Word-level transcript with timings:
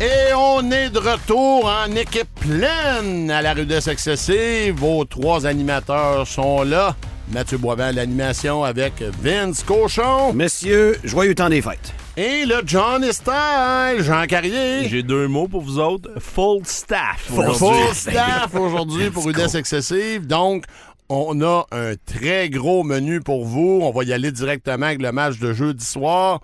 Et 0.00 0.32
on 0.34 0.70
est 0.70 0.88
de 0.88 0.98
retour 0.98 1.66
en 1.66 1.94
équipe 1.94 2.30
pleine 2.40 3.30
à 3.30 3.42
la 3.42 3.52
rudesse 3.52 3.86
excessive. 3.86 4.76
Vos 4.76 5.04
trois 5.04 5.46
animateurs 5.46 6.26
sont 6.26 6.62
là. 6.62 6.96
Mathieu 7.30 7.58
Boivin 7.58 7.88
à 7.88 7.92
l'animation 7.92 8.64
avec 8.64 8.94
Vince 9.22 9.62
Cochon. 9.62 10.32
Messieurs, 10.32 10.98
joyeux 11.04 11.34
temps 11.34 11.50
des 11.50 11.60
fêtes. 11.60 11.92
Et 12.16 12.46
le 12.46 12.62
John 12.64 13.04
Style, 13.12 13.98
Jean 14.02 14.26
Carrier. 14.26 14.88
J'ai 14.88 15.02
deux 15.02 15.28
mots 15.28 15.48
pour 15.48 15.60
vous 15.60 15.78
autres. 15.78 16.08
Full 16.18 16.64
staff. 16.64 17.26
Full 17.26 17.50
aujourd'hui. 17.50 17.94
staff 17.94 18.54
aujourd'hui 18.54 19.10
pour 19.10 19.26
Rudesse 19.26 19.54
excessive. 19.54 20.26
Donc, 20.26 20.64
on 21.10 21.42
a 21.42 21.66
un 21.72 21.92
très 22.06 22.48
gros 22.48 22.84
menu 22.84 23.20
pour 23.20 23.44
vous. 23.44 23.80
On 23.82 23.90
va 23.90 24.04
y 24.04 24.14
aller 24.14 24.32
directement 24.32 24.86
avec 24.86 25.02
le 25.02 25.12
match 25.12 25.38
de 25.38 25.52
jeudi 25.52 25.84
soir. 25.84 26.40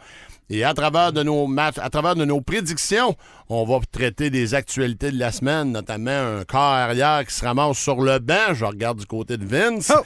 Et 0.48 0.62
à 0.62 0.74
travers 0.74 1.12
de 1.12 1.22
nos 1.24 1.46
matchs, 1.48 1.78
à 1.78 1.90
travers 1.90 2.14
de 2.14 2.24
nos 2.24 2.40
prédictions, 2.40 3.16
on 3.48 3.64
va 3.64 3.80
traiter 3.90 4.30
des 4.30 4.54
actualités 4.54 5.10
de 5.10 5.18
la 5.18 5.32
semaine, 5.32 5.72
notamment 5.72 6.38
un 6.38 6.44
corps 6.44 6.60
arrière 6.60 7.24
qui 7.26 7.34
se 7.34 7.44
ramasse 7.44 7.76
sur 7.78 8.00
le 8.00 8.20
banc. 8.20 8.54
Je 8.54 8.64
regarde 8.64 8.98
du 8.98 9.06
côté 9.06 9.36
de 9.38 9.44
Vince. 9.44 9.92
Oh! 9.96 10.02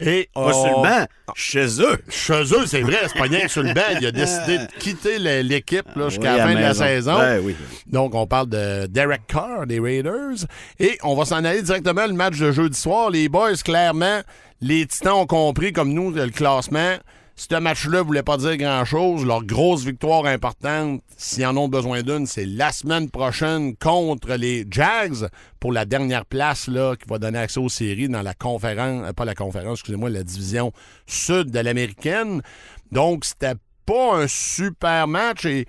Et 0.00 0.28
Pas 0.34 0.52
sur 0.52 0.66
le 0.66 0.74
on- 0.76 0.82
banc, 0.82 1.06
chez 1.36 1.80
eux. 1.80 1.98
Chez 2.08 2.42
eux, 2.42 2.66
c'est 2.66 2.80
vrai, 2.82 2.98
c'est 3.06 3.16
pas 3.18 3.24
rien 3.24 3.42
que 3.42 3.48
sur 3.48 3.62
le 3.62 3.72
banc. 3.72 3.82
Il 4.00 4.06
a 4.06 4.10
décidé 4.12 4.58
de 4.58 4.66
quitter 4.80 5.18
l'équipe 5.44 5.86
jusqu'à 5.96 6.32
Oui, 6.32 6.38
la 6.38 6.46
fin 6.48 6.54
de 6.54 6.60
la 6.60 6.74
saison. 6.74 7.18
Ben 7.18 7.40
oui. 7.44 7.54
Donc, 7.86 8.14
on 8.16 8.26
parle 8.26 8.48
de 8.48 8.86
Derek 8.86 9.26
Carr 9.28 9.66
des 9.68 9.78
Raiders. 9.78 10.44
Et 10.80 10.98
on 11.04 11.14
va 11.14 11.24
s'en 11.24 11.44
aller 11.44 11.62
directement 11.62 12.06
le 12.06 12.14
match 12.14 12.36
de 12.38 12.50
jeudi 12.50 12.76
soir. 12.78 13.10
Les 13.10 13.28
boys, 13.28 13.54
clairement, 13.64 14.22
les 14.60 14.86
Titans 14.86 15.12
ont 15.14 15.26
compris, 15.26 15.72
comme 15.72 15.92
nous, 15.92 16.10
le 16.10 16.30
classement. 16.30 16.96
Ce 17.36 17.58
match-là 17.58 18.02
voulait 18.02 18.22
pas 18.22 18.36
dire 18.36 18.56
grand-chose. 18.56 19.26
Leur 19.26 19.44
grosse 19.44 19.84
victoire 19.84 20.24
importante, 20.26 21.02
s'ils 21.16 21.44
en 21.44 21.56
ont 21.56 21.68
besoin 21.68 22.02
d'une, 22.02 22.26
c'est 22.26 22.46
la 22.46 22.70
semaine 22.70 23.10
prochaine 23.10 23.74
contre 23.76 24.34
les 24.34 24.64
Jags 24.70 25.28
pour 25.58 25.72
la 25.72 25.84
dernière 25.84 26.26
place 26.26 26.68
là, 26.68 26.94
qui 26.94 27.08
va 27.08 27.18
donner 27.18 27.38
accès 27.40 27.58
aux 27.58 27.68
séries 27.68 28.08
dans 28.08 28.22
la 28.22 28.34
conférence, 28.34 29.08
euh, 29.08 29.12
pas 29.12 29.24
la 29.24 29.34
conférence, 29.34 29.80
excusez-moi, 29.80 30.10
la 30.10 30.22
division 30.22 30.72
sud 31.06 31.50
de 31.50 31.58
l'américaine. 31.58 32.40
Donc, 32.92 33.24
c'était 33.24 33.56
pas 33.84 34.14
un 34.14 34.28
super 34.28 35.08
match 35.08 35.44
et 35.44 35.66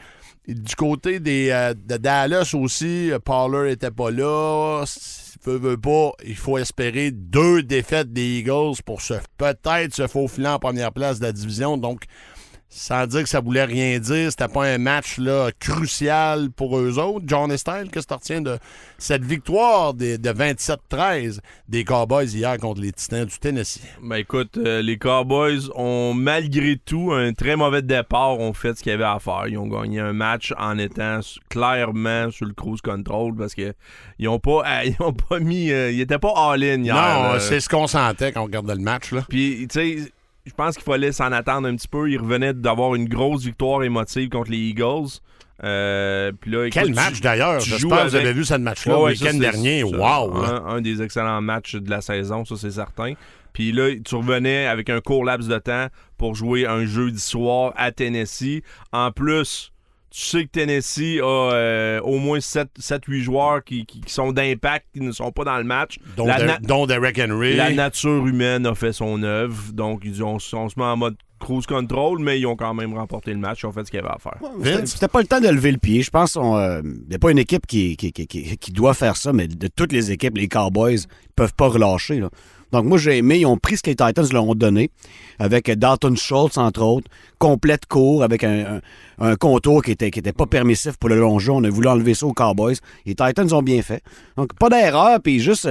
du 0.47 0.75
côté 0.75 1.19
des, 1.19 1.49
euh, 1.49 1.73
de 1.73 1.97
Dallas 1.97 2.51
aussi, 2.53 3.11
euh, 3.11 3.17
Pollard 3.17 3.65
était 3.65 3.89
pas 3.89 4.11
là. 4.11 4.83
Pas, 5.45 6.11
il 6.25 6.35
faut 6.35 6.57
espérer 6.57 7.11
deux 7.11 7.61
défaites 7.61 8.11
des 8.11 8.39
Eagles 8.39 8.81
pour 8.83 9.01
se 9.01 9.13
peut-être 9.37 9.93
se 9.93 10.07
faufiler 10.07 10.47
en 10.47 10.59
première 10.59 10.91
place 10.91 11.19
de 11.19 11.25
la 11.25 11.31
division. 11.31 11.77
Donc, 11.77 12.05
sans 12.67 13.07
dire 13.07 13.23
que 13.23 13.29
ça 13.29 13.39
voulait 13.39 13.63
rien 13.63 13.99
dire, 13.99 14.29
c'était 14.31 14.49
pas 14.49 14.65
un 14.65 14.77
match 14.77 15.17
là, 15.17 15.49
crucial 15.59 16.49
pour 16.51 16.77
eux 16.77 16.99
autres. 16.99 17.23
John 17.27 17.55
Style, 17.55 17.87
qu'est-ce 17.91 18.05
que 18.05 18.13
tu 18.13 18.19
retiens 18.19 18.41
de 18.41 18.57
cette 18.97 19.23
victoire 19.23 19.93
des- 19.93 20.17
de 20.17 20.29
27-13 20.31 21.39
des 21.69 21.83
Cowboys 21.85 22.25
hier 22.25 22.57
contre 22.57 22.81
les 22.81 22.91
Titans 22.91 23.25
du 23.25 23.37
Tennessee? 23.39 23.81
Ben 24.03 24.17
écoute, 24.17 24.57
euh, 24.57 24.81
les 24.81 24.97
Cowboys 24.97 25.69
ont 25.75 26.13
malgré 26.13 26.75
tout 26.83 27.11
un 27.13 27.31
très 27.33 27.55
mauvais 27.55 27.81
départ, 27.81 28.39
ont 28.39 28.53
fait 28.53 28.77
ce 28.77 28.83
qu'il 28.83 28.91
y 28.91 28.95
avait 28.95 29.03
à 29.05 29.19
faire. 29.19 29.43
Ils 29.47 29.57
ont 29.57 29.67
gagné 29.67 30.01
un 30.01 30.13
match 30.13 30.53
en 30.57 30.77
étant 30.77 31.21
clairement 31.49 32.29
sur 32.31 32.45
le 32.45 32.53
cruise 32.53 32.81
control 32.81 33.35
parce 33.35 33.55
que 33.55 33.73
ils 34.19 34.27
ont 34.27 34.39
pas 34.39 34.63
ils 34.85 34.95
ont 34.99 35.13
pas 35.13 35.39
mis 35.39 35.71
euh, 35.71 35.91
ils 35.91 36.01
étaient 36.01 36.19
pas 36.19 36.33
all-in 36.35 36.83
hier. 36.83 36.93
non, 36.95 37.39
c'est 37.39 37.59
ce 37.61 37.69
qu'on 37.69 37.87
sentait 37.87 38.31
quand 38.33 38.41
on 38.41 38.45
regardait 38.45 38.75
le 38.75 38.81
match. 38.81 39.11
Là. 39.11 39.25
Puis, 39.29 39.67
tu 39.71 39.79
sais, 40.03 40.11
je 40.45 40.53
pense 40.53 40.75
qu'il 40.75 40.83
fallait 40.83 41.11
s'en 41.11 41.31
attendre 41.31 41.67
un 41.67 41.75
petit 41.75 41.87
peu. 41.87 42.09
Ils 42.09 42.17
revenaient 42.19 42.53
d'avoir 42.53 42.95
une 42.95 43.07
grosse 43.07 43.43
victoire 43.43 43.83
émotive 43.83 44.29
contre 44.29 44.51
les 44.51 44.57
Eagles. 44.57 45.19
Euh, 45.63 46.31
puis 46.39 46.51
là, 46.51 46.69
Quel 46.69 46.93
match 46.93 47.15
tu- 47.15 47.21
d'ailleurs? 47.21 47.61
tu 47.61 47.69
J'espère 47.69 47.79
joues 47.79 47.89
que 47.89 47.93
vous 48.09 48.15
avec- 48.15 48.25
avez 48.27 48.33
vu 48.33 48.43
ce 48.45 48.53
match-là 48.55 48.99
Ouais, 48.99 49.11
le 49.11 49.15
ça, 49.15 49.25
week-end 49.25 49.37
c'est- 49.37 49.39
dernier. 49.51 49.77
c'est 49.79 49.95
Wow! 49.97 50.41
là. 50.41 50.49
Un, 50.49 50.65
un 50.75 50.81
des 50.81 51.01
excellents 51.01 51.41
matchs 51.41 51.75
de 51.75 51.89
la 51.89 52.01
saison, 52.01 52.43
ça 52.45 52.55
c'est 52.57 52.71
certain. 52.71 53.13
Puis 53.53 53.71
là, 53.71 53.89
tu 54.03 54.15
revenais 54.15 54.67
avec 54.67 54.89
un 54.89 54.99
court 54.99 55.23
laps 55.23 55.47
de 55.47 55.57
temps 55.57 55.87
pour 56.17 56.35
jouer 56.35 56.67
un 56.67 56.85
jeudi 56.85 57.19
soir 57.21 57.71
à 57.77 57.93
Tennessee. 57.93 58.61
En 58.91 59.11
plus, 59.11 59.71
tu 60.17 60.21
sais 60.21 60.45
que 60.45 60.49
Tennessee 60.49 61.19
a 61.21 61.25
euh, 61.53 61.99
au 62.01 62.19
moins 62.19 62.37
7-8 62.39 63.19
joueurs 63.19 63.63
qui, 63.65 63.85
qui- 63.85 63.99
qui 63.99 64.13
sont 64.13 64.31
d'impact, 64.31 64.85
qui 64.93 65.01
ne 65.01 65.11
sont 65.11 65.31
pas 65.33 65.43
dans 65.43 65.57
le 65.57 65.65
match. 65.65 65.97
Dont, 66.15 66.25
la, 66.25 66.57
dont 66.59 66.85
Derek 66.85 67.19
Henry. 67.19 67.57
la 67.57 67.71
nature 67.73 68.25
humaine 68.25 68.65
a 68.65 68.75
fait 68.75 68.93
son 68.93 69.21
œuvre. 69.23 69.73
Donc, 69.73 70.03
ils 70.05 70.23
ont, 70.23 70.35
on 70.53 70.69
se 70.69 70.79
met 70.79 70.85
en 70.85 70.95
mode 70.95 71.17
cruise 71.37 71.65
control, 71.65 72.19
mais 72.19 72.39
ils 72.39 72.45
ont 72.45 72.55
quand 72.55 72.73
même 72.73 72.93
remporté 72.93 73.31
le 73.33 73.39
match. 73.39 73.63
Ils 73.63 73.65
ont 73.65 73.73
fait 73.73 73.83
ce 73.85 73.91
qu'il 73.91 73.99
y 73.99 74.03
avait 74.03 74.13
à 74.13 74.17
faire. 74.17 74.37
Vince? 74.57 74.91
C'était 74.93 75.09
pas 75.09 75.19
le 75.19 75.27
temps 75.27 75.41
de 75.41 75.49
lever 75.49 75.73
le 75.73 75.77
pied. 75.79 76.01
Je 76.01 76.09
pense 76.11 76.33
qu'il 76.33 76.41
n'y 77.09 77.15
a 77.15 77.19
pas 77.19 77.31
une 77.31 77.37
équipe 77.39 77.67
qui, 77.67 77.97
qui, 77.97 78.13
qui- 78.13 78.25
qui- 78.25 78.57
qui 78.57 78.71
doit 78.71 78.93
faire 78.93 79.17
ça, 79.17 79.33
mais 79.33 79.47
de 79.49 79.67
toutes 79.67 79.91
les 79.91 80.11
équipes, 80.11 80.37
les 80.37 80.47
Cowboys 80.47 80.99
peuvent 81.35 81.53
pas 81.53 81.67
relâcher. 81.67 82.19
là. 82.21 82.29
Donc, 82.75 82.85
moi, 82.85 82.97
j'ai 82.97 83.17
aimé. 83.17 83.39
Ils 83.39 83.45
ont 83.45 83.57
pris 83.57 83.77
ce 83.77 83.83
que 83.83 83.89
les 83.89 83.95
Titans 83.95 84.25
leur 84.31 84.47
ont 84.47 84.55
donné, 84.55 84.89
avec 85.39 85.71
Dalton 85.71 86.15
Schultz, 86.15 86.57
entre 86.57 86.81
autres, 86.81 87.09
complète 87.39 87.85
court, 87.85 88.23
avec 88.23 88.43
un, 88.43 88.81
contour 89.39 89.81
qui 89.81 89.91
était, 89.91 90.11
pas 90.33 90.45
permissif 90.45 90.97
pour 90.97 91.09
le 91.09 91.19
long 91.19 91.39
jeu. 91.39 91.53
On 91.53 91.63
a 91.63 91.69
voulu 91.69 91.87
enlever 91.87 92.13
ça 92.13 92.25
aux 92.25 92.33
Cowboys. 92.33 92.75
Les 93.05 93.15
Titans 93.15 93.53
ont 93.53 93.61
bien 93.61 93.81
fait. 93.81 94.03
Donc, 94.35 94.53
pas 94.55 94.69
d'erreur, 94.69 95.19
puis 95.21 95.39
juste 95.39 95.69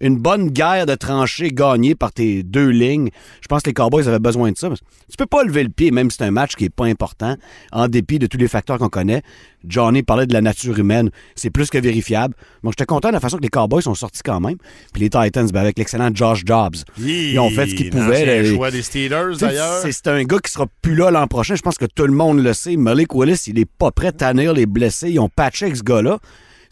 une 0.00 0.18
bonne 0.18 0.50
guerre 0.50 0.84
de 0.84 0.94
tranchées 0.94 1.50
gagnée 1.52 1.94
par 1.94 2.12
tes 2.12 2.42
deux 2.42 2.68
lignes. 2.68 3.08
Je 3.40 3.48
pense 3.48 3.62
que 3.62 3.70
les 3.70 3.74
Cowboys 3.74 4.06
avaient 4.08 4.18
besoin 4.18 4.52
de 4.52 4.58
ça. 4.58 4.68
Tu 4.68 5.16
peux 5.16 5.26
pas 5.26 5.42
lever 5.44 5.62
le 5.62 5.70
pied, 5.70 5.90
même 5.90 6.10
si 6.10 6.18
c'est 6.18 6.24
un 6.24 6.30
match 6.30 6.54
qui 6.54 6.66
est 6.66 6.74
pas 6.74 6.86
important, 6.86 7.36
en 7.72 7.88
dépit 7.88 8.18
de 8.18 8.26
tous 8.26 8.38
les 8.38 8.48
facteurs 8.48 8.78
qu'on 8.78 8.88
connaît. 8.88 9.22
Johnny 9.66 10.02
parlait 10.02 10.26
de 10.26 10.32
la 10.32 10.40
nature 10.40 10.78
humaine. 10.78 11.10
C'est 11.34 11.50
plus 11.50 11.70
que 11.70 11.78
vérifiable. 11.78 12.34
Donc, 12.62 12.72
j'étais 12.72 12.86
content 12.86 13.08
de 13.08 13.14
la 13.14 13.20
façon 13.20 13.36
que 13.36 13.42
les 13.42 13.48
Cowboys 13.48 13.82
sont 13.82 13.94
sortis 13.94 14.22
quand 14.24 14.40
même. 14.40 14.56
Puis 14.92 15.02
les 15.02 15.10
Titans, 15.10 15.48
ben, 15.50 15.60
avec 15.60 15.78
l'excellent 15.78 16.10
Josh 16.14 16.42
Jobs. 16.44 16.76
Ils 16.98 17.38
ont 17.38 17.50
fait 17.50 17.66
ce 17.66 17.74
qu'ils 17.74 17.90
pouvaient. 17.90 18.42
Le 18.42 18.50
là. 18.50 18.54
choix 18.56 18.70
des 18.70 18.82
Steelers, 18.82 19.36
d'ailleurs. 19.38 19.82
C'est 19.82 20.08
un 20.08 20.22
gars 20.24 20.38
qui 20.38 20.52
sera 20.52 20.66
plus 20.82 20.94
là 20.94 21.10
l'an 21.10 21.26
prochain. 21.26 21.54
Je 21.54 21.62
pense 21.62 21.78
que 21.78 21.86
tout 21.86 22.06
le 22.06 22.12
monde 22.12 22.42
le 22.42 22.52
sait. 22.52 22.76
Malik 22.76 23.14
Willis, 23.14 23.44
il 23.46 23.58
est 23.58 23.70
pas 23.70 23.90
prêt 23.90 24.08
à 24.08 24.12
tannir 24.12 24.52
les 24.52 24.66
blessés. 24.66 25.10
Ils 25.10 25.20
ont 25.20 25.28
patché 25.28 25.66
avec 25.66 25.76
ce 25.76 25.82
gars-là. 25.82 26.18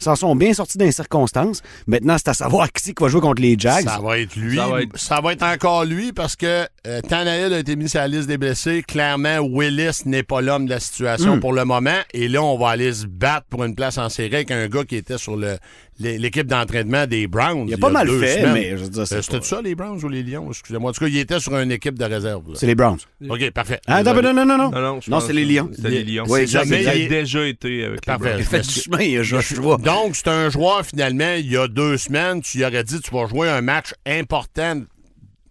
S'en 0.01 0.15
sont 0.15 0.35
bien 0.35 0.53
sortis 0.53 0.77
dans 0.77 0.85
les 0.85 0.91
circonstances. 0.91 1.61
Maintenant, 1.85 2.15
c'est 2.17 2.29
à 2.29 2.33
savoir 2.33 2.71
qui 2.71 2.81
c'est 2.83 2.93
qui 2.93 3.03
va 3.03 3.09
jouer 3.09 3.21
contre 3.21 3.41
les 3.41 3.55
Jags. 3.57 3.85
Ça 3.85 3.99
va 3.99 4.17
être 4.17 4.35
lui. 4.35 4.57
Ça 4.57 4.67
va 4.67 4.81
être- 4.81 4.97
Ça 4.97 5.21
va 5.21 5.33
être 5.33 5.43
encore 5.43 5.85
lui 5.85 6.11
parce 6.11 6.35
que 6.35 6.65
euh, 6.87 7.01
Tannehill 7.01 7.53
a 7.53 7.59
été 7.59 7.75
mis 7.75 7.87
sur 7.87 7.99
la 7.99 8.07
liste 8.07 8.27
des 8.27 8.37
blessés. 8.37 8.83
Clairement, 8.87 9.37
Willis 9.41 10.01
n'est 10.05 10.23
pas 10.23 10.41
l'homme 10.41 10.65
de 10.65 10.71
la 10.71 10.79
situation 10.79 11.35
Hmm. 11.35 11.39
pour 11.39 11.53
le 11.53 11.65
moment. 11.65 11.99
Et 12.13 12.27
là, 12.27 12.41
on 12.41 12.57
va 12.57 12.69
aller 12.69 12.91
se 12.93 13.05
battre 13.05 13.45
pour 13.49 13.63
une 13.63 13.75
place 13.75 13.97
en 13.99 14.09
série 14.09 14.33
avec 14.35 14.51
un 14.51 14.67
gars 14.67 14.83
qui 14.85 14.95
était 14.95 15.19
sur 15.19 15.35
le- 15.37 15.57
l'équipe 16.01 16.47
d'entraînement 16.47 17.05
des 17.07 17.27
Browns. 17.27 17.65
Il 17.67 17.73
a 17.73 17.77
pas 17.77 17.89
mal 17.89 18.07
deux 18.07 18.19
fait, 18.19 18.39
semaines. 18.39 18.53
mais 18.53 18.69
je 18.71 18.83
veux 18.83 18.89
dire, 18.89 19.07
c'est 19.07 19.15
Euh, 19.15 19.21
C'était 19.21 19.39
pas- 19.39 19.45
ça, 19.45 19.61
les 19.61 19.75
Browns 19.75 20.03
ou 20.03 20.09
les 20.09 20.23
Lions? 20.23 20.47
Excusez-moi. 20.49 20.89
En 20.89 20.93
tout 20.93 20.99
cas, 21.01 21.07
il 21.07 21.17
était 21.17 21.39
sur 21.39 21.55
une 21.57 21.71
équipe 21.71 21.97
de 21.97 22.05
réserve. 22.05 22.43
là. 22.49 22.55
C'est 22.55 22.67
les 22.67 22.75
Browns. 22.75 22.99
OK, 23.29 23.51
parfait. 23.51 23.79
Ah, 23.87 24.03
non, 24.03 24.13
non, 24.13 24.33
non, 24.33 24.45
non. 24.45 24.57
Non, 24.57 24.71
non, 24.71 24.99
Non, 25.07 25.19
c'est 25.19 25.33
les 25.33 25.45
Lions. 25.45 25.69
C'était 25.73 25.89
les 25.89 26.03
Lions. 26.03 26.25
Oui, 26.27 26.41
C'est 26.41 26.47
jamais-. 26.59 26.81
Il 26.81 26.87
a 26.87 27.07
déjà 27.07 27.45
été 27.45 27.83
avec 27.85 27.95
les 27.97 28.05
Parfait. 28.05 28.23
Browns. 28.25 28.39
Il 28.39 28.45
fait 28.45 28.61
du 28.61 28.69
chemin, 28.69 28.99
il 29.01 29.11
y 29.11 29.17
a 29.17 29.23
Joshua. 29.23 29.77
Donc, 29.83 30.15
c'est 30.15 30.27
un 30.27 30.49
joueur, 30.49 30.85
finalement, 30.85 31.33
il 31.37 31.51
y 31.51 31.57
a 31.57 31.67
deux 31.67 31.97
semaines, 31.97 32.41
tu 32.41 32.57
lui 32.57 32.65
aurais 32.65 32.83
dit 32.83 32.99
tu 33.01 33.11
vas 33.11 33.27
jouer 33.27 33.49
un 33.49 33.61
match 33.61 33.93
important 34.05 34.81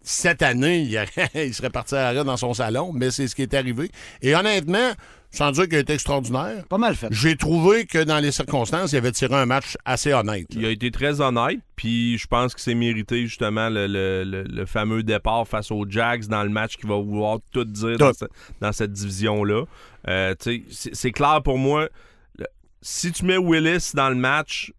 cette 0.03 0.43
année. 0.43 0.81
Il, 0.81 0.96
aurait- 0.96 1.31
il 1.46 1.55
serait 1.55 1.70
parti 1.70 1.94
à 1.94 2.12
l'arrêt 2.12 2.25
dans 2.25 2.37
son 2.37 2.55
salon, 2.55 2.93
mais 2.94 3.11
c'est 3.11 3.29
ce 3.29 3.35
qui 3.35 3.43
est 3.43 3.55
arrivé. 3.55 3.91
Et 4.23 4.35
honnêtement, 4.35 4.91
sans 5.31 5.53
dire 5.53 5.65
qu'il 5.69 5.77
a 5.77 5.81
été 5.81 5.93
extraordinaire, 5.93 6.65
Pas 6.69 6.79
mal 6.79 6.97
fait. 6.97 7.09
j'ai 7.11 7.37
trouvé 7.37 7.87
que 7.87 8.03
dans 8.03 8.19
les 8.19 8.32
circonstances, 8.32 8.93
il 8.93 8.97
avait 8.97 9.12
tiré 9.12 9.35
un 9.35 9.47
match 9.47 9.77
assez 9.85 10.12
honnête. 10.12 10.47
Il 10.50 10.65
a 10.65 10.71
été 10.71 10.91
très 10.91 11.21
honnête, 11.21 11.61
puis 11.77 12.19
je 12.19 12.27
pense 12.27 12.55
que 12.55 12.61
c'est 12.61 12.75
mérité 12.75 13.23
justement 13.27 13.69
le, 13.69 13.87
le- 13.87 14.25
le- 14.25 14.43
le 14.43 14.67
fameux 14.67 15.03
départ 15.03 15.47
face 15.47 15.71
aux 15.71 15.85
Jags 15.88 16.27
dans 16.27 16.43
le 16.43 16.49
match 16.50 16.77
qui 16.77 16.87
va 16.87 16.97
vouloir 16.97 17.38
tout 17.53 17.65
dire 17.65 17.97
dans, 17.97 18.11
Tout. 18.11 18.19
ce- 18.21 18.25
dans 18.61 18.73
cette 18.73 18.93
division-là. 18.93 19.65
Euh, 20.09 20.35
c'est 20.41 20.62
c'est 20.71 21.12
clair 21.12 21.43
pour 21.44 21.59
moi, 21.59 21.88
le- 22.38 22.47
si 22.82 23.12
tu 23.12 23.25
mets 23.25 23.37
Willis 23.38 23.91
dans 23.94 24.09
le 24.09 24.17
match, 24.17 24.73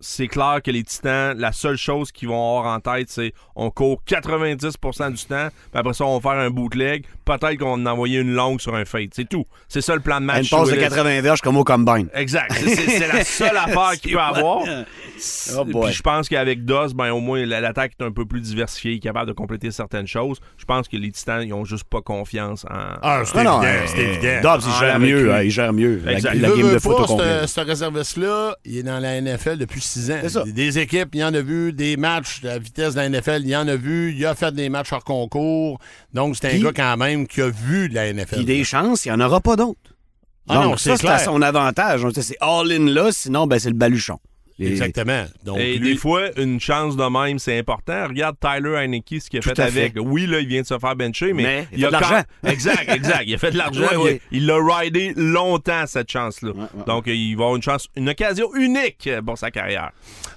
c'est 0.00 0.28
clair 0.28 0.60
que 0.64 0.70
les 0.70 0.82
Titans, 0.82 1.36
la 1.38 1.52
seule 1.52 1.76
chose 1.76 2.10
qu'ils 2.12 2.28
vont 2.28 2.58
avoir 2.58 2.74
en 2.74 2.80
tête, 2.80 3.08
c'est 3.10 3.32
on 3.54 3.70
court 3.70 4.00
90% 4.08 5.12
du 5.12 5.24
temps, 5.24 5.48
puis 5.50 5.78
après 5.78 5.92
ça, 5.92 6.04
on 6.04 6.18
va 6.18 6.30
faire 6.30 6.40
un 6.40 6.50
bootleg. 6.50 7.04
Peut-être 7.24 7.56
qu'on 7.58 7.76
va 7.76 7.82
en 7.82 7.86
envoyer 7.86 8.18
une 8.18 8.32
longue 8.34 8.60
sur 8.60 8.74
un 8.74 8.84
fade. 8.84 9.10
C'est 9.14 9.28
tout. 9.28 9.44
C'est 9.68 9.82
ça 9.82 9.94
le 9.94 10.00
plan 10.00 10.16
de 10.16 10.20
Une 10.22 10.26
match. 10.26 10.50
passe 10.50 10.68
de 10.68 10.72
Willis. 10.74 10.88
80 10.88 11.20
verges 11.20 11.40
comme 11.42 11.56
au 11.56 11.64
combine. 11.64 12.08
Exact. 12.14 12.52
C'est- 12.52 13.06
la 13.06 13.24
seule 13.24 13.56
affaire 13.56 13.92
qu'il 14.00 14.12
peut 14.12 14.18
avoir. 14.20 14.62
Oh. 14.64 15.64
Puis 15.64 15.92
je 15.92 16.02
pense 16.02 16.28
qu'avec 16.28 16.64
DOS, 16.64 16.92
ben, 16.94 17.10
au 17.10 17.20
moins, 17.20 17.44
la- 17.46 17.60
l'attaque 17.60 17.92
est 18.00 18.04
un 18.04 18.10
peu 18.10 18.24
plus 18.24 18.40
diversifiée, 18.40 18.98
capable 18.98 19.28
de 19.28 19.32
compléter 19.32 19.70
certaines 19.70 20.06
choses. 20.06 20.38
Je 20.56 20.64
pense 20.64 20.88
que 20.88 20.96
les 20.96 21.10
Titans, 21.12 21.42
ils 21.46 21.52
ont 21.52 21.64
juste 21.64 21.84
pas 21.84 22.00
confiance 22.00 22.64
en. 22.64 22.96
Ah, 23.02 23.22
c'est 23.24 23.44
non, 23.44 23.62
évident, 23.62 23.74
euh, 23.74 23.86
c'est 23.86 23.98
évident. 24.00 24.40
Dobbs, 24.42 24.62
il 24.66 24.80
gère 24.80 24.98
mieux. 24.98 25.22
lui. 25.24 25.32
hein, 25.32 25.42
il 25.42 25.50
gère 25.50 25.72
mieux. 25.72 26.00
La, 26.04 26.12
Exact. 26.14 26.34
la 26.34 26.48
Veux, 26.48 26.56
game 26.56 26.72
de 26.74 26.78
ce, 26.78 27.46
ce 27.46 27.60
réserviste-là, 27.60 28.56
il 28.64 28.78
est 28.78 28.82
dans 28.82 28.98
la 28.98 29.20
NFL 29.20 29.58
depuis 29.58 29.80
ans. 30.10 30.28
Ça. 30.28 30.44
Des 30.44 30.78
équipes, 30.78 31.10
il 31.14 31.20
y 31.20 31.24
en 31.24 31.34
a 31.34 31.40
vu. 31.40 31.72
Des 31.72 31.96
matchs 31.96 32.40
de 32.42 32.48
la 32.48 32.58
vitesse 32.58 32.94
de 32.94 33.00
la 33.00 33.08
NFL, 33.08 33.40
il 33.42 33.48
y 33.48 33.56
en 33.56 33.66
a 33.68 33.76
vu. 33.76 34.14
Il 34.16 34.24
a 34.26 34.34
fait 34.34 34.54
des 34.54 34.68
matchs 34.68 34.92
hors 34.92 35.04
concours. 35.04 35.78
Donc, 36.14 36.36
c'est 36.36 36.46
un 36.46 36.50
Puis- 36.50 36.62
gars 36.62 36.72
quand 36.74 36.96
même 36.96 37.26
qui 37.26 37.40
a 37.42 37.48
vu 37.48 37.88
de 37.88 37.94
la 37.94 38.12
NFL. 38.12 38.36
Puis 38.36 38.44
des 38.44 38.64
chances, 38.64 39.04
il 39.04 39.08
n'y 39.08 39.14
en 39.14 39.20
aura 39.20 39.40
pas 39.40 39.56
d'autres. 39.56 39.78
Ah 40.48 40.54
Donc, 40.54 40.64
non, 40.64 40.76
ça, 40.76 40.96
c'est 40.96 41.06
à 41.08 41.18
son 41.18 41.42
avantage. 41.42 42.04
C'est 42.12 42.36
all-in 42.40 42.86
là, 42.86 43.10
sinon, 43.12 43.46
ben, 43.46 43.58
c'est 43.58 43.68
le 43.68 43.74
baluchon. 43.76 44.18
Les- 44.60 44.70
Exactement. 44.70 45.24
Donc, 45.44 45.58
Et 45.58 45.78
lui, 45.78 45.92
des 45.92 45.96
fois, 45.96 46.28
une 46.38 46.60
chance 46.60 46.96
de 46.96 47.04
même, 47.04 47.38
c'est 47.38 47.58
important. 47.58 48.06
Regarde 48.08 48.36
Tyler 48.40 48.76
Heineke, 48.76 49.16
ce 49.20 49.28
qu'il 49.30 49.38
a 49.38 49.42
Tout 49.42 49.48
fait 49.48 49.58
avec. 49.60 49.94
fait. 49.94 49.98
Oui, 50.00 50.26
là, 50.26 50.38
il 50.40 50.46
vient 50.46 50.60
de 50.60 50.66
se 50.66 50.78
faire 50.78 50.94
bencher, 50.94 51.32
mais, 51.32 51.42
Mais 51.42 51.68
il 51.72 51.84
a 51.84 51.88
fait 51.90 51.96
de 51.96 52.00
quand- 52.02 52.10
l'argent. 52.10 52.24
Exact, 52.44 52.88
exact. 52.90 53.24
Il 53.26 53.34
a 53.34 53.38
fait 53.38 53.50
de 53.50 53.56
l'argent. 53.58 53.86
Oui, 53.98 54.20
il- 54.30 54.46
l'a 54.46 54.56
ridé 54.78 55.12
longtemps, 55.16 55.84
cette 55.86 56.10
chance-là. 56.10 56.50
ouais. 56.50 56.84
Donc, 56.86 57.04
il 57.06 57.34
va 57.36 57.44
avoir 57.44 57.56
une 57.56 57.62
chance, 57.62 57.88
une 57.96 58.08
occasion 58.08 58.54
unique 58.54 59.08
pour 59.26 59.36
sa 59.38 59.50
carrière. 59.50 59.90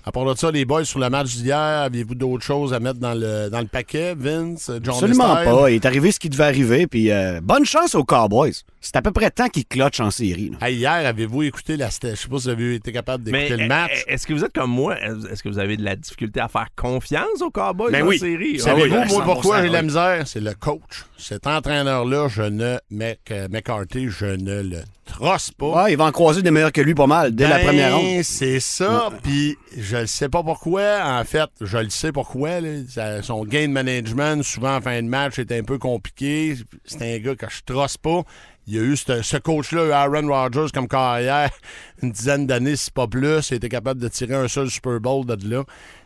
à 0.05 0.11
part 0.11 0.25
de 0.25 0.35
ça, 0.37 0.51
les 0.51 0.65
boys, 0.65 0.83
sur 0.85 0.99
le 0.99 1.09
match 1.09 1.35
d'hier, 1.35 1.57
avez-vous 1.57 2.15
d'autres 2.15 2.43
choses 2.43 2.73
à 2.73 2.79
mettre 2.79 2.99
dans 2.99 3.13
le, 3.13 3.49
dans 3.49 3.59
le 3.61 3.67
paquet, 3.67 4.15
Vince, 4.17 4.69
John 4.81 4.95
Absolument 4.95 5.35
Style? 5.35 5.45
pas. 5.51 5.69
Il 5.71 5.75
est 5.75 5.85
arrivé 5.85 6.11
ce 6.11 6.19
qui 6.19 6.29
devait 6.29 6.43
arriver. 6.45 6.87
Puis 6.87 7.11
euh, 7.11 7.39
bonne 7.41 7.65
chance 7.65 7.95
aux 7.95 8.03
Cowboys. 8.03 8.53
C'est 8.81 8.97
à 8.97 9.01
peu 9.01 9.11
près 9.11 9.31
temps 9.31 9.47
qu'ils 9.47 9.65
clutchent 9.65 10.01
en 10.01 10.11
série. 10.11 10.51
là. 10.59 10.67
Hey, 10.67 10.75
hier, 10.75 10.91
avez-vous 10.91 11.43
écouté 11.43 11.77
la... 11.77 11.87
Je 11.87 11.91
sais 11.93 12.09
pas 12.09 12.15
si 12.17 12.27
vous 12.27 12.49
avez 12.49 12.75
été 12.75 12.91
capable 12.91 13.31
Mais 13.31 13.43
d'écouter 13.43 13.61
le 13.61 13.67
match. 13.69 14.03
eh, 14.07 14.12
est-ce 14.13 14.27
que 14.27 14.33
vous 14.33 14.43
êtes 14.45 14.53
comme 14.53 14.71
moi? 14.71 14.95
Est-ce 15.01 15.41
que 15.41 15.49
vous 15.49 15.59
avez 15.59 15.75
de 15.75 15.83
la 15.83 15.95
difficulté 15.95 16.39
à 16.39 16.47
faire 16.47 16.67
confiance 16.75 17.41
aux 17.41 17.49
Cowboys 17.49 17.91
Ben 17.91 18.03
en 18.03 18.07
oui. 18.07 18.19
série? 18.19 18.57
Ah 18.59 18.63
Savez-vous, 18.63 18.95
oui, 18.95 19.07
moi, 19.09 19.23
pourquoi 19.23 19.57
100%, 19.59 19.61
j'ai 19.63 19.67
de 19.69 19.73
la 19.73 19.81
misère? 19.81 20.27
C'est 20.27 20.39
le 20.39 20.53
coach. 20.53 21.05
Cet 21.17 21.47
entraîneur-là, 21.47 22.27
je 22.27 22.43
ne... 22.43 22.77
Mc, 22.91 23.17
McCarthy, 23.49 24.09
je 24.09 24.25
ne 24.25 24.61
le 24.61 24.81
trosse 25.05 25.51
pas. 25.51 25.83
Ouais, 25.83 25.93
il 25.93 25.97
va 25.97 26.05
en 26.05 26.11
croiser 26.11 26.41
des 26.41 26.51
meilleurs 26.51 26.71
que 26.71 26.81
lui 26.81 26.93
pas 26.93 27.07
mal 27.07 27.33
dès 27.35 27.47
la 27.47 27.57
Ben, 27.57 27.65
première 27.65 27.97
ronde. 27.97 28.23
C'est 28.23 28.59
ça. 28.59 29.09
Puis 29.23 29.57
je 29.77 29.97
ne 29.97 30.05
sais 30.05 30.29
pas 30.29 30.43
pourquoi. 30.43 31.01
En 31.03 31.23
fait, 31.23 31.49
je 31.61 31.77
le 31.77 31.89
sais 31.89 32.11
pourquoi. 32.11 32.61
là. 32.61 33.21
Son 33.21 33.43
gain 33.45 33.67
management, 33.69 34.43
souvent 34.43 34.75
en 34.77 34.81
fin 34.81 35.01
de 35.01 35.07
match, 35.07 35.39
est 35.39 35.51
un 35.51 35.63
peu 35.63 35.77
compliqué. 35.77 36.55
C'est 36.85 37.15
un 37.15 37.19
gars 37.19 37.35
que 37.35 37.47
je 37.49 37.61
trosse 37.65 37.97
pas. 37.97 38.21
Il 38.67 38.75
y 38.75 38.79
a 38.79 38.81
eu 38.81 38.95
ce, 38.95 39.21
ce 39.21 39.37
coach-là, 39.37 40.01
Aaron 40.03 40.27
Rodgers, 40.27 40.67
comme 40.73 40.87
carrière, 40.87 41.49
une 42.01 42.11
dizaine 42.11 42.47
d'années, 42.47 42.75
si 42.75 42.91
pas 42.91 43.07
plus. 43.07 43.49
Il 43.51 43.55
était 43.55 43.69
capable 43.69 43.99
de 44.01 44.07
tirer 44.07 44.35
un 44.35 44.47
seul 44.47 44.69
Super 44.69 44.99
Bowl 44.99 45.25
de 45.25 45.49
là. 45.49 45.63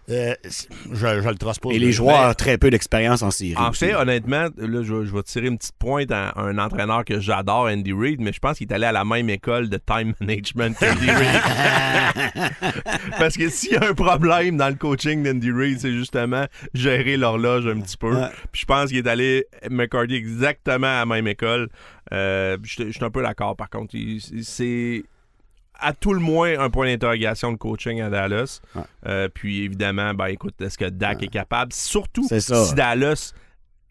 Euh, 0.09 0.33
je, 0.45 0.95
je 1.21 1.27
le 1.29 1.35
trosse 1.35 1.59
pas. 1.59 1.69
Et 1.71 1.79
les 1.79 1.91
joueurs 1.91 2.29
ont 2.29 2.33
très 2.33 2.57
peu 2.57 2.69
d'expérience 2.69 3.23
en 3.23 3.29
série. 3.29 3.57
En 3.57 3.73
fait, 3.73 3.93
honnêtement, 3.93 4.47
là, 4.57 4.81
je, 4.81 4.93
vais- 4.93 5.05
je 5.05 5.13
vais 5.13 5.21
tirer 5.23 5.47
une 5.47 5.57
petite 5.57 5.75
pointe 5.77 6.09
à 6.11 6.31
un 6.39 6.57
entraîneur 6.59 7.03
que 7.03 7.19
j'adore, 7.19 7.65
Andy 7.65 7.91
Reid, 7.91 8.21
mais 8.21 8.31
je 8.31 8.39
pense 8.39 8.57
qu'il 8.57 8.71
est 8.71 8.73
allé 8.73 8.85
à 8.85 8.93
la 8.93 9.03
même 9.03 9.29
école 9.29 9.67
de 9.69 9.75
time 9.77 10.13
management 10.21 10.77
qu'Andy 10.79 11.11
Reid. 11.11 11.41
Parce 13.19 13.35
que 13.35 13.49
s'il 13.49 13.73
y 13.73 13.75
a 13.75 13.83
un 13.89 13.93
problème 13.93 14.55
dans 14.55 14.69
le 14.69 14.75
coaching 14.75 15.23
d'Andy 15.23 15.51
Reid, 15.51 15.79
c'est 15.81 15.91
justement 15.93 16.45
gérer 16.73 17.17
l'horloge 17.17 17.67
un 17.67 17.79
petit 17.81 17.97
peu. 17.97 18.15
Ouais. 18.15 18.29
Puis 18.53 18.61
je 18.61 18.65
pense 18.65 18.87
qu'il 18.89 18.97
est 18.99 19.07
allé, 19.09 19.45
McCarthy, 19.69 20.15
exactement 20.15 20.87
à 20.87 20.99
la 20.99 21.05
même 21.05 21.27
école. 21.27 21.67
Euh, 22.13 22.57
je 22.63 22.83
je 22.87 22.91
suis 22.91 23.03
un 23.03 23.09
peu 23.11 23.21
d'accord, 23.21 23.55
par 23.55 23.69
contre. 23.69 23.95
C'est 24.43 25.03
à 25.79 25.93
tout 25.93 26.13
le 26.13 26.19
moins 26.19 26.57
un 26.59 26.69
point 26.69 26.87
d'interrogation 26.87 27.51
de 27.51 27.57
coaching 27.57 28.01
à 28.01 28.09
Dallas. 28.09 28.61
Ouais. 28.75 28.81
Euh, 29.07 29.29
puis 29.33 29.63
évidemment, 29.63 30.13
ben 30.13 30.27
écoute, 30.27 30.55
est-ce 30.61 30.77
que 30.77 30.85
Dak 30.85 31.21
est 31.23 31.27
capable? 31.27 31.71
Surtout 31.73 32.27
si 32.27 32.73
Dallas 32.75 33.33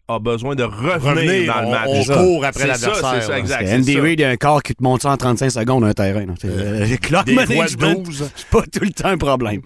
a 0.09 0.19
besoin 0.19 0.55
de 0.55 0.63
revenir, 0.63 1.01
Revenir, 1.01 1.53
dans 1.53 1.61
le 1.61 1.67
on- 1.67 1.71
match. 1.71 1.87
on 1.89 2.03
C'est 2.03 2.13
court 2.13 2.45
après 2.45 2.61
C'est 2.61 2.67
ça, 2.75 2.87
l'adversaire, 2.87 3.21
C'est 3.21 3.27
ça, 3.27 3.39
exact. 3.39 3.69
Andy. 3.69 3.99
Reid 3.99 4.21
a 4.21 4.29
un 4.29 4.37
corps 4.37 4.63
qui 4.63 4.73
te 4.73 4.81
monte 4.81 5.01
ça 5.01 5.11
en 5.11 5.17
35 5.17 5.49
secondes 5.49 5.83
un 5.83 5.93
terrain. 5.93 6.25
euh, 6.45 6.97
clock 7.01 7.25
des 7.25 7.35
management, 7.35 8.03
12. 8.03 8.31
c'est 8.35 8.47
pas 8.47 8.61
tout 8.63 8.83
le 8.85 8.91
temps 8.91 9.09
un 9.09 9.17
problème. 9.17 9.61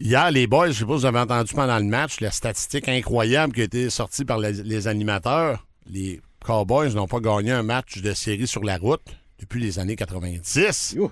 Hier, 0.00 0.30
les 0.30 0.46
boys, 0.46 0.68
je 0.68 0.72
sais 0.72 0.84
pas 0.84 0.92
si 0.94 1.00
vous 1.00 1.06
avez 1.06 1.18
entendu 1.18 1.52
pendant 1.54 1.78
le 1.78 1.84
match, 1.86 2.20
la 2.20 2.30
statistique 2.30 2.86
incroyable 2.88 3.52
qui 3.54 3.62
a 3.62 3.64
été 3.64 3.88
sortie 3.90 4.24
par 4.24 4.38
les, 4.38 4.52
les 4.62 4.86
animateurs. 4.88 5.66
Les 5.90 6.20
Cowboys 6.44 6.94
n'ont 6.94 7.06
pas 7.08 7.20
gagné 7.20 7.50
un 7.52 7.62
match 7.62 7.98
de 7.98 8.12
série 8.14 8.46
sur 8.46 8.62
la 8.64 8.78
route 8.78 9.04
depuis 9.38 9.60
les 9.60 9.78
années 9.78 9.96
90. 9.96 10.94
Yo. 10.96 11.10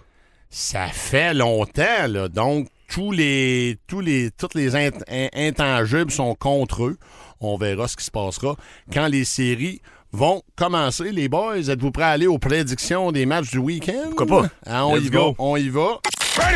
Ça 0.48 0.86
fait 0.88 1.34
longtemps, 1.34 2.06
là. 2.08 2.28
Donc, 2.28 2.68
tous 2.88 3.10
les, 3.12 3.78
tous 3.86 4.00
les, 4.00 4.30
toutes 4.30 4.54
les 4.54 4.74
int- 4.74 5.02
in- 5.08 5.28
intangibles 5.34 6.10
sont 6.12 6.34
contre 6.36 6.84
eux. 6.84 6.98
On 7.40 7.56
verra 7.58 7.88
ce 7.88 7.96
qui 7.96 8.04
se 8.04 8.10
passera 8.10 8.56
quand 8.92 9.08
les 9.08 9.24
séries 9.24 9.82
vont 10.16 10.42
commencer. 10.56 11.12
Les 11.12 11.28
boys, 11.28 11.58
êtes-vous 11.68 11.90
prêts 11.90 12.04
à 12.04 12.08
aller 12.08 12.26
aux 12.26 12.38
prédictions 12.38 13.12
des 13.12 13.26
matchs 13.26 13.50
du 13.50 13.58
week-end? 13.58 14.10
Pourquoi 14.16 14.42
pas? 14.42 14.48
Ah, 14.64 14.86
on 14.86 14.96
Let's 14.96 15.04
y 15.04 15.08
va, 15.10 15.20
on 15.38 15.56
y 15.56 15.68
va. 15.68 16.00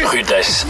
Rudesse. 0.07 0.67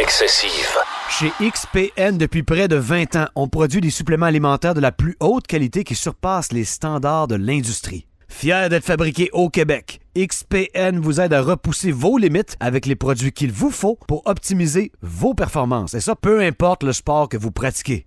Excessive. 0.00 0.78
Chez 1.10 1.32
XPN, 1.40 2.16
depuis 2.16 2.44
près 2.44 2.68
de 2.68 2.76
20 2.76 3.16
ans, 3.16 3.26
on 3.34 3.48
produit 3.48 3.80
des 3.80 3.90
suppléments 3.90 4.26
alimentaires 4.26 4.74
de 4.74 4.80
la 4.80 4.92
plus 4.92 5.16
haute 5.18 5.46
qualité 5.48 5.82
qui 5.82 5.96
surpassent 5.96 6.52
les 6.52 6.64
standards 6.64 7.26
de 7.26 7.34
l'industrie. 7.34 8.06
Fier 8.28 8.68
d'être 8.68 8.84
fabriqué 8.84 9.28
au 9.32 9.48
Québec, 9.48 10.00
XPN 10.16 10.98
vous 11.00 11.20
aide 11.20 11.32
à 11.32 11.42
repousser 11.42 11.90
vos 11.90 12.16
limites 12.16 12.56
avec 12.60 12.86
les 12.86 12.96
produits 12.96 13.32
qu'il 13.32 13.52
vous 13.52 13.70
faut 13.70 13.98
pour 14.06 14.22
optimiser 14.26 14.92
vos 15.02 15.34
performances. 15.34 15.94
Et 15.94 16.00
ça, 16.00 16.14
peu 16.14 16.40
importe 16.40 16.84
le 16.84 16.92
sport 16.92 17.28
que 17.28 17.36
vous 17.36 17.50
pratiquez. 17.50 18.06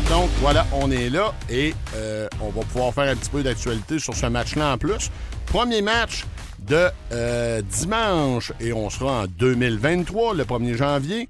Donc 0.00 0.30
voilà, 0.40 0.66
on 0.72 0.90
est 0.90 1.10
là 1.10 1.34
et 1.50 1.74
euh, 1.96 2.26
on 2.40 2.48
va 2.48 2.62
pouvoir 2.62 2.94
faire 2.94 3.10
un 3.10 3.14
petit 3.14 3.28
peu 3.28 3.42
d'actualité 3.42 3.98
sur 3.98 4.14
ce 4.14 4.24
match-là 4.24 4.72
en 4.72 4.78
plus. 4.78 5.10
Premier 5.44 5.82
match 5.82 6.24
de 6.60 6.88
euh, 7.12 7.60
dimanche 7.60 8.52
et 8.58 8.72
on 8.72 8.88
sera 8.88 9.24
en 9.24 9.26
2023, 9.26 10.34
le 10.34 10.44
1er 10.44 10.76
janvier. 10.76 11.28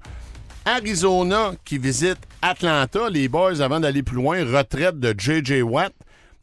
Arizona 0.63 1.51
qui 1.65 1.77
visite 1.77 2.19
Atlanta. 2.41 3.09
Les 3.09 3.27
boys, 3.27 3.59
avant 3.59 3.81
d'aller 3.81 4.01
plus 4.01 4.15
loin, 4.15 4.45
retraite 4.45 4.97
de 4.97 5.13
J.J. 5.17 5.61
Watt. 5.61 5.93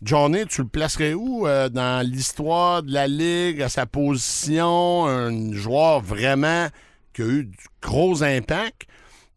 Johnny, 0.03 0.45
tu 0.47 0.61
le 0.61 0.69
placerais 0.69 1.15
où 1.15 1.47
euh, 1.47 1.71
dans 1.71 2.07
l'histoire 2.07 2.83
de 2.83 2.93
la 2.93 3.07
Ligue, 3.07 3.63
à 3.63 3.71
sa 3.71 3.87
position? 3.87 5.07
Un 5.07 5.55
joueur 5.55 6.01
vraiment 6.01 6.69
qui 7.15 7.23
a 7.23 7.27
eu 7.27 7.45
du 7.45 7.57
gros 7.81 8.23
impact? 8.23 8.90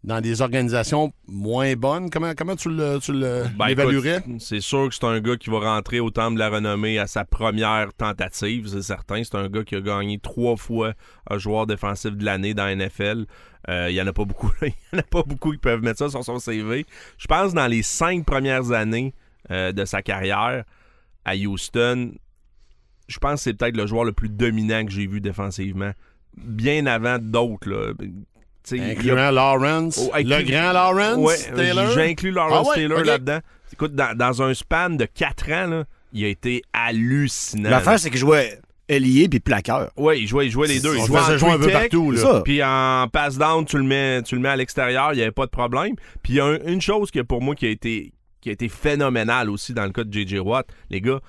Dans 0.03 0.19
des 0.21 0.41
organisations 0.41 1.13
moins 1.27 1.73
bonnes? 1.75 2.09
Comment, 2.09 2.33
comment 2.35 2.55
tu 2.55 2.69
le- 2.69 2.99
tu 2.99 3.13
le- 3.13 3.43
Ben, 3.57 3.67
l'évaluerais? 3.67 4.23
C'est 4.39 4.59
sûr 4.59 4.89
que 4.89 4.95
c'est 4.95 5.05
un 5.05 5.19
gars 5.21 5.37
qui 5.37 5.49
va 5.49 5.59
rentrer 5.59 5.99
au 6.01 6.09
temple 6.09 6.33
de 6.35 6.39
la 6.39 6.49
renommée 6.49 6.99
à 6.99 7.07
sa 7.07 7.23
première 7.25 7.93
tentative, 7.93 8.67
c'est 8.67 8.81
certain. 8.81 9.23
C'est 9.23 9.35
un 9.35 9.47
gars 9.47 9.63
qui 9.63 9.75
a 9.75 9.81
gagné 9.81 10.19
trois 10.19 10.57
fois 10.57 10.93
un 11.29 11.37
joueur 11.37 11.67
défensif 11.67 12.11
de 12.11 12.25
l'année 12.25 12.53
dans 12.53 12.65
la 12.65 12.75
NFL. 12.75 13.25
Euh, 13.69 13.87
Il 13.89 13.95
y 13.95 14.01
en 14.01 14.07
a 14.07 14.13
pas 14.13 14.25
beaucoup. 14.25 14.51
Il 14.61 14.73
y 14.91 14.95
en 14.95 14.99
a 14.99 15.03
pas 15.03 15.23
beaucoup 15.23 15.51
qui 15.51 15.57
peuvent 15.57 15.81
mettre 15.81 15.99
ça 15.99 16.09
sur 16.09 16.23
son 16.23 16.37
CV. 16.39 16.85
Je 17.17 17.27
pense 17.27 17.53
dans 17.53 17.67
les 17.67 17.81
cinq 17.81 18.25
premières 18.25 18.71
années 18.71 19.13
euh, 19.51 19.71
de 19.71 19.85
sa 19.85 20.01
carrière 20.01 20.63
à 21.25 21.35
Houston, 21.37 22.11
je 23.07 23.17
pense 23.19 23.35
que 23.35 23.39
c'est 23.43 23.53
peut-être 23.53 23.77
le 23.77 23.85
joueur 23.87 24.03
le 24.03 24.11
plus 24.11 24.29
dominant 24.29 24.83
que 24.85 24.91
j'ai 24.91 25.07
vu 25.07 25.21
défensivement. 25.21 25.91
Bien 26.37 26.85
avant 26.87 27.19
d'autres. 27.19 27.95
A- 28.71 28.75
Incluant 28.91 29.31
Lawrence, 29.31 29.99
Oh, 30.01 30.11
le 30.15 30.43
grand 30.43 30.71
Lawrence 30.73 31.17
Ouais, 31.17 31.37
Taylor. 31.55 31.91
J'ai 31.91 32.09
inclus 32.09 32.31
Lawrence 32.31 32.67
Ah 32.67 32.69
ouais, 32.69 32.75
Taylor 32.75 33.03
là-dedans. 33.03 33.39
Écoute, 33.71 33.95
dans, 33.95 34.15
dans 34.17 34.41
un 34.43 34.53
span 34.53 34.91
de 34.91 35.05
4 35.05 35.51
ans, 35.51 35.67
là, 35.67 35.83
il 36.13 36.23
a 36.25 36.27
été 36.27 36.61
hallucinant. 36.73 37.69
L'affaire, 37.69 37.99
c'est 37.99 38.09
qu'il 38.09 38.19
jouait 38.19 38.59
ailier 38.87 39.27
puis 39.29 39.39
plaqueur. 39.39 39.91
Oui, 39.97 40.19
il 40.21 40.27
jouait, 40.27 40.45
il 40.47 40.51
jouait 40.51 40.67
les 40.67 40.79
deux. 40.79 40.95
Il 40.95 41.01
On 41.01 41.05
jouait 41.05 41.19
faisait 41.21 41.33
en 41.33 41.37
jouer 41.37 41.49
un 41.51 41.57
peu 41.59 41.69
partout. 41.71 42.11
Là. 42.11 42.41
Puis 42.43 42.61
en 42.63 43.07
pass 43.11 43.37
down, 43.37 43.65
tu 43.65 43.77
le 43.77 43.83
mets, 43.83 44.21
tu 44.23 44.35
le 44.35 44.41
mets 44.41 44.49
à 44.49 44.55
l'extérieur, 44.55 45.13
il 45.13 45.17
n'y 45.17 45.21
avait 45.23 45.31
pas 45.31 45.45
de 45.45 45.51
problème. 45.51 45.95
Puis 46.21 46.33
il 46.33 46.35
y 46.35 46.39
a 46.39 46.45
un- 46.45 46.59
une 46.67 46.81
chose 46.81 47.09
que 47.09 47.21
pour 47.21 47.41
moi 47.41 47.55
qui 47.55 47.65
a 47.65 47.69
été 47.69 48.13
qui 48.41 48.49
a 48.49 48.51
été 48.51 48.67
phénoménal 48.67 49.49
aussi 49.49 49.73
dans 49.73 49.85
le 49.85 49.91
cas 49.91 50.03
de 50.03 50.11
J.J. 50.11 50.39
Watt. 50.39 50.67
Les 50.89 50.99
gars, 50.99 51.19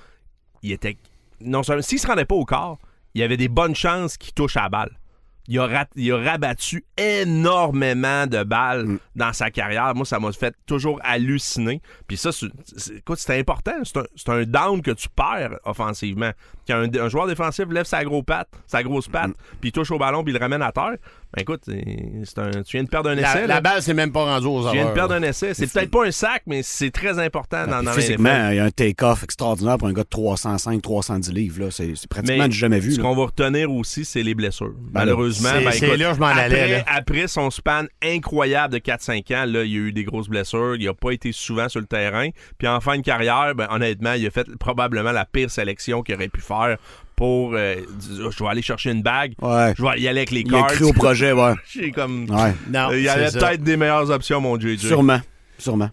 il 0.63 0.73
était. 0.73 0.97
Non 1.41 1.63
seulement. 1.63 1.81
S'il 1.83 2.01
se 2.01 2.09
rendait 2.09 2.25
pas 2.25 2.35
au 2.35 2.45
corps, 2.45 2.77
il 3.15 3.21
y 3.21 3.25
avait 3.25 3.37
des 3.37 3.47
bonnes 3.49 3.77
chances 3.77 4.17
qu'il 4.17 4.33
touche 4.35 4.57
à 4.57 4.63
la 4.63 4.69
balle. 4.69 4.99
Il 5.47 5.59
a, 5.59 5.67
rat- 5.67 5.87
il 5.97 6.11
a 6.13 6.17
rabattu 6.19 6.85
énormément 6.97 8.27
de 8.27 8.43
balles 8.45 8.85
Mm. 8.87 8.99
dans 9.17 9.33
sa 9.33 9.51
carrière. 9.51 9.95
Moi, 9.95 10.07
ça 10.07 10.19
m'a 10.19 10.33
fait 10.33 10.55
toujours 10.67 10.99
halluciner. 11.03 11.81
Puis 12.07 12.17
ça, 12.17 12.33
c'est- 12.33 12.47
c'est- 12.77 12.95
écoute, 12.97 13.19
c'est 13.19 13.39
important. 13.39 13.73
C'est 13.85 14.29
un, 14.31 14.45
down 14.45 14.81
que 14.83 14.91
tu 14.93 15.09
perds 15.09 15.59
offensivement. 15.65 16.31
Quand 16.67 16.77
un, 16.77 16.89
un 16.99 17.09
joueur 17.09 17.27
défensif 17.27 17.67
lève 17.69 17.85
sa 17.85 18.05
grosse 18.05 18.25
patte, 18.25 18.49
sa 18.67 18.83
grosse 18.83 19.09
patte, 19.09 19.31
Mm. 19.31 19.35
puis 19.61 19.69
il 19.69 19.73
touche 19.73 19.91
au 19.91 19.99
ballon, 19.99 20.23
puis 20.25 20.33
il 20.33 20.37
le 20.39 20.41
ramène 20.43 20.63
à 20.63 20.73
terre, 20.73 20.97
ben 21.35 21.43
écoute, 21.43 21.63
c'est 21.67 22.39
un, 22.39 22.51
tu 22.63 22.77
viens 22.77 22.85
de 22.85 22.89
perdre 22.89 23.11
un 23.11 23.15
La, 23.17 23.31
essai. 23.31 23.41
la 23.41 23.47
là. 23.47 23.61
balle, 23.61 23.83
c'est 23.83 23.95
même 23.95 24.13
pas 24.13 24.25
rendu 24.25 24.47
aux 24.47 24.59
Tu 24.69 24.73
viens 24.73 24.73
de 24.73 24.79
erreurs, 24.81 24.95
perdre 24.95 25.15
un 25.15 25.23
essai. 25.23 25.53
C'est 25.55 25.73
peut-être 25.73 25.91
pas 25.91 26.07
un 26.07 26.11
sac, 26.11 26.43
mais 26.47 26.63
c'est 26.63 26.91
très 26.91 27.19
important 27.19 27.67
dans, 27.67 27.79
Puis 27.79 27.85
dans 27.87 27.91
la 27.91 27.93
physiquement, 27.93 28.51
il 28.51 28.57
y 28.57 28.59
a 28.61 28.65
un 28.65 28.71
take-off 28.71 29.25
extraordinaire 29.25 29.77
pour 29.79 29.89
un 29.89 29.93
gars 29.93 30.05
de 30.05 30.09
305, 30.09 30.81
310 30.81 31.33
livres. 31.33 31.65
là. 31.65 31.71
C'est 31.71 31.93
pratiquement 32.09 32.45
Mais 32.45 32.49
du 32.49 32.57
jamais 32.57 32.79
vu. 32.79 32.93
Ce 32.93 33.01
qu'on 33.01 33.17
va 33.17 33.25
retenir 33.25 33.71
aussi, 33.73 34.05
c'est 34.05 34.23
les 34.23 34.35
blessures. 34.35 34.75
Malheureusement, 34.93 35.51
ben, 35.53 35.73
c'est 35.73 35.87
écoute, 35.87 35.99
là 35.99 36.15
je 36.15 36.21
m'en 36.21 36.27
après, 36.27 36.43
allais, 36.43 36.77
là. 36.79 36.85
après 36.87 37.27
son 37.27 37.51
span 37.51 37.85
incroyable 38.03 38.75
de 38.75 38.79
4-5 38.79 39.35
ans, 39.35 39.45
là, 39.47 39.65
il 39.65 39.73
y 39.73 39.77
a 39.77 39.81
eu 39.81 39.93
des 39.93 40.05
grosses 40.05 40.29
blessures. 40.29 40.77
Il 40.77 40.87
n'a 40.87 40.95
pas 40.95 41.11
été 41.11 41.33
souvent 41.33 41.69
sur 41.69 41.81
le 41.81 41.87
terrain. 41.87 42.29
Puis 42.59 42.69
en 42.69 42.81
fin 42.81 42.97
de 42.97 43.03
carrière, 43.03 43.55
ben, 43.55 43.67
honnêtement, 43.71 44.13
il 44.13 44.27
a 44.27 44.31
fait 44.31 44.47
probablement 44.59 45.13
la 45.13 45.25
pire 45.25 45.51
sélection 45.51 46.03
qu'il 46.03 46.15
aurait 46.15 46.29
pu 46.29 46.41
faire 46.41 46.77
pour 47.17 47.53
euh, 47.55 47.77
dire, 47.77 48.31
je 48.31 48.45
vais 48.45 48.51
aller 48.51 48.63
chercher 48.63 48.91
une 48.91 49.03
bague. 49.03 49.35
Ouais. 49.41 49.75
Je 49.77 49.83
vais 49.83 50.01
y 50.01 50.09
aller 50.09 50.21
avec 50.21 50.31
les 50.31 50.41
Il 50.41 50.55
a 50.55 50.63
cru 50.65 50.85
au 50.85 50.93
projet, 50.93 51.33
ouais. 51.33 51.53
J'ai 51.73 51.91
comme. 51.91 52.27
Ouais. 52.31 52.55
Non, 52.71 52.91
il 52.93 53.03
y 53.03 53.09
avait 53.09 53.31
peut-être 53.31 53.63
des 53.63 53.77
meilleures 53.77 54.11
options, 54.11 54.41
mon 54.41 54.59
JJ. 54.59 54.79
Sûrement. 54.87 55.21
Sûrement. 55.59 55.91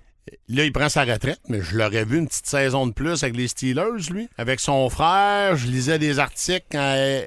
Là, 0.49 0.65
il 0.65 0.71
prend 0.71 0.87
sa 0.87 1.03
retraite, 1.03 1.39
mais 1.49 1.61
je 1.61 1.75
l'aurais 1.75 2.05
vu 2.05 2.19
une 2.19 2.27
petite 2.27 2.45
saison 2.45 2.85
de 2.85 2.93
plus 2.93 3.23
avec 3.23 3.35
les 3.35 3.47
Steelers, 3.47 4.11
lui. 4.11 4.29
Avec 4.37 4.59
son 4.59 4.87
frère, 4.89 5.55
je 5.55 5.65
lisais 5.67 5.97
des 5.97 6.19
articles 6.19 6.63
euh, 6.75 7.23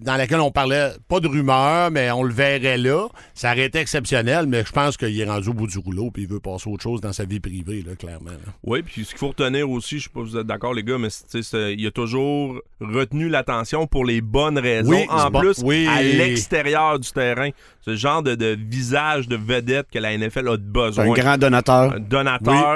dans 0.00 0.16
lesquels 0.16 0.40
on 0.40 0.52
parlait, 0.52 0.90
pas 1.08 1.18
de 1.18 1.26
rumeurs, 1.26 1.90
mais 1.90 2.10
on 2.12 2.22
le 2.22 2.32
verrait 2.32 2.78
là. 2.78 3.08
Ça 3.34 3.50
aurait 3.52 3.64
été 3.66 3.80
exceptionnel, 3.80 4.46
mais 4.46 4.64
je 4.64 4.70
pense 4.72 4.96
qu'il 4.96 5.18
est 5.18 5.24
rendu 5.28 5.48
au 5.48 5.52
bout 5.54 5.66
du 5.66 5.78
rouleau 5.78 6.10
puis 6.12 6.22
il 6.22 6.28
veut 6.28 6.38
passer 6.40 6.70
à 6.70 6.72
autre 6.72 6.82
chose 6.84 7.00
dans 7.00 7.12
sa 7.12 7.24
vie 7.24 7.40
privée, 7.40 7.82
là, 7.86 7.96
clairement. 7.96 8.30
là. 8.30 8.52
Oui, 8.62 8.82
puis 8.82 9.04
ce 9.04 9.10
qu'il 9.10 9.18
faut 9.18 9.28
retenir 9.28 9.68
aussi, 9.68 9.98
je 9.98 10.04
sais 10.04 10.10
pas 10.14 10.20
si 10.24 10.30
vous 10.30 10.36
êtes 10.38 10.46
d'accord, 10.46 10.74
les 10.74 10.84
gars, 10.84 10.98
mais 10.98 11.08
il 11.76 11.86
a 11.86 11.90
toujours 11.90 12.60
retenu 12.80 13.28
l'attention 13.28 13.86
pour 13.88 14.04
les 14.04 14.20
bonnes 14.20 14.58
raisons. 14.58 14.90
Oui, 14.90 15.06
en 15.10 15.28
bon. 15.30 15.40
plus, 15.40 15.58
Oui. 15.64 15.88
à 15.88 16.02
l'extérieur 16.02 16.98
du 17.00 17.10
terrain. 17.10 17.50
Ce 17.80 17.96
genre 17.96 18.22
de, 18.22 18.34
de 18.34 18.56
visage 18.60 19.28
de 19.28 19.36
vedette 19.36 19.86
que 19.90 19.98
la 19.98 20.16
NFL 20.16 20.46
a 20.48 20.56
besoin. 20.58 21.06
un 21.06 21.12
grand 21.14 21.38
donateur. 21.38 21.94
Un 21.94 21.98
donateur. 22.00 22.27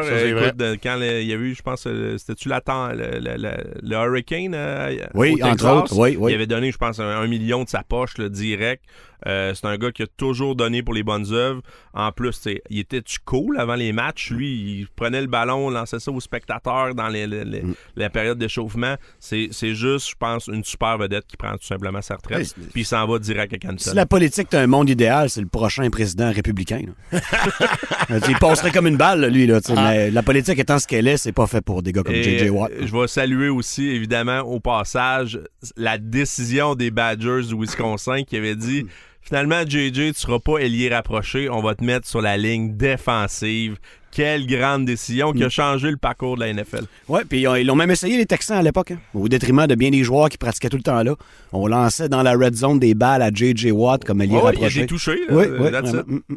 Oui, 0.02 0.06
ça, 0.08 0.14
euh, 0.14 0.44
écoute, 0.46 0.56
de- 0.56 0.78
quand 0.82 0.96
il 1.00 1.26
y 1.26 1.32
a 1.32 1.36
eu, 1.36 1.54
je 1.54 1.62
pense, 1.62 1.82
c'était-tu 2.18 2.48
le, 2.48 3.36
le- 3.82 3.96
Hurricane 3.96 4.54
euh, 4.54 4.96
Oui, 5.14 5.32
au 5.32 5.36
Texas? 5.36 5.52
entre 5.64 5.76
autres, 5.76 5.98
oui, 5.98 6.16
oui. 6.18 6.32
Il 6.32 6.34
avait 6.34 6.46
donné, 6.46 6.72
je 6.72 6.78
pense, 6.78 6.98
un, 7.00 7.04
un 7.08 7.26
million 7.26 7.64
de 7.64 7.68
sa 7.68 7.82
poche, 7.82 8.18
là, 8.18 8.28
direct. 8.28 8.82
Euh, 9.26 9.54
c'est 9.54 9.66
un 9.66 9.76
gars 9.76 9.92
qui 9.92 10.02
a 10.02 10.06
toujours 10.16 10.56
donné 10.56 10.82
pour 10.82 10.94
les 10.94 11.02
bonnes 11.02 11.32
œuvres. 11.32 11.62
En 11.94 12.10
plus, 12.12 12.40
il 12.70 12.78
était-tu 12.78 13.18
cool 13.24 13.58
avant 13.58 13.74
les 13.74 13.92
matchs? 13.92 14.30
Lui, 14.30 14.48
il 14.80 14.86
prenait 14.96 15.20
le 15.20 15.26
ballon, 15.26 15.70
lançait 15.70 16.00
ça 16.00 16.10
aux 16.10 16.20
spectateurs 16.20 16.94
dans 16.94 17.08
les- 17.08 17.26
les- 17.26 17.44
les- 17.44 17.62
Mm. 17.62 17.74
la 17.96 18.10
période 18.10 18.38
d'échauffement. 18.38 18.96
C'est 19.20 19.48
c'est 19.52 19.74
juste, 19.74 20.10
je 20.10 20.14
pense, 20.18 20.46
une 20.48 20.64
super 20.64 20.98
vedette 20.98 21.26
qui 21.26 21.36
prend 21.36 21.52
tout 21.52 21.66
simplement 21.66 22.02
sa 22.02 22.16
retraite. 22.16 22.54
Oui, 22.58 22.64
Puis 22.72 22.80
il 22.82 22.84
s'en 22.84 23.06
va 23.06 23.18
direct 23.18 23.52
à 23.54 23.58
Canton. 23.58 23.76
Si 23.78 23.94
la 23.94 24.06
politique 24.06 24.48
est 24.52 24.56
un 24.56 24.66
monde 24.66 24.88
idéal, 24.90 25.28
c'est 25.30 25.40
le 25.40 25.46
prochain 25.48 25.88
président 25.90 26.32
républicain. 26.32 26.80
là. 27.12 27.20
il 28.28 28.38
passerait 28.38 28.70
comme 28.70 28.86
une 28.86 28.96
balle, 28.96 29.26
lui. 29.26 29.46
Là, 29.46 29.60
Mais 29.76 30.10
la 30.10 30.22
politique 30.22 30.58
étant 30.58 30.78
ce 30.78 30.86
qu'elle 30.86 31.06
est, 31.08 31.16
c'est 31.16 31.32
pas 31.32 31.46
fait 31.46 31.60
pour 31.60 31.82
des 31.82 31.92
gars 31.92 32.02
comme 32.02 32.14
Et, 32.14 32.22
J.J. 32.22 32.50
Watt. 32.50 32.70
euh, 32.72 32.86
Je 32.86 32.92
vais 32.96 33.06
saluer 33.08 33.48
aussi, 33.48 33.88
évidemment, 33.88 34.40
au 34.40 34.60
passage, 34.60 35.38
la 35.76 35.98
décision 35.98 36.74
des 36.74 36.90
Badgers 36.90 37.42
du 37.48 37.54
Wisconsin 37.54 38.22
qui 38.24 38.36
avait 38.36 38.56
dit 38.56 38.86
finalement, 39.32 39.62
JJ, 39.66 40.12
tu 40.12 40.14
seras 40.16 40.38
pas 40.40 40.58
ailier 40.58 40.90
rapproché, 40.90 41.48
on 41.48 41.62
va 41.62 41.74
te 41.74 41.82
mettre 41.82 42.06
sur 42.06 42.20
la 42.20 42.36
ligne 42.36 42.76
défensive. 42.76 43.76
Quelle 44.10 44.46
grande 44.46 44.84
décision 44.84 45.32
qui 45.32 45.42
a 45.42 45.48
changé 45.48 45.90
le 45.90 45.96
parcours 45.96 46.36
de 46.36 46.40
la 46.44 46.52
NFL. 46.52 46.84
Ouais, 47.08 47.24
puis 47.24 47.46
euh, 47.46 47.58
ils 47.58 47.66
l'ont 47.66 47.74
même 47.74 47.90
essayé, 47.90 48.18
les 48.18 48.26
Texans, 48.26 48.58
à 48.58 48.62
l'époque. 48.62 48.90
hein. 48.90 48.98
Au 49.14 49.26
détriment 49.30 49.66
de 49.66 49.74
bien 49.74 49.88
des 49.88 50.04
joueurs 50.04 50.28
qui 50.28 50.36
pratiquaient 50.36 50.68
tout 50.68 50.76
le 50.76 50.82
temps 50.82 51.02
là. 51.02 51.14
On 51.54 51.66
lançait 51.66 52.10
dans 52.10 52.22
la 52.22 52.32
red 52.32 52.54
zone 52.54 52.78
des 52.78 52.92
balles 52.92 53.22
à 53.22 53.30
J.J. 53.32 53.70
Watt 53.70 54.04
comme 54.04 54.20
ailier 54.20 54.34
Ouais, 54.34 54.40
il 54.40 54.44
y 54.44 54.48
a 54.48 54.50
rapproché. 54.50 54.80
des 54.80 54.86
touchés, 54.86 55.18
là, 55.26 55.34
Oui, 55.34 55.46
oui. 55.58 55.70
Mm, 55.70 56.20
mm. 56.28 56.36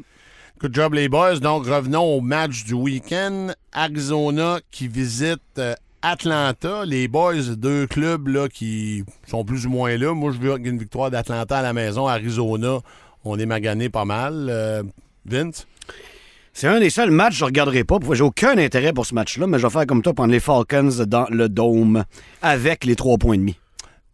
Good 0.61 0.73
job, 0.73 0.93
les 0.93 1.09
boys. 1.09 1.39
Donc, 1.39 1.65
revenons 1.67 2.03
au 2.15 2.21
match 2.21 2.63
du 2.63 2.75
week-end. 2.75 3.49
Arizona 3.73 4.59
qui 4.71 4.87
visite 4.87 5.41
euh, 5.57 5.73
Atlanta. 6.11 6.85
Les 6.85 7.07
boys, 7.07 7.55
deux 7.57 7.87
clubs 7.87 8.27
là, 8.27 8.47
qui 8.47 9.03
sont 9.27 9.43
plus 9.43 9.65
ou 9.65 9.69
moins 9.69 9.97
là. 9.97 10.13
Moi, 10.13 10.31
je 10.31 10.37
veux 10.37 10.55
une 10.57 10.77
victoire 10.77 11.09
d'Atlanta 11.09 11.57
à 11.57 11.61
la 11.61 11.73
maison. 11.73 12.07
Arizona, 12.07 12.79
on 13.23 13.39
est 13.39 13.45
magané 13.45 13.89
pas 13.89 14.05
mal. 14.05 14.47
Euh, 14.49 14.83
Vince? 15.25 15.67
C'est 16.53 16.67
un 16.67 16.79
des 16.79 16.89
seuls 16.89 17.11
matchs 17.11 17.33
que 17.33 17.39
je 17.39 17.45
regarderai 17.45 17.83
pas. 17.83 17.97
J'ai 18.13 18.23
aucun 18.23 18.57
intérêt 18.57 18.93
pour 18.93 19.05
ce 19.05 19.13
match-là, 19.15 19.47
mais 19.47 19.57
je 19.59 19.65
vais 19.67 19.71
faire 19.73 19.85
comme 19.87 20.01
toi 20.01 20.13
prendre 20.13 20.31
les 20.31 20.39
Falcons 20.39 20.89
dans 21.05 21.25
le 21.29 21.49
dôme 21.49 22.05
avec 22.41 22.85
les 22.85 22.95
trois 22.95 23.17
points 23.17 23.33
et 23.35 23.39
demi. 23.39 23.59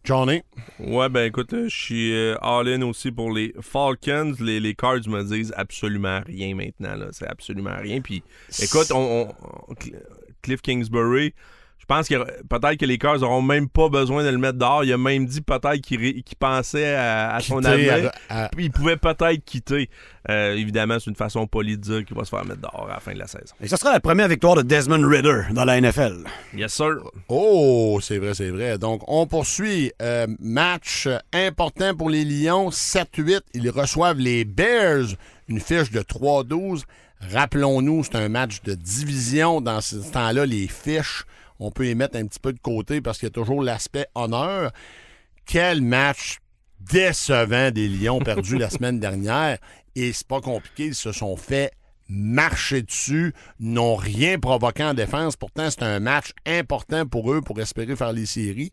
Johnny? 0.02 0.42
Ouais, 0.80 1.08
ben 1.08 1.26
écoute, 1.26 1.52
euh, 1.52 1.68
je 1.68 1.76
suis 1.78 2.12
euh, 2.12 2.34
all-in 2.42 2.82
aussi 2.82 3.12
pour 3.12 3.32
les 3.32 3.54
Falcons. 3.60 4.34
Les, 4.40 4.58
les 4.58 4.74
Cards 4.74 5.06
me 5.06 5.22
disent 5.22 5.54
absolument 5.56 6.20
rien 6.26 6.56
maintenant. 6.56 6.96
C'est 7.12 7.28
absolument 7.28 7.76
rien. 7.80 8.00
Puis 8.00 8.24
écoute, 8.60 8.90
on, 8.92 9.28
on- 9.68 9.74
Cl- 9.74 9.94
Cliff 10.42 10.60
Kingsbury, 10.60 11.34
pense 11.92 12.08
que 12.08 12.14
peut-être 12.48 12.76
que 12.76 12.86
les 12.86 12.96
Cards 12.98 13.18
n'auront 13.18 13.42
même 13.42 13.68
pas 13.68 13.88
besoin 13.88 14.24
de 14.24 14.28
le 14.30 14.38
mettre 14.38 14.58
dehors. 14.58 14.84
Il 14.84 14.92
a 14.92 14.98
même 14.98 15.26
dit 15.26 15.40
peut-être 15.40 15.80
qu'il 15.80 16.22
pensait 16.38 16.94
à, 16.94 17.34
à 17.34 17.40
son 17.40 17.62
avenir. 17.64 18.10
à- 18.28 18.50
il 18.58 18.70
pouvait 18.70 18.96
peut-être 18.96 19.44
quitter. 19.44 19.90
Euh, 20.30 20.54
évidemment, 20.54 20.98
c'est 21.00 21.10
une 21.10 21.16
façon 21.16 21.46
polie 21.46 21.76
de 21.76 21.82
dire 21.82 22.04
qu'il 22.04 22.16
va 22.16 22.24
se 22.24 22.30
faire 22.30 22.44
mettre 22.44 22.60
dehors 22.60 22.86
à 22.88 22.94
la 22.94 23.00
fin 23.00 23.12
de 23.12 23.18
la 23.18 23.26
saison. 23.26 23.54
Et 23.60 23.68
ce 23.68 23.76
sera 23.76 23.92
la 23.92 24.00
première 24.00 24.28
victoire 24.28 24.54
de 24.54 24.62
Desmond 24.62 25.06
Ritter 25.06 25.42
dans 25.52 25.64
la 25.64 25.80
NFL. 25.80 26.24
Yes, 26.54 26.72
sir. 26.72 26.94
Oh, 27.28 27.98
c'est 28.00 28.18
vrai, 28.18 28.32
c'est 28.34 28.50
vrai. 28.50 28.78
Donc, 28.78 29.02
on 29.08 29.26
poursuit. 29.26 29.92
Euh, 30.00 30.26
match 30.40 31.08
important 31.32 31.94
pour 31.94 32.08
les 32.08 32.24
Lions. 32.24 32.70
7-8. 32.70 33.40
Ils 33.54 33.68
reçoivent 33.70 34.18
les 34.18 34.44
Bears. 34.44 35.06
Une 35.48 35.60
fiche 35.60 35.90
de 35.90 36.00
3-12. 36.02 36.84
Rappelons-nous, 37.32 38.04
c'est 38.04 38.16
un 38.16 38.28
match 38.28 38.62
de 38.62 38.74
division. 38.74 39.60
Dans 39.60 39.80
ce 39.80 39.96
temps-là, 39.96 40.46
les 40.46 40.66
fiches, 40.68 41.24
on 41.58 41.70
peut 41.70 41.84
les 41.84 41.94
mettre 41.94 42.16
un 42.16 42.26
petit 42.26 42.40
peu 42.40 42.52
de 42.52 42.58
côté 42.58 43.00
parce 43.00 43.18
qu'il 43.18 43.26
y 43.26 43.30
a 43.30 43.32
toujours 43.32 43.62
l'aspect 43.62 44.06
honneur. 44.14 44.72
Quel 45.46 45.82
match 45.82 46.38
décevant 46.80 47.70
des 47.70 47.88
Lions 47.88 48.20
perdus 48.20 48.58
la 48.58 48.70
semaine 48.70 49.00
dernière. 49.00 49.58
Et 49.94 50.12
c'est 50.12 50.26
pas 50.26 50.40
compliqué. 50.40 50.86
Ils 50.86 50.94
se 50.94 51.12
sont 51.12 51.36
fait 51.36 51.72
marcher 52.08 52.82
dessus, 52.82 53.32
n'ont 53.58 53.96
rien 53.96 54.38
provoqué 54.38 54.84
en 54.84 54.94
défense. 54.94 55.36
Pourtant, 55.36 55.70
c'est 55.70 55.82
un 55.82 56.00
match 56.00 56.32
important 56.46 57.06
pour 57.06 57.32
eux 57.32 57.40
pour 57.40 57.58
espérer 57.60 57.96
faire 57.96 58.12
les 58.12 58.26
séries. 58.26 58.72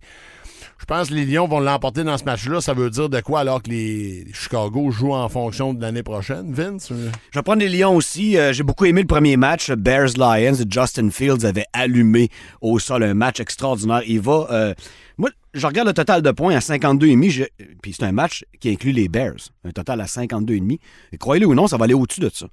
Je 0.77 0.85
pense 0.85 1.09
que 1.09 1.13
les 1.13 1.25
Lions 1.25 1.47
vont 1.47 1.59
l'emporter 1.59 2.03
dans 2.03 2.17
ce 2.17 2.23
match-là. 2.23 2.61
Ça 2.61 2.73
veut 2.73 2.89
dire 2.89 3.09
de 3.09 3.19
quoi 3.21 3.41
alors 3.41 3.61
que 3.61 3.69
les 3.69 4.25
Chicago 4.33 4.91
jouent 4.91 5.13
en 5.13 5.29
fonction 5.29 5.73
de 5.73 5.81
l'année 5.81 6.03
prochaine, 6.03 6.53
Vince? 6.53 6.91
Euh, 6.91 7.09
Je 7.31 7.39
vais 7.39 7.43
prendre 7.43 7.59
les 7.59 7.69
Lions 7.69 7.95
aussi. 7.95 8.37
Euh, 8.37 8.53
J'ai 8.53 8.63
beaucoup 8.63 8.85
aimé 8.85 9.01
le 9.01 9.07
premier 9.07 9.37
match. 9.37 9.71
Bears-Lions. 9.71 10.65
Justin 10.69 11.09
Fields 11.11 11.45
avait 11.45 11.65
allumé 11.73 12.29
au 12.61 12.79
sol 12.79 13.03
un 13.03 13.13
match 13.13 13.39
extraordinaire. 13.39 14.01
Il 14.07 14.19
va... 14.21 14.47
euh, 14.51 14.73
moi, 15.17 15.29
je 15.53 15.65
regarde 15.67 15.87
le 15.87 15.93
total 15.93 16.21
de 16.21 16.31
points 16.31 16.55
à 16.55 16.59
52,5. 16.59 17.29
je- 17.29 17.43
Puis 17.81 17.93
c'est 17.93 18.03
un 18.05 18.11
match 18.11 18.45
qui 18.59 18.69
inclut 18.69 18.91
les 18.91 19.09
Bears. 19.09 19.35
Un 19.65 19.71
total 19.71 19.99
à 20.01 20.05
52,5. 20.05 20.79
Et 21.11 21.17
croyez-le 21.17 21.47
ou 21.47 21.55
non, 21.55 21.67
ça 21.67 21.77
va 21.77 21.85
aller 21.85 21.93
au-dessus 21.93 22.21
de 22.21 22.29
ça. 22.33 22.47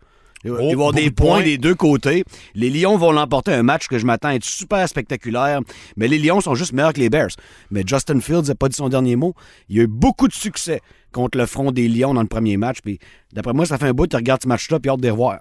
Il 0.44 0.52
va 0.52 0.62
y 0.62 0.72
avoir 0.72 0.92
des 0.92 1.10
de 1.10 1.14
points 1.14 1.26
points. 1.26 1.42
des 1.42 1.58
deux 1.58 1.74
côtés. 1.74 2.24
Les 2.54 2.70
Lions 2.70 2.96
vont 2.96 3.12
l'emporter 3.12 3.52
un 3.52 3.62
match 3.62 3.88
que 3.88 3.98
je 3.98 4.06
m'attends 4.06 4.28
à 4.28 4.34
être 4.34 4.44
super 4.44 4.88
spectaculaire. 4.88 5.60
Mais 5.96 6.08
les 6.08 6.18
Lions 6.18 6.40
sont 6.40 6.54
juste 6.54 6.72
meilleurs 6.72 6.92
que 6.92 7.00
les 7.00 7.10
Bears. 7.10 7.30
Mais 7.70 7.82
Justin 7.86 8.20
Fields 8.20 8.48
n'a 8.48 8.54
pas 8.54 8.68
dit 8.68 8.76
son 8.76 8.88
dernier 8.88 9.16
mot. 9.16 9.34
Il 9.68 9.76
y 9.76 9.80
a 9.80 9.84
eu 9.84 9.88
beaucoup 9.88 10.28
de 10.28 10.32
succès 10.32 10.80
contre 11.12 11.38
le 11.38 11.46
front 11.46 11.72
des 11.72 11.88
Lions 11.88 12.14
dans 12.14 12.22
le 12.22 12.28
premier 12.28 12.56
match. 12.56 12.78
Puis 12.82 12.98
d'après 13.32 13.54
moi, 13.54 13.66
ça 13.66 13.78
fait 13.78 13.88
un 13.88 13.92
bout. 13.92 14.06
Tu 14.06 14.16
regardes 14.16 14.42
ce 14.42 14.48
match-là 14.48 14.78
puis 14.78 14.90
hâte 14.90 15.00
de 15.00 15.04
les 15.04 15.10
revoir. 15.10 15.40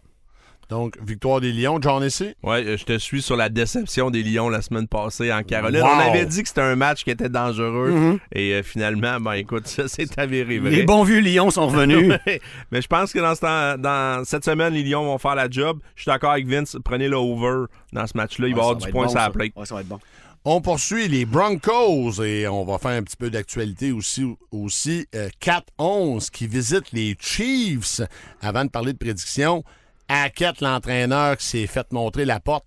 Donc, 0.70 0.98
victoire 1.06 1.42
des 1.42 1.52
Lions. 1.52 1.80
John 1.82 2.04
ici? 2.04 2.34
Ouais, 2.44 2.64
euh, 2.66 2.78
je 2.78 2.86
te 2.86 2.98
suis 2.98 3.22
sur 3.22 3.36
la 3.36 3.50
déception 3.50 4.10
des 4.10 4.24
Lions 4.24 4.50
la 4.50 4.62
semaine 4.62 4.88
passée 4.88 5.32
en 5.32 5.44
Caroline. 5.44 5.82
Wow. 5.82 5.88
On 5.96 6.00
avait 6.00 6.26
dit 6.26 6.42
que 6.42 6.48
c'était 6.48 6.62
un 6.62 6.76
match 6.76 7.04
qui 7.04 7.12
était 7.12 7.30
dangereux. 7.30 8.20
Et 8.34 8.54
euh, 8.54 8.64
finalement, 8.64 9.20
ben 9.20 9.34
écoute, 9.34 9.68
ça 9.68 9.88
s'est 9.88 10.08
avéré 10.20 10.60
vrai. 10.60 10.72
Les 10.72 10.84
bons 10.84 11.04
vieux 11.04 11.20
Lions 11.20 11.52
sont 11.52 11.68
revenus. 11.68 12.14
Mais 12.72 12.82
je 12.82 12.88
pense 12.88 13.14
que 13.14 13.20
dans, 13.20 13.36
ce 13.36 13.42
temps- 13.42 13.78
dans 13.78 14.24
cette 14.26 14.44
semaine, 14.46 14.74
les 14.74 14.84
Lions 14.84 15.04
vont 15.04 15.18
faire 15.18 15.36
la 15.36 15.50
job. 15.50 15.80
Je 15.96 16.02
suis 16.04 16.10
d'accord 16.10 16.32
avec 16.32 16.48
Vince. 16.48 16.78
Prenez 16.84 17.08
le 17.08 17.18
over 17.18 17.66
dans 17.94 18.08
ce 18.08 18.18
match-là. 18.18 18.48
Il 18.48 18.56
va 18.56 18.60
y 18.60 18.62
avoir 18.62 18.76
du 18.76 18.90
point 18.90 19.08
sur 19.08 19.20
la 19.20 19.30
plate. 19.30 19.52
Ouais, 19.56 19.66
ça 19.66 19.76
va 19.76 19.82
être 19.82 19.88
bon. 19.88 20.00
On 20.48 20.62
poursuit 20.62 21.08
les 21.08 21.26
Broncos 21.26 22.22
et 22.24 22.48
on 22.48 22.66
va 22.66 22.78
faire 22.78 22.92
un 22.92 23.02
petit 23.02 23.18
peu 23.18 23.32
d'actualité 23.32 23.92
aussi. 23.92 24.26
aussi. 24.52 25.08
Euh, 25.16 25.28
4-11 25.42 26.30
qui 26.30 26.46
visitent 26.46 26.92
les 26.92 27.16
Chiefs. 27.20 28.02
Avant 28.42 28.64
de 28.66 28.70
parler 28.70 28.94
de 28.94 28.98
prédiction, 29.00 29.64
Hackett, 30.08 30.62
l'entraîneur, 30.62 31.38
qui 31.38 31.46
s'est 31.46 31.68
fait 31.68 31.92
montrer 31.92 32.26
la 32.26 32.40
porte. 32.40 32.66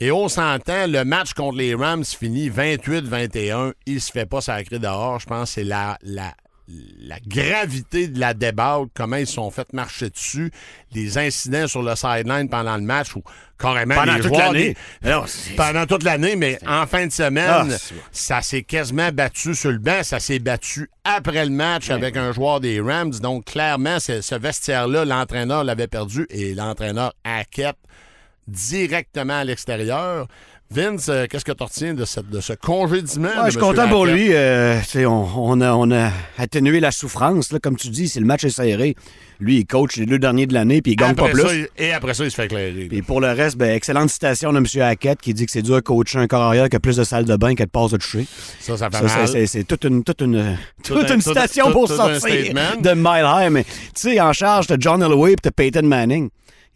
Et 0.00 0.12
on 0.12 0.28
s'entend, 0.28 0.86
le 0.86 1.04
match 1.04 1.32
contre 1.34 1.58
les 1.58 1.74
Rams 1.74 2.04
finit 2.04 2.50
28-21. 2.50 3.72
Il 3.86 4.00
se 4.00 4.12
fait 4.12 4.26
pas 4.26 4.40
sacrer 4.40 4.78
dehors. 4.78 5.18
Je 5.18 5.26
pense 5.26 5.50
que 5.50 5.54
c'est 5.54 5.64
la, 5.64 5.98
la, 6.02 6.34
la 7.00 7.18
gravité 7.26 8.08
de 8.08 8.20
la 8.20 8.34
débâcle, 8.34 8.88
comment 8.94 9.16
ils 9.16 9.26
se 9.26 9.34
sont 9.34 9.50
fait 9.50 9.72
marcher 9.72 10.10
dessus, 10.10 10.50
les 10.92 11.16
incidents 11.16 11.66
sur 11.66 11.82
le 11.82 11.96
sideline 11.96 12.48
pendant 12.50 12.76
le 12.76 12.82
match 12.82 13.16
ou 13.16 13.22
carrément 13.58 13.94
Pendant 13.94 14.16
les 14.16 14.20
toute 14.20 14.36
l'année. 14.36 14.76
pendant 15.56 15.86
toute 15.86 16.02
l'année, 16.02 16.36
mais 16.36 16.58
en 16.66 16.86
fin 16.86 17.06
de 17.06 17.12
semaine, 17.12 17.70
Ah, 17.72 17.96
ça 18.12 18.42
s'est 18.42 18.62
quasiment 18.64 19.10
battu 19.12 19.54
sur 19.54 19.72
le 19.72 19.78
banc. 19.78 20.02
Ça 20.02 20.20
s'est 20.20 20.38
battu 20.38 20.90
après 21.04 21.44
le 21.46 21.50
match 21.50 21.88
avec 21.90 22.16
un 22.16 22.32
joueur 22.32 22.60
des 22.60 22.80
Rams. 22.80 23.14
Donc, 23.22 23.46
clairement, 23.46 23.98
ce 23.98 24.34
vestiaire-là, 24.34 25.04
l'entraîneur 25.06 25.64
l'avait 25.64 25.88
perdu 25.88 26.26
et 26.28 26.54
l'entraîneur 26.54 27.14
Hackett 27.24 27.76
directement 28.46 29.38
à 29.38 29.44
l'extérieur. 29.44 30.26
Vince, 30.70 31.08
euh, 31.08 31.26
qu'est-ce 31.30 31.46
que 31.46 31.52
tu 31.52 31.62
retiens 31.62 31.94
de, 31.94 32.04
cette- 32.04 32.28
de 32.28 32.40
ce 32.42 32.52
congédiement? 32.52 33.28
Ouais, 33.28 33.40
de 33.40 33.44
je 33.46 33.50
suis 33.52 33.58
content 33.58 33.88
pour 33.88 34.04
lui. 34.04 34.28
euh, 34.34 34.78
on, 35.06 35.26
on 35.36 35.60
a, 35.62 35.72
on 35.72 35.90
a 35.90 36.10
atténué 36.36 36.78
la 36.78 36.90
souffrance. 36.90 37.52
Là, 37.52 37.58
comme 37.58 37.76
tu 37.76 37.88
dis, 37.88 38.06
si 38.08 38.20
le 38.20 38.26
match 38.26 38.44
est 38.44 38.50
serré, 38.50 38.94
lui, 39.40 39.56
il 39.60 39.66
coach 39.66 39.96
les 39.96 40.04
deux 40.04 40.18
derniers 40.18 40.46
de 40.46 40.52
l'année 40.52 40.82
puis 40.82 40.92
il 40.92 40.96
gagne 40.96 41.14
pas 41.14 41.30
plus. 41.30 41.40
ça, 41.40 41.48
et 41.78 41.92
après 41.92 42.12
ça, 42.12 42.24
il 42.24 42.30
se 42.30 42.36
fait 42.36 42.44
éclairer. 42.44 42.86
Puis 42.86 43.00
pour 43.00 43.22
le 43.22 43.28
reste, 43.28 43.56
ben, 43.56 43.70
excellente 43.74 44.10
citation 44.10 44.52
de 44.52 44.58
M. 44.58 44.66
Hackett 44.82 45.18
qui 45.22 45.32
dit 45.32 45.46
que 45.46 45.52
c'est 45.52 45.62
dur 45.62 45.76
de 45.76 45.80
coacher 45.80 46.18
un 46.18 46.26
corps 46.26 46.42
arrière 46.42 46.68
qui 46.68 46.76
a 46.76 46.80
plus 46.80 46.96
de 46.96 47.04
salle 47.04 47.24
de 47.24 47.36
bain 47.36 47.54
que 47.54 47.62
de 47.62 47.68
passe 47.70 47.92
de 47.92 47.96
toucher. 47.96 48.26
Ça, 48.60 48.76
ça 48.76 48.90
fait 48.90 49.08
Ça, 49.08 49.16
mal. 49.20 49.48
c'est- 49.48 49.64
toute 49.64 49.84
une, 49.84 50.04
toute 50.04 50.20
une, 50.20 50.58
Tout 50.84 50.96
toute 50.96 51.08
une 51.10 51.22
citation 51.22 51.66
tout- 51.68 51.72
pour 51.72 51.88
tout 51.88 51.96
sortir 51.96 52.20
de 52.82 52.92
Mile 52.94 53.24
High. 53.26 53.50
Mais 53.50 53.64
tu 53.64 53.70
sais, 53.94 54.20
en 54.20 54.34
charge, 54.34 54.66
t'as 54.66 54.76
John 54.78 55.02
Elway 55.02 55.30
puis 55.30 55.36
t'as 55.44 55.50
Peyton 55.50 55.84
Manning. 55.86 56.28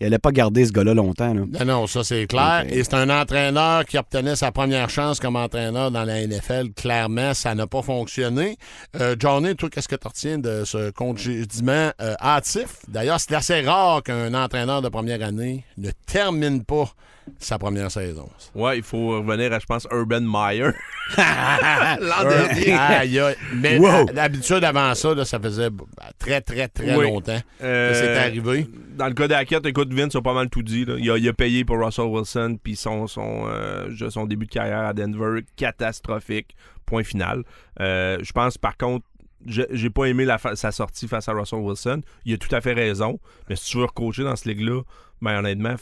Il 0.03 0.07
allait 0.07 0.19
pas 0.19 0.33
garder 0.33 0.67
ce 0.67 0.73
gars-là 0.73 0.95
longtemps. 0.95 1.33
Là. 1.33 1.43
Non, 1.61 1.65
non, 1.65 1.87
ça 1.87 2.03
c'est 2.03 2.27
clair. 2.27 2.65
Et 2.69 2.83
c'est 2.83 2.95
un 2.95 3.09
entraîneur 3.09 3.85
qui 3.85 3.97
obtenait 3.99 4.35
sa 4.35 4.51
première 4.51 4.91
chance 4.91 5.21
comme 5.21 5.37
entraîneur 5.37 5.93
dans 5.93 6.03
la 6.03 6.27
NFL. 6.27 6.71
Clairement, 6.75 7.35
ça 7.35 7.55
n'a 7.55 7.69
pas 7.69 7.83
fonctionné. 7.83 8.57
Euh, 9.01 9.15
Johnny, 9.17 9.55
toi, 9.55 9.71
qu'est-ce 9.71 9.87
que 9.87 9.95
tu 9.95 10.09
retiens 10.09 10.39
de 10.39 10.65
ce 10.65 10.91
congédiement 10.91 11.93
euh, 12.01 12.15
hâtif? 12.21 12.79
D'ailleurs, 12.89 13.21
c'est 13.21 13.33
assez 13.37 13.61
rare 13.61 14.03
qu'un 14.03 14.35
entraîneur 14.35 14.83
de 14.83 14.89
première 14.89 15.23
année 15.23 15.65
ne 15.79 15.91
termine 16.05 16.65
pas 16.65 16.91
sa 17.39 17.57
première 17.57 17.89
saison. 17.93 18.29
Ouais, 18.57 18.79
il 18.79 18.83
faut 18.83 19.21
revenir 19.23 19.53
à, 19.53 19.61
je 19.61 19.67
pense, 19.67 19.87
Urban 19.93 20.23
Meyer. 20.23 20.71
L'an 21.17 22.29
dernier. 22.29 23.35
Mais 23.55 23.79
Wow. 23.79 24.07
d'habitude, 24.07 24.65
avant 24.65 24.93
ça, 24.97 25.15
là, 25.15 25.25
ça 25.25 25.39
faisait 25.39 25.71
bah, 25.71 25.85
très, 26.19 26.41
très, 26.41 26.67
très 26.67 26.97
Oui. 26.97 27.05
longtemps 27.05 27.39
que 27.61 27.65
Euh, 27.65 27.95
c'est 27.95 28.17
arrivé. 28.19 28.67
Dans 28.97 29.07
le 29.07 29.15
cas 29.15 29.29
d'Hackett, 29.29 29.65
écoute, 29.67 29.92
Vince 29.95 30.15
a 30.17 30.23
pas 30.23 30.35
mal 30.35 30.49
tout 30.51 30.63
dit. 30.63 30.85
là. 30.85 30.95
Il, 30.99 31.11
a, 31.11 31.17
il 31.19 31.29
a 31.29 31.33
payé 31.33 31.65
pour 31.65 31.79
Russell 31.85 32.07
Wilson, 32.07 32.59
puis 32.63 32.77
son, 32.77 33.07
son, 33.07 33.45
euh, 33.47 33.89
son 34.11 34.27
début 34.27 34.47
de 34.47 34.51
carrière 34.53 34.81
à 34.87 34.93
Denver, 34.93 35.43
catastrophique. 35.57 36.55
Point 36.87 37.05
final. 37.05 37.45
Euh, 37.81 38.19
je 38.23 38.33
pense, 38.33 38.59
par 38.59 38.77
contre, 38.77 39.07
j'ai 39.47 39.91
pas 39.91 40.05
aimé 40.07 40.25
la 40.25 40.39
sa 40.55 40.71
sortie 40.73 41.09
face 41.09 41.29
à 41.29 41.33
Russell 41.33 41.61
Wilson. 41.61 42.03
Il 42.25 42.35
a 42.35 42.37
tout 42.37 42.55
à 42.55 42.61
fait 42.61 42.75
raison. 42.75 43.19
Mais 43.49 43.57
si 43.57 43.71
tu 43.71 43.79
veux 43.79 43.85
recoacher 43.85 44.25
dans 44.25 44.37
ce 44.37 44.49
ligue-là, 44.49 44.83
ben 45.21 45.39
honnêtement, 45.39 45.75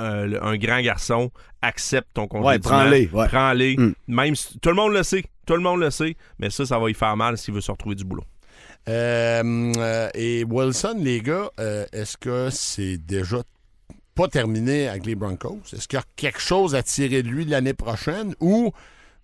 euh, 0.00 0.26
le- 0.26 0.44
un 0.44 0.56
grand 0.56 0.80
garçon, 0.80 1.30
accepte 1.62 2.08
ton 2.14 2.26
congédiement. 2.26 2.48
Ouais, 2.52 2.58
prends-les, 2.58 3.08
ouais. 3.12 3.28
Prends-les. 3.28 3.76
Mm. 3.76 3.94
Même 4.08 4.34
si- 4.34 4.58
tout 4.58 4.68
le 4.68 4.74
monde 4.74 4.92
le 4.92 5.02
sait. 5.02 5.24
Tout 5.46 5.54
le 5.54 5.60
monde 5.62 5.80
le 5.80 5.90
sait. 5.90 6.16
Mais 6.38 6.50
ça, 6.50 6.66
ça 6.66 6.78
va 6.78 6.90
y 6.90 6.94
faire 6.94 7.16
mal 7.16 7.38
s'il 7.38 7.54
veut 7.54 7.60
se 7.60 7.70
retrouver 7.70 7.94
du 7.94 8.04
boulot. 8.04 8.24
Euh, 8.88 9.72
euh, 9.78 10.08
et 10.14 10.44
Wilson, 10.44 10.96
les 11.00 11.20
gars, 11.20 11.50
euh, 11.58 11.86
est-ce 11.92 12.16
que 12.16 12.48
c'est 12.50 12.98
déjà 12.98 13.38
pas 14.14 14.28
terminé 14.28 14.88
avec 14.88 15.06
les 15.06 15.14
Broncos? 15.14 15.60
Est-ce 15.72 15.88
qu'il 15.88 15.96
y 15.98 16.00
a 16.02 16.04
quelque 16.16 16.40
chose 16.40 16.74
à 16.74 16.82
tirer 16.82 17.22
de 17.22 17.28
lui 17.28 17.44
l'année 17.46 17.74
prochaine? 17.74 18.34
Ou 18.40 18.72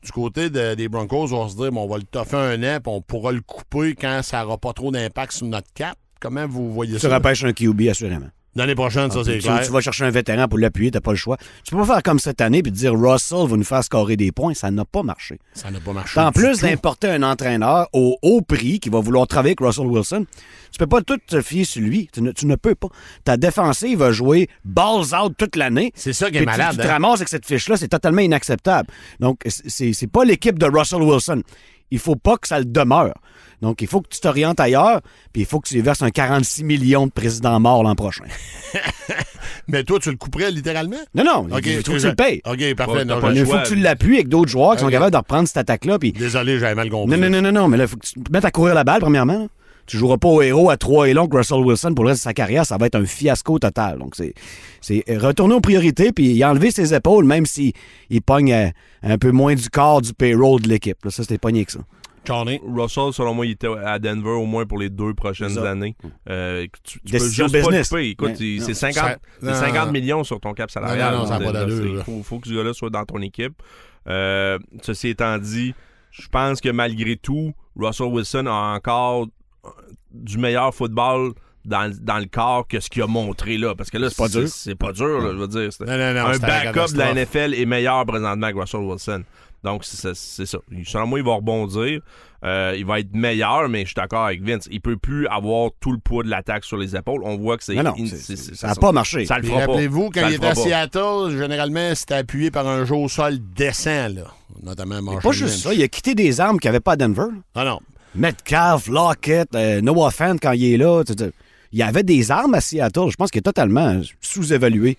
du 0.03 0.13
côté 0.13 0.49
de- 0.49 0.75
des 0.75 0.89
Broncos, 0.89 1.33
on 1.33 1.45
va 1.45 1.51
se 1.51 1.57
dire 1.57 1.71
bon, 1.73 1.83
on 1.85 1.89
va 1.89 1.99
le 1.99 2.05
toffer 2.05 2.37
un 2.37 2.63
an 2.63 2.81
puis 2.83 2.93
on 2.93 3.03
pourra 3.03 3.33
le 3.33 3.43
couper 3.43 3.95
quand 3.95 4.21
ça 4.23 4.43
n'aura 4.43 4.57
pas 4.57 4.73
trop 4.73 4.91
d'impact 4.91 5.33
sur 5.33 5.47
notre 5.47 5.71
cap? 5.75 5.97
Comment 6.21 6.47
vous 6.47 6.73
voyez 6.73 6.95
Tu 6.95 7.01
ça? 7.01 7.15
repêches 7.15 7.45
un 7.45 7.53
QB, 7.53 7.83
assurément. 7.91 8.29
L'année 8.57 8.75
prochaine, 8.75 9.11
ça, 9.13 9.23
c'est 9.25 9.35
tu, 9.39 9.43
clair. 9.47 9.63
tu 9.65 9.71
vas 9.71 9.81
chercher 9.81 10.05
un 10.05 10.11
vétéran 10.11 10.49
pour 10.49 10.59
l'appuyer, 10.59 10.91
t'as 10.91 11.01
pas 11.01 11.13
le 11.13 11.17
choix. 11.17 11.37
Tu 11.65 11.71
peux 11.71 11.81
pas 11.83 11.95
faire 11.95 12.03
comme 12.03 12.19
cette 12.19 12.41
année 12.41 12.63
puis 12.63 12.73
dire 12.73 12.93
Russell 12.99 13.47
va 13.47 13.57
nous 13.57 13.63
faire 13.65 13.85
scorer 13.85 14.17
des 14.17 14.33
points. 14.33 14.55
Ça 14.55 14.73
n'a 14.73 14.85
pas 14.85 15.05
marché. 15.05 15.39
Ça 15.55 15.71
n'a 15.71 15.79
pas 15.79 15.93
marché. 15.93 16.19
En 16.19 16.33
plus 16.33 16.59
d'importer 16.61 17.09
un 17.11 17.23
entraîneur 17.23 17.89
au 17.93 18.17
haut 18.23 18.43
prix 18.43 18.81
qui 18.81 18.89
va 18.89 18.99
vouloir 18.99 19.29
travailler 19.29 19.51
avec 19.59 19.61
Russell 19.61 19.87
Wilson, 19.87 20.27
tu 20.73 20.79
peux 20.79 20.89
pas 20.89 21.01
tout 21.01 21.19
te 21.25 21.41
fier 21.41 21.65
sur 21.65 21.83
lui. 21.83 22.09
Tu 22.13 22.23
ne, 22.23 22.33
tu 22.33 22.47
ne 22.47 22.57
peux 22.57 22.75
pas. 22.75 22.89
Ta 23.25 23.37
défensive 23.37 23.99
va 24.01 24.11
jouer 24.11 24.49
balls 24.65 25.15
out 25.15 25.33
toute 25.39 25.55
l'année. 25.55 25.93
C'est 25.95 26.13
ça 26.13 26.29
qui 26.31 26.39
est 26.39 26.41
Puis 26.41 26.47
tu- 26.53 26.59
malade. 26.59 26.73
Tu, 26.73 26.79
te 26.79 26.87
hein? 26.89 26.93
ramasses 26.93 27.21
avec 27.21 27.29
cette 27.29 27.47
fiche-là, 27.47 27.77
c'est 27.77 27.89
totalement 27.89 28.21
inacceptable. 28.21 28.89
Donc, 29.21 29.43
c'est 29.47 30.11
pas 30.11 30.25
l'équipe 30.25 30.59
de 30.59 30.67
Russell 30.67 31.03
Wilson. 31.03 31.43
Il 31.91 31.99
faut 31.99 32.17
pas 32.17 32.37
que 32.37 32.47
ça 32.49 32.59
le 32.59 32.65
demeure. 32.65 33.15
Donc, 33.63 33.83
il 33.83 33.89
faut 33.89 34.01
que 34.01 34.09
tu 34.09 34.21
t'orientes 34.21 34.59
ailleurs, 34.59 35.01
puis 35.33 35.43
il 35.43 35.45
faut 35.47 35.61
que 35.61 35.69
tu 35.69 35.75
lui 35.75 35.83
verses 35.83 36.03
un 36.03 36.11
46 36.11 36.65
millions 36.65 37.07
de 37.07 37.13
présidents 37.13 37.61
morts 37.61 37.83
l'an 37.83 37.95
prochain. 37.95 38.25
Mais 39.69 39.85
toi, 39.85 39.99
tu 40.01 40.11
le 40.11 40.17
couperais 40.17 40.51
littéralement? 40.51 40.97
Non, 41.15 41.25
non, 41.25 41.47
il 41.49 41.77
faut 41.77 41.93
que 41.93 41.99
tu 41.99 42.07
le 42.07 42.15
payes. 42.15 42.41
OK, 42.45 42.75
parfait. 42.75 42.93
Ouais, 42.93 43.05
non, 43.05 43.21
pas 43.21 43.33
il 43.33 43.45
faut 43.45 43.53
choix. 43.53 43.63
que 43.63 43.69
tu 43.69 43.75
l'appuies 43.77 44.15
avec 44.15 44.29
d'autres 44.29 44.51
joueurs 44.51 44.75
qui 44.77 44.81
sont 44.81 44.89
capables 44.89 45.13
de 45.13 45.17
reprendre 45.17 45.47
cette 45.47 45.59
attaque-là, 45.59 45.99
puis 45.99 46.13
Désolé, 46.13 46.59
j'avais 46.59 46.75
mal 46.75 46.89
compris. 46.91 47.19
non, 47.19 47.29
non, 47.29 47.31
non, 47.31 47.43
non, 47.43 47.53
non, 47.61 47.69
mais 47.69 47.77
là, 47.77 47.85
il 47.85 47.89
faut 47.89 47.97
que 47.97 48.07
tu 48.07 48.15
te 48.15 48.33
mettes 48.33 48.45
à 48.45 48.51
courir 48.51 48.75
la 48.75 48.85
balle, 48.85 49.01
premièrement. 49.01 49.49
Tu 49.91 49.97
joueras 49.99 50.19
pas 50.19 50.29
au 50.29 50.41
héros 50.41 50.71
à 50.71 50.77
trois 50.77 51.09
et 51.09 51.15
long 51.15 51.27
que 51.27 51.37
Russell 51.37 51.59
Wilson 51.65 51.95
pour 51.95 52.05
le 52.05 52.11
reste 52.11 52.21
de 52.21 52.25
sa 52.25 52.33
carrière, 52.33 52.65
ça 52.65 52.77
va 52.77 52.87
être 52.87 52.95
un 52.95 53.05
fiasco 53.05 53.59
total. 53.59 53.99
Donc, 53.99 54.15
c'est, 54.15 54.35
c'est 54.81 55.03
retourner 55.17 55.55
aux 55.55 55.61
priorités 55.61 56.13
puis 56.13 56.33
y 56.33 56.45
enlever 56.45 56.71
ses 56.71 56.95
épaules, 56.95 57.25
même 57.25 57.45
s'il 57.45 57.73
il 58.09 58.23
pogne 58.23 58.53
euh, 58.53 58.69
un 59.03 59.19
peu 59.19 59.33
moins 59.33 59.57
du 59.57 59.69
corps 59.69 60.01
du 60.01 60.15
payroll 60.15 60.61
de 60.61 60.69
l'équipe. 60.69 61.05
Là, 61.05 61.11
ça, 61.11 61.25
c'était 61.25 61.39
pogné 61.39 61.65
que 61.65 61.73
ça. 61.73 61.81
Johnny. 62.25 62.61
Russell, 62.65 63.13
selon 63.13 63.35
moi, 63.35 63.47
il 63.47 63.53
était 63.53 63.67
à 63.85 63.99
Denver 63.99 64.29
au 64.31 64.45
moins 64.47 64.65
pour 64.65 64.79
les 64.79 64.91
deux 64.91 65.13
prochaines 65.15 65.59
années. 65.59 65.97
Euh, 66.29 66.67
tu, 66.85 67.01
tu 67.01 67.13
peux 67.13 67.19
juste 67.19 67.51
pas 67.51 67.59
business. 67.59 67.89
couper. 67.89 68.11
Écoute, 68.11 68.33
Mais- 68.39 68.61
c'est 68.61 68.75
50, 68.75 68.95
Ça- 69.03 69.17
c'est 69.41 69.47
non, 69.47 69.55
50 69.55 69.87
non. 69.87 69.93
millions 69.93 70.23
sur 70.23 70.39
ton 70.39 70.53
cap 70.53 70.71
salarial. 70.71 71.13
Non, 71.13 71.17
non, 71.17 71.23
non, 71.25 71.29
ça 71.29 71.35
a 71.35 71.39
pas 71.39 71.45
Donc, 71.47 71.53
d'allure, 71.55 71.85
là. 71.85 71.91
Il 71.99 72.05
faut, 72.05 72.23
faut 72.23 72.39
que 72.39 72.47
ce 72.49 72.55
gars-là 72.55 72.75
soit 72.75 72.91
dans 72.91 73.05
ton 73.05 73.21
équipe. 73.23 73.55
Euh, 74.07 74.57
ceci 74.83 75.09
étant 75.09 75.37
dit, 75.39 75.75
je 76.13 76.29
pense 76.29 76.61
que 76.61 76.69
malgré 76.69 77.17
tout, 77.17 77.53
Russell 77.77 78.07
Wilson 78.09 78.45
a 78.47 78.75
encore 78.77 79.25
euh, 79.25 79.27
du 80.13 80.39
meilleur 80.39 80.75
football 80.75 81.33
dans, 81.65 81.93
dans 82.01 82.19
le 82.19 82.27
corps 82.27 82.67
que 82.67 82.81
ce 82.81 82.89
qu'il 82.91 83.03
a 83.03 83.07
montré 83.07 83.59
là. 83.59 83.75
Parce 83.75 83.91
que 83.91 83.99
là, 83.99 84.09
C'est 84.11 84.17
pas 84.17 84.29
dur. 84.29 84.49
C'est 84.49 84.75
pas 84.75 84.93
dur, 84.93 85.21
là, 85.21 85.31
je 85.33 85.37
veux 85.37 85.49
dire. 85.49 85.73
C'est- 85.73 85.85
Non, 85.85 85.97
non, 85.99 86.15
non, 86.15 86.27
un 86.27 86.39
backup 86.39 86.93
de 86.93 86.99
la. 86.99 87.13
NFL 87.15 87.55
est 87.55 87.67
meilleur 87.67 88.05
présentement 88.07 88.51
que 88.51 88.59
Russell 88.59 88.81
Wilson. 88.81 89.23
Donc, 89.63 89.85
c'est 89.85 90.15
ça-. 90.15 90.59
Selon 90.87 91.07
moi, 91.07 91.19
il 91.19 91.25
va 91.25 91.35
rebondir. 91.35 92.01
Euh, 92.43 92.75
il 92.79 92.87
va 92.87 93.01
être 93.01 93.15
meilleur, 93.15 93.69
mais 93.69 93.81
je 93.83 93.89
suis 93.89 93.95
d'accord 93.95 94.25
avec 94.25 94.43
Vince. 94.43 94.67
Il 94.71 94.81
peut 94.81 94.97
plus 94.97 95.27
avoir 95.27 95.69
tout 95.79 95.93
le 95.93 95.99
poids 95.99 96.23
de 96.25 96.31
l'attaque 96.31 96.65
sur 96.65 96.79
les 96.79 96.97
épaules. 96.97 97.21
On 97.23 97.37
voit 97.37 97.59
que 97.59 97.65
c'est... 97.65 97.75
Non, 97.75 97.93
in- 97.99 98.07
ça 98.07 98.69
n'a 98.69 98.75
pas 98.77 98.93
marché. 98.93 99.27
Ça 99.27 99.37
le 99.37 99.43
Puis 99.43 99.51
fera 99.51 99.67
pas. 99.67 99.73
rappelez-vous, 99.73 100.09
quand 100.09 100.21
Ça 100.23 100.31
il 100.31 100.35
était 100.37 100.47
à. 100.47 100.55
Seattle, 100.55 101.37
généralement, 101.39 101.95
c'était 101.95 102.15
appuyé 102.15 102.51
par 102.51 102.67
un 102.67 102.87
jeu 102.87 102.95
au 102.95 103.09
sol 103.09 103.37
décent, 103.55 104.09
là. 104.09 104.23
Notamment 104.63 105.03
Marshall 105.03 105.23
Pas 105.23 105.33
juste 105.33 105.51
Lynch. 105.57 105.63
ça, 105.65 105.75
il 105.75 105.83
a 105.83 105.89
quitté 105.89 106.15
des 106.15 106.41
armes 106.41 106.59
qu'il 106.59 106.71
n'y 106.71 106.77
avait 106.77 106.81
pas 106.81 106.93
à 106.93 106.97
Denver. 106.97 107.27
Ah 107.55 107.65
non. 107.67 107.81
Metcalf, 108.15 108.89
Lockett, 108.89 109.55
euh, 109.55 109.81
Noah 109.81 110.11
Fant 110.11 110.37
quand 110.41 110.53
il 110.53 110.75
est 110.75 110.77
là. 110.77 111.03
Il 111.73 111.79
y 111.79 111.83
avait 111.83 112.03
des 112.03 112.31
armes 112.31 112.55
à 112.55 112.61
Seattle. 112.61 113.11
Je 113.11 113.17
pense 113.17 113.31
qu'il 113.31 113.39
a 113.39 113.43
totalement 113.43 114.01
sous-évalué 114.21 114.97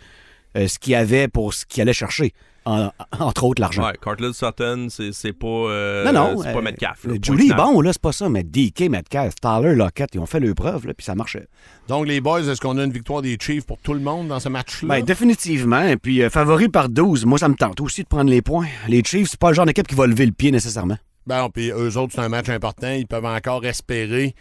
euh, 0.58 0.68
ce 0.68 0.80
qu'il 0.80 0.94
y 0.94 0.96
avait 0.96 1.28
pour 1.28 1.54
ce 1.54 1.66
qu'il 1.66 1.82
allait 1.82 1.94
chercher. 1.94 2.34
En- 2.64 2.92
entre 3.20 3.44
autres, 3.46 3.60
l'argent. 3.60 3.84
Ouais, 3.84 3.94
Cartland 4.02 4.34
Sutton, 4.34 4.88
c'est 4.90 5.34
pas, 5.34 5.48
euh, 5.48 6.06
Non, 6.06 6.14
non. 6.14 6.42
c'est 6.44 6.54
pas 6.54 6.60
euh, 6.60 6.62
Metcalf. 6.62 7.06
là, 7.06 7.14
Julie, 7.22 7.52
bon, 7.54 7.82
là, 7.82 7.92
c'est 7.92 8.02
pas 8.02 8.12
ça, 8.12 8.30
mais 8.30 8.44
DK, 8.44 8.82
Metcalf, 8.90 9.34
Tyler, 9.42 9.74
Lockett, 9.74 10.10
ils 10.14 10.20
ont 10.20 10.28
fait 10.28 10.40
leur 10.40 10.54
preuve, 10.54 10.86
là, 10.86 10.94
puis 10.94 11.04
ça 11.04 11.16
marchait. 11.16 11.48
Donc, 11.88 12.06
les 12.08 12.22
boys, 12.22 12.42
est-ce 12.44 12.62
qu'on 12.62 12.78
a 12.78 12.84
une 12.84 12.92
victoire 12.94 13.24
des 13.24 13.36
Chiefs 13.42 13.66
pour 13.66 13.80
tout 13.80 13.94
le 13.96 14.00
monde 14.00 14.28
dans 14.28 14.40
ce 14.40 14.48
match-là? 14.48 14.88
Ben, 14.88 15.04
définitivement. 15.04 15.82
Et 15.88 15.98
puis, 15.98 16.22
euh, 16.22 16.30
favori 16.30 16.70
par 16.70 16.88
12, 16.88 17.26
moi, 17.26 17.40
ça 17.40 17.50
me 17.50 17.56
tente 17.56 17.82
aussi 17.82 18.04
de 18.04 18.08
prendre 18.08 18.30
les 18.30 18.44
points. 18.44 18.68
Les 18.88 19.02
Chiefs, 19.04 19.30
c'est 19.32 19.40
pas 19.40 19.50
le 19.50 19.56
genre 19.56 19.66
d'équipe 19.66 19.88
qui 19.88 19.96
va 19.96 20.06
lever 20.06 20.28
le 20.28 20.32
pied 20.32 20.52
nécessairement. 20.52 20.98
Ben, 21.28 21.50
puis 21.54 21.70
eux 21.72 21.98
autres, 21.98 22.14
c'est 22.16 22.22
un 22.22 22.30
match 22.30 22.50
important. 22.50 22.92
Ils 22.92 23.08
peuvent 23.08 23.26
encore 23.26 23.66
espérer 23.66 24.34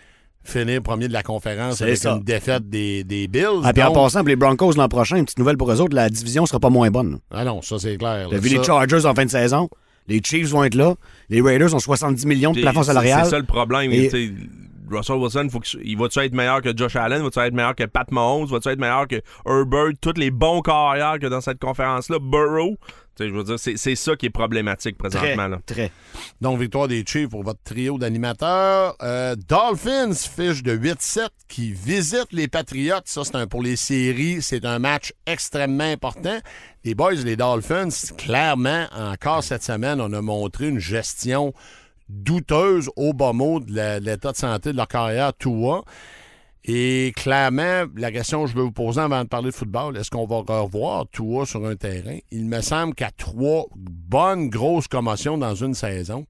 finir 0.43 0.83
premier 0.83 1.07
de 1.07 1.12
la 1.12 1.23
conférence 1.23 1.83
avec 1.83 1.99
ça. 1.99 2.12
une 2.12 2.23
défaite 2.23 2.69
des, 2.71 3.05
des 3.05 3.29
Bills. 3.29 3.61
Ah, 3.62 3.73
puis 3.75 3.83
en 3.83 3.93
passant, 3.93 4.21
pour 4.21 4.29
les 4.29 4.37
Broncos 4.37 4.73
l'an 4.73 4.88
prochain, 4.88 5.16
une 5.16 5.25
petite 5.27 5.38
nouvelle 5.38 5.59
pour 5.59 5.71
eux 5.71 5.81
autres, 5.81 5.95
la 5.95 6.09
division 6.09 6.47
sera 6.47 6.59
pas 6.59 6.71
moins 6.71 6.90
bonne. 6.90 7.19
Ah 7.31 7.45
non, 7.45 7.61
ça, 7.61 7.79
c'est 7.79 7.99
clair. 7.99 8.27
T'as 8.31 8.38
vu 8.38 8.49
Ça- 8.49 8.57
les 8.57 8.64
Chargers 8.64 9.05
en 9.07 9.14
fin 9.14 9.27
de 9.27 9.31
saison? 9.31 9.69
Les 10.09 10.21
Chiefs 10.25 10.49
vont 10.49 10.64
être 10.64 10.75
là. 10.75 10.95
Les 11.29 11.40
Raiders 11.43 11.75
ont 11.75 11.79
70 11.79 12.25
millions 12.27 12.53
de 12.53 12.61
plafond 12.62 12.83
c'est- 12.83 12.87
salarial. 12.88 13.21
C'est 13.25 13.31
ça 13.31 13.38
le 13.38 13.45
problème. 13.45 13.93
Et- 13.93 14.11
Russell 14.90 15.16
Wilson, 15.16 15.48
faut 15.50 15.61
il 15.83 15.96
va-tu 15.96 16.18
être 16.20 16.35
meilleur 16.35 16.62
que 16.62 16.76
Josh 16.76 16.96
Allen? 16.96 17.22
Va-tu 17.22 17.38
être 17.38 17.55
meilleur 17.55 17.74
que 17.74 17.85
Pat 17.85 18.11
Mahomes? 18.11 18.46
Va-tu 18.46 18.68
être 18.68 18.79
meilleur 18.79 19.07
que 19.09 19.20
Herbert? 19.46 19.92
Tous 20.00 20.14
les 20.16 20.31
bons 20.31 20.61
carrières 20.62 21.18
que 21.18 21.26
dans 21.26 21.40
cette 21.40 21.59
conférence-là. 21.59 22.18
Burrow? 22.20 22.76
Je 23.18 23.26
veux 23.26 23.44
dire, 23.44 23.59
c'est 23.59 23.94
ça 23.96 24.16
qui 24.16 24.26
est 24.26 24.31
problématique 24.31 24.96
Très, 24.96 25.11
présentement. 25.11 25.48
Là. 25.48 25.59
très. 25.66 25.92
Donc, 26.40 26.59
victoire 26.59 26.88
des 26.88 27.05
Chiefs 27.07 27.29
pour 27.29 27.42
votre 27.42 27.61
trio 27.62 27.98
d'animateurs. 27.98 28.96
Euh, 29.03 29.37
Dolphins 29.48 30.14
fiche 30.14 30.62
de 30.62 30.74
8-7 30.74 31.29
qui 31.46 31.72
visite 31.72 32.29
les 32.33 32.48
Patriots. 32.48 33.03
Ça, 33.05 33.24
c'est 33.24 33.37
un 33.37 33.46
pour 33.46 33.62
les 33.62 33.76
séries. 33.76 34.40
C'est 34.40 34.64
un 34.64 34.79
match 34.79 35.12
extrêmement 35.26 35.85
important. 35.85 36.38
Les 36.85 36.94
boys, 36.94 37.12
les 37.12 37.37
Dolphins, 37.37 37.90
clairement, 38.16 38.87
encore 38.96 39.44
cette 39.44 39.62
semaine, 39.64 40.00
on 40.00 40.12
a 40.14 40.22
montré 40.22 40.68
une 40.68 40.79
gestion 40.79 41.53
douteuse 42.11 42.90
au 42.96 43.12
bas 43.12 43.33
mot 43.33 43.61
de 43.61 44.01
l'état 44.01 44.33
de 44.33 44.37
santé 44.37 44.73
de 44.73 44.77
leur 44.77 44.88
carrière, 44.88 45.33
Tua. 45.37 45.83
Et 46.64 47.12
clairement, 47.16 47.85
la 47.96 48.12
question 48.12 48.44
que 48.44 48.51
je 48.51 48.55
veux 48.55 48.64
vous 48.64 48.73
poser 48.73 49.01
avant 49.01 49.23
de 49.23 49.29
parler 49.29 49.51
de 49.51 49.55
football, 49.55 49.96
est-ce 49.96 50.11
qu'on 50.11 50.27
va 50.27 50.37
revoir 50.61 51.07
Tua 51.11 51.46
sur 51.46 51.64
un 51.66 51.75
terrain? 51.75 52.18
Il 52.31 52.44
me 52.46 52.61
semble 52.61 52.94
qu'à 52.94 53.11
trois 53.11 53.66
bonnes 53.75 54.51
grosses 54.51 54.87
commotions 54.87 55.38
dans 55.38 55.55
une 55.55 55.73
saison, 55.73 56.27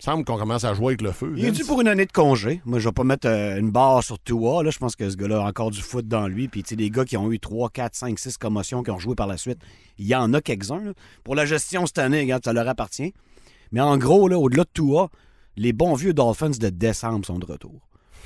il 0.00 0.02
me 0.08 0.12
semble 0.12 0.24
qu'on 0.24 0.38
commence 0.38 0.64
à 0.64 0.72
jouer 0.74 0.86
avec 0.86 1.02
le 1.02 1.12
feu. 1.12 1.34
Il 1.36 1.44
est 1.44 1.50
dû 1.50 1.64
pour 1.64 1.80
une 1.80 1.88
année 1.88 2.06
de 2.06 2.12
congé. 2.12 2.62
Moi, 2.64 2.78
je 2.78 2.88
vais 2.88 2.92
pas 2.92 3.04
mettre 3.04 3.28
euh, 3.28 3.58
une 3.58 3.70
barre 3.70 4.02
sur 4.02 4.18
Tua. 4.22 4.62
Là, 4.62 4.70
je 4.70 4.78
pense 4.78 4.94
que 4.94 5.10
ce 5.10 5.16
gars-là 5.16 5.42
a 5.42 5.48
encore 5.48 5.72
du 5.72 5.82
foot 5.82 6.06
dans 6.06 6.28
lui. 6.28 6.46
Puis, 6.46 6.62
tu 6.62 6.70
sais, 6.70 6.76
des 6.76 6.88
gars 6.88 7.04
qui 7.04 7.16
ont 7.16 7.30
eu 7.32 7.40
3, 7.40 7.68
4, 7.68 7.96
5, 7.96 8.18
6 8.18 8.38
commotions, 8.38 8.84
qui 8.84 8.92
ont 8.92 8.98
joué 9.00 9.16
par 9.16 9.26
la 9.26 9.36
suite, 9.36 9.58
il 9.98 10.06
y 10.06 10.14
en 10.14 10.32
a 10.34 10.40
quelques-uns. 10.40 10.92
Pour 11.24 11.34
la 11.34 11.46
gestion 11.46 11.84
cette 11.84 11.98
année, 11.98 12.20
regarde, 12.20 12.44
ça 12.44 12.52
leur 12.52 12.68
appartient. 12.68 13.12
Mais 13.72 13.80
en 13.80 13.96
gros, 13.98 14.28
là, 14.28 14.38
au-delà 14.38 14.64
de 14.64 14.70
Tua, 14.72 15.08
les 15.56 15.72
bons 15.72 15.94
vieux 15.94 16.12
Dolphins 16.14 16.50
de 16.50 16.68
décembre 16.68 17.26
sont 17.26 17.38
de 17.38 17.46
retour. 17.46 17.80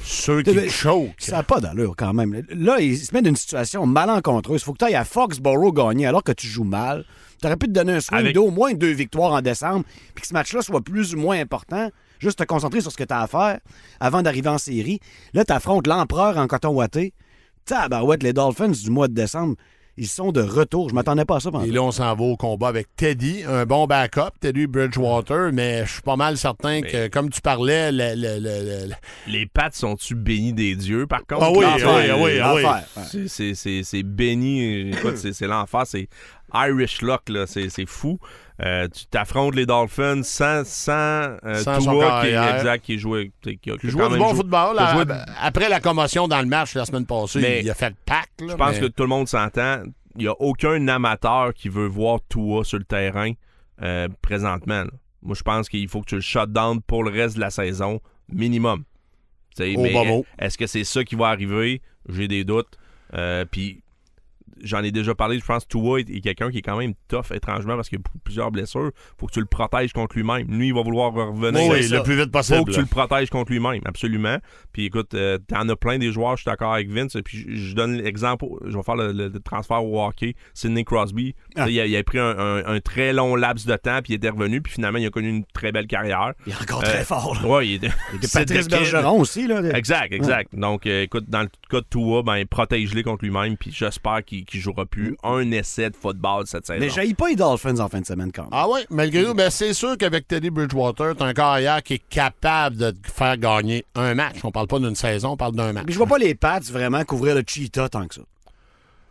Ceux 0.04 0.42
qui 0.42 0.68
choquent. 0.68 1.14
Ça 1.18 1.36
n'a 1.36 1.42
pas 1.44 1.60
d'allure 1.60 1.94
quand 1.96 2.12
même. 2.12 2.42
Là, 2.50 2.80
il 2.80 2.98
se 2.98 3.14
met 3.14 3.22
dans 3.22 3.30
une 3.30 3.36
situation 3.36 3.86
malencontreuse. 3.86 4.60
Il 4.60 4.64
faut 4.64 4.72
que 4.72 4.78
tu 4.78 4.84
ailles 4.86 4.96
à 4.96 5.04
Foxborough 5.04 5.74
gagner 5.74 6.06
alors 6.06 6.24
que 6.24 6.32
tu 6.32 6.48
joues 6.48 6.64
mal. 6.64 7.04
Tu 7.40 7.46
aurais 7.46 7.56
pu 7.56 7.66
te 7.66 7.72
donner 7.72 7.92
un 7.94 8.00
swing 8.00 8.18
Avec- 8.18 8.34
d'au 8.34 8.50
moins 8.50 8.72
deux 8.74 8.90
victoires 8.92 9.32
en 9.32 9.40
décembre, 9.42 9.84
puis 10.14 10.22
que 10.22 10.26
ce 10.28 10.34
match-là 10.34 10.62
soit 10.62 10.80
plus 10.80 11.14
ou 11.14 11.18
moins 11.18 11.38
important. 11.40 11.90
Juste 12.18 12.38
te 12.40 12.44
concentrer 12.44 12.80
sur 12.80 12.90
ce 12.90 12.96
que 12.96 13.04
tu 13.04 13.14
as 13.14 13.20
à 13.20 13.26
faire 13.28 13.60
avant 14.00 14.22
d'arriver 14.22 14.48
en 14.48 14.58
série. 14.58 14.98
Là, 15.34 15.44
tu 15.44 15.52
affrontes 15.52 15.86
l'empereur 15.86 16.36
en 16.36 16.46
coton 16.48 16.70
ouaté. 16.70 17.14
Tabarouette, 17.64 18.22
les 18.24 18.32
Dolphins 18.32 18.68
du 18.70 18.90
mois 18.90 19.06
de 19.08 19.14
décembre, 19.14 19.54
ils 19.96 20.08
sont 20.08 20.32
de 20.32 20.40
retour. 20.40 20.88
Je 20.88 20.94
m'attendais 20.94 21.24
pas 21.24 21.36
à 21.36 21.40
ça 21.40 21.50
pendant 21.50 21.64
Et 21.64 21.70
là, 21.70 21.82
on 21.82 21.90
s'en 21.92 22.14
va 22.14 22.22
au 22.24 22.36
combat 22.36 22.68
avec 22.68 22.88
Teddy, 22.96 23.42
un 23.46 23.66
bon 23.66 23.86
backup, 23.86 24.30
Teddy 24.40 24.66
Bridgewater, 24.66 25.52
mais 25.52 25.84
je 25.86 25.92
suis 25.92 26.02
pas 26.02 26.16
mal 26.16 26.36
certain 26.36 26.80
que, 26.82 27.08
comme 27.08 27.30
tu 27.30 27.40
parlais, 27.40 27.92
le, 27.92 28.14
le- 28.14 28.38
le- 28.40 28.88
le- 28.88 28.94
Les 29.32 29.46
pattes 29.46 29.74
sont-tu 29.74 30.14
bénis 30.14 30.52
des 30.52 30.74
dieux, 30.76 31.06
par 31.06 31.20
contre? 31.26 31.42
Ah 31.42 31.50
oui, 31.52 31.64
ah 31.64 32.16
oui, 32.18 32.38
ah 32.40 32.54
oui, 32.54 32.62
ah. 32.64 32.82
C'est- 33.28 34.02
béni. 34.02 34.90
Écoute, 34.90 35.16
c'est 35.16 35.32
c'est 35.32 35.46
l'enfer. 35.46 35.82
C'est 35.86 36.08
Irish 36.54 37.02
Luck, 37.02 37.28
là. 37.28 37.46
C'est 37.46 37.68
c'est 37.68 37.86
fou. 37.86 38.18
Euh, 38.62 38.86
tu 38.88 39.06
t'affrontes 39.06 39.54
les 39.56 39.66
Dolphins 39.66 40.22
sans, 40.22 40.64
sans, 40.64 40.92
euh, 41.44 41.54
Sans 41.56 41.78
Tua, 41.80 42.20
qui, 42.22 42.28
est- 42.28 42.54
exact, 42.56 42.84
qui 42.84 42.98
jouait. 42.98 43.32
Qui, 43.42 43.58
jouait 43.64 44.08
du 44.08 44.16
bon 44.18 44.28
joué- 44.28 44.36
football. 44.36 44.76
joué- 44.94 45.14
après 45.40 45.68
la 45.68 45.80
commotion 45.80 46.28
dans 46.28 46.40
le 46.40 46.46
match 46.46 46.74
la 46.74 46.84
semaine 46.84 47.06
passée, 47.06 47.40
Mais 47.40 47.60
il 47.62 47.70
a 47.70 47.74
fait 47.74 47.90
le 47.90 47.96
pack. 48.06 48.28
là, 48.40 48.46
Je 48.50 48.54
pense 48.54 48.74
mais- 48.74 48.80
que 48.80 48.86
tout 48.86 49.02
le 49.02 49.08
monde 49.08 49.26
s'entend. 49.28 49.82
Il 50.16 50.22
n'y 50.22 50.28
a 50.28 50.34
aucun 50.40 50.86
amateur 50.88 51.54
qui 51.54 51.68
veut 51.70 51.86
voir 51.86 52.20
Tua 52.28 52.64
sur 52.64 52.78
le 52.78 52.84
terrain 52.84 53.32
euh, 53.82 54.06
présentement. 54.20 54.84
là. 54.84 54.90
Moi, 55.22 55.34
je 55.36 55.42
pense 55.42 55.68
qu'il 55.68 55.88
faut 55.88 56.00
que 56.02 56.06
tu 56.10 56.14
le 56.16 56.20
shut 56.20 56.52
down 56.52 56.80
pour 56.82 57.02
le 57.04 57.10
reste 57.10 57.36
de 57.36 57.40
la 57.40 57.50
saison, 57.50 58.00
minimum. 58.28 58.84
Mais 59.58 59.74
est-ce 60.38 60.56
que 60.58 60.66
c'est 60.66 60.84
ça 60.84 61.04
qui 61.04 61.14
va 61.14 61.28
arriver? 61.28 61.80
J'ai 62.08 62.28
des 62.28 62.44
doutes. 62.44 62.76
Euh, 63.14 63.44
Puis 63.50 63.81
j'en 64.62 64.82
ai 64.82 64.90
déjà 64.92 65.14
parlé, 65.14 65.38
je 65.38 65.44
pense 65.44 65.64
que 65.64 65.68
Tua 65.68 65.98
est, 66.00 66.10
est 66.10 66.20
quelqu'un 66.20 66.50
qui 66.50 66.58
est 66.58 66.62
quand 66.62 66.76
même 66.78 66.94
tough 67.08 67.32
étrangement 67.34 67.76
parce 67.76 67.88
qu'il 67.88 67.98
y 67.98 68.02
a 68.02 68.04
plusieurs 68.24 68.50
blessures. 68.50 68.90
faut 69.18 69.26
que 69.26 69.32
tu 69.32 69.40
le 69.40 69.46
protèges 69.46 69.92
contre 69.92 70.16
lui-même. 70.16 70.46
Lui, 70.48 70.68
il 70.68 70.74
va 70.74 70.82
vouloir 70.82 71.12
revenir. 71.12 71.70
Oui, 71.70 71.88
le 71.88 72.02
plus 72.02 72.14
vite 72.16 72.24
faut 72.26 72.30
possible. 72.30 72.64
que 72.64 72.70
tu 72.72 72.80
le 72.80 72.86
protèges 72.86 73.30
contre 73.30 73.52
lui-même, 73.52 73.80
absolument. 73.84 74.38
Puis 74.72 74.86
écoute, 74.86 75.14
euh, 75.14 75.38
t'en 75.48 75.68
as 75.68 75.76
plein 75.76 75.98
des 75.98 76.12
joueurs, 76.12 76.36
je 76.36 76.42
suis 76.42 76.50
d'accord 76.50 76.72
avec 76.74 76.88
Vince. 76.90 77.16
Puis 77.24 77.44
je, 77.56 77.74
donne 77.74 77.96
l'exemple, 77.96 78.46
je 78.66 78.76
vais 78.76 78.82
faire 78.82 78.96
le, 78.96 79.12
le- 79.12 79.28
le 79.28 79.40
transfert 79.40 79.84
au 79.84 80.02
hockey. 80.04 80.34
Sidney 80.54 80.84
Crosby, 80.84 81.34
Ah. 81.56 81.68
Il, 81.68 81.78
a, 81.80 81.86
il 81.86 81.96
a 81.96 82.02
pris 82.02 82.18
un, 82.18 82.38
un- 82.38 82.64
un 82.64 82.80
très 82.80 83.12
long 83.12 83.36
laps 83.36 83.66
de 83.66 83.76
temps, 83.76 84.00
puis 84.02 84.14
il 84.14 84.24
est 84.24 84.28
revenu, 84.28 84.60
puis 84.62 84.72
finalement, 84.72 84.98
il 84.98 85.06
a 85.06 85.10
connu 85.10 85.28
une 85.28 85.44
très 85.52 85.72
belle 85.72 85.86
carrière. 85.86 86.32
Il 86.46 86.52
est 86.52 86.60
encore 86.62 86.80
Euh, 86.82 86.86
très 86.86 87.04
fort. 87.04 87.38
là. 87.42 87.48
Ouais, 87.48 87.68
il 87.68 87.74
était. 87.74 87.88
De 87.88 87.92
c'est 88.22 88.40
Patrice. 88.46 88.68
Bergeron 88.68 89.20
aussi. 89.20 89.46
Là. 89.46 89.60
Exact, 89.76 90.12
exact. 90.12 90.54
Donc, 90.54 90.86
euh, 90.86 91.02
écoute, 91.02 91.24
dans 91.28 91.42
le 91.42 91.48
cas 91.70 91.80
de 91.80 91.86
Tua, 91.90 92.22
ben, 92.22 92.44
protège-les 92.46 93.02
contre 93.02 93.24
lui-même, 93.24 93.56
puis 93.56 93.70
j'espère 93.72 94.24
qu'il 94.24 94.44
ne 94.58 94.62
jouera 94.62 94.86
plus 94.86 95.16
un 95.22 95.50
essai 95.50 95.90
de 95.90 95.96
football 95.96 96.46
cette 96.46 96.66
saison. 96.66 96.80
Mais 96.80 96.90
j'aille 96.90 97.14
pas 97.14 97.28
les 97.28 97.36
Dolphins 97.36 97.78
en 97.78 97.88
fin 97.88 98.00
de 98.00 98.06
semaine 98.06 98.32
quand 98.32 98.42
même. 98.42 98.50
Ah 98.52 98.68
oui, 98.68 98.80
malgré 98.90 99.24
tout, 99.24 99.34
ben 99.34 99.50
c'est 99.50 99.74
sûr 99.74 99.96
qu'avec 99.96 100.28
Teddy 100.28 100.50
Bridgewater, 100.50 101.14
t'as 101.16 101.26
un 101.26 101.34
carrière 101.34 101.82
qui 101.82 101.94
est 101.94 102.08
capable 102.08 102.76
de 102.76 102.90
te 102.90 103.10
faire 103.10 103.36
gagner 103.36 103.84
un 103.94 104.14
match. 104.14 104.36
On 104.44 104.50
parle 104.50 104.68
pas 104.68 104.78
d'une 104.78 104.94
saison, 104.94 105.30
on 105.30 105.36
parle 105.36 105.54
d'un 105.54 105.72
match. 105.72 105.84
Puis 105.84 105.94
je 105.94 105.98
vois 105.98 106.06
pas 106.06 106.18
les 106.18 106.34
Pats 106.34 106.60
vraiment 106.60 107.04
couvrir 107.04 107.34
le 107.34 107.42
cheetah 107.46 107.88
tant 107.88 108.06
que 108.06 108.14
ça. 108.14 108.22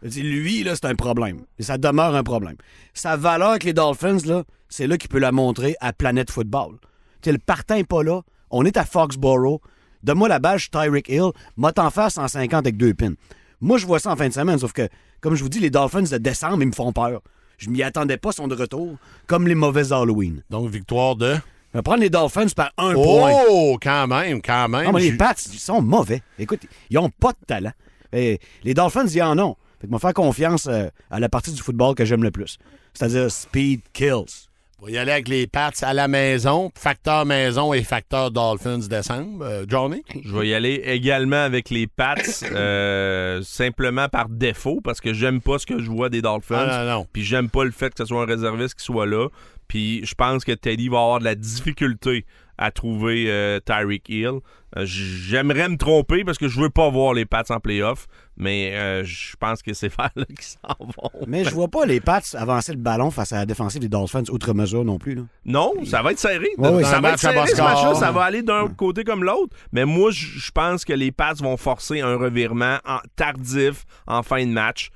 Lui, 0.03 0.63
là, 0.63 0.75
c'est 0.75 0.85
un 0.85 0.95
problème. 0.95 1.41
Et 1.59 1.63
ça 1.63 1.77
demeure 1.77 2.15
un 2.15 2.23
problème. 2.23 2.55
Sa 2.93 3.17
valeur 3.17 3.51
avec 3.51 3.63
les 3.63 3.73
Dolphins, 3.73 4.17
là, 4.25 4.43
c'est 4.67 4.87
là 4.87 4.97
qu'il 4.97 5.09
peut 5.09 5.19
la 5.19 5.31
montrer 5.31 5.75
à 5.79 5.93
Planète 5.93 6.31
Football. 6.31 6.77
Tu 7.21 7.29
sais, 7.29 7.31
le 7.31 7.37
partant 7.37 7.75
est 7.75 7.83
pas 7.83 8.03
là. 8.03 8.21
On 8.49 8.65
est 8.65 8.77
à 8.77 8.85
Foxborough. 8.85 9.61
Donne-moi 10.03 10.27
la 10.27 10.39
balle, 10.39 10.57
je 10.57 10.63
suis 10.63 10.71
Tyreek 10.71 11.07
Hill. 11.09 11.31
M'a 11.57 11.71
t'en 11.71 11.89
faire 11.91 12.11
150 12.11 12.53
avec 12.53 12.77
deux 12.77 12.93
pins. 12.93 13.13
Moi, 13.59 13.77
je 13.77 13.85
vois 13.85 13.99
ça 13.99 14.11
en 14.11 14.15
fin 14.15 14.27
de 14.27 14.33
semaine, 14.33 14.57
sauf 14.57 14.73
que, 14.73 14.89
comme 15.21 15.35
je 15.35 15.43
vous 15.43 15.49
dis, 15.49 15.59
les 15.59 15.69
Dolphins 15.69 16.01
de 16.01 16.17
décembre, 16.17 16.61
ils 16.61 16.67
me 16.67 16.73
font 16.73 16.91
peur. 16.91 17.21
Je 17.57 17.69
m'y 17.69 17.83
attendais 17.83 18.17
pas, 18.17 18.31
ils 18.31 18.35
sont 18.35 18.47
de 18.47 18.55
retour, 18.55 18.95
comme 19.27 19.47
les 19.47 19.55
mauvais 19.55 19.93
Halloween. 19.93 20.43
Donc, 20.49 20.69
victoire 20.69 21.15
de? 21.15 21.35
Je 21.73 21.77
vais 21.77 21.83
prendre 21.83 22.01
les 22.01 22.09
Dolphins 22.09 22.47
par 22.55 22.73
un 22.77 22.93
point. 22.93 23.31
Oh, 23.49 23.77
quand 23.81 24.07
même, 24.07 24.41
quand 24.41 24.67
même. 24.67 24.85
Non, 24.85 24.91
mais 24.91 25.01
les 25.01 25.13
Pats, 25.13 25.35
ils 25.53 25.59
sont 25.59 25.81
mauvais. 25.81 26.21
Écoute, 26.37 26.61
ils 26.89 26.97
ont 26.97 27.09
pas 27.09 27.31
de 27.31 27.45
talent. 27.47 27.71
Et 28.11 28.39
les 28.63 28.73
Dolphins, 28.73 29.07
ils 29.07 29.21
en 29.21 29.39
ont. 29.39 29.55
Fait 29.79 29.87
que 29.87 29.91
moi, 29.91 29.99
faire 29.99 30.13
confiance 30.13 30.67
euh, 30.67 30.89
à 31.09 31.19
la 31.19 31.29
partie 31.29 31.51
du 31.51 31.61
football 31.61 31.95
que 31.95 32.03
j'aime 32.03 32.23
le 32.23 32.31
plus. 32.31 32.57
C'est-à-dire 32.93 33.31
speed 33.31 33.81
kills. 33.93 34.49
On 34.83 34.87
va 34.87 34.91
y 34.93 34.97
aller 34.97 35.11
avec 35.11 35.27
les 35.27 35.45
Pats 35.45 35.69
à 35.83 35.93
la 35.93 36.07
maison. 36.07 36.71
Facteur 36.73 37.23
maison 37.23 37.71
et 37.71 37.83
facteur 37.83 38.31
Dolphins 38.31 38.79
décembre. 38.79 39.45
Euh, 39.45 39.63
Johnny? 39.67 40.01
Je 40.25 40.35
vais 40.35 40.47
y 40.47 40.55
aller 40.55 40.81
également 40.85 41.43
avec 41.43 41.69
les 41.69 41.85
Pats, 41.85 42.15
euh, 42.51 43.43
simplement 43.43 44.09
par 44.09 44.27
défaut, 44.27 44.81
parce 44.83 44.99
que 44.99 45.13
j'aime 45.13 45.39
pas 45.39 45.59
ce 45.59 45.67
que 45.67 45.77
je 45.77 45.87
vois 45.87 46.09
des 46.09 46.23
Dolphins. 46.23 46.65
Ah, 46.67 46.83
non, 46.83 46.91
non. 46.91 47.07
Puis 47.13 47.23
j'aime 47.23 47.47
pas 47.47 47.63
le 47.63 47.69
fait 47.69 47.91
que 47.91 47.97
ce 47.99 48.05
soit 48.05 48.23
un 48.23 48.25
réserviste 48.25 48.73
qui 48.73 48.83
soit 48.83 49.05
là. 49.05 49.27
Puis 49.67 50.03
je 50.03 50.15
pense 50.15 50.43
que 50.43 50.51
Teddy 50.51 50.89
va 50.89 50.97
avoir 50.97 51.19
de 51.19 51.25
la 51.25 51.35
difficulté 51.35 52.25
à 52.61 52.71
trouver 52.71 53.25
euh, 53.27 53.59
Tyreek 53.59 54.07
Hill. 54.07 54.39
Euh, 54.77 54.85
J'aimerais 54.85 55.67
me 55.67 55.75
tromper 55.77 56.23
parce 56.23 56.37
que 56.37 56.47
je 56.47 56.61
veux 56.61 56.69
pas 56.69 56.89
voir 56.89 57.13
les 57.13 57.25
Pats 57.25 57.43
en 57.49 57.59
playoff, 57.59 58.07
mais 58.37 58.71
euh, 58.75 59.03
je 59.03 59.35
pense 59.37 59.61
que 59.63 59.73
c'est 59.73 59.91
là 59.97 60.09
qu'ils 60.27 60.41
s'en 60.41 60.75
vont. 60.79 61.25
Mais 61.27 61.43
je 61.43 61.49
vois 61.49 61.67
pas 61.67 61.85
les 61.85 61.99
Pats 61.99 62.21
avancer 62.35 62.71
le 62.71 62.77
ballon 62.77 63.09
face 63.11 63.33
à 63.33 63.37
la 63.37 63.45
défensive 63.45 63.81
des 63.81 63.89
Dolphins 63.89 64.23
outre 64.29 64.53
mesure 64.53 64.85
non 64.85 64.97
plus. 64.99 65.15
Là. 65.15 65.23
Non, 65.43 65.73
ça 65.85 66.01
va 66.01 66.11
être 66.11 66.19
serré. 66.19 66.47
Ouais, 66.57 66.83
ça 66.83 66.99
va 67.01 67.09
être 67.09 67.23
match 67.23 67.25
à 67.25 67.31
serré, 67.33 67.47
ce 67.47 67.57
bas 67.57 67.63
match-là. 67.63 67.75
score. 67.89 67.95
Ça 67.97 68.11
va 68.11 68.23
aller 68.23 68.43
d'un 68.43 68.67
côté 68.69 69.03
comme 69.03 69.23
l'autre. 69.23 69.55
Mais 69.73 69.83
moi, 69.85 70.11
je 70.11 70.51
pense 70.51 70.85
que 70.85 70.93
les 70.93 71.11
Pats 71.11 71.33
vont 71.33 71.57
forcer 71.57 71.99
un 72.01 72.15
revirement 72.15 72.77
en- 72.85 72.99
tardif 73.15 73.85
en 74.07 74.23
fin 74.23 74.45
de 74.45 74.51
match 74.51 74.89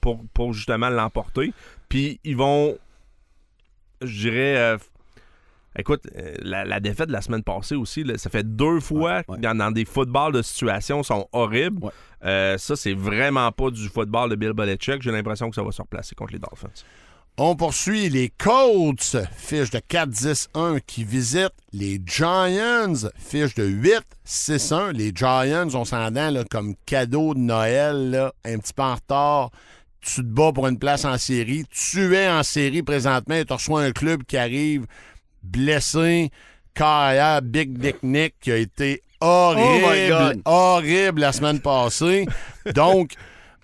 pour, 0.00 0.24
pour 0.34 0.52
justement 0.52 0.88
l'emporter. 0.88 1.52
Puis 1.88 2.18
ils 2.24 2.36
vont, 2.36 2.76
je 4.02 4.18
dirais, 4.20 4.56
euh, 4.56 4.78
écoute, 5.78 6.02
euh, 6.16 6.34
la, 6.42 6.64
la 6.64 6.80
défaite 6.80 7.08
de 7.08 7.12
la 7.12 7.22
semaine 7.22 7.42
passée 7.42 7.76
aussi, 7.76 8.04
là, 8.04 8.18
ça 8.18 8.30
fait 8.30 8.44
deux 8.44 8.80
fois 8.80 9.00
Ouais, 9.00 9.24
ouais. 9.28 9.38
Dans, 9.38 9.56
dans 9.56 9.70
des 9.70 9.84
footballs 9.84 10.32
de 10.32 10.42
situation 10.42 11.02
sont 11.02 11.28
horribles. 11.32 11.84
Ouais. 11.84 11.92
Euh, 12.24 12.58
ça, 12.58 12.76
c'est 12.76 12.92
vraiment 12.94 13.50
pas 13.52 13.70
du 13.70 13.88
football 13.88 14.30
de 14.30 14.36
Bill 14.36 14.52
Belichick. 14.52 15.00
J'ai 15.00 15.12
l'impression 15.12 15.48
que 15.48 15.54
ça 15.54 15.62
va 15.62 15.70
se 15.72 15.80
replacer 15.80 16.14
contre 16.14 16.32
les 16.32 16.38
Dolphins. 16.38 16.68
On 17.38 17.56
poursuit 17.56 18.10
les 18.10 18.28
Colts, 18.28 19.16
fiche 19.34 19.70
de 19.70 19.78
4-10-1 19.78 20.80
qui 20.86 21.04
visitent 21.04 21.54
les 21.72 21.98
Giants, 22.04 23.08
fiche 23.16 23.54
de 23.54 23.66
8-6-1. 24.26 24.90
Les 24.92 25.12
Giants, 25.14 25.68
on 25.74 25.84
s'entend 25.86 26.34
comme 26.50 26.74
cadeau 26.84 27.32
de 27.32 27.38
Noël, 27.38 28.10
là, 28.10 28.32
un 28.44 28.58
petit 28.58 28.74
peu 28.74 28.82
en 28.82 28.94
retard. 28.96 29.50
Tu 30.02 30.16
te 30.16 30.26
bats 30.26 30.52
pour 30.52 30.66
une 30.66 30.78
place 30.78 31.04
en 31.04 31.16
série. 31.16 31.64
Tu 31.70 32.14
es 32.14 32.28
en 32.28 32.42
série 32.42 32.82
présentement 32.82 33.36
et 33.36 33.44
tu 33.44 33.52
reçois 33.52 33.82
un 33.82 33.92
club 33.92 34.24
qui 34.24 34.36
arrive 34.36 34.86
blessé, 35.42 36.30
carrière, 36.74 37.42
Big 37.42 37.76
Dick 37.78 38.02
Nick, 38.02 38.34
qui 38.40 38.52
a 38.52 38.56
été 38.56 39.02
horrible, 39.20 39.84
Oh 39.84 39.90
my 39.90 40.08
God. 40.08 40.42
horrible 40.44 41.20
la 41.20 41.32
semaine 41.32 41.60
passée. 41.60 42.26
Donc, 42.74 43.12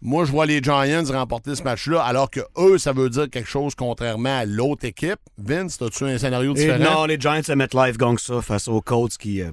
moi, 0.03 0.25
je 0.25 0.31
vois 0.31 0.47
les 0.47 0.63
Giants 0.63 1.05
remporter 1.11 1.55
ce 1.55 1.63
match-là, 1.63 2.03
alors 2.03 2.31
que 2.31 2.41
eux, 2.59 2.79
ça 2.79 2.93
veut 2.93 3.09
dire 3.09 3.31
quelque 3.31 3.49
chose 3.49 3.75
contrairement 3.75 4.39
à 4.39 4.45
l'autre 4.45 4.85
équipe. 4.85 5.19
Vince, 5.39 5.81
as-tu 5.81 6.05
un 6.05 6.19
scénario 6.19 6.53
Et 6.53 6.59
différent? 6.59 6.85
non, 6.85 7.05
les 7.07 7.19
Giants 7.19 7.43
se 7.43 7.53
mettent 7.53 7.75
live 7.75 7.97
gang 7.97 8.19
ça 8.19 8.43
face 8.43 8.69
aux 8.69 8.81
Colts 8.83 9.17
qui. 9.17 9.41
euh, 9.41 9.51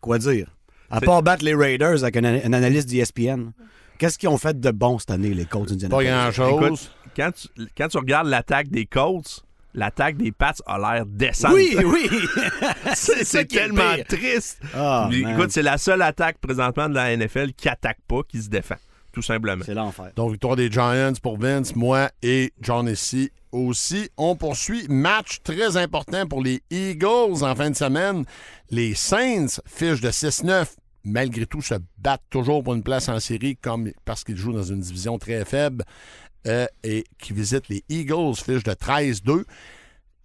quoi 0.00 0.18
dire? 0.18 0.46
À 0.90 1.00
part 1.00 1.22
battre 1.22 1.44
les 1.44 1.54
Raiders 1.54 2.02
avec 2.04 2.16
un, 2.18 2.24
un 2.24 2.52
analyste 2.52 2.88
d'ESPN, 2.88 3.50
qu'est-ce 3.98 4.18
qu'ils 4.18 4.28
ont 4.28 4.36
fait 4.38 4.60
de 4.60 4.70
bon 4.70 4.98
cette 4.98 5.10
année, 5.10 5.32
les 5.34 5.46
Colts 5.46 5.68
Pas 5.68 5.74
d'Indianapolis? 5.74 6.08
grand-chose. 6.36 6.90
Quand 7.16 7.30
tu, 7.32 7.48
quand 7.76 7.88
tu 7.88 7.98
regardes 7.98 8.28
l'attaque 8.28 8.68
des 8.68 8.86
Colts, 8.86 9.42
l'attaque 9.74 10.16
des 10.16 10.32
Pats 10.32 10.54
a 10.66 10.78
l'air 10.78 11.06
décente. 11.06 11.52
Oui, 11.54 11.76
oui! 11.84 12.08
c'est 12.94 13.46
tellement 13.46 13.96
triste. 14.08 14.60
Ah, 14.74 15.08
écoute, 15.12 15.50
c'est 15.50 15.62
la 15.62 15.78
seule 15.78 16.02
attaque 16.02 16.38
présentement 16.38 16.88
de 16.88 16.94
la 16.94 17.16
NFL 17.16 17.52
qui 17.52 17.68
attaque 17.68 17.98
pas, 18.06 18.22
qui 18.28 18.42
se 18.42 18.48
défend. 18.48 18.76
Tout 19.12 19.22
simplement. 19.22 19.62
C'est 19.64 19.74
l'enfer. 19.74 20.10
Donc, 20.16 20.30
victoire 20.32 20.56
des 20.56 20.70
Giants 20.70 21.12
pour 21.22 21.38
Vince, 21.38 21.76
moi 21.76 22.10
et 22.22 22.52
John 22.60 22.88
ici 22.88 23.30
aussi. 23.52 24.08
On 24.16 24.34
poursuit. 24.34 24.86
Match 24.88 25.40
très 25.44 25.76
important 25.76 26.26
pour 26.26 26.42
les 26.42 26.62
Eagles 26.70 27.42
en 27.42 27.54
fin 27.54 27.70
de 27.70 27.76
semaine. 27.76 28.24
Les 28.70 28.94
Saints 28.94 29.60
fichent 29.66 30.00
de 30.00 30.10
6-9. 30.10 30.66
Malgré 31.04 31.46
tout, 31.46 31.60
se 31.60 31.74
battent 31.98 32.22
toujours 32.30 32.62
pour 32.62 32.74
une 32.74 32.82
place 32.82 33.08
en 33.08 33.18
série 33.18 33.56
comme 33.56 33.90
parce 34.04 34.22
qu'ils 34.24 34.36
jouent 34.36 34.52
dans 34.52 34.62
une 34.62 34.80
division 34.80 35.18
très 35.18 35.44
faible 35.44 35.84
euh, 36.46 36.66
et 36.82 37.04
qui 37.18 37.32
visitent 37.32 37.68
les 37.68 37.84
Eagles 37.88 38.36
fichent 38.36 38.64
de 38.64 38.72
13-2. 38.72 39.44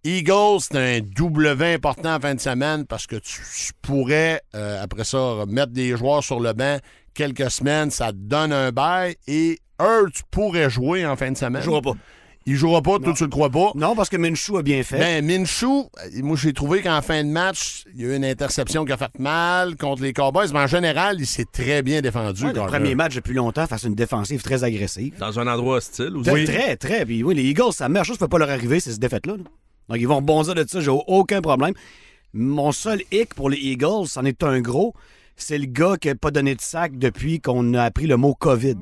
Eagles, 0.04 0.62
c'est 0.62 0.78
un 0.78 1.02
W 1.02 1.74
important 1.74 2.16
en 2.16 2.20
fin 2.20 2.36
de 2.36 2.40
semaine 2.40 2.86
parce 2.86 3.08
que 3.08 3.18
tu 3.18 3.42
pourrais, 3.82 4.42
euh, 4.56 4.82
après 4.82 5.04
ça, 5.04 5.46
mettre 5.48 5.74
des 5.74 5.98
joueurs 5.98 6.24
sur 6.24 6.40
le 6.40 6.54
banc 6.54 6.78
quelques 7.14 7.50
semaines, 7.50 7.90
ça 7.92 8.12
te 8.12 8.18
donne 8.18 8.54
un 8.54 8.72
bail 8.72 9.16
et 9.28 9.60
Hurts 9.80 10.24
pourrait 10.32 10.70
jouer 10.70 11.06
en 11.06 11.16
fin 11.16 11.32
de 11.32 11.38
semaine. 11.38 11.62
Je 11.62 11.66
jouerai 11.66 11.82
pas. 11.82 11.94
Il 12.50 12.56
jouera 12.56 12.82
pas, 12.82 12.98
toi 12.98 13.14
tu 13.14 13.24
le 13.24 13.30
crois 13.30 13.50
pas. 13.50 13.72
Non, 13.76 13.94
parce 13.94 14.08
que 14.08 14.16
Minshew 14.16 14.58
a 14.58 14.64
bien 14.64 14.82
fait. 14.82 14.98
Ben, 14.98 15.26
Minshew, 15.26 15.66
euh, 15.66 16.10
moi 16.24 16.38
j'ai 16.42 16.54
trouvé 16.54 16.82
qu'en 16.82 17.02
fin 17.02 17.22
de 17.22 17.30
match, 17.30 17.84
il 17.94 18.02
y 18.02 18.06
a 18.06 18.08
eu 18.08 18.16
une 18.16 18.24
interception 18.24 18.86
qui 18.86 18.94
a 18.94 18.98
fait 18.98 19.12
mal 19.20 19.76
contre 19.76 20.02
les 20.02 20.14
Cowboys, 20.14 20.48
mais 20.54 20.60
en 20.60 20.68
général, 20.68 21.18
il 21.20 21.28
s'est 21.28 21.46
très 21.52 21.84
bien 21.84 22.02
défendu. 22.02 22.46
Ouais, 22.46 22.54
le 22.54 22.66
premier 22.66 22.96
match 22.96 23.16
depuis 23.16 23.34
longtemps 23.34 23.68
face 23.68 23.84
à 23.84 23.88
une 23.90 23.96
défensive 23.96 24.42
très 24.42 24.64
agressive. 24.64 25.14
Dans 25.20 25.38
un 25.40 25.48
endroit 25.48 25.76
hostile 25.78 26.16
aussi. 26.16 26.30
Très, 26.30 26.46
Très, 26.46 26.78
très. 26.78 27.06
Puis 27.06 27.22
oui, 27.22 27.36
les 27.36 27.44
Eagles, 27.44 27.74
sa 27.74 27.90
meilleure 27.90 28.06
chose 28.06 28.16
qui 28.16 28.22
peut 28.22 28.30
pas 28.30 28.40
leur 28.40 28.50
arriver, 28.50 28.80
c'est 28.80 28.92
cette 28.92 29.02
défaite-là. 29.02 29.34
là. 29.36 29.44
Donc, 29.90 29.98
ils 30.00 30.08
vont 30.08 30.16
rebondir 30.18 30.56
de 30.56 30.66
ça, 30.66 30.80
j'ai 30.80 30.90
aucun 30.90 31.42
problème. 31.42 31.74
Mon 32.34 32.72
seul 32.72 33.02
hic 33.12 33.34
pour 33.34 33.50
les 33.50 33.58
Eagles, 33.58 34.08
c'en 34.08 34.24
est 34.24 34.42
un 34.44 34.62
gros, 34.62 34.94
c'est 35.36 35.58
le 35.58 35.66
gars 35.66 35.96
qui 36.00 36.08
n'a 36.08 36.16
pas 36.16 36.32
donné 36.32 36.56
de 36.56 36.62
sac 36.62 36.98
depuis 36.98 37.42
qu'on 37.42 37.74
a 37.74 37.84
appris 37.84 38.08
le 38.08 38.16
mot 38.16 38.34
COVID. 38.34 38.78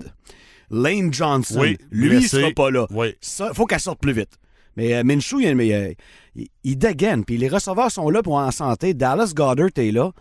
Lane 0.70 1.14
Johnson. 1.14 1.60
Oui, 1.60 1.78
lui, 1.92 2.18
il 2.18 2.28
sera 2.30 2.52
pas 2.52 2.72
là. 2.72 2.88
Oui. 2.92 3.16
Ça, 3.22 3.54
faut 3.54 3.66
qu'elle 3.66 3.80
sorte 3.80 4.00
plus 4.00 4.14
vite. 4.14 4.38
Mais 4.78 4.94
euh, 4.94 5.04
Minshew, 5.04 5.40
il, 5.42 5.96
il 6.64 6.78
dégaine. 6.78 7.24
Puis 7.24 7.38
les 7.38 7.48
receveurs 7.48 7.92
sont 7.92 8.10
là 8.10 8.22
pour 8.22 8.36
en 8.36 8.52
santé. 8.52 8.94
Dallas 8.94 9.34
Goddard 9.36 9.70
est 9.76 9.92
là. 9.92 10.12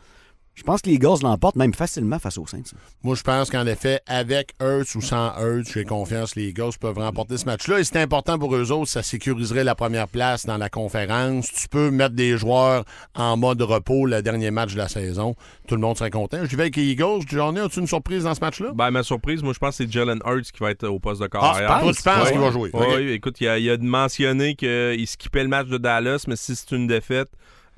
Je 0.55 0.63
pense 0.63 0.83
que 0.83 0.89
les 0.89 0.95
Eagles 0.95 1.17
l'emportent 1.23 1.57
même 1.57 1.75
facilement 1.75 2.19
face 2.21 2.39
aux 2.39 2.47
Saints. 2.47 2.63
Moi, 3.03 3.17
je 3.17 3.23
pense 3.23 3.51
qu'en 3.51 3.67
effet, 3.67 4.01
avec 4.07 4.53
Hurts 4.61 4.95
ou 4.95 5.01
sans 5.01 5.33
Hurts, 5.41 5.67
j'ai 5.75 5.85
confiance 5.85 6.35
que 6.35 6.41
les 6.41 6.49
Eagles 6.51 6.71
peuvent 6.81 6.97
remporter 6.99 7.39
ce 7.39 7.45
match-là. 7.47 7.81
Et 7.81 7.85
c'est 7.85 7.99
important 8.01 8.39
pour 8.39 8.55
eux 8.55 8.71
autres, 8.71 8.89
ça 8.89 9.03
sécuriserait 9.03 9.65
la 9.65 9.75
première 9.75 10.07
place 10.07 10.47
dans 10.47 10.57
la 10.57 10.69
conférence. 10.69 11.49
Tu 11.53 11.67
peux 11.69 11.91
mettre 11.91 12.15
des 12.15 12.39
joueurs 12.39 12.85
en 13.17 13.37
mode 13.37 13.61
repos 13.63 14.07
le 14.07 14.23
dernier 14.23 14.53
match 14.53 14.75
de 14.75 14.79
la 14.79 14.89
saison. 14.89 15.35
Tout 15.67 15.75
le 15.75 15.81
monde 15.81 15.99
serait 15.99 16.11
content. 16.11 16.39
Je 16.45 16.57
vais 16.57 16.63
avec 16.65 16.77
les 16.77 16.85
Eagles. 16.85 17.23
J'en 17.29 17.57
ai, 17.57 17.61
as-tu 17.61 17.81
une 17.81 17.89
surprise 17.89 18.23
dans 18.23 18.35
ce 18.35 18.41
match-là? 18.41 18.71
Ben, 18.75 18.93
ma 18.93 19.03
surprise, 19.03 19.43
moi, 19.43 19.55
je 19.55 19.59
pense 19.59 19.77
que 19.77 19.85
c'est 19.85 19.91
Jalen 19.93 20.21
Hurts 20.25 20.53
qui 20.53 20.61
va 20.61 20.71
être 20.71 20.87
au 20.87 21.01
poste 21.01 21.21
de 21.21 21.27
corps 21.27 21.43
Ah, 21.45 21.81
toi, 21.81 21.93
tu 21.93 22.03
penses 22.03 22.25
Ouais. 22.27 22.31
qu'il 22.33 22.41
va 22.41 22.51
jouer? 22.53 22.71
Ouais, 22.73 23.13
écoute, 23.15 23.41
il 23.41 23.49
a, 23.49 23.59
il 23.59 23.69
a 23.71 23.77
mentionné 23.79 24.55
qu'il 24.55 25.07
skippait 25.09 25.43
le 25.43 25.49
match 25.49 25.67
de 25.67 25.79
Dallas, 25.79 26.25
mais 26.29 26.37
si 26.37 26.55
c'est 26.55 26.71
une 26.77 26.87
défaite, 26.87 27.29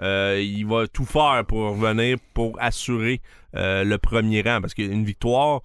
euh, 0.02 0.40
il 0.42 0.66
va 0.66 0.87
tout 0.87 1.04
faire 1.04 1.44
pour 1.46 1.61
revenir 1.70 2.18
pour 2.35 2.56
assurer 2.61 3.20
euh, 3.54 3.85
le 3.85 3.98
premier 3.98 4.42
rang. 4.42 4.61
Parce 4.61 4.74
qu'une 4.74 5.04
victoire, 5.04 5.62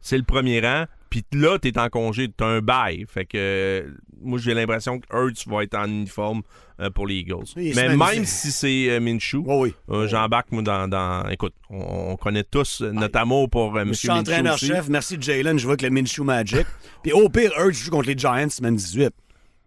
c'est 0.00 0.18
le 0.18 0.24
premier 0.24 0.60
rang. 0.60 0.84
Puis 1.08 1.24
là, 1.32 1.58
t'es 1.58 1.76
en 1.76 1.88
congé, 1.88 2.28
t'as 2.28 2.46
un 2.46 2.60
bail. 2.60 3.04
Fait 3.08 3.24
que 3.24 3.36
euh, 3.36 3.90
moi, 4.22 4.38
j'ai 4.38 4.54
l'impression 4.54 5.00
que 5.00 5.06
Hurts 5.12 5.48
va 5.48 5.64
être 5.64 5.74
en 5.74 5.86
uniforme 5.86 6.42
euh, 6.80 6.88
pour 6.90 7.08
les 7.08 7.16
Eagles. 7.16 7.46
Oui, 7.56 7.72
Mais 7.74 7.96
même 7.96 8.24
si 8.24 8.52
c'est 8.52 9.00
Minshew, 9.00 9.42
Oui, 9.44 9.74
oui. 9.88 10.08
j'embarque 10.08 10.52
moi 10.52 10.62
dans, 10.62 10.86
dans- 10.86 11.28
Écoute, 11.28 11.54
on, 11.68 12.12
on 12.12 12.16
connaît 12.16 12.44
tous 12.44 12.82
notre 12.82 13.18
amour 13.18 13.50
pour 13.50 13.76
M. 13.80 13.88
Je 13.88 13.94
suis 13.94 14.10
entraîneur-chef. 14.10 14.88
Merci, 14.88 15.16
Jalen. 15.20 15.58
Je 15.58 15.66
vois 15.66 15.76
que 15.76 15.84
le 15.84 15.90
Minshew 15.90 16.22
Magic. 16.22 16.64
Puis 17.02 17.12
au 17.12 17.28
pire, 17.28 17.50
Hurts 17.58 17.72
joue 17.72 17.90
contre 17.90 18.06
les 18.06 18.16
Giants 18.16 18.48
semaine 18.48 18.76
18. 18.76 19.10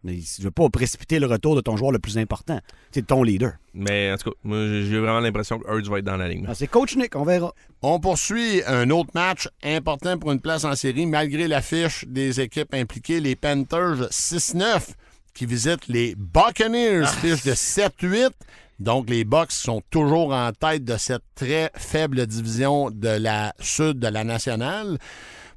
Mais 0.04 0.20
je 0.20 0.44
veux 0.44 0.52
pas 0.52 0.70
précipiter 0.70 1.20
le 1.20 1.28
retour 1.28 1.56
de 1.56 1.62
ton 1.62 1.78
joueur 1.78 1.92
le 1.92 2.00
plus 2.00 2.18
important. 2.18 2.60
C'est 2.92 3.08
ton 3.08 3.24
leader. 3.24 3.54
Mais 3.74 4.12
en 4.12 4.18
tout 4.18 4.32
cas, 4.32 4.36
moi, 4.44 4.58
j'ai 4.58 5.00
vraiment 5.00 5.22
l'impression 5.22 5.60
que 5.60 5.68
Hurts 5.68 5.90
va 5.90 6.00
être 6.00 6.06
dans 6.06 6.18
la 6.18 6.28
ligne. 6.28 6.46
Ah, 6.48 6.56
c'est 6.56 6.68
Coach 6.68 6.98
Nick, 6.98 7.16
on 7.16 7.24
verra. 7.24 7.54
On 7.82 8.00
poursuit 8.00 8.62
un 8.68 8.90
autre 8.90 9.12
match 9.16 9.48
important 9.64 10.18
pour 10.18 10.32
une 10.32 10.42
place 10.42 10.66
en 10.66 10.76
série, 10.76 11.06
malgré 11.06 11.48
l'affiche 11.48 12.06
des 12.08 12.42
équipes 12.42 12.74
impliquées. 12.74 13.22
Les 13.22 13.36
Panthers 13.36 14.10
6-9 14.10 14.90
qui 15.34 15.46
visitent 15.46 15.88
les 15.88 16.16
Buccaneers, 16.16 17.08
fiche 17.22 17.44
de 17.44 17.54
7-8. 17.54 18.30
Donc, 18.80 19.10
les 19.10 19.24
Bucks 19.24 19.52
sont 19.52 19.82
toujours 19.90 20.34
en 20.34 20.52
tête 20.52 20.84
de 20.84 20.98
cette 20.98 21.24
très 21.36 21.72
faible 21.76 22.26
division 22.28 22.92
de 22.92 23.08
la 23.08 23.54
sud 23.60 24.00
de 24.00 24.08
la 24.08 24.24
nationale. 24.24 24.98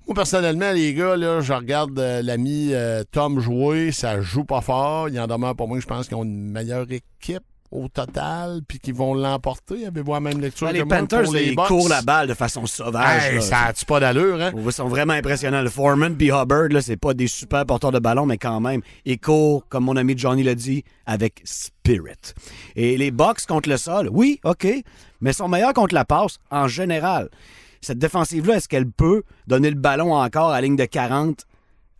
Moi, 0.06 0.14
personnellement, 0.14 0.70
les 0.70 0.94
gars, 0.94 1.16
là, 1.16 1.40
je 1.40 1.52
regarde 1.52 1.98
euh, 1.98 2.22
l'ami 2.22 2.70
euh, 2.72 3.02
Tom 3.10 3.40
jouer. 3.40 3.90
Ça 3.90 4.20
joue 4.20 4.44
pas 4.44 4.60
fort. 4.60 5.08
Il 5.08 5.18
en 5.18 5.26
demeure 5.26 5.56
pour 5.56 5.66
moi, 5.66 5.80
je 5.80 5.86
pense 5.86 6.06
qu'ils 6.06 6.16
ont 6.16 6.22
une 6.22 6.52
meilleure 6.52 6.86
équipe 6.92 7.42
au 7.72 7.88
total, 7.88 8.60
puis 8.66 8.78
qu'ils 8.78 8.94
vont 8.94 9.14
l'emporter. 9.14 9.84
Avez-vous 9.84 10.12
la 10.12 10.20
même 10.20 10.40
lecture 10.40 10.68
que 10.68 10.72
les 10.72 10.84
moi 10.84 10.98
Panthers, 10.98 11.24
pour 11.24 11.34
les 11.34 11.48
ils 11.48 11.56
courent 11.56 11.88
la 11.88 12.02
balle 12.02 12.28
de 12.28 12.34
façon 12.34 12.66
sauvage. 12.66 13.34
Hey, 13.34 13.42
ça 13.42 13.64
a-tu 13.64 13.84
pas 13.84 13.98
d'allure, 13.98 14.40
hein? 14.40 14.52
Ils 14.56 14.72
sont 14.72 14.86
vraiment 14.86 15.14
impressionnants. 15.14 15.62
Le 15.62 15.68
Foreman 15.68 16.16
puis 16.16 16.28
Hubbard, 16.28 16.68
là, 16.70 16.80
c'est 16.80 16.96
pas 16.96 17.12
des 17.12 17.26
super 17.26 17.66
porteurs 17.66 17.90
de 17.90 17.98
ballon, 17.98 18.26
mais 18.26 18.38
quand 18.38 18.60
même, 18.60 18.82
ils 19.04 19.18
courent, 19.18 19.66
comme 19.68 19.84
mon 19.84 19.96
ami 19.96 20.16
Johnny 20.16 20.44
l'a 20.44 20.54
dit, 20.54 20.84
avec 21.06 21.42
spirit. 21.44 22.34
Et 22.76 22.96
les 22.96 23.10
Bucks 23.10 23.44
contre 23.46 23.68
le 23.68 23.76
sol, 23.76 24.08
oui, 24.12 24.40
OK, 24.44 24.68
mais 25.20 25.32
sont 25.32 25.48
meilleurs 25.48 25.74
contre 25.74 25.94
la 25.94 26.04
passe 26.04 26.38
en 26.50 26.68
général. 26.68 27.28
Cette 27.86 27.98
défensive-là, 27.98 28.56
est-ce 28.56 28.68
qu'elle 28.68 28.90
peut 28.90 29.22
donner 29.46 29.70
le 29.70 29.76
ballon 29.76 30.12
encore 30.12 30.50
à 30.50 30.54
la 30.56 30.62
ligne 30.62 30.74
de 30.74 30.84
40 30.86 31.46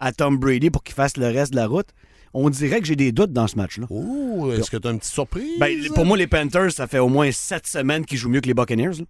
à 0.01 0.11
Tom 0.13 0.37
Brady 0.37 0.71
pour 0.71 0.83
qu'il 0.83 0.97
fasse 0.97 1.17
le 1.17 1.27
reste 1.27 1.53
de 1.53 1.57
la 1.57 1.69
route? 1.69 1.87
On 2.35 2.51
dirait 2.51 2.81
que 2.81 2.87
j'ai 2.87 2.97
des 2.97 3.13
doutes 3.13 3.33
dans 3.33 3.47
ce 3.47 3.55
match-là. 3.57 3.87
Oh, 3.89 4.51
est-ce 4.53 4.69
que 4.69 4.77
tu 4.79 4.89
as 4.89 4.91
une 4.91 4.99
petite 4.99 5.13
surprise? 5.13 5.59
Ben, 5.61 5.73
pour 5.95 6.05
moi, 6.05 6.17
les 6.17 6.27
Panthers, 6.27 6.73
ça 6.73 6.89
fait 6.89 6.99
au 6.99 7.09
moins 7.09 7.31
sept 7.31 7.69
semaines 7.69 8.05
qu'ils 8.05 8.19
jouent 8.19 8.29
mieux 8.31 8.41
que 8.41 8.49
les 8.49 8.55
Buccaneers. 8.55 8.99
là. 8.99 9.05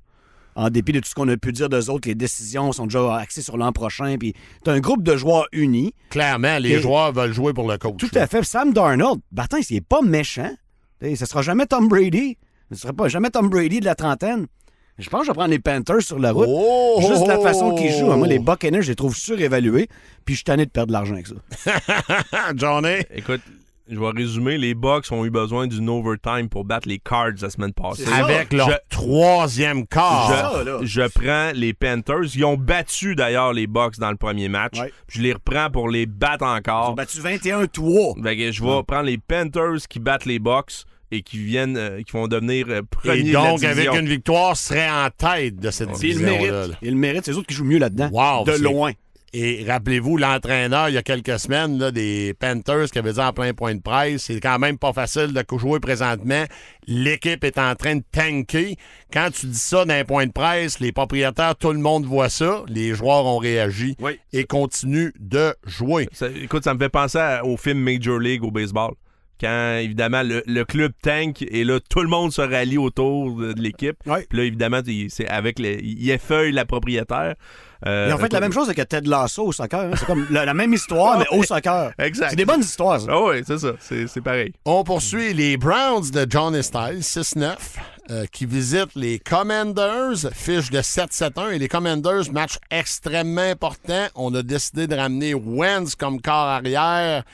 En 0.55 0.69
dépit 0.69 0.93
de 0.93 1.01
tout 1.01 1.09
ce 1.09 1.15
qu'on 1.15 1.29
a 1.29 1.37
pu 1.39 1.53
dire 1.53 1.69
d'eux 1.71 1.89
autres, 1.91 2.09
les 2.09 2.15
décisions 2.15 2.71
sont 2.73 2.85
déjà 2.87 3.17
axées 3.17 3.41
sur 3.43 3.57
l'an 3.57 3.73
prochain. 3.73 4.17
Puis 4.19 4.35
t'as 4.63 4.73
un 4.73 4.81
groupe 4.81 5.03
de 5.03 5.17
joueurs 5.17 5.47
unis. 5.53 5.95
Clairement, 6.11 6.59
les 6.59 6.73
Et- 6.73 6.81
joueurs 6.81 7.13
veulent 7.13 7.33
jouer 7.33 7.55
pour 7.55 7.71
le 7.71 7.79
coach. 7.79 7.97
Tout 7.97 8.09
là. 8.13 8.23
à 8.23 8.27
fait. 8.27 8.43
Sam 8.45 8.75
Darnold, 8.75 9.21
Bartin, 9.33 9.61
il 9.71 9.77
est 9.77 9.81
pas 9.81 10.03
méchant. 10.03 10.53
Ce 11.03 11.25
sera 11.25 11.41
jamais 11.41 11.65
Tom 11.67 11.89
Brady. 11.89 12.37
Ce 12.71 12.77
sera 12.79 12.93
pas 12.93 13.09
jamais 13.09 13.31
Tom 13.31 13.49
Brady 13.49 13.81
de 13.81 13.87
la 13.87 13.95
trentaine. 13.95 14.47
Je 14.99 15.09
pense 15.11 15.21
que 15.21 15.27
je 15.27 15.31
vais 15.31 15.35
prendre 15.35 15.51
les 15.51 15.59
Panthers 15.59 16.01
sur 16.03 16.19
la 16.19 16.33
route. 16.33 16.47
Oh! 16.49 16.97
Juste 17.07 17.27
la 17.27 17.39
façon 17.39 17.75
qu'ils 17.75 17.93
jouent. 17.93 18.07
Moi, 18.15 18.27
les 18.27 18.39
Buccaneers, 18.39 18.83
je 18.83 18.89
les 18.89 18.95
trouve 18.97 19.15
surévalués. 19.15 19.89
Puis 20.25 20.35
je 20.35 20.39
suis 20.39 20.45
tanné 20.45 20.65
de 20.65 20.71
perdre 20.71 20.89
de 20.89 20.93
l'argent 20.93 21.15
avec 21.15 21.27
ça. 21.27 21.35
Johnny? 22.57 23.01
Écoute, 23.15 23.43
je 23.89 23.99
vais 24.01 24.11
résumer. 24.11 24.57
Les 24.59 24.75
Bucks 24.75 25.13
ont 25.13 25.25
eu 25.25 25.31
besoin 25.31 25.67
d'une 25.67 25.89
overtime 25.91 26.49
pour 26.49 26.65
battre 26.65 26.89
les 26.89 26.99
Cards 26.99 27.33
la 27.43 27.51
semaine 27.51 27.73
passée. 27.75 28.05
Avec 28.11 28.53
leur 28.53 28.71
Je- 28.71 28.77
troisième 28.89 29.87
quart. 29.87 30.65
Je, 30.83 30.87
je 30.87 31.03
prends 31.03 31.53
les 31.55 31.73
Panthers. 31.75 32.35
Ils 32.35 32.45
ont 32.45 32.57
battu 32.57 33.15
d'ailleurs 33.15 33.53
les 33.53 33.67
Bucks 33.67 33.99
dans 33.99 34.11
le 34.11 34.17
premier 34.17 34.49
match. 34.49 34.81
Ouais. 34.81 34.93
Je 35.09 35.21
les 35.21 35.35
reprends 35.35 35.71
pour 35.71 35.89
les 35.91 36.07
battre 36.07 36.39
Ils 36.43 36.47
ont 36.47 36.57
encore. 36.57 36.95
battu 36.95 37.19
21-3. 37.19 38.23
Fait 38.23 38.37
que 38.37 38.51
je 38.51 38.63
vais 38.65 38.83
prendre 38.83 39.03
les 39.05 39.19
Panthers 39.19 39.87
qui 39.89 39.99
battent 40.01 40.25
les 40.25 40.39
Bucks 40.39 40.85
et 41.13 41.23
qui 41.23 41.39
viennent, 41.39 41.77
euh, 41.77 42.03
qui 42.03 42.13
vont 42.13 42.27
devenir 42.29 42.67
euh, 42.69 42.83
premiers 42.91 43.19
Et 43.19 43.23
de 43.25 43.33
la 43.33 43.41
donc, 43.51 43.63
avec 43.65 43.77
division. 43.77 43.95
une 44.01 44.09
victoire, 44.09 44.57
serait 44.57 44.91
en 44.91 45.09
tête 45.17 45.57
de 45.57 45.71
cette 45.71 45.91
méritent. 46.01 46.51
là. 46.51 46.67
Ils 46.83 46.91
le 46.91 46.97
méritent. 46.97 47.25
C'est 47.25 47.33
eux 47.33 47.37
autres 47.39 47.47
qui 47.47 47.55
jouent 47.55 47.65
mieux 47.65 47.79
là-dedans. 47.79 48.09
Wow, 48.13 48.45
de 48.45 48.53
loin. 48.63 48.93
Et 49.33 49.65
rappelez-vous, 49.69 50.17
l'entraîneur, 50.17 50.89
il 50.89 50.95
y 50.95 50.99
a 50.99 51.03
quelques 51.03 51.39
semaines, 51.39 51.79
là, 51.79 51.91
des 51.91 52.33
Panthers 52.39 52.91
qui 52.91 52.99
avait 52.99 53.13
dit 53.13 53.21
en 53.21 53.33
plein 53.35 53.53
point 53.53 53.75
de 53.75 53.83
presse, 53.83 54.23
c'est 54.23 54.41
quand 54.41 54.59
même 54.59 54.79
pas 54.79 54.95
facile 54.95 55.33
de 55.35 55.45
jouer 55.59 55.79
présentement. 55.79 56.45
L'équipe 56.87 57.45
est 57.45 57.59
en 57.59 57.75
train 57.75 57.97
de 57.97 58.03
tanker. 58.13 58.77
Quand 59.13 59.29
tu 59.33 59.47
dis 59.47 59.59
ça 59.59 59.85
d'un 59.85 60.05
point 60.05 60.27
de 60.27 60.33
presse, 60.33 60.81
les 60.81 60.93
propriétaires, 60.93 61.55
tout 61.57 61.73
le 61.73 61.81
monde 61.81 62.07
voit 62.07 62.31
ça. 62.31 62.63
Les 62.69 62.95
joueurs 62.95 63.27
ont 63.27 63.39
réagi 63.39 63.97
Oui. 64.01 64.13
et 64.33 64.45
continuent 64.45 65.13
de 65.21 65.55
jouer. 65.67 66.09
Ça- 66.13 66.29
écoute, 66.31 66.65
ça 66.65 66.73
me 66.73 66.79
fait 66.79 66.89
penser 66.89 67.39
au 67.43 67.57
film 67.59 67.79
Major 67.81 68.19
League 68.19 68.43
au 68.45 68.51
baseball. 68.51 68.93
Quand, 69.41 69.79
évidemment, 69.81 70.23
le, 70.23 70.43
le 70.47 70.65
club 70.65 70.93
tank 71.03 71.43
et 71.43 71.65
là, 71.65 71.79
tout 71.91 72.01
le 72.01 72.09
monde 72.09 72.33
se 72.33 72.41
rallie 72.41 72.79
autour 72.79 73.37
de, 73.37 73.53
de 73.53 73.61
l'équipe. 73.61 73.97
Ouais. 74.07 74.27
Puis 74.29 74.39
là, 74.39 74.45
évidemment, 74.45 74.81
il- 74.87 75.11
c'est 75.11 75.29
avec 75.29 75.59
le, 75.59 75.83
il 75.83 76.11
effeuille 76.11 76.53
la 76.53 76.65
propriétaire. 76.65 77.35
Euh, 77.87 78.07
Ils 78.09 78.15
ont 78.15 78.19
fait 78.19 78.33
la 78.33 78.41
même 78.41 78.53
chose 78.55 78.71
avec 78.71 78.89
Ted 78.89 79.07
Lasso 79.09 79.45
au 79.45 79.53
soccer. 79.53 79.81
hein. 79.81 79.91
C'est 79.97 80.07
comme 80.07 80.27
la, 80.31 80.47
la 80.47 80.55
même 80.55 80.73
histoire, 80.73 81.19
mais 81.21 81.27
au 81.31 81.43
soccer. 81.43 81.93
Exact. 81.99 82.31
C'est 82.31 82.37
des 82.37 82.47
bonnes 82.47 82.61
histoires, 82.63 82.99
ça. 83.01 83.07
Ah 83.11 83.21
oui, 83.23 83.43
c'est 83.47 83.59
ça. 83.59 83.73
C'est 83.81 84.07
c'est 84.07 84.23
pareil. 84.23 84.53
On 84.65 84.83
poursuit 84.83 85.35
les 85.35 85.59
Browns 85.59 86.11
de 86.11 86.27
John 86.29 86.61
Styles, 86.63 87.01
6-9. 87.01 87.55
euh, 88.11 88.25
qui 88.33 88.47
visite 88.47 88.95
les 88.95 89.19
Commanders, 89.19 90.31
fiche 90.33 90.71
de 90.71 90.79
7-7-1. 90.81 91.51
Et 91.53 91.59
les 91.59 91.69
Commanders, 91.69 92.33
match 92.33 92.57
extrêmement 92.71 93.41
important. 93.43 94.07
On 94.15 94.35
a 94.35 94.43
décidé 94.43 94.87
de 94.87 94.95
ramener 94.95 95.35
Wentz 95.35 95.95
comme 95.97 96.21
corps 96.23 96.35
arrière. 96.35 97.25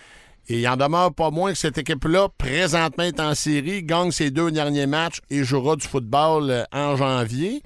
Et 0.49 0.61
il 0.61 0.69
en 0.69 0.77
demeure 0.77 1.15
pas 1.15 1.31
moins 1.31 1.53
que 1.53 1.59
cette 1.59 1.79
équipe-là, 1.79 2.29
présentement, 2.37 3.05
est 3.05 3.21
en 3.21 3.35
série, 3.35 3.83
gagne 3.85 4.11
ses 4.11 4.31
deux 4.31 4.51
derniers 4.51 4.87
matchs 4.87 5.21
et 5.31 5.45
jouera 5.45 5.77
du 5.77 5.87
football 5.87 6.51
euh, 6.51 6.65
en 6.73 6.97
janvier. 6.97 7.63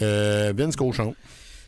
Euh, 0.00 0.52
Vince 0.56 0.76
Cochon. 0.76 1.14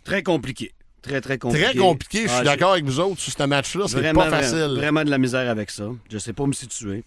Très 0.05 0.23
compliqué. 0.23 0.73
Très, 1.03 1.21
très 1.21 1.39
compliqué. 1.39 1.65
Très 1.67 1.77
compliqué. 1.77 2.23
Je 2.23 2.29
suis 2.29 2.37
Ah, 2.41 2.45
d'accord 2.45 2.73
avec 2.73 2.85
vous 2.85 2.99
autres 3.01 3.21
sur 3.21 3.33
ce 3.33 3.43
match-là. 3.43 3.87
C'est 3.89 4.13
pas 4.15 4.31
facile. 4.31 4.57
Vraiment, 4.59 4.75
vraiment 4.75 5.05
de 5.05 5.11
la 5.11 5.19
misère 5.19 5.51
avec 5.51 5.71
ça. 5.71 5.89
Je 6.11 6.19
sais 6.19 6.33
pas 6.33 6.47
me 6.47 6.53
situer. 6.53 7.05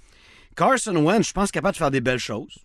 Carson 0.55 0.95
Wentz, 0.95 1.27
je 1.29 1.33
pense, 1.33 1.49
capable 1.51 1.73
de 1.73 1.77
faire 1.77 1.91
des 1.91 2.01
belles 2.01 2.19
choses. 2.19 2.60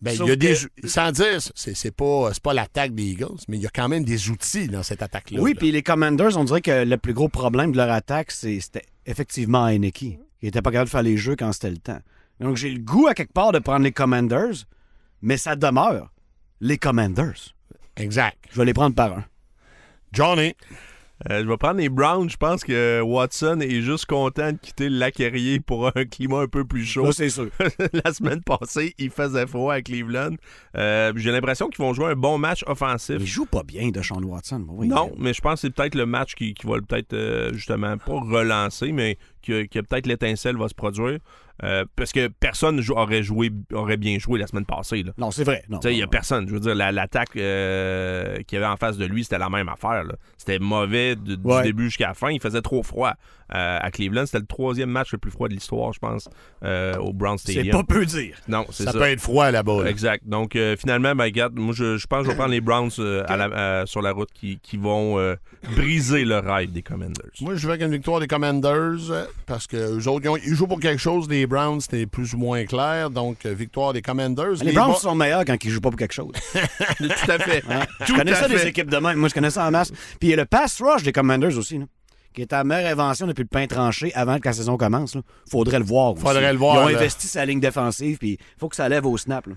Ben, 0.00 0.12
il 0.12 0.26
y 0.28 0.30
a 0.30 0.36
des, 0.36 0.54
que- 0.54 0.86
sans 0.88 1.10
dire, 1.12 1.38
c'est, 1.54 1.90
pas, 1.94 2.30
c'est 2.32 2.42
pas 2.42 2.52
l'attaque 2.52 2.94
des 2.94 3.04
Eagles, 3.04 3.38
mais 3.48 3.56
il 3.56 3.62
y 3.62 3.66
a 3.66 3.70
quand 3.70 3.88
même 3.88 4.04
des 4.04 4.28
outils 4.28 4.68
dans 4.68 4.82
cette 4.82 5.02
attaque-là. 5.02 5.40
Oui, 5.40 5.54
puis 5.54 5.70
les 5.72 5.82
Commanders, 5.82 6.36
on 6.36 6.44
dirait 6.44 6.60
que 6.60 6.84
le 6.84 6.96
plus 6.98 7.14
gros 7.14 7.28
problème 7.28 7.72
de 7.72 7.76
leur 7.78 7.90
attaque, 7.90 8.30
c'est- 8.30 8.60
c'était 8.60 8.84
effectivement 9.06 9.66
Heineke. 9.66 10.18
Il 10.42 10.48
était 10.48 10.62
pas 10.62 10.70
capable 10.70 10.86
de 10.86 10.90
faire 10.90 11.02
les 11.02 11.16
jeux 11.16 11.36
quand 11.36 11.52
c'était 11.52 11.70
le 11.70 11.78
temps. 11.78 12.00
Donc, 12.40 12.56
j'ai 12.56 12.70
le 12.70 12.80
goût, 12.80 13.06
à 13.06 13.14
quelque 13.14 13.32
part, 13.32 13.52
de 13.52 13.58
prendre 13.58 13.84
les 13.84 13.92
Commanders, 13.92 14.66
mais 15.22 15.36
ça 15.36 15.56
demeure 15.56 16.12
les 16.60 16.78
Commanders. 16.78 17.54
Exact. 17.96 18.36
Je 18.50 18.58
vais 18.58 18.64
les 18.64 18.74
prendre 18.74 18.94
par 18.94 19.12
un. 19.12 19.24
Johnny. 20.12 20.54
Euh, 21.30 21.42
je 21.42 21.48
vais 21.48 21.56
prendre 21.56 21.78
les 21.78 21.88
Browns. 21.88 22.28
Je 22.28 22.36
pense 22.36 22.64
que 22.64 23.00
Watson 23.00 23.60
est 23.60 23.80
juste 23.82 24.06
content 24.06 24.52
de 24.52 24.58
quitter 24.58 24.88
le 24.88 24.98
lac 24.98 25.18
Erie 25.20 25.60
pour 25.60 25.86
un 25.86 26.04
climat 26.10 26.40
un 26.40 26.48
peu 26.48 26.64
plus 26.64 26.84
chaud. 26.84 27.12
C'est 27.12 27.30
sûr. 27.30 27.48
la 28.04 28.12
semaine 28.12 28.42
passée, 28.42 28.94
il 28.98 29.10
faisait 29.10 29.46
froid 29.46 29.74
à 29.74 29.80
Cleveland. 29.82 30.34
Euh, 30.76 31.12
J'ai 31.16 31.30
l'impression 31.30 31.68
qu'ils 31.68 31.84
vont 31.84 31.94
jouer 31.94 32.06
un 32.06 32.16
bon 32.16 32.38
match 32.38 32.64
offensif. 32.66 33.16
Il 33.20 33.26
joue 33.26 33.46
pas 33.46 33.62
bien 33.62 33.90
de 33.90 34.02
Sean 34.02 34.22
Watson. 34.22 34.66
Oui, 34.68 34.88
Non, 34.88 35.12
mais 35.16 35.32
je 35.32 35.40
pense 35.40 35.54
que 35.62 35.68
c'est 35.68 35.74
peut-être 35.74 35.94
le 35.94 36.06
match 36.06 36.34
qui, 36.34 36.52
qui 36.52 36.66
va 36.66 36.74
peut-être 36.80 37.12
euh, 37.14 37.52
justement 37.54 37.96
pas 37.96 38.12
relancer, 38.20 38.92
mais 38.92 39.16
que, 39.44 39.66
que 39.66 39.80
peut-être 39.80 40.06
l'étincelle 40.06 40.56
va 40.56 40.68
se 40.68 40.74
produire. 40.74 41.18
Euh, 41.62 41.84
parce 41.94 42.10
que 42.10 42.26
personne 42.26 42.80
jou- 42.80 42.94
aurait 42.94 43.22
joué 43.22 43.48
aurait 43.72 43.96
bien 43.96 44.18
joué 44.18 44.40
la 44.40 44.48
semaine 44.48 44.66
passée. 44.66 45.04
là. 45.04 45.12
Non, 45.18 45.30
c'est 45.30 45.44
vrai. 45.44 45.62
Il 45.84 45.90
n'y 45.90 46.02
a 46.02 46.08
personne. 46.08 46.48
Je 46.48 46.52
veux 46.54 46.58
dire, 46.58 46.74
la- 46.74 46.90
l'attaque 46.90 47.36
euh, 47.36 48.38
qu'il 48.42 48.56
y 48.58 48.62
avait 48.62 48.66
en 48.72 48.76
face 48.76 48.96
de 48.96 49.04
lui, 49.06 49.22
c'était 49.22 49.38
la 49.38 49.48
même 49.48 49.68
affaire. 49.68 50.02
C'était 50.36 50.58
mauvais 50.58 51.14
de- 51.14 51.36
du 51.36 51.62
début 51.62 51.84
jusqu'à 51.84 52.08
la 52.08 52.14
fin. 52.14 52.30
Il 52.30 52.40
faisait 52.40 52.60
trop 52.60 52.82
froid 52.82 53.12
euh, 53.54 53.78
à 53.80 53.90
Cleveland. 53.92 54.26
C'était 54.26 54.40
le 54.40 54.46
troisième 54.46 54.90
match 54.90 55.12
le 55.12 55.18
plus 55.18 55.30
froid 55.30 55.46
de 55.46 55.54
l'histoire, 55.54 55.92
je 55.92 56.00
pense, 56.00 56.28
au 56.64 57.12
Brown 57.12 57.38
C'est 57.38 57.52
Stadium. 57.52 57.76
pas 57.86 57.94
peu 57.94 58.04
dire. 58.04 58.36
Non, 58.48 58.66
c'est 58.72 58.82
Ça, 58.82 58.90
ça. 58.90 58.98
peut 58.98 59.04
être 59.04 59.20
froid 59.20 59.52
là-bas. 59.52 59.84
là. 59.84 59.90
Exact. 59.90 60.24
Donc, 60.26 60.58
finalement, 60.76 61.14
ben, 61.14 61.22
regarde, 61.24 61.56
moi, 61.56 61.72
je, 61.72 61.98
je 61.98 62.06
pense 62.08 62.20
que 62.20 62.24
je 62.24 62.30
vais 62.30 62.36
prendre 62.36 62.50
les 62.50 62.60
Browns 62.60 62.90
à 63.28 63.36
la- 63.36 63.86
sur 63.86 64.02
la 64.02 64.10
route 64.10 64.30
qui, 64.34 64.58
qui 64.60 64.76
vont 64.76 65.36
briser 65.76 66.24
le 66.24 66.38
rêve 66.40 66.72
des 66.72 66.82
Commanders. 66.82 67.30
Moi, 67.42 67.54
je 67.54 67.64
vais 67.68 67.74
avec 67.74 67.86
une 67.86 67.92
victoire 67.92 68.18
des 68.18 68.26
Commanders 68.26 69.28
parce 69.46 69.66
que 69.66 69.76
eux 69.76 70.08
autres, 70.08 70.24
ils, 70.24 70.28
ont- 70.28 70.36
ils 70.36 70.54
jouent 70.54 70.66
pour 70.66 70.80
quelque 70.80 71.00
chose. 71.00 71.28
Les 71.28 71.46
Browns, 71.46 71.80
c'était 71.80 72.06
plus 72.06 72.32
ou 72.34 72.38
moins 72.38 72.64
clair. 72.64 73.10
Donc, 73.10 73.44
euh, 73.46 73.52
victoire 73.54 73.92
des 73.92 74.02
Commanders. 74.02 74.54
Les 74.62 74.72
Browns 74.72 74.96
sont 74.96 75.14
meilleurs 75.14 75.44
quand 75.44 75.62
ils 75.62 75.70
jouent 75.70 75.80
pas 75.80 75.90
pour 75.90 75.98
quelque 75.98 76.14
chose. 76.14 76.32
Tout 76.98 77.30
à 77.30 77.38
fait. 77.38 77.62
Hein? 77.70 77.80
Je 78.06 78.12
connais 78.14 78.34
ça 78.34 78.48
des 78.48 78.66
équipes 78.66 78.90
de 78.90 78.96
même. 78.96 79.18
Moi, 79.18 79.28
je 79.28 79.34
connais 79.34 79.50
ça 79.50 79.66
en 79.66 79.70
masse. 79.70 79.90
Puis 79.90 80.28
il 80.28 80.30
y 80.30 80.32
a 80.32 80.36
le 80.36 80.46
pass 80.46 80.80
rush 80.80 81.02
des 81.02 81.12
Commanders 81.12 81.56
aussi, 81.58 81.78
là, 81.78 81.84
qui 82.34 82.42
est 82.42 82.50
la 82.50 82.64
meilleure 82.64 82.90
invention 82.92 83.26
depuis 83.28 83.42
le 83.42 83.48
pain 83.48 83.66
tranché 83.66 84.12
avant 84.14 84.38
que 84.38 84.48
la 84.48 84.52
saison 84.54 84.76
commence. 84.76 85.14
là. 85.14 85.20
Faudrait 85.50 85.78
le 85.78 85.84
voir. 85.84 86.12
aussi. 86.14 86.22
Faudrait 86.22 86.52
le 86.52 86.58
voir, 86.58 86.76
Ils 86.76 86.84
ont 86.84 86.88
là. 86.88 86.98
investi 86.98 87.28
sa 87.28 87.44
ligne 87.44 87.60
défensive, 87.60 88.18
puis 88.18 88.30
il 88.32 88.58
faut 88.58 88.68
que 88.68 88.74
ça 88.76 88.88
lève 88.88 89.06
au 89.06 89.16
snap. 89.16 89.46
là. 89.46 89.54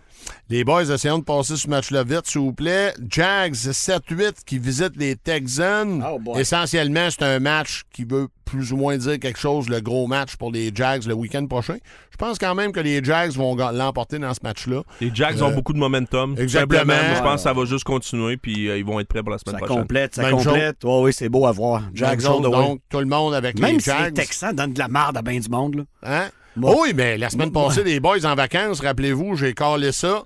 Les 0.50 0.63
boys, 0.63 0.84
essayons 0.84 1.18
de 1.20 1.24
passer 1.24 1.56
ce 1.56 1.68
match-là 1.70 2.04
vite, 2.04 2.28
s'il 2.28 2.42
vous 2.42 2.54
plaît. 2.54 2.94
Jags 3.10 3.54
7-8 3.56 4.44
qui 4.46 4.60
visitent 4.60 4.98
les 4.98 5.16
Texans. 5.16 6.06
Oh. 6.06 6.38
Essentiellement, 6.38 7.08
c'est 7.10 7.24
un 7.24 7.40
match 7.40 7.84
qui 7.92 8.04
veut 8.04 8.28
plus 8.48 8.72
ou 8.74 8.78
moins 8.78 8.98
dire 8.98 9.20
quelque 9.20 9.38
chose, 9.38 9.70
le 9.70 9.82
gros 9.82 10.08
match 10.08 10.36
pour 10.38 10.52
les 10.52 10.72
Jags 10.74 11.06
le 11.06 11.14
week-end 11.14 11.46
prochain. 11.46 11.78
Je 12.12 12.18
pense 12.18 12.40
quand 12.40 12.56
même 12.56 12.72
que 12.72 12.80
les 12.80 13.04
Jags 13.04 13.32
vont 13.34 13.56
l'emporter 13.56 14.18
dans 14.18 14.34
ce 14.34 14.40
match-là. 14.42 14.82
Les 15.02 15.12
Jags 15.14 15.42
ont 15.44 15.52
beaucoup 15.52 15.74
de 15.74 15.78
momentum. 15.78 16.36
exactement. 16.38 16.80
simplement. 16.94 17.16
Je 17.16 17.22
pense 17.22 17.36
que 17.36 17.42
ça 17.42 17.54
va 17.54 17.66
juste 17.66 17.84
continuer, 17.84 18.38
puis 18.38 18.70
euh, 18.70 18.78
ils 18.78 18.86
vont 18.86 19.00
être 19.00 19.08
prêts 19.08 19.22
pour 19.22 19.32
la 19.32 19.38
semaine 19.38 19.60
Ça 19.60 19.66
prochaine. 19.66 19.82
complète, 19.84 20.16
ça 20.16 20.22
Même 20.24 20.32
complète. 20.38 20.84
Ouais, 20.84 21.00
oui, 21.04 21.14
c'est 21.14 21.30
beau 21.30 21.46
à 21.46 21.52
voir. 21.52 21.84
Jags 21.94 22.20
Jags 22.22 22.32
way. 22.32 22.42
donc, 22.42 22.80
tout 22.90 23.00
le 23.00 23.06
monde 23.06 23.34
avec 23.34 23.60
Même 23.60 23.76
les 23.76 23.80
si 23.82 23.90
les 23.92 23.96
Jags. 23.98 24.14
Texans 24.14 24.56
donnent 24.56 24.74
de 24.74 24.80
la 24.80 24.88
marde 24.88 25.18
à 25.18 25.22
bien 25.22 25.40
du 25.40 25.50
monde. 25.50 25.76
Là. 25.76 25.84
Hein? 26.04 26.30
Oui, 26.60 26.94
mais 26.96 27.18
la 27.18 27.30
semaine 27.30 27.52
passée, 27.52 27.84
les 27.84 28.00
boys 28.00 28.26
en 28.26 28.34
vacances, 28.34 28.80
rappelez-vous, 28.80 29.36
j'ai 29.36 29.54
calé 29.54 29.92
ça. 29.92 30.24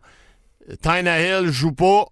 Tyna 0.82 1.20
Hill 1.22 1.50
joue 1.52 1.74
pas. 1.74 2.06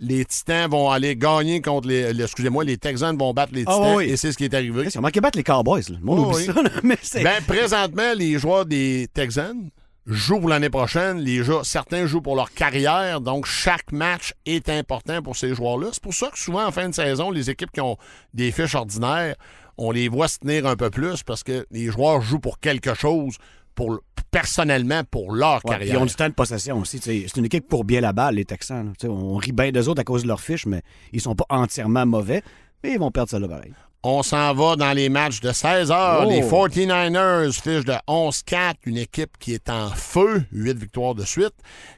Les 0.00 0.24
Titans 0.24 0.68
vont 0.70 0.90
aller 0.90 1.14
gagner 1.16 1.60
contre 1.62 1.86
les. 1.88 2.12
les- 2.12 2.24
Excusez-moi, 2.24 2.64
les 2.64 2.76
Texans 2.78 3.16
vont 3.16 3.32
battre 3.32 3.52
les 3.54 3.64
Ah 3.66 3.74
Titans. 3.74 3.96
oui. 3.96 4.04
Et 4.10 4.16
c'est 4.16 4.32
ce 4.32 4.36
qui 4.36 4.44
est 4.44 4.54
arrivé. 4.54 4.88
Ils 4.92 4.98
ont 4.98 5.02
manqué 5.02 5.20
battre 5.20 5.38
les 5.38 5.44
Cowboys. 5.44 5.82
Là. 5.88 5.96
Le 6.00 6.04
monde 6.04 6.18
Oh, 6.20 6.24
oublie 6.32 6.36
oui. 6.48 6.52
ça. 6.54 6.62
là, 6.62 6.70
mais 6.82 6.98
c'est... 7.00 7.22
Ben, 7.22 7.42
présentement, 7.46 8.12
les 8.16 8.38
joueurs 8.38 8.66
des 8.66 9.08
Texans 9.14 9.70
jouent 10.06 10.40
pour 10.40 10.48
l'année 10.48 10.68
prochaine. 10.70 11.18
Les 11.18 11.42
certains 11.62 12.06
jouent 12.06 12.20
pour 12.22 12.34
leur 12.36 12.50
carrière. 12.52 13.20
Donc, 13.20 13.46
chaque 13.46 13.92
match 13.92 14.34
est 14.46 14.68
important 14.68 15.22
pour 15.22 15.36
ces 15.36 15.54
joueurs-là. 15.54 15.88
C'est 15.92 16.02
pour 16.02 16.12
ça 16.14 16.28
que 16.30 16.38
souvent, 16.38 16.66
en 16.66 16.72
fin 16.72 16.88
de 16.88 16.94
saison, 16.94 17.30
les 17.30 17.48
équipes 17.48 17.70
qui 17.72 17.80
ont 17.80 17.96
des 18.34 18.50
fiches 18.52 18.74
ordinaires, 18.74 19.36
on 19.78 19.90
les 19.92 20.08
voit 20.08 20.28
se 20.28 20.38
tenir 20.40 20.66
un 20.66 20.76
peu 20.76 20.90
plus 20.90 21.22
parce 21.22 21.42
que 21.42 21.66
les 21.70 21.86
joueurs 21.86 22.20
jouent 22.20 22.38
pour 22.40 22.58
quelque 22.60 22.94
chose, 22.94 23.36
pour, 23.74 24.00
personnellement, 24.34 25.02
pour 25.10 25.32
leur 25.32 25.64
Ouais, 25.64 25.70
carrière. 25.70 25.94
ils 25.94 25.98
ont 25.98 26.06
du 26.06 26.14
temps 26.14 26.28
de 26.28 26.34
possession 26.34 26.78
aussi. 26.80 27.00
C'est 27.02 27.36
une 27.36 27.44
équipe 27.44 27.68
pour 27.68 27.84
bien 27.84 28.00
la 28.00 28.12
balle, 28.12 28.34
les 28.34 28.44
Texans. 28.44 28.92
là. 29.02 29.08
On 29.08 29.36
rit 29.36 29.52
bien 29.52 29.70
d'eux 29.70 29.88
autres 29.88 30.00
à 30.00 30.04
cause 30.04 30.22
de 30.24 30.28
leur 30.28 30.40
fiche, 30.40 30.66
mais 30.66 30.82
ils 31.12 31.20
sont 31.20 31.34
pas 31.34 31.46
entièrement 31.50 32.04
mauvais. 32.04 32.42
Mais 32.82 32.92
ils 32.92 32.98
vont 32.98 33.10
perdre 33.10 33.30
celle-là 33.30 33.48
pareil. 33.48 33.72
On 34.06 34.22
s'en 34.22 34.52
va 34.52 34.76
dans 34.76 34.92
les 34.92 35.08
matchs 35.08 35.40
de 35.40 35.50
16 35.50 35.90
heures. 35.90 36.24
Oh. 36.26 36.30
Les 36.30 36.42
49ers 36.42 37.52
fichent 37.52 37.86
de 37.86 37.94
11-4, 38.06 38.74
une 38.84 38.98
équipe 38.98 39.38
qui 39.38 39.54
est 39.54 39.70
en 39.70 39.88
feu, 39.88 40.42
8 40.52 40.76
victoires 40.78 41.14
de 41.14 41.24
suite, 41.24 41.54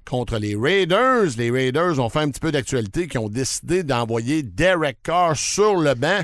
contre 0.09 0.39
les 0.39 0.55
Raiders. 0.55 1.25
Les 1.37 1.51
Raiders 1.51 1.99
ont 1.99 2.09
fait 2.09 2.21
un 2.21 2.31
petit 2.31 2.39
peu 2.39 2.53
d'actualité, 2.53 3.09
qui 3.09 3.19
ont 3.19 3.29
décidé 3.29 3.83
d'envoyer 3.83 4.45
Derek 4.45 4.99
Carr 5.03 5.37
sur 5.37 5.75
le 5.77 5.95
banc. 5.95 6.21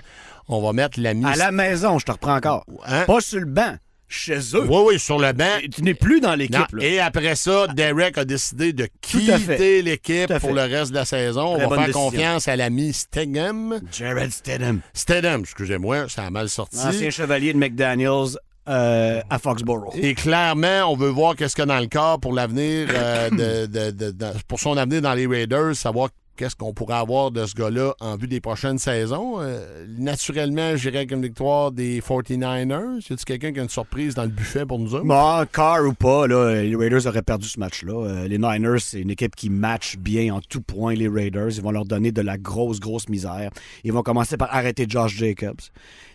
On 0.46 0.62
va 0.62 0.72
mettre 0.72 1.01
l'ami... 1.01 1.25
À 1.25 1.35
la 1.35 1.51
maison, 1.51 1.98
je 1.98 2.05
te 2.05 2.12
reprends 2.12 2.37
encore. 2.37 2.64
Hein? 2.87 3.03
Pas 3.07 3.20
sur 3.20 3.40
le 3.40 3.46
banc, 3.46 3.75
chez 4.12 4.38
eux. 4.55 4.64
Oui, 4.68 4.83
oui, 4.87 4.98
sur 4.98 5.18
le 5.18 5.33
banc. 5.33 5.59
Et 5.62 5.68
Tu 5.68 5.83
n'es 5.83 5.94
plus 5.94 6.20
dans 6.20 6.35
l'équipe. 6.35 6.61
Et 6.81 7.01
après 7.01 7.35
ça, 7.35 7.66
Derek 7.68 8.18
a 8.18 8.25
décidé 8.25 8.72
de 8.72 8.87
quitter 9.01 9.83
l'équipe 9.83 10.33
pour 10.38 10.53
le 10.53 10.62
reste 10.62 10.90
de 10.90 10.96
la 10.96 11.05
saison. 11.05 11.57
Très 11.57 11.64
On 11.64 11.68
va 11.68 11.77
faire 11.77 11.87
décision. 11.87 12.11
confiance 12.11 12.48
à 12.48 12.57
l'ami 12.57 12.92
Stegum. 12.92 13.81
Jared 13.92 14.31
Stidham, 14.33 14.81
Stedham, 14.92 15.40
excusez-moi, 15.40 16.09
ça 16.09 16.25
a 16.25 16.31
mal 16.31 16.48
sorti. 16.48 16.79
ancien 16.79 17.11
chevalier 17.11 17.53
de 17.53 17.59
McDaniels 17.59 18.37
euh, 18.68 19.20
à 19.29 19.38
Foxborough. 19.38 19.92
Et 19.96 20.14
clairement, 20.14 20.85
on 20.92 20.94
veut 20.96 21.09
voir 21.09 21.35
qu'est-ce 21.35 21.55
qu'il 21.57 21.62
y 21.62 21.68
a 21.70 21.75
dans 21.75 21.81
le 21.81 21.88
corps 21.88 22.20
pour 22.20 22.33
l'avenir, 22.33 22.87
euh, 22.94 23.29
de, 23.31 23.66
de- 23.66 23.90
de- 23.90 24.11
de- 24.12 24.27
pour 24.46 24.61
son 24.61 24.77
avenir 24.77 25.03
dans 25.03 25.14
les 25.14 25.27
Raiders, 25.27 25.75
savoir 25.75 26.11
qu'est-ce 26.42 26.57
qu'on 26.57 26.74
pourrait 26.74 26.96
avoir 26.96 27.31
de 27.31 27.46
ce 27.46 27.55
gars-là 27.55 27.94
en 28.00 28.16
vue 28.16 28.26
des 28.26 28.40
prochaines 28.40 28.78
saisons? 28.78 29.37
Euh, 29.38 29.87
naturellement, 29.96 30.74
j'irais 30.74 30.96
avec 30.96 31.12
une 31.12 31.22
victoire 31.22 31.70
des 31.70 32.00
49ers. 32.00 32.96
Y 32.96 33.12
a-t-il 33.12 33.24
quelqu'un 33.24 33.52
qui 33.52 33.61
a 33.61 33.62
une 33.62 33.68
surprise 33.68 34.16
dans 34.16 34.24
le 34.24 34.28
buffet 34.28 34.66
pour 34.66 34.81
nous 34.81 34.92
autres? 34.96 35.05
Bon, 35.05 35.46
Carr 35.52 35.87
ou 35.87 35.92
pas, 35.92 36.26
là, 36.26 36.61
les 36.61 36.74
Raiders 36.74 37.07
auraient 37.07 37.22
perdu 37.22 37.46
ce 37.46 37.61
match-là. 37.61 37.92
Euh, 37.92 38.26
les 38.26 38.38
Niners, 38.38 38.81
c'est 38.81 39.00
une 39.00 39.11
équipe 39.11 39.37
qui 39.37 39.50
match 39.50 39.96
bien 39.98 40.35
en 40.35 40.40
tout 40.40 40.62
point 40.62 40.94
les 40.94 41.07
Raiders. 41.07 41.50
Ils 41.50 41.62
vont 41.62 41.70
leur 41.70 41.85
donner 41.85 42.11
de 42.11 42.22
la 42.22 42.38
grosse, 42.38 42.81
grosse 42.81 43.09
misère. 43.09 43.50
Ils 43.85 43.92
vont 43.92 44.02
commencer 44.02 44.37
par 44.37 44.52
arrêter 44.52 44.87
Josh 44.88 45.14
Jacobs. 45.14 45.61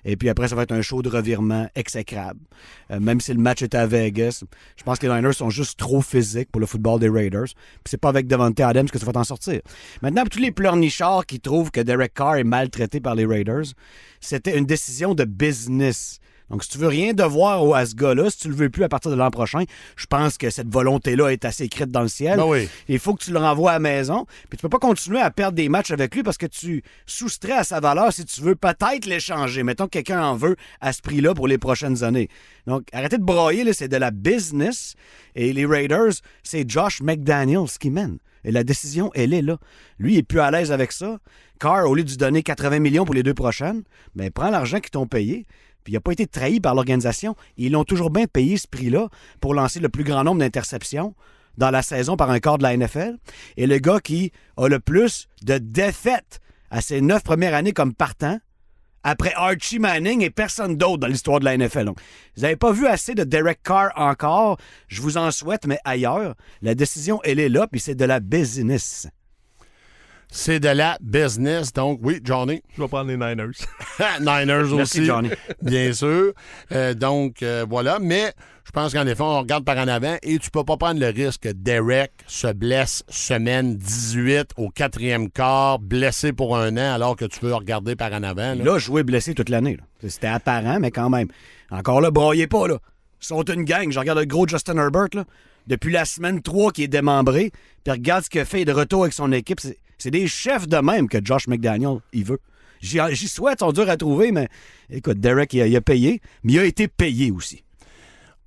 Et 0.04 0.16
puis 0.16 0.30
après, 0.30 0.48
ça 0.48 0.56
va 0.56 0.64
être 0.64 0.72
un 0.72 0.82
show 0.82 1.02
de 1.02 1.10
revirement 1.10 1.68
exécrable. 1.76 2.40
Euh, 2.92 3.00
même 3.00 3.20
si 3.20 3.34
le 3.34 3.40
match 3.40 3.62
est 3.62 3.76
à 3.76 3.86
Vegas, 3.86 4.44
je 4.76 4.84
pense 4.84 5.00
que 5.00 5.08
les 5.08 5.14
Niners 5.14 5.34
sont 5.34 5.50
juste 5.50 5.78
trop 5.78 6.02
physiques 6.02 6.50
pour 6.52 6.62
le 6.62 6.68
football 6.68 7.00
des 7.00 7.10
Raiders. 7.10 7.46
Puis 7.46 7.92
c'est 7.92 8.00
pas 8.00 8.10
avec 8.10 8.28
Devontae 8.28 8.64
Adams 8.64 8.90
que 8.90 9.00
ça 9.00 9.06
va 9.06 9.12
t'en 9.12 9.24
sortir. 9.24 9.62
Maintenant, 10.02 10.17
tous 10.26 10.40
les 10.40 10.52
pleurnichards 10.52 11.26
qui 11.26 11.40
trouvent 11.40 11.72
que 11.72 11.82
Derek 11.82 12.14
Carr 12.14 12.36
est 12.38 12.44
maltraité 12.44 13.00
par 13.00 13.16
les 13.16 13.26
Raiders, 13.26 13.66
c'était 14.22 14.58
une 14.58 14.66
décision 14.66 15.14
de 15.16 15.24
business. 15.24 16.20
Donc, 16.50 16.64
si 16.64 16.70
tu 16.70 16.78
veux 16.78 16.88
rien 16.88 17.12
devoir 17.12 17.62
au- 17.62 17.74
à 17.74 17.86
ce 17.86 17.94
gars-là, 17.94 18.30
si 18.30 18.38
tu 18.38 18.48
le 18.48 18.56
veux 18.56 18.70
plus 18.70 18.86
à 18.86 18.88
partir 18.88 19.12
de 19.12 19.18
l'an 19.18 19.30
prochain, 19.30 19.64
je 19.98 20.06
pense 20.06 20.38
que 20.38 20.50
cette 20.50 20.70
volonté-là 20.72 21.28
est 21.34 21.44
assez 21.44 21.66
écrite 21.66 21.92
dans 21.92 22.04
le 22.04 22.08
ciel. 22.08 22.38
Ben 22.38 22.46
oui. 22.46 22.70
Il 22.88 23.00
faut 23.00 23.14
que 23.16 23.22
tu 23.22 23.32
le 23.32 23.38
renvoies 23.40 23.72
à 23.72 23.74
la 23.74 23.80
maison. 23.80 24.26
Puis 24.50 24.56
tu 24.58 24.62
peux 24.62 24.70
pas 24.70 24.80
continuer 24.80 25.20
à 25.20 25.30
perdre 25.30 25.58
des 25.58 25.68
matchs 25.68 25.92
avec 25.92 26.16
lui 26.16 26.24
parce 26.24 26.38
que 26.38 26.46
tu 26.46 26.84
soustrais 27.06 27.52
à 27.52 27.66
sa 27.66 27.82
valeur 27.82 28.14
si 28.14 28.24
tu 28.24 28.40
veux 28.40 28.56
peut-être 28.56 29.06
l'échanger. 29.08 29.64
Mettons 29.64 29.86
que 29.88 29.90
quelqu'un 29.92 30.24
en 30.24 30.36
veut 30.36 30.56
à 30.80 30.94
ce 30.94 31.02
prix-là 31.02 31.34
pour 31.34 31.50
les 31.50 31.58
prochaines 31.58 32.06
années. 32.06 32.30
Donc, 32.66 32.84
arrêtez 32.94 33.18
de 33.18 33.24
broyer, 33.26 33.74
c'est 33.74 33.90
de 33.90 33.98
la 33.98 34.12
business. 34.12 34.94
Et 35.36 35.52
les 35.52 35.66
Raiders, 35.66 36.14
c'est 36.44 36.70
Josh 36.70 37.02
McDaniels 37.02 37.68
qui 37.78 37.90
mène. 37.90 38.20
Et 38.48 38.52
la 38.52 38.64
décision, 38.64 39.12
elle 39.14 39.34
est 39.34 39.42
là. 39.42 39.58
Lui, 40.00 40.14
il 40.14 40.18
est 40.20 40.24
plus 40.24 40.40
à 40.40 40.50
l'aise 40.50 40.72
avec 40.72 40.94
ça. 40.94 41.20
Carr, 41.60 41.86
au 41.90 41.94
lieu 41.94 42.06
de 42.06 42.10
lui 42.10 42.16
donner 42.16 42.44
80 42.44 42.80
millions 42.80 43.04
pour 43.04 43.14
les 43.14 43.22
deux 43.22 43.34
prochaines, 43.34 43.84
ben, 44.16 44.32
prends 44.32 44.50
l'argent 44.50 44.80
qu'ils 44.80 44.92
t'ont 44.92 45.06
payé. 45.06 45.46
Puis 45.84 45.92
il 45.92 45.96
n'a 45.98 46.00
pas 46.00 46.14
été 46.14 46.28
trahi 46.28 46.62
par 46.62 46.74
l'organisation. 46.74 47.36
Ils 47.58 47.74
l'ont 47.74 47.84
toujours 47.84 48.10
bien 48.10 48.26
payé 48.26 48.56
ce 48.56 48.66
prix-là 48.70 49.10
pour 49.42 49.54
lancer 49.54 49.82
le 49.82 49.90
plus 49.90 50.06
grand 50.06 50.24
nombre 50.24 50.40
d'interceptions 50.40 51.14
dans 51.58 51.72
la 51.72 51.82
saison 51.82 52.16
par 52.16 52.30
un 52.30 52.40
quart 52.40 52.58
de 52.58 52.64
la 52.64 52.78
NFL 52.78 53.18
et 53.58 53.68
le 53.68 53.80
gars 53.80 54.00
qui 54.00 54.32
a 54.56 54.70
le 54.70 54.80
plus 54.80 55.28
de 55.44 55.58
défaites 55.58 56.40
à 56.70 56.80
ses 56.82 57.02
neuf 57.02 57.24
premières 57.24 57.54
années 57.54 57.74
comme 57.74 57.94
partant 57.94 58.40
après 59.08 59.32
Archie 59.36 59.80
Manning 59.80 60.22
et 60.22 60.30
personne 60.30 60.76
d'autre 60.76 60.98
dans 60.98 61.08
l'histoire 61.08 61.40
de 61.40 61.46
la 61.46 61.58
NFL. 61.58 61.86
Donc, 61.86 61.98
vous 62.36 62.42
n'avez 62.42 62.58
pas 62.58 62.74
vu 62.74 62.88
assez 62.88 63.16
de 63.16 63.24
Derek 63.24 63.64
Carr 63.64 63.90
encore. 63.96 64.58
Je 64.90 65.02
vous 65.02 65.16
en 65.16 65.32
souhaite, 65.32 65.66
mais 65.66 65.80
ailleurs, 65.86 66.36
la 66.62 66.76
décision, 66.76 67.22
elle 67.24 67.40
est 67.40 67.48
là, 67.48 67.68
puis 67.68 67.80
c'est 67.80 67.96
de 67.96 68.04
la 68.04 68.20
business. 68.20 69.08
C'est 70.30 70.60
de 70.60 70.68
la 70.70 70.98
business. 71.02 71.72
Donc, 71.72 72.00
oui, 72.04 72.20
Johnny. 72.24 72.62
Je 72.76 72.82
vais 72.82 72.88
prendre 72.88 73.08
les 73.10 73.16
Niners. 73.18 73.54
Niners 74.20 74.66
Merci, 74.76 75.00
aussi. 75.00 75.06
Johnny. 75.06 75.30
Bien 75.62 75.94
sûr. 75.94 76.34
Euh, 76.74 76.94
donc, 76.94 77.42
euh, 77.44 77.66
voilà. 77.68 77.98
Mais 78.00 78.34
je 78.66 78.72
pense 78.72 78.94
qu'en 78.94 79.08
effet, 79.08 79.22
on 79.22 79.40
regarde 79.40 79.64
par 79.64 79.78
en 79.78 79.88
avant 79.88 80.18
et 80.22 80.38
tu 80.40 80.52
peux 80.52 80.66
pas 80.66 80.76
prendre 80.76 81.00
le 81.00 81.08
risque 81.08 81.44
que 81.44 81.50
Derek 81.54 82.12
se 82.28 82.52
blesse 82.52 83.04
semaine 83.08 83.78
18 83.78 84.52
au 84.58 84.70
quatrième 84.70 85.30
quart, 85.30 85.80
blessé 85.80 86.34
pour 86.34 86.58
un 86.58 86.76
an, 86.76 86.94
alors 86.96 87.16
que 87.16 87.24
tu 87.26 87.40
veux 87.46 87.56
regarder 87.56 87.96
par 87.96 88.12
en 88.12 88.24
avant. 88.24 88.54
là. 88.54 88.74
A 88.74 88.78
joué 88.80 89.04
blessé 89.04 89.34
toute 89.34 89.50
l'année. 89.50 89.78
là. 89.78 90.10
C'était 90.10 90.28
apparent, 90.28 90.80
mais 90.82 90.92
quand 90.92 91.10
même. 91.10 91.30
Encore 91.72 92.02
là, 92.02 92.12
broyez 92.12 92.48
pas, 92.48 92.68
là. 92.68 92.78
Ils 93.22 93.26
sont 93.26 93.44
une 93.44 93.64
gang. 93.64 93.90
Je 93.92 93.98
regarde 94.00 94.20
le 94.20 94.26
gros 94.26 94.46
Justin 94.48 94.78
Herbert, 94.78 95.08
là. 95.14 95.24
Depuis 95.68 95.92
la 95.92 96.06
semaine 96.06 96.42
3 96.42 96.72
qui 96.72 96.84
est 96.84 96.88
démembré. 96.88 97.52
Puis 97.84 97.92
regarde 97.92 98.24
ce 98.26 98.30
qu'il 98.30 98.40
a 98.42 98.46
fait 98.46 98.64
de 98.66 98.72
retour 98.72 99.04
avec 99.04 99.14
son 99.14 99.32
équipe. 99.32 99.60
C'est- 99.60 99.78
C'est 99.98 100.12
des 100.12 100.28
chefs 100.28 100.68
de 100.68 100.78
même 100.78 101.10
que 101.10 101.18
Josh 101.24 101.48
McDaniel, 101.48 102.00
il 102.14 102.24
veut. 102.24 102.40
J'y 102.82 103.28
souhaite, 103.28 103.60
sont 103.60 103.72
durs 103.72 103.90
à 103.90 103.98
trouver, 103.98 104.32
mais 104.32 104.48
écoute, 104.90 105.20
Derek, 105.20 105.54
il 105.54 105.76
a 105.76 105.82
payé, 105.82 106.22
mais 106.44 106.54
il 106.54 106.60
a 106.60 106.66
été 106.66 106.88
payé 106.88 107.32
aussi. 107.32 107.64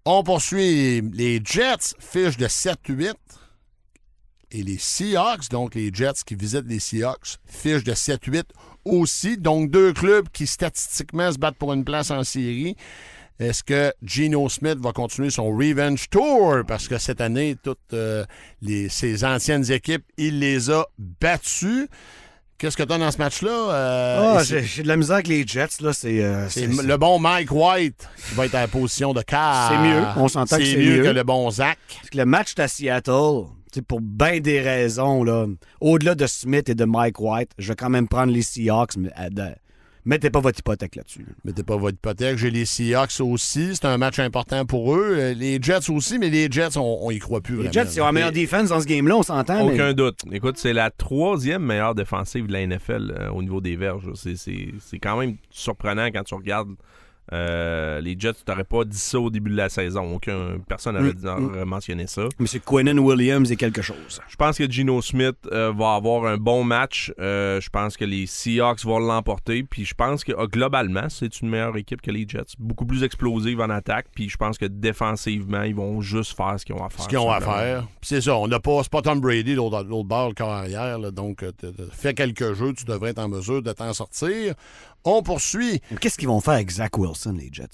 On 0.05 0.22
poursuit 0.22 1.03
les 1.12 1.40
Jets, 1.44 1.94
fiche 1.98 2.36
de 2.36 2.46
7-8. 2.46 3.14
Et 4.53 4.62
les 4.64 4.78
Seahawks, 4.78 5.48
donc 5.51 5.76
les 5.76 5.92
Jets 5.92 6.24
qui 6.26 6.34
visitent 6.34 6.66
les 6.66 6.80
Seahawks, 6.80 7.38
fiche 7.46 7.84
de 7.84 7.92
7-8 7.92 8.44
aussi. 8.84 9.36
Donc 9.36 9.70
deux 9.70 9.92
clubs 9.92 10.28
qui 10.32 10.46
statistiquement 10.46 11.30
se 11.30 11.38
battent 11.38 11.59
pour 11.59 11.72
une 11.72 11.84
place 11.84 12.11
en 12.11 12.24
série. 12.24 12.76
Est-ce 13.41 13.64
que 13.64 13.93
Geno 14.05 14.49
Smith 14.51 14.76
va 14.78 14.93
continuer 14.93 15.30
son 15.30 15.47
Revenge 15.51 16.11
Tour? 16.11 16.59
Parce 16.68 16.86
que 16.88 16.99
cette 16.99 17.22
année, 17.22 17.57
toutes 17.62 17.78
euh, 17.95 18.24
les, 18.61 18.88
ses 18.91 19.24
anciennes 19.24 19.70
équipes, 19.72 20.05
il 20.18 20.38
les 20.41 20.70
a 20.70 20.84
battues. 20.99 21.88
Qu'est-ce 22.59 22.76
que 22.76 22.82
tu 22.82 22.93
as 22.93 22.99
dans 22.99 23.11
ce 23.11 23.16
match-là? 23.16 23.51
Euh, 23.51 24.34
Ah, 24.38 24.43
j'ai 24.45 24.82
de 24.82 24.88
la 24.88 24.99
misère 24.99 25.14
avec 25.14 25.28
les 25.28 25.47
Jets, 25.47 25.80
là. 25.80 25.95
C'est 25.95 26.22
euh, 26.22 26.47
c'est 26.51 26.66
le 26.66 26.97
bon 26.99 27.18
Mike 27.18 27.51
White 27.51 28.07
qui 28.28 28.34
va 28.34 28.45
être 28.45 28.55
à 28.57 28.61
la 28.61 28.68
position 28.68 29.14
de 29.14 29.22
quart. 29.22 29.70
C'est 29.72 29.78
mieux. 29.88 30.03
On 30.16 30.28
s'entend 30.28 30.59
que 30.59 30.64
c'est 30.66 30.76
mieux. 30.76 31.03
que 31.03 31.09
le 31.09 31.22
bon 31.22 31.51
Zach. 31.51 31.78
Que 32.12 32.18
le 32.18 32.26
match 32.26 32.53
à 32.59 32.68
Seattle, 32.68 33.47
pour 33.88 34.03
bien 34.03 34.41
des 34.41 34.61
raisons, 34.61 35.24
là, 35.24 35.47
au-delà 35.80 36.14
de 36.14 36.26
Smith 36.26 36.68
et 36.68 36.74
de 36.74 36.84
Mike 36.84 37.18
White, 37.18 37.53
je 37.57 37.68
vais 37.68 37.76
quand 37.76 37.88
même 37.88 38.07
prendre 38.09 38.30
les 38.34 38.43
Seahawks, 38.43 38.97
mais 38.99 39.11
à 39.14 39.30
de- 39.30 39.55
mettez 40.05 40.30
pas 40.30 40.40
votre 40.40 40.59
hypothèque 40.59 40.96
là-dessus. 40.96 41.20
là. 41.20 41.32
Mettez 41.44 41.62
pas 41.62 41.76
votre 41.76 41.96
hypothèque. 41.96 42.38
J'ai 42.38 42.51
les 42.51 42.64
Seahawks 42.64 43.20
aussi. 43.20 43.74
C'est 43.76 43.84
un 43.86 43.98
match 43.98 44.18
important 44.18 44.64
pour 44.66 44.94
eux. 44.94 45.14
Euh, 45.18 45.34
Les 45.34 45.59
Jets 45.61 45.90
aussi, 45.90 46.18
mais 46.18 46.30
les 46.30 46.51
Jets, 46.51 46.76
on, 46.76 46.98
on 47.07 47.11
y 47.11 47.18
croit 47.18 47.40
plus 47.40 47.57
Les 47.57 47.68
vraiment. 47.68 47.72
Jets, 47.72 47.94
ils 47.96 48.01
ont 48.01 48.07
la 48.07 48.12
meilleure 48.12 48.32
défense 48.32 48.68
dans 48.70 48.80
ce 48.80 48.86
game-là, 48.86 49.16
on 49.16 49.22
s'entend. 49.22 49.66
mais- 49.66 49.74
Aucun 49.74 49.92
doute. 49.92 50.20
Écoute, 50.32 50.57
c'est 50.59 50.72
la 50.72 50.90
troisième 50.90 51.62
meilleure 51.64 51.94
défensive 51.94 52.46
de 52.46 52.53
la 52.53 52.61
NFL 52.66 53.14
euh, 53.18 53.30
au 53.30 53.42
niveau 53.42 53.61
des 53.61 53.76
verges. 53.76 54.07
là. 54.07 54.12
C'est- 54.14 54.36
C'est 54.36 54.68
c'est 54.80 54.98
quand 54.98 55.18
même 55.18 55.36
surprenant 55.51 56.07
quand 56.07 56.22
tu 56.24 56.34
regardes 56.34 56.70
euh, 57.33 58.01
les 58.01 58.16
Jets. 58.18 58.35
Tu 58.45 58.51
n'aurais 58.51 58.64
pas 58.64 58.85
dit 58.85 58.99
ça 58.99 59.20
au 59.20 59.31
début 59.31 59.51
de 59.51 59.57
la 59.57 59.68
saison. 59.68 60.14
Aucun, 60.14 60.59
personne 60.66 60.95
n'aurait 60.97 61.11
Mm, 61.20 61.45
aurait 61.55 61.64
mentionné 61.64 62.07
ça. 62.07 62.22
M. 62.39 62.47
Quinnen 62.64 62.99
Williams 62.99 63.51
est 63.51 63.57
quelque 63.57 63.83
chose. 63.83 64.20
Je 64.28 64.37
pense 64.37 64.59
que 64.59 64.70
Geno 64.70 65.01
Smith 65.03 65.37
euh, 65.53 65.72
va 65.76 65.95
avoir 65.95 66.24
un 66.26 66.37
bon 66.37 66.64
match. 66.64 67.12
Euh, 67.18 67.61
je 67.61 67.68
pense 67.68 67.97
que 67.97 68.05
les 68.05 68.26
Seahawks 68.26 68.85
vont 68.85 68.99
l'emporter. 68.99 69.62
Puis 69.62 69.85
je 69.85 69.95
pense 69.95 70.24
que 70.24 70.33
euh, 70.33 70.47
globalement, 70.47 71.09
c'est 71.09 71.41
une 71.41 71.49
meilleure 71.51 71.76
équipe 71.76 72.01
que 72.01 72.11
les 72.11 72.26
Jets. 72.28 72.55
Beaucoup 72.59 72.87
plus 72.87 73.03
explosive 73.03 73.61
en 73.61 73.70
attaque. 73.70 74.07
Puis 74.14 74.28
je 74.28 74.37
pense 74.37 74.59
que 74.59 74.66
défensivement, 74.66 75.62
ils 75.62 75.74
vont 75.74 76.01
juste 76.01 76.37
faire 76.37 76.59
ce 76.59 76.64
qu'ils 76.64 76.74
ont 76.74 76.85
à 76.85 76.89
faire. 76.89 77.05
Ce 77.05 77.09
qu'ils 77.09 77.18
ont 77.18 77.31
à 77.31 77.41
faire. 77.41 77.83
Puis 78.01 78.09
c'est 78.09 78.20
ça. 78.20 78.37
On 78.37 78.49
n'a 78.49 78.61
pas, 78.61 78.83
c'est 78.83 78.93
pas 78.93 79.03
Tom 79.03 79.20
Brady, 79.20 79.55
l'autre 79.55 79.83
bord, 80.05 80.28
le 80.28 80.35
corps 80.35 80.51
arrière. 80.51 80.99
là. 80.99 81.11
donc, 81.11 81.45
fait 81.93 82.14
quelques 82.14 82.55
jeux, 82.55 82.72
tu 82.72 82.85
devrais 82.85 83.11
être 83.11 83.18
en 83.18 83.28
mesure 83.28 83.62
de 83.62 83.72
t'en 83.72 83.93
sortir. 83.93 84.55
On 85.05 85.22
poursuit. 85.22 85.80
Qu'est-ce 86.01 86.18
qu'ils 86.18 86.28
vont 86.28 86.40
faire 86.40 86.55
avec 86.55 86.70
Zach 86.70 86.96
Wilson, 86.98 87.34
les 87.38 87.48
Jets? 87.53 87.66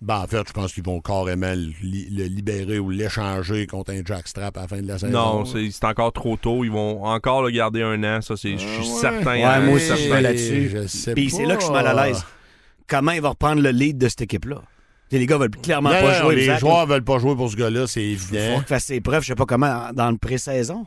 Ben, 0.00 0.18
en 0.18 0.26
fait, 0.26 0.46
je 0.46 0.52
pense 0.52 0.72
qu'ils 0.74 0.84
vont 0.84 1.00
carrément 1.00 1.54
le, 1.54 1.72
li- 1.82 2.10
le 2.10 2.24
libérer 2.24 2.78
ou 2.78 2.90
l'échanger 2.90 3.66
contre 3.66 3.92
un 3.92 4.02
jackstrap 4.04 4.56
à 4.58 4.62
la 4.62 4.68
fin 4.68 4.82
de 4.82 4.86
la 4.88 4.98
saison. 4.98 5.12
Non, 5.12 5.44
c'est 5.46 5.84
encore 5.84 6.12
trop 6.12 6.36
tôt. 6.36 6.62
Ils 6.64 6.70
vont 6.70 7.04
encore 7.04 7.42
le 7.42 7.50
garder 7.50 7.80
un 7.82 8.02
an. 8.04 8.20
Ça, 8.20 8.36
c'est, 8.36 8.52
je 8.52 8.66
suis 8.66 8.78
ouais. 8.92 9.00
certain. 9.00 9.34
Ouais, 9.36 9.42
hein, 9.44 9.60
moi 9.60 9.74
aussi, 9.76 9.86
certain. 9.86 10.02
je 10.02 10.08
vais 10.10 10.20
là-dessus. 10.20 10.68
Je 10.74 10.86
sais 10.88 11.14
Puis 11.14 11.30
c'est 11.30 11.46
là 11.46 11.54
que 11.54 11.60
je 11.60 11.66
suis 11.66 11.72
mal 11.74 11.86
à 11.86 12.06
l'aise. 12.06 12.22
Comment 12.86 13.12
il 13.12 13.22
va 13.22 13.30
reprendre 13.30 13.62
le 13.62 13.70
lead 13.70 13.96
de 13.96 14.08
cette 14.08 14.22
équipe-là? 14.22 14.60
Les 15.10 15.26
gars 15.26 15.38
veulent 15.38 15.50
clairement 15.50 15.90
Non, 15.90 16.00
pas 16.00 16.18
non, 16.18 16.24
jouer. 16.24 16.36
les 16.36 16.46
Zach, 16.46 16.58
joueurs 16.60 16.86
veulent 16.86 17.04
pas 17.04 17.18
jouer 17.18 17.36
pour 17.36 17.48
ce 17.50 17.56
gars-là, 17.56 17.86
c'est 17.86 18.04
Il 18.04 18.18
faut 18.18 18.34
qu'il 18.34 18.64
fasse 18.66 18.84
ses 18.86 19.00
preuves, 19.00 19.22
je 19.22 19.28
sais 19.28 19.34
pas 19.36 19.46
comment, 19.46 19.90
dans 19.94 20.10
le 20.10 20.18
pré-saison. 20.18 20.86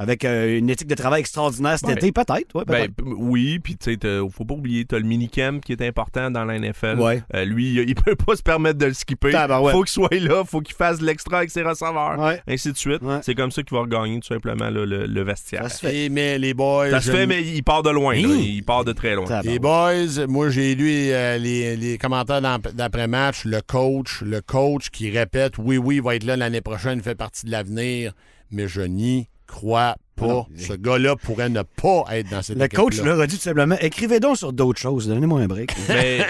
Avec 0.00 0.24
euh, 0.24 0.56
une 0.58 0.70
éthique 0.70 0.86
de 0.86 0.94
travail 0.94 1.20
extraordinaire 1.20 1.76
cet 1.78 1.88
Ouais. 1.88 1.94
été, 1.94 2.12
peut-être. 2.12 2.54
Ouais, 2.54 2.64
Ben, 2.66 2.88
oui, 3.04 3.58
puis 3.58 3.76
tu 3.76 3.94
sais, 4.00 4.18
faut 4.30 4.44
pas 4.44 4.54
oublier, 4.54 4.84
t'as 4.84 4.98
le 4.98 5.04
minicamp 5.04 5.58
qui 5.60 5.72
est 5.72 5.82
important 5.82 6.30
dans 6.30 6.44
la 6.44 6.56
NFL. 6.58 6.98
Ouais. 7.00 7.20
Euh, 7.34 7.44
lui, 7.44 7.70
il, 7.72 7.78
il 7.88 7.94
peut 7.96 8.14
pas 8.14 8.36
se 8.36 8.42
permettre 8.42 8.78
de 8.78 8.86
le 8.86 8.94
skipper. 8.94 9.32
Tabarouette. 9.32 9.74
Faut 9.74 9.82
qu'il 9.82 9.90
soit 9.92 10.14
là, 10.14 10.44
faut 10.44 10.60
qu'il 10.60 10.76
fasse 10.76 10.98
de 11.00 11.04
l'extra 11.04 11.38
avec 11.38 11.50
ses 11.50 11.62
receveurs, 11.62 12.18
Ouais. 12.18 12.40
ainsi 12.46 12.70
de 12.72 12.76
suite. 12.76 13.02
Ouais. 13.02 13.18
C'est 13.22 13.34
comme 13.34 13.50
ça 13.50 13.62
qu'il 13.62 13.76
va 13.76 13.82
regagner 13.82 14.20
tout 14.20 14.28
simplement 14.28 14.70
là, 14.70 14.86
le, 14.86 15.06
le 15.06 15.22
vestiaire. 15.22 15.62
Ça 15.64 15.68
se 15.68 15.80
fait. 15.86 16.08
Mais 16.08 16.38
les 16.38 16.54
boys. 16.54 16.90
Ça 16.90 17.00
se 17.00 17.10
fait, 17.10 17.26
mais 17.26 17.42
il 17.42 17.62
part 17.64 17.82
de 17.82 17.90
loin. 17.90 18.14
là. 18.14 18.20
Hi. 18.20 18.56
Il 18.58 18.62
part 18.64 18.84
de 18.84 18.92
très 18.92 19.14
loin. 19.16 19.26
Les 19.42 19.58
boys, 19.58 20.26
moi 20.28 20.48
j'ai 20.50 20.74
lu 20.76 20.88
euh, 21.10 21.38
les, 21.38 21.76
les 21.76 21.98
commentaires 21.98 22.40
d'après-match, 22.72 23.44
le 23.44 23.60
coach, 23.60 24.22
le 24.22 24.40
coach 24.40 24.90
qui 24.90 25.10
répète 25.10 25.58
oui, 25.58 25.76
oui, 25.78 25.96
il 25.96 26.02
va 26.02 26.14
être 26.14 26.24
là 26.24 26.36
l'année 26.36 26.60
prochaine, 26.60 26.98
il 26.98 27.02
fait 27.02 27.14
partie 27.16 27.46
de 27.46 27.50
l'avenir, 27.50 28.12
mais 28.50 28.68
je 28.68 28.80
n'y 28.82 29.28
crois 29.48 29.96
pas. 30.18 30.26
Non. 30.26 30.46
Ce 30.56 30.72
gars-là 30.74 31.16
pourrait 31.16 31.48
ne 31.48 31.62
pas 31.62 32.04
être 32.12 32.30
dans 32.30 32.42
cette 32.42 32.58
Le 32.58 32.68
coach 32.68 33.00
leur 33.02 33.20
a 33.20 33.26
dit 33.26 33.36
tout 33.36 33.42
simplement 33.42 33.76
écrivez 33.80 34.20
donc 34.20 34.36
sur 34.36 34.52
d'autres 34.52 34.80
choses, 34.80 35.08
donnez-moi 35.08 35.40
un 35.40 35.46
break. 35.46 35.70
Mais, 35.88 36.26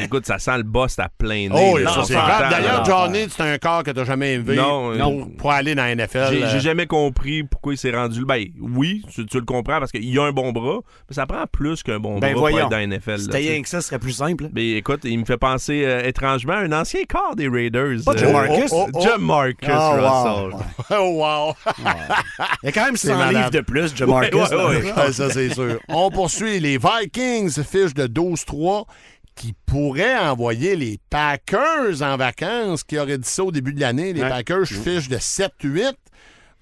écoute, 0.00 0.26
ça 0.26 0.38
sent 0.38 0.56
le 0.58 0.62
boss 0.62 0.98
à 0.98 1.08
plein 1.08 1.48
nez. 1.48 1.50
Oh. 1.52 1.78
D'ailleurs. 2.08 2.84
Johnny, 2.84 3.26
c'est 3.28 3.42
un 3.42 3.58
corps 3.58 3.82
que 3.82 3.90
tu 3.90 3.98
n'as 3.98 4.04
jamais 4.04 4.34
élevé 4.34 4.56
Non, 4.56 4.90
pour, 4.90 4.94
non. 4.96 5.26
pour 5.36 5.52
aller 5.52 5.74
dans 5.74 5.82
la 5.84 5.94
NFL. 5.94 6.28
J'ai 6.30 6.44
euh, 6.44 6.60
jamais 6.60 6.86
compris 6.86 7.44
pourquoi 7.44 7.74
il 7.74 7.78
s'est 7.78 7.94
rendu. 7.94 8.24
Ben 8.24 8.44
oui, 8.60 9.04
tu, 9.12 9.26
tu 9.26 9.38
le 9.38 9.44
comprends 9.44 9.78
parce 9.78 9.92
qu'il 9.92 10.18
a 10.18 10.22
un 10.24 10.32
bon 10.32 10.52
bras, 10.52 10.78
mais 11.08 11.14
ça 11.14 11.26
prend 11.26 11.44
plus 11.50 11.82
qu'un 11.82 11.98
bon 11.98 12.18
Ben 12.18 12.32
bras 12.32 12.40
voyons. 12.40 12.56
pour 12.56 12.64
être 12.66 12.70
dans 12.70 12.76
la 12.76 12.86
NFL. 12.86 13.30
là, 13.30 13.36
rien 13.38 13.62
que 13.62 13.68
ça, 13.68 13.80
ce 13.80 13.88
serait 13.88 13.98
plus 13.98 14.12
simple. 14.12 14.48
Mais 14.54 14.70
écoute, 14.72 15.00
il 15.04 15.18
me 15.18 15.24
fait 15.24 15.36
penser 15.38 15.84
euh, 15.84 16.02
étrangement 16.02 16.54
à 16.54 16.58
un 16.60 16.72
ancien 16.72 17.02
corps 17.08 17.34
des 17.36 17.48
Raiders. 17.48 17.98
Pas 18.04 18.12
Euh, 18.14 18.18
Jamarcus? 18.18 18.70
oh, 18.72 18.88
oh. 18.92 19.00
Jamarcus 19.02 19.68
Oh, 19.70 19.96
wow. 19.96 20.44
Russell. 20.46 20.66
Oh, 20.92 21.10
wow! 21.18 21.54
A 22.70 22.72
quand 22.72 22.86
même 22.86 22.96
100 22.96 23.16
malade. 23.16 23.36
livres 23.36 23.50
de 23.50 23.60
plus, 23.60 23.92
ouais, 24.00 24.34
ouais. 24.34 24.92
Ouais, 24.92 25.12
ça, 25.12 25.30
c'est 25.30 25.52
sûr. 25.52 25.78
On 25.88 26.10
poursuit. 26.10 26.60
Les 26.60 26.78
Vikings 26.78 27.62
fichent 27.62 27.94
de 27.94 28.06
12-3 28.06 28.86
qui 29.34 29.54
pourraient 29.66 30.18
envoyer 30.18 30.76
les 30.76 30.98
Packers 31.08 32.02
en 32.02 32.16
vacances, 32.16 32.84
qui 32.84 32.98
auraient 32.98 33.18
dit 33.18 33.28
ça 33.28 33.44
au 33.44 33.52
début 33.52 33.72
de 33.72 33.80
l'année? 33.80 34.12
Les. 34.12 34.20
Packers 34.20 34.66
fichent 34.66 35.08
de 35.08 35.16
7-8. 35.16 35.94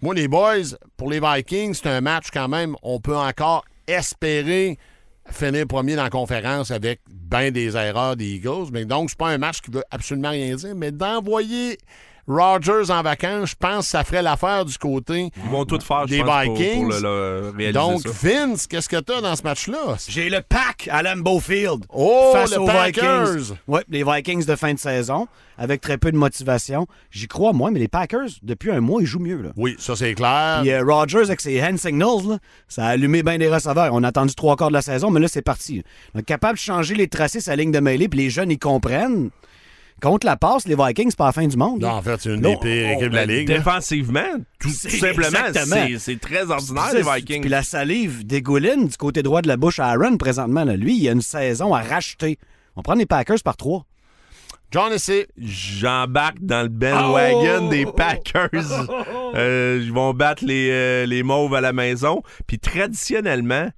Moi, 0.01 0.15
les 0.15 0.29
boys, 0.29 0.77
pour 0.97 1.11
les 1.11 1.21
Vikings, 1.21 1.75
c'est 1.75 1.89
un 1.89 2.01
match 2.01 2.27
quand 2.33 2.47
même, 2.49 2.77
on 2.83 3.01
peut 3.01 3.17
encore 3.17 3.65
espérer 3.89 4.79
finir 5.31 5.67
premier 5.67 5.97
dans 5.97 6.05
la 6.05 6.11
conférence 6.11 6.71
avec 6.71 7.01
bien 7.11 7.51
des 7.51 7.77
erreurs 7.77 8.17
des 8.17 8.37
Eagles. 8.37 8.69
Mais 8.73 8.85
donc, 8.85 9.11
c'est 9.11 9.19
pas 9.19 9.29
un 9.29 9.39
match 9.39 9.61
qui 9.61 9.71
veut 9.71 9.85
absolument 9.91 10.31
rien 10.31 10.55
dire, 10.55 10.75
mais 10.77 10.93
d'envoyer 10.93 11.79
Rodgers 12.29 12.91
en 12.91 13.03
vacances, 13.03 13.51
je 13.51 13.55
pense 13.59 13.87
que 13.87 13.91
ça 13.91 14.05
ferait 14.05 14.23
l'affaire 14.23 14.65
du 14.67 14.77
côté 14.77 15.31
Ils 15.45 15.51
vont 15.51 15.65
tout 15.65 15.81
faire, 15.81 16.07
je 16.07 16.15
Des 16.17 16.23
pense, 16.23 16.45
pour- 16.45 16.55
pour, 16.55 16.57
Vikings. 16.63 16.89
le, 16.91 17.01
le 17.01 17.53
réaliser 17.57 17.73
donc, 17.73 18.03
ça. 18.03 18.11
Vince, 18.23 18.67
qu'est-ce 18.67 18.89
que 18.89 19.01
t'as 19.01 19.21
dans 19.23 19.35
ce 19.35 19.43
match-là? 19.43 19.97
J'ai 20.09 20.29
le 20.29 20.43
pack 20.43 20.89
à 20.93 21.03
Lambeau 21.03 21.41
Field. 21.41 21.87
Oh, 21.89 22.31
face 22.35 22.51
le 22.53 22.61
aux 22.61 22.67
Packers! 22.67 23.33
Vikings. 23.37 23.57
Oui, 23.67 23.81
les 23.89 24.05
Vikings 24.05 24.45
de 24.45 24.57
fin 24.57 24.75
de 24.75 24.79
saison, 24.79 25.27
avec 25.57 25.81
très 25.81 25.97
peu 25.97 26.13
de 26.13 26.19
motivation. 26.19 26.87
J'y 27.11 27.29
crois, 27.29 27.53
moi, 27.55 27.71
mais 27.71 27.79
les 27.81 27.89
Packers, 27.89 28.29
depuis 28.43 28.71
un 28.71 28.81
mois, 28.81 29.01
ils 29.01 29.07
jouent 29.07 29.19
mieux. 29.21 29.41
Là. 29.41 29.49
Oui, 29.57 29.75
ça 29.79 29.97
c'est 29.97 30.15
clair. 30.15 30.59
Puis 30.61 30.71
euh, 30.71 30.85
Rodgers, 30.85 31.23
avec 31.25 31.41
ses 31.41 31.63
hand 31.63 31.79
signals, 31.79 32.29
là, 32.29 32.39
ça 32.69 32.85
a 32.85 32.89
allumé 32.91 33.23
bien 33.23 33.39
des 33.39 33.49
receveurs. 33.49 33.89
On 33.93 34.03
a 34.05 34.09
attendu 34.09 34.35
trois 34.35 34.55
quarts 34.57 34.69
de 34.69 34.75
la 34.75 34.83
saison, 34.83 35.11
mais 35.11 35.21
là, 35.21 35.29
c'est 35.29 35.41
parti. 35.43 35.83
Donc, 36.15 36.27
capable 36.27 36.55
de 36.59 36.63
changer 36.63 36.95
les 36.95 37.09
tracés, 37.09 37.41
sa 37.41 37.57
ligne 37.57 37.73
de 37.73 37.81
mêlée, 37.81 38.09
puis 38.09 38.21
les 38.21 38.31
jeunes, 38.31 38.51
ils 38.51 38.59
comprennent. 38.59 39.31
Contre 40.01 40.27
la 40.27 40.37
passe, 40.37 40.67
les 40.69 40.77
Vikings, 40.77 41.11
c'est 41.11 41.17
pas 41.19 41.27
la 41.27 41.33
fin 41.33 41.47
du 41.47 41.57
monde. 41.57 41.81
Non, 41.81 41.89
en 41.89 42.03
fait, 42.03 42.21
c'est 42.21 42.35
une 42.35 42.41
des 42.41 42.57
pires 42.57 42.91
équipes 42.93 43.11
de 43.11 43.17
la 43.17 43.27
Ben, 43.27 43.37
Ligue. 43.39 43.49
là. 43.49 43.57
Défensivement, 43.59 44.21
tout, 44.61 44.69
simplement, 44.71 45.27
c'est- 45.99 46.21
très 46.21 46.51
ordinaire, 46.51 46.95
les 46.95 47.03
Vikings. 47.03 47.41
Puis 47.41 47.51
la 47.51 47.63
salive 47.63 48.25
dégouline 48.27 48.87
du 48.87 48.97
côté 48.97 49.23
droit 49.23 49.43
de 49.43 49.49
la 49.49 49.57
bouche 49.57 49.79
à 49.81 49.87
Aaron 49.89 50.17
présentement. 50.17 50.65
là. 50.65 50.77
Lui, 50.77 50.97
il 50.97 51.09
a 51.09 51.13
une 51.13 51.21
saison 51.23 51.75
à 51.75 51.83
racheter. 51.83 52.39
On 52.77 52.83
prend 52.83 52.95
les 52.95 53.07
Packers 53.07 53.43
par 53.45 53.57
trois. 53.57 53.85
John 54.71 54.93
ici. 54.93 55.25
J'embarque 55.39 56.39
dans 56.43 56.63
le 56.63 56.69
bandwagon 56.69 57.67
Oh! 57.67 57.69
des 57.71 57.87
Packers. 57.87 58.51
Euh, 59.35 59.79
ils 59.83 59.93
vont 59.93 60.15
battre 60.15 60.43
les, 60.47 60.71
euh, 60.71 61.05
les 61.07 61.23
Mauves 61.23 61.55
à 61.55 61.61
la 61.61 61.75
maison. 61.75 62.23
Puis 62.47 62.59
traditionnellement, 62.59 63.69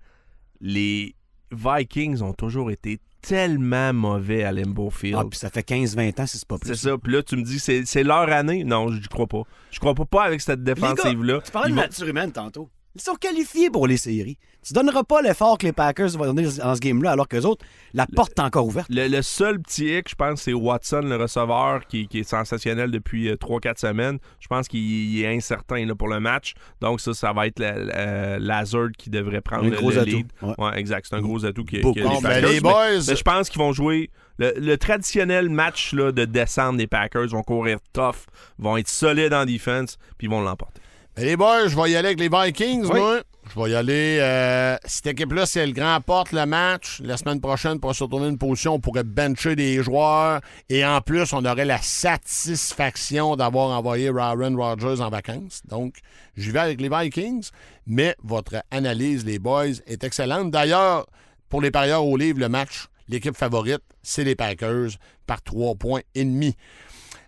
les 0.61 1.16
Vikings 1.51 2.23
ont 2.23 2.33
toujours 2.35 2.71
été 2.71 3.01
tellement 3.21 3.93
mauvais 3.93 4.45
à 4.45 4.53
Limbo 4.53 4.91
Field. 4.91 5.16
Ah, 5.21 5.25
puis 5.29 5.39
ça 5.39 5.51
fait 5.51 5.62
15-20 5.68 6.21
ans, 6.21 6.27
si 6.27 6.39
c'est 6.39 6.49
pas 6.49 6.59
plus. 6.59 6.68
c'est 6.75 6.89
ça. 6.89 6.99
Puis 6.99 7.12
là, 7.12 7.23
tu 7.23 7.37
me 7.37 7.43
dis, 7.43 7.59
c'est, 7.59 7.85
c'est 7.87 8.03
leur 8.03 8.31
année. 8.31 8.64
Non, 8.64 8.89
je 8.91 9.09
crois 9.09 9.27
pas. 9.27 9.43
Je 9.71 9.79
crois 9.79 9.95
pas, 9.95 10.05
pas 10.05 10.23
avec 10.25 10.41
cette 10.41 10.62
défensive-là. 10.64 11.41
Tu 11.45 11.51
parlais 11.53 11.68
Ils 11.68 11.73
de 11.73 11.77
vont- 11.77 11.83
nature 11.83 12.07
humaine 12.09 12.33
tantôt. 12.33 12.68
Ils 12.97 13.01
sont 13.01 13.14
qualifiés 13.14 13.70
pour 13.70 13.86
les 13.86 13.97
séries. 13.97 14.36
Tu 14.66 14.74
donneras 14.74 15.05
pas 15.05 15.22
l'effort 15.22 15.57
que 15.57 15.64
les 15.64 15.72
Packers 15.72 16.11
vont 16.11 16.26
donner 16.26 16.43
dans 16.43 16.74
ce 16.74 16.80
game-là, 16.80 17.12
alors 17.12 17.28
que 17.28 17.36
les 17.36 17.47
autres, 17.47 17.64
la 17.95 18.07
porte 18.07 18.32
est 18.36 18.43
encore 18.43 18.66
ouverte. 18.66 18.88
Le, 18.91 19.07
le 19.09 19.22
seul 19.22 19.59
petit 19.61 19.97
hic, 19.97 20.09
je 20.11 20.14
pense, 20.16 20.43
c'est 20.43 20.53
Watson, 20.53 21.01
le 21.05 21.16
receveur, 21.16 21.86
qui, 21.86 22.09
qui 22.09 22.18
est 22.18 22.28
sensationnel 22.28 22.91
depuis 22.91 23.28
euh, 23.30 23.36
3-4 23.36 23.78
semaines. 23.78 24.18
Je 24.41 24.49
pense 24.49 24.68
qu'il 24.68 24.80
il 24.80 25.22
est 25.22 25.34
incertain 25.34 25.86
là, 25.86 25.95
pour 25.95 26.09
le 26.09 26.20
match. 26.20 26.55
Donc, 26.82 27.01
ça, 27.01 27.14
ça 27.14 27.32
va 27.32 27.47
être 27.47 27.59
la- 27.59 27.78
la- 27.78 28.38
Lazard 28.38 28.88
qui 28.99 29.09
devrait 29.09 29.41
prendre 29.41 29.64
Un 29.64 29.70
le, 29.70 29.76
gros 29.76 29.91
le 29.93 29.99
atout. 30.01 30.11
lead. 30.11 30.26
Ouais. 30.43 30.55
Ouais, 30.59 30.78
exact. 30.78 31.07
C'est 31.09 31.16
un 31.16 31.22
gros 31.22 31.45
atout 31.47 31.64
qui, 31.64 31.80
qui 31.80 31.93
les 32.01 32.05
Packers. 32.20 32.51
les 32.51 32.61
boys. 32.61 32.99
mais 33.09 33.16
je 33.16 33.22
pense 33.22 33.49
qu'ils 33.49 33.61
vont 33.61 33.72
jouer 33.72 34.11
le, 34.38 34.53
le 34.59 34.76
traditionnel 34.76 35.49
match 35.49 35.95
là, 35.95 36.12
de 36.12 36.24
descente 36.26 36.76
des 36.76 36.86
Packers. 36.88 37.28
vont 37.28 37.43
courir 37.45 37.78
tough, 37.95 38.26
vont 38.59 38.76
être 38.76 38.88
solides 38.88 39.32
en 39.32 39.47
défense, 39.47 39.97
puis 40.18 40.26
ils 40.26 40.30
vont 40.30 40.43
l'emporter. 40.43 40.80
Les 41.21 41.37
boys, 41.37 41.68
je 41.68 41.77
vais 41.77 41.91
y 41.91 41.97
aller 41.97 42.09
avec 42.09 42.21
les 42.21 42.31
Vikings, 42.31 42.85
Oui. 42.87 42.99
moi. 42.99 43.21
Je 43.55 43.61
vais 43.61 43.71
y 43.71 43.75
aller. 43.75 44.18
euh, 44.21 44.77
cette 44.87 45.09
équipe-là, 45.09 45.45
si 45.45 45.59
elle 45.59 45.79
remporte 45.79 46.33
le 46.33 46.47
match, 46.47 47.01
la 47.05 47.18
semaine 47.18 47.41
prochaine, 47.43 47.79
pour 47.79 47.95
se 47.95 48.05
retourner 48.05 48.29
une 48.29 48.39
position, 48.39 48.75
on 48.75 48.81
pourrait 48.81 49.05
bencher 49.05 49.55
des 49.55 49.83
joueurs. 49.83 50.41
Et 50.71 50.83
en 50.83 51.03
plus, 51.03 51.33
on 51.35 51.45
aurait 51.45 51.66
la 51.66 51.77
satisfaction 51.83 53.37
d'avoir 53.37 53.77
envoyé 53.77 54.09
Aaron 54.09 54.57
Rodgers 54.57 55.03
en 55.03 55.11
vacances. 55.11 55.61
Donc, 55.68 55.97
j'y 56.39 56.53
vais 56.53 56.61
avec 56.61 56.81
les 56.81 56.89
Vikings. 56.89 57.51
Mais 57.87 58.14
votre 58.23 58.62
analyse, 58.71 59.27
les 59.27 59.39
boys, 59.39 59.66
est 59.87 60.03
excellente. 60.05 60.51
D'ailleurs, 60.51 61.07
pour 61.51 61.61
les 61.61 61.71
parieurs 61.71 62.07
au 62.07 62.16
livre, 62.16 62.39
le 62.41 62.49
match, 62.49 62.87
l'équipe 63.09 63.37
favorite, 63.37 63.83
c'est 64.03 64.25
les 64.25 64.37
Packers 64.37 64.91
par 65.27 65.43
trois 65.43 65.75
points 65.75 66.01
et 66.14 66.25
demi. 66.25 66.57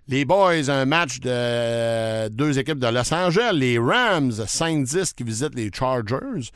Les 0.08 0.24
Boys, 0.24 0.68
un 0.68 0.84
match 0.84 1.20
de 1.20 1.30
euh, 1.30 2.28
deux 2.28 2.58
équipes 2.58 2.78
de 2.78 2.88
Los 2.88 3.14
Angeles, 3.14 3.52
les 3.54 3.78
Rams 3.78 4.30
5-10 4.32 5.12
qui 5.14 5.22
visitent 5.22 5.54
les 5.54 5.70
Chargers. 5.72 6.50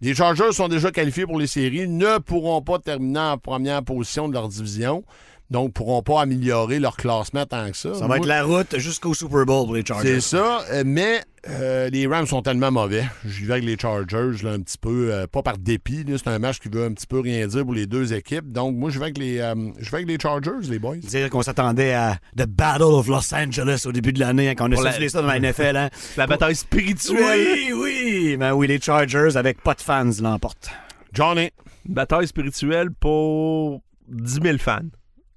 Les 0.00 0.14
Chargers 0.14 0.52
sont 0.52 0.68
déjà 0.68 0.90
qualifiés 0.90 1.26
pour 1.26 1.38
les 1.38 1.46
séries, 1.46 1.88
ne 1.88 2.18
pourront 2.18 2.62
pas 2.62 2.78
terminer 2.78 3.20
en 3.20 3.38
première 3.38 3.82
position 3.82 4.28
de 4.28 4.34
leur 4.34 4.48
division, 4.48 5.04
donc 5.50 5.68
ne 5.68 5.72
pourront 5.72 6.02
pas 6.02 6.22
améliorer 6.22 6.78
leur 6.80 6.96
classement 6.96 7.44
tant 7.46 7.70
que 7.70 7.76
ça. 7.76 7.92
Ça 7.94 8.00
va 8.00 8.06
Moi, 8.06 8.16
être 8.18 8.26
la 8.26 8.44
route 8.44 8.78
jusqu'au 8.78 9.14
Super 9.14 9.44
Bowl 9.44 9.66
pour 9.66 9.74
les 9.74 9.84
Chargers. 9.84 10.20
c'est 10.20 10.36
ça, 10.36 10.60
euh, 10.72 10.82
mais 10.84 11.20
euh, 11.48 11.88
les 11.90 12.06
Rams 12.06 12.26
sont 12.26 12.42
tellement 12.42 12.70
mauvais. 12.70 13.04
J'y 13.24 13.44
vais 13.44 13.54
avec 13.54 13.64
les 13.64 13.76
Chargers, 13.78 14.42
là, 14.42 14.52
un 14.52 14.60
petit 14.60 14.78
peu, 14.78 15.12
euh, 15.12 15.26
pas 15.26 15.42
par 15.42 15.58
dépit. 15.58 16.04
C'est 16.08 16.28
un 16.28 16.38
match 16.38 16.58
qui 16.58 16.68
veut 16.68 16.84
un 16.84 16.92
petit 16.92 17.06
peu 17.06 17.20
rien 17.20 17.46
dire 17.46 17.64
pour 17.64 17.74
les 17.74 17.86
deux 17.86 18.12
équipes. 18.12 18.50
Donc, 18.50 18.76
moi, 18.76 18.90
je 18.90 18.98
vais 18.98 19.04
avec 19.06 19.18
les, 19.18 19.38
euh, 19.38 19.54
je 19.78 19.90
vais 19.90 19.98
avec 19.98 20.08
les 20.08 20.18
Chargers, 20.20 20.68
les 20.68 20.78
boys. 20.78 20.96
Dire 20.96 21.30
qu'on 21.30 21.42
s'attendait 21.42 21.92
à 21.94 22.18
The 22.36 22.46
Battle 22.46 22.82
of 22.82 23.06
Los 23.08 23.34
Angeles 23.34 23.84
au 23.86 23.92
début 23.92 24.12
de 24.12 24.20
l'année, 24.20 24.48
hein, 24.48 24.54
quand 24.56 24.68
on 24.68 24.72
a 24.78 24.82
la- 24.82 24.90
sorti 24.92 25.10
ça 25.10 25.22
dans 25.22 25.28
la 25.28 25.38
NFL. 25.38 25.76
Hein. 25.76 25.90
La 26.16 26.26
bataille 26.26 26.56
spirituelle. 26.56 27.46
Oui, 27.54 27.72
oui. 27.74 28.36
Ben 28.38 28.52
oui, 28.52 28.66
les 28.66 28.80
Chargers 28.80 29.36
avec 29.36 29.62
pas 29.62 29.74
de 29.74 29.80
fans 29.80 30.10
l'emportent. 30.20 30.70
Johnny. 31.12 31.50
Bataille 31.88 32.26
spirituelle 32.26 32.90
pour 32.90 33.80
10 34.08 34.40
000 34.42 34.58
fans. 34.58 34.80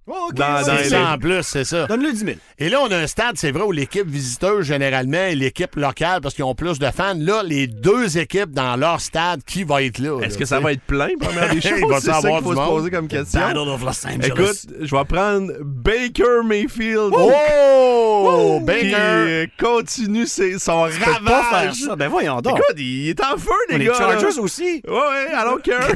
OK, 0.09 0.33
Dans- 0.35 0.45
ouais. 0.45 0.51
dans 0.61 0.63
C'est 0.77 0.83
les- 0.83 0.89
ça 0.89 1.11
en 1.13 1.17
plus, 1.17 1.43
c'est 1.43 1.63
ça. 1.63 1.85
Donne-le 1.87 2.11
10 2.11 2.19
000. 2.19 2.31
Et 2.57 2.69
là, 2.69 2.79
on 2.81 2.91
a 2.91 2.97
un 2.97 3.07
stade, 3.07 3.35
c'est 3.37 3.51
vrai, 3.51 3.63
où 3.63 3.71
l'équipe 3.71 4.07
visiteuse, 4.07 4.65
généralement, 4.65 5.25
et 5.25 5.35
l'équipe 5.35 5.75
locale, 5.75 6.19
parce 6.21 6.33
qu'ils 6.35 6.43
ont 6.45 6.55
plus 6.55 6.79
de 6.79 6.87
fans. 6.91 7.13
Là, 7.17 7.43
les 7.43 7.67
deux 7.67 8.17
équipes 8.17 8.51
dans 8.51 8.75
leur 8.75 9.01
stade, 9.01 9.41
qui 9.45 9.63
va 9.63 9.83
être 9.83 9.99
là? 9.99 10.19
Est-ce 10.21 10.37
que 10.37 10.45
ça 10.45 10.59
va 10.59 10.73
être 10.73 10.81
plein, 10.81 11.09
première 11.19 11.49
des 11.53 11.61
choses? 11.61 11.71
Il 11.79 11.85
va 11.87 11.99
C'est 11.99 12.07
ça 12.11 12.17
avoir 12.17 12.35
qu'il 12.37 12.43
faut 12.43 12.49
du 12.49 12.55
se 12.55 12.61
monde. 12.61 12.69
poser 12.69 12.91
comme 12.91 13.07
question. 13.07 13.39
Battle 13.39 13.57
of 13.59 13.81
Los 13.83 14.07
Angeles. 14.07 14.25
Écoute, 14.27 14.59
je 14.81 14.95
vais 14.95 15.05
prendre 15.05 15.51
Baker 15.63 16.43
Mayfield. 16.43 17.11
Oh! 17.13 18.57
Qui 18.59 18.65
Baker! 18.65 18.95
euh, 18.95 19.45
continue 19.59 20.25
ses, 20.25 20.57
son 20.59 20.85
peux 20.85 21.25
pas 21.25 21.43
faire 21.43 21.51
ravage. 21.51 21.75
ça. 21.75 21.95
Ben 21.95 22.07
voyons 22.09 22.41
donc. 22.41 22.57
Écoute, 22.57 22.75
il 22.77 23.09
est 23.09 23.21
en 23.23 23.37
feu, 23.37 23.51
les 23.69 23.77
les 23.77 23.85
gars. 23.85 23.93
Chargers 23.93 24.35
là. 24.35 24.41
aussi. 24.41 24.81
Ouais, 24.87 24.93
ouais, 24.93 25.27
I 25.31 25.43
don't 25.45 25.61
care. 25.61 25.89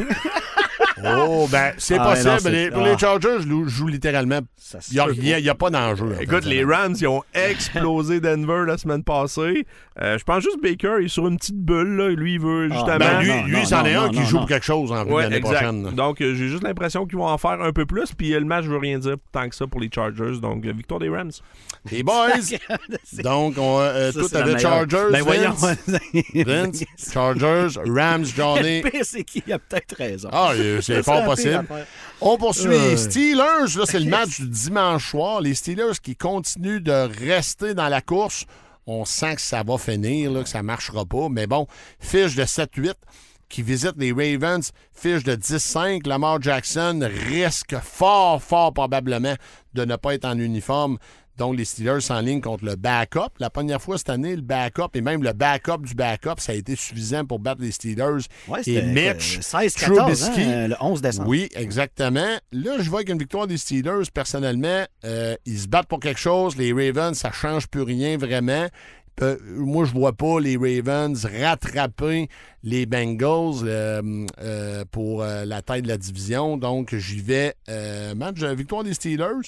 Oh, 1.05 1.47
ben, 1.51 1.73
c'est 1.77 1.97
Ah, 1.99 2.03
possible. 2.13 2.29
non, 2.29 2.49
Les- 2.51 2.71
pour 2.71 2.83
ah. 2.85 2.89
les 2.91 2.97
Chargers, 2.97 3.37
je 3.41 3.47
joue, 3.49 3.63
je 3.67 3.75
joue 3.75 3.87
littéralement. 4.03 4.39
Ça 4.57 4.81
se 4.81 4.91
Il 4.93 5.21
n'y 5.21 5.33
a, 5.33 5.39
y 5.39 5.49
a 5.49 5.55
pas 5.55 5.69
d'enjeu. 5.69 6.15
en 6.15 6.19
Écoute, 6.19 6.45
les 6.45 6.63
Rams, 6.63 6.95
ils 6.99 7.07
ont 7.07 7.23
explosé 7.33 8.19
Denver 8.19 8.63
la 8.67 8.77
semaine 8.77 9.03
passée. 9.03 9.65
Euh, 10.01 10.17
je 10.17 10.23
pense 10.23 10.43
juste 10.43 10.61
Baker, 10.61 10.95
il 10.99 11.05
est 11.05 11.09
sur 11.09 11.27
une 11.27 11.37
petite 11.37 11.57
bulle. 11.57 11.95
Là. 11.95 12.09
Lui, 12.09 12.33
il 12.33 12.39
veut 12.39 12.69
justement... 12.69 12.97
Ben, 12.97 13.13
Non, 13.25 13.43
lui, 13.45 13.51
lui 13.55 13.65
c'en 13.65 13.85
est 13.85 13.93
un 13.93 14.05
non, 14.05 14.09
qui 14.09 14.19
non, 14.19 14.25
joue 14.25 14.35
non. 14.35 14.39
pour 14.41 14.49
quelque 14.49 14.65
chose 14.65 14.91
en 14.91 15.05
Ouais, 15.05 15.23
l'année 15.23 15.39
prochaine. 15.39 15.91
Donc, 15.91 16.21
euh, 16.21 16.35
j'ai 16.35 16.47
juste 16.49 16.63
l'impression 16.63 17.05
qu'ils 17.05 17.17
vont 17.17 17.27
en 17.27 17.37
faire 17.37 17.61
un 17.61 17.71
peu 17.71 17.85
plus. 17.85 18.13
Puis 18.13 18.33
euh, 18.33 18.39
le 18.39 18.45
match 18.45 18.65
veut 18.65 18.77
rien 18.77 18.99
dire 18.99 19.15
tant 19.31 19.47
que 19.47 19.55
ça 19.55 19.67
pour 19.67 19.79
les 19.79 19.89
Chargers. 19.93 20.39
Donc, 20.41 20.65
euh, 20.65 20.73
victoire 20.75 20.99
des 20.99 21.09
Rams. 21.09 21.31
Les 21.91 22.01
boys, 22.01 22.29
donc, 23.23 23.55
on, 23.57 23.79
euh, 23.81 24.11
Ça, 24.11 24.43
tout. 24.43 24.57
Chargers. 24.57 25.11
Ben 25.11 25.21
voyons. 25.21 25.53
Vince, 26.33 26.83
Chargers, 27.13 27.79
Rams, 27.85 28.25
Johnny. 28.25 28.81
Le 28.81 28.89
pire, 28.89 29.01
c'est 29.03 29.23
qu'il 29.23 29.51
a 29.51 29.59
peut-être 29.59 29.95
raison. 29.97 30.29
Ah, 30.31 30.53
c'est 30.81 31.03
fort 31.03 31.25
possible. 31.25 31.65
On 32.25 32.37
poursuit 32.37 32.67
Euh. 32.73 32.89
les 32.91 32.97
Steelers. 32.97 33.75
Là, 33.77 33.85
c'est 33.85 33.99
le 33.99 34.09
match 34.09 34.39
du 34.39 34.47
dimanche 34.47 35.11
soir. 35.11 35.41
Les 35.41 35.53
Steelers 35.55 35.99
qui 36.01 36.15
continuent 36.15 36.81
de 36.81 37.09
rester 37.25 37.73
dans 37.73 37.89
la 37.89 38.01
course. 38.01 38.45
On 38.87 39.05
sent 39.05 39.35
que 39.35 39.41
ça 39.41 39.63
va 39.63 39.77
finir, 39.77 40.31
là, 40.31 40.43
que 40.43 40.49
ça 40.49 40.59
ne 40.59 40.63
marchera 40.67 41.05
pas. 41.05 41.27
Mais 41.29 41.47
bon, 41.47 41.67
fiche 41.99 42.35
de 42.35 42.43
7-8 42.45 42.93
qui 43.49 43.61
visite 43.61 43.93
les 43.97 44.11
Ravens, 44.11 44.71
fiche 44.93 45.23
de 45.23 45.35
10-5. 45.35 46.07
Lamar 46.07 46.41
Jackson 46.41 47.07
risque 47.29 47.75
fort, 47.83 48.41
fort 48.41 48.73
probablement 48.73 49.35
de 49.73 49.85
ne 49.85 49.95
pas 49.95 50.15
être 50.15 50.25
en 50.25 50.37
uniforme. 50.39 50.97
Donc, 51.37 51.57
les 51.57 51.65
Steelers 51.65 52.01
s'enlignent 52.01 52.41
contre 52.41 52.63
le 52.65 52.75
backup. 52.75 53.29
La 53.39 53.49
première 53.49 53.81
fois 53.81 53.97
cette 53.97 54.09
année, 54.09 54.35
le 54.35 54.41
backup 54.41 54.89
et 54.93 55.01
même 55.01 55.23
le 55.23 55.33
backup 55.33 55.79
du 55.83 55.95
backup, 55.95 56.35
ça 56.39 56.51
a 56.51 56.55
été 56.55 56.75
suffisant 56.75 57.25
pour 57.25 57.39
battre 57.39 57.61
les 57.61 57.71
Steelers. 57.71 58.25
Ouais, 58.47 58.61
et 58.67 58.81
Mitch 58.83 59.37
euh, 59.37 59.41
16-14 59.67 59.95
Trubisky. 59.95 60.41
hein, 60.43 60.67
le 60.67 60.75
11 60.79 61.01
décembre. 61.01 61.27
Oui, 61.29 61.49
exactement. 61.55 62.37
Là, 62.51 62.71
je 62.79 62.89
vois 62.89 63.03
qu'une 63.03 63.17
victoire 63.17 63.47
des 63.47 63.57
Steelers, 63.57 64.03
personnellement, 64.13 64.83
euh, 65.05 65.35
ils 65.45 65.59
se 65.59 65.67
battent 65.67 65.87
pour 65.87 65.99
quelque 65.99 66.19
chose. 66.19 66.55
Les 66.57 66.71
Ravens, 66.71 67.17
ça 67.17 67.31
change 67.31 67.67
plus 67.67 67.81
rien 67.81 68.17
vraiment. 68.17 68.67
Peu- 69.15 69.39
moi, 69.57 69.85
je 69.85 69.91
vois 69.91 70.13
pas 70.13 70.39
les 70.39 70.57
Ravens 70.57 71.23
rattraper 71.25 72.27
les 72.63 72.85
Bengals 72.87 73.61
euh, 73.63 74.25
euh, 74.41 74.85
pour 74.91 75.21
euh, 75.21 75.45
la 75.45 75.61
taille 75.61 75.83
de 75.83 75.87
la 75.87 75.97
division. 75.97 76.57
Donc, 76.57 76.95
j'y 76.95 77.21
vais. 77.21 77.53
Euh, 77.69 78.15
match 78.15 78.39
de 78.39 78.47
victoire 78.47 78.83
des 78.83 78.93
Steelers. 78.93 79.47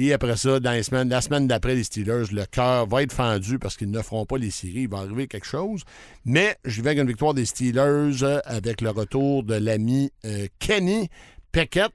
Et 0.00 0.12
après 0.12 0.36
ça, 0.36 0.60
dans 0.60 0.70
la 0.70 1.20
semaine 1.20 1.48
d'après, 1.48 1.74
les 1.74 1.82
Steelers, 1.82 2.26
le 2.30 2.44
cœur 2.46 2.86
va 2.86 3.02
être 3.02 3.12
fendu 3.12 3.58
parce 3.58 3.76
qu'ils 3.76 3.90
ne 3.90 4.00
feront 4.00 4.26
pas 4.26 4.38
les 4.38 4.52
séries. 4.52 4.82
Il 4.82 4.88
va 4.88 4.98
arriver 4.98 5.26
quelque 5.26 5.46
chose. 5.46 5.82
Mais 6.24 6.56
je 6.64 6.82
vais 6.82 6.90
avec 6.90 7.00
une 7.02 7.08
victoire 7.08 7.34
des 7.34 7.44
Steelers 7.44 8.22
euh, 8.22 8.38
avec 8.44 8.80
le 8.80 8.90
retour 8.90 9.42
de 9.42 9.54
l'ami 9.54 10.12
euh, 10.24 10.46
Kenny 10.60 11.08
Pickett. 11.50 11.92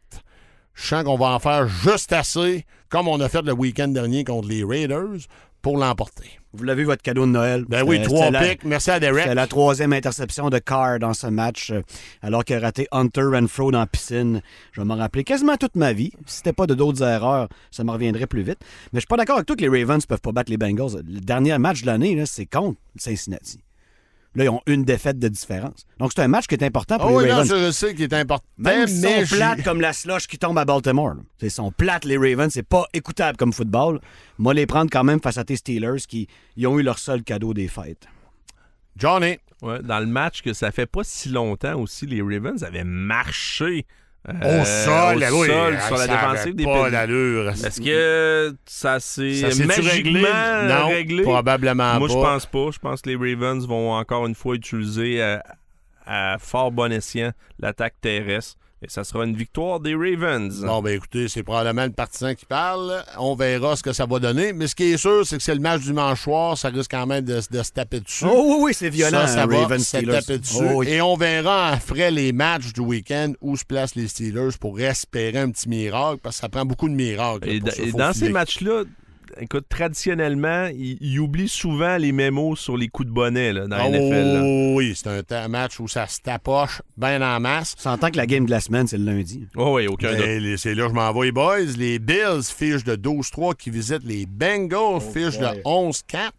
Je 0.74 0.86
sens 0.86 1.06
qu'on 1.06 1.18
va 1.18 1.28
en 1.28 1.40
faire 1.40 1.66
juste 1.68 2.12
assez, 2.12 2.66
comme 2.90 3.08
on 3.08 3.22
a 3.22 3.30
fait 3.30 3.44
le 3.44 3.54
week-end 3.54 3.88
dernier 3.88 4.26
contre 4.26 4.50
les 4.50 4.66
Raiders, 4.66 5.28
pour 5.64 5.78
l'emporter. 5.78 6.40
Vous 6.54 6.64
l'avez 6.66 6.84
vu, 6.84 6.86
votre 6.86 7.02
cadeau 7.02 7.26
de 7.26 7.32
Noël. 7.32 7.66
Ben 7.68 7.84
oui, 7.84 8.00
trois 8.04 8.32
picks. 8.32 8.64
Merci 8.64 8.92
à 8.92 9.00
Derek. 9.00 9.24
C'est 9.26 9.34
la 9.34 9.48
troisième 9.48 9.94
interception 9.94 10.52
de 10.52 10.60
Carr 10.60 11.00
dans 11.00 11.16
ce 11.16 11.26
match, 11.26 11.72
euh, 11.72 11.82
alors 12.22 12.44
qu'il 12.44 12.56
a 12.58 12.60
raté 12.60 12.88
Hunter 12.92 13.24
Renfro 13.24 13.72
dans 13.72 13.80
la 13.80 13.88
piscine. 13.88 14.42
Je 14.74 14.82
vais 14.82 14.86
m'en 14.86 14.98
rappeler 14.98 15.24
quasiment 15.24 15.58
toute 15.58 15.76
ma 15.76 15.94
vie. 15.94 16.12
Si 16.28 16.38
c'était 16.38 16.54
pas 16.54 16.68
de 16.68 16.76
d'autres 16.76 17.02
erreurs, 17.02 17.48
ça 17.72 17.84
me 17.84 17.90
reviendrait 17.92 18.28
plus 18.28 18.44
vite. 18.44 18.60
Mais 18.92 19.00
je 19.00 19.00
suis 19.00 19.08
pas 19.08 19.18
d'accord 19.18 19.38
avec 19.38 19.48
toi 19.48 19.56
que 19.56 19.62
les 19.62 19.82
Ravens 19.82 20.06
peuvent 20.06 20.22
pas 20.22 20.32
battre 20.32 20.52
les 20.52 20.58
Bengals. 20.58 21.02
Le 21.08 21.22
dernier 21.22 21.58
match 21.58 21.82
de 21.82 21.88
l'année, 21.88 22.22
c'est 22.28 22.46
contre 22.46 22.78
Cincinnati. 22.98 23.64
Là, 24.36 24.46
ils 24.46 24.50
ont 24.50 24.62
une 24.66 24.84
défaite 24.84 25.20
de 25.20 25.28
différence. 25.28 25.86
Donc, 26.00 26.12
c'est 26.16 26.22
un 26.24 26.28
match 26.28 26.48
qui 26.48 26.56
est 26.56 26.64
important 26.64 26.98
pour 26.98 27.12
Oh 27.12 27.18
oui, 27.18 27.24
les 27.24 27.30
là, 27.30 27.38
Ravens. 27.38 27.50
je 27.68 27.72
sais 27.72 27.94
qu'il 27.94 28.04
est 28.06 28.14
important. 28.14 28.46
Même 28.58 28.90
mais 29.02 29.26
sont 29.26 29.36
plates 29.36 29.64
comme 29.64 29.80
la 29.80 29.94
slush 29.94 30.28
qui 30.28 30.40
tombe 30.40 30.58
à 30.58 30.66
Baltimore. 30.66 31.16
Ils 31.42 31.52
sont 31.52 31.72
plates, 31.72 32.06
les 32.06 32.18
Ravens. 32.18 32.52
C'est 32.52 32.64
pas 32.68 32.86
écoutable 32.94 33.38
comme 33.38 33.54
football. 33.54 34.00
Moi, 34.40 34.54
les 34.56 34.66
prendre 34.66 34.90
quand 34.92 35.04
même 35.04 35.22
face 35.22 35.38
à 35.38 35.44
tes 35.44 35.56
Steelers 35.56 36.00
qui 36.08 36.28
ils 36.58 36.66
ont 36.66 36.80
eu 36.80 36.84
leur 36.84 36.98
seul 36.98 37.22
cadeau 37.24 37.54
des 37.54 37.68
fêtes. 37.68 38.08
Johnny. 38.98 39.38
Ouais, 39.62 39.82
dans 39.82 40.00
le 40.00 40.06
match 40.08 40.42
que 40.42 40.52
ça 40.52 40.72
fait 40.72 40.86
pas 40.86 41.04
si 41.04 41.30
longtemps 41.30 41.80
aussi, 41.80 42.06
les 42.06 42.22
Ravens 42.22 42.64
avaient 42.64 42.84
marché 42.84 43.86
euh, 44.30 44.62
au 44.62 44.66
sol, 44.66 45.18
au 45.18 45.42
oui, 45.42 45.48
sol 45.48 45.80
sur 45.82 45.98
la 45.98 46.04
avait 46.04 46.14
défensive 46.14 46.56
des 46.56 46.64
pas 46.64 46.90
d'allure. 46.90 47.50
Est-ce 47.50 47.82
que 47.82 48.56
ça 48.66 49.00
s'est 49.02 49.66
magiquement 49.66 49.92
réglé? 49.92 50.26
Non, 50.68 50.88
réglé? 50.88 51.24
probablement 51.24 52.00
Moi, 52.00 52.08
pas. 52.08 52.14
je 52.14 52.20
pense 52.20 52.46
pas. 52.46 52.72
Je 52.72 52.80
pense 52.80 53.02
que 53.02 53.10
les 53.10 53.16
Ravens 53.16 53.68
vont 53.68 53.92
encore 53.92 54.26
une 54.26 54.36
fois 54.36 54.56
utiliser 54.56 55.22
euh, 55.22 55.40
à, 56.06 56.38
fort 56.40 56.72
bon 56.72 56.92
escient 56.92 57.32
l'attaque 57.60 57.96
terrestre. 58.00 58.56
Et 58.84 58.90
ça 58.90 59.06
sera 59.06 59.24
une 59.24 59.36
victoire 59.36 59.80
des 59.80 59.96
Ravens. 59.96 60.60
Bon, 60.62 60.82
ben 60.82 60.94
écoutez, 60.96 61.30
c'est 61.30 61.42
probablement 61.42 61.86
le 61.86 61.94
partisan 61.94 62.36
qui 62.36 62.46
parle. 62.46 63.02
On 63.18 63.34
verra 63.34 63.78
ce 63.78 63.84
que 63.84 63.94
ça 63.94 64.06
va 64.06 64.20
donner. 64.20 64.52
Mais 64.52 64.68
ce 64.68 64.76
qui 64.76 64.84
est 64.92 64.98
sûr, 64.98 65.26
c'est 65.26 65.38
que 65.38 65.44
c'est 65.44 65.56
le 65.56 65.62
match 65.62 65.80
du 65.82 65.88
dimanche 65.88 66.22
soir. 66.24 66.58
Ça 66.58 66.68
risque 66.68 66.92
quand 66.92 67.08
même 67.08 67.24
de, 67.24 67.40
de 67.50 67.64
se 67.64 67.72
taper 67.72 68.02
dessus. 68.02 68.26
Oh 68.28 68.44
oui, 68.46 68.56
oui, 68.60 68.74
c'est 68.74 68.90
violent, 68.90 69.22
Ça, 69.22 69.28
ça 69.28 69.46
va 69.46 69.62
Ravens 69.62 69.88
se 69.88 69.98
taper 70.06 70.38
dessus. 70.38 70.58
Oh, 70.60 70.80
oui. 70.80 70.90
Et 70.90 71.02
on 71.02 71.16
verra 71.16 71.70
après 71.70 72.12
les 72.12 72.34
matchs 72.34 72.74
du 72.74 72.82
week-end 72.82 73.32
où 73.40 73.56
se 73.56 73.64
placent 73.64 73.96
les 73.96 74.10
Steelers 74.10 74.58
pour 74.60 74.78
espérer 74.82 75.40
un 75.40 75.50
petit 75.52 75.70
miracle, 75.70 76.20
parce 76.22 76.36
que 76.36 76.42
ça 76.42 76.50
prend 76.50 76.66
beaucoup 76.66 76.90
de 76.90 76.94
miracles. 76.96 77.48
Et, 77.48 77.60
pour 77.60 77.70
da- 77.70 77.76
se 77.76 77.82
et 77.84 77.92
dans 77.94 78.12
ces 78.14 78.30
matchs-là, 78.30 78.84
écoute, 79.40 79.66
traditionnellement, 79.70 80.68
ils 80.68 80.98
ils 81.02 81.20
oublient 81.20 81.48
souvent 81.50 81.98
les 81.98 82.12
mémos 82.12 82.60
sur 82.60 82.78
les 82.78 82.88
coups 82.88 83.08
de 83.08 83.14
bonnet 83.14 83.54
là, 83.54 83.68
dans 83.68 83.78
la 83.78 83.90
NFL. 83.90 84.34
là. 84.34 84.42
oh, 84.44 84.74
oui, 84.78 84.94
c'est 84.96 85.32
un 85.32 85.48
match 85.48 85.80
où 85.80 85.88
ça 85.88 86.08
se 86.08 86.20
tapoche 86.22 86.82
bien 86.98 87.22
en 87.22 87.40
masse. 87.40 87.76
On 87.80 87.82
s'entend 87.82 88.10
que 88.12 88.18
la 88.18 88.26
game 88.26 88.46
de 88.46 88.52
la 88.52 88.60
semaine, 88.60 88.88
c'est 88.88 88.98
le 88.98 89.06
lundi. 89.06 89.48
Oh, 89.56 89.76
oui, 89.76 89.88
aucun 89.88 90.12
doute. 90.12 90.20
Ben, 90.20 90.40
les- 90.42 90.58
c'est 90.58 90.76
là 90.76 90.84
que 90.84 90.90
je 90.90 90.96
m'envoie, 90.96 91.26
les 91.26 91.32
boys. 91.32 91.60
Les 91.78 92.00
Bills 92.00 92.44
fichent 92.44 92.84
de 92.84 92.96
12-3 92.96 93.56
qui 93.56 93.70
visitent 93.70 94.04
les 94.06 94.26
Bengals, 94.26 95.02
fichent 95.02 95.40
de 95.40 95.62
11-4. 95.66 96.32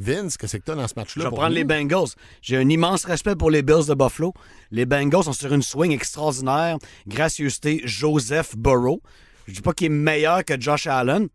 Vince, 0.00 0.36
qu'est-ce 0.36 0.56
que 0.58 0.62
t'as 0.62 0.76
dans 0.76 0.86
ce 0.86 0.94
match-là? 0.96 1.14
Je 1.16 1.22
vais 1.24 1.28
pour 1.30 1.38
prendre 1.38 1.50
nous? 1.50 1.56
les 1.56 1.64
Bengals. 1.64 2.06
J'ai 2.40 2.56
un 2.56 2.68
immense 2.68 3.04
respect 3.04 3.34
pour 3.34 3.50
les 3.50 3.62
Bills 3.62 3.86
de 3.88 3.94
Buffalo. 3.94 4.32
Les 4.70 4.86
Bengals 4.86 5.24
sont 5.24 5.32
sur 5.32 5.52
une 5.52 5.62
swing 5.62 5.90
extraordinaire. 5.92 6.78
Gracieuseté, 7.08 7.80
Joseph 7.84 8.56
Burrow. 8.56 9.02
Je 9.48 9.54
dis 9.54 9.60
pas 9.60 9.72
qu'il 9.72 9.86
est 9.86 9.90
meilleur 9.90 10.44
que 10.44 10.60
Josh 10.60 10.86
Allen, 10.86 11.26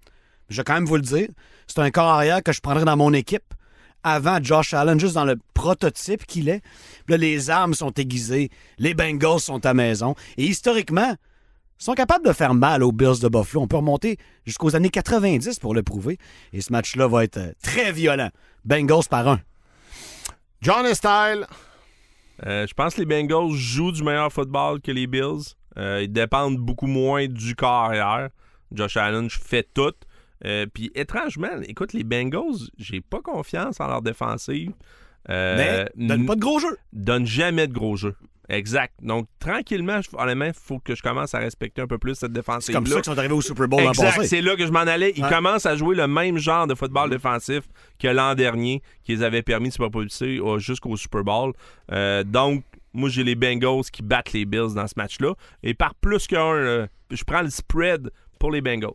je 0.49 0.57
vais 0.57 0.63
quand 0.63 0.73
même 0.73 0.85
vous 0.85 0.95
le 0.95 1.01
dire. 1.01 1.27
C'est 1.67 1.79
un 1.79 1.91
corps 1.91 2.09
arrière 2.09 2.43
que 2.43 2.51
je 2.51 2.61
prendrais 2.61 2.85
dans 2.85 2.97
mon 2.97 3.13
équipe 3.13 3.53
avant 4.03 4.39
Josh 4.41 4.73
Allen, 4.73 4.99
juste 4.99 5.15
dans 5.15 5.25
le 5.25 5.37
prototype 5.53 6.25
qu'il 6.25 6.49
est. 6.49 6.61
Puis 7.05 7.13
là, 7.13 7.17
les 7.17 7.49
armes 7.49 7.73
sont 7.73 7.91
aiguisées. 7.93 8.49
Les 8.77 8.93
Bengals 8.93 9.39
sont 9.39 9.65
à 9.65 9.73
maison. 9.73 10.15
Et 10.37 10.43
historiquement, 10.43 11.15
ils 11.79 11.83
sont 11.83 11.93
capables 11.93 12.25
de 12.25 12.33
faire 12.33 12.53
mal 12.53 12.83
aux 12.83 12.91
Bills 12.91 13.19
de 13.21 13.29
Buffalo. 13.29 13.61
On 13.61 13.67
peut 13.67 13.77
remonter 13.77 14.17
jusqu'aux 14.45 14.75
années 14.75 14.89
90 14.89 15.59
pour 15.59 15.73
le 15.73 15.83
prouver. 15.83 16.17
Et 16.51 16.61
ce 16.61 16.71
match-là 16.71 17.07
va 17.07 17.23
être 17.23 17.37
euh, 17.37 17.53
très 17.63 17.91
violent. 17.91 18.29
Bengals 18.65 19.07
par 19.09 19.27
un. 19.27 19.39
John 20.61 20.85
Style. 20.93 21.45
Euh, 22.45 22.67
je 22.67 22.73
pense 22.73 22.95
que 22.95 23.01
les 23.01 23.05
Bengals 23.05 23.51
jouent 23.53 23.91
du 23.91 24.03
meilleur 24.03 24.31
football 24.31 24.81
que 24.81 24.91
les 24.91 25.07
Bills. 25.07 25.55
Euh, 25.77 26.01
ils 26.03 26.11
dépendent 26.11 26.57
beaucoup 26.57 26.87
moins 26.87 27.27
du 27.27 27.55
corps 27.55 27.85
arrière. 27.85 28.29
Josh 28.71 28.97
Allen 28.97 29.29
fait 29.29 29.67
tout. 29.73 29.93
Euh, 30.45 30.65
Puis 30.73 30.91
étrangement, 30.95 31.49
écoute, 31.67 31.93
les 31.93 32.03
Bengals, 32.03 32.69
j'ai 32.77 33.01
pas 33.01 33.21
confiance 33.21 33.79
en 33.79 33.87
leur 33.87 34.01
défensive. 34.01 34.71
Euh, 35.29 35.85
Mais 35.95 36.07
donne 36.07 36.25
pas 36.25 36.35
de 36.35 36.41
gros 36.41 36.59
jeu. 36.59 36.77
donne 36.91 37.25
jamais 37.25 37.67
de 37.67 37.73
gros 37.73 37.95
jeux. 37.95 38.15
Exact. 38.49 38.93
Donc, 39.01 39.27
tranquillement, 39.39 40.01
honnêtement, 40.17 40.45
il 40.45 40.53
faut 40.53 40.79
que 40.79 40.95
je 40.95 41.01
commence 41.01 41.33
à 41.33 41.39
respecter 41.39 41.81
un 41.81 41.87
peu 41.87 41.97
plus 41.97 42.15
cette 42.15 42.31
C'est 42.31 42.33
défensive. 42.33 42.75
comme 42.75 42.85
ça 42.85 42.95
qu'ils 42.95 43.05
sont 43.05 43.17
arrivés 43.17 43.33
au 43.33 43.41
Super 43.41 43.69
Bowl 43.69 43.81
l'an 43.81 43.93
passé. 43.93 44.27
c'est 44.27 44.41
là 44.41 44.57
que 44.57 44.65
je 44.67 44.71
m'en 44.71 44.79
allais. 44.81 45.13
Ils 45.15 45.25
commencent 45.25 45.65
à 45.65 45.77
jouer 45.77 45.95
le 45.95 46.07
même 46.07 46.37
genre 46.37 46.67
de 46.67 46.75
football 46.75 47.09
défensif 47.09 47.61
que 47.97 48.09
l'an 48.09 48.35
dernier, 48.35 48.81
qui 49.05 49.15
les 49.15 49.23
avait 49.23 49.43
permis 49.43 49.69
de 49.69 49.73
se 49.73 49.77
propulser 49.77 50.39
euh, 50.43 50.59
jusqu'au 50.59 50.97
Super 50.97 51.23
Bowl. 51.23 51.53
Euh, 51.93 52.25
donc, 52.25 52.65
moi, 52.91 53.07
j'ai 53.07 53.23
les 53.23 53.35
Bengals 53.35 53.85
qui 53.93 54.03
battent 54.03 54.33
les 54.33 54.43
Bills 54.43 54.73
dans 54.75 54.87
ce 54.87 54.93
match-là. 54.97 55.33
Et 55.63 55.73
par 55.73 55.95
plus 55.95 56.27
qu'un, 56.27 56.87
je 57.11 57.23
prends 57.25 57.41
le 57.43 57.49
spread 57.49 58.11
pour 58.39 58.51
les 58.51 58.59
Bengals. 58.61 58.91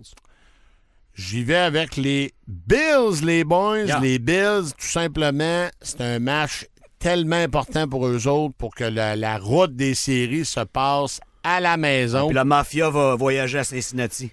J'y 1.18 1.42
vais 1.42 1.56
avec 1.56 1.96
les 1.96 2.32
Bills, 2.46 3.24
les 3.24 3.42
boys. 3.42 3.82
Yeah. 3.82 3.98
Les 3.98 4.20
Bills, 4.20 4.70
tout 4.78 4.86
simplement, 4.86 5.68
c'est 5.82 6.00
un 6.00 6.20
match 6.20 6.66
tellement 7.00 7.36
important 7.36 7.88
pour 7.88 8.06
eux 8.06 8.28
autres 8.28 8.54
pour 8.56 8.72
que 8.72 8.84
la, 8.84 9.16
la 9.16 9.36
route 9.38 9.74
des 9.74 9.94
séries 9.94 10.44
se 10.44 10.60
passe 10.60 11.20
à 11.42 11.58
la 11.58 11.76
maison. 11.76 12.28
Puis 12.28 12.36
la 12.36 12.44
mafia 12.44 12.88
va 12.88 13.16
voyager 13.16 13.58
à 13.58 13.64
Cincinnati. 13.64 14.30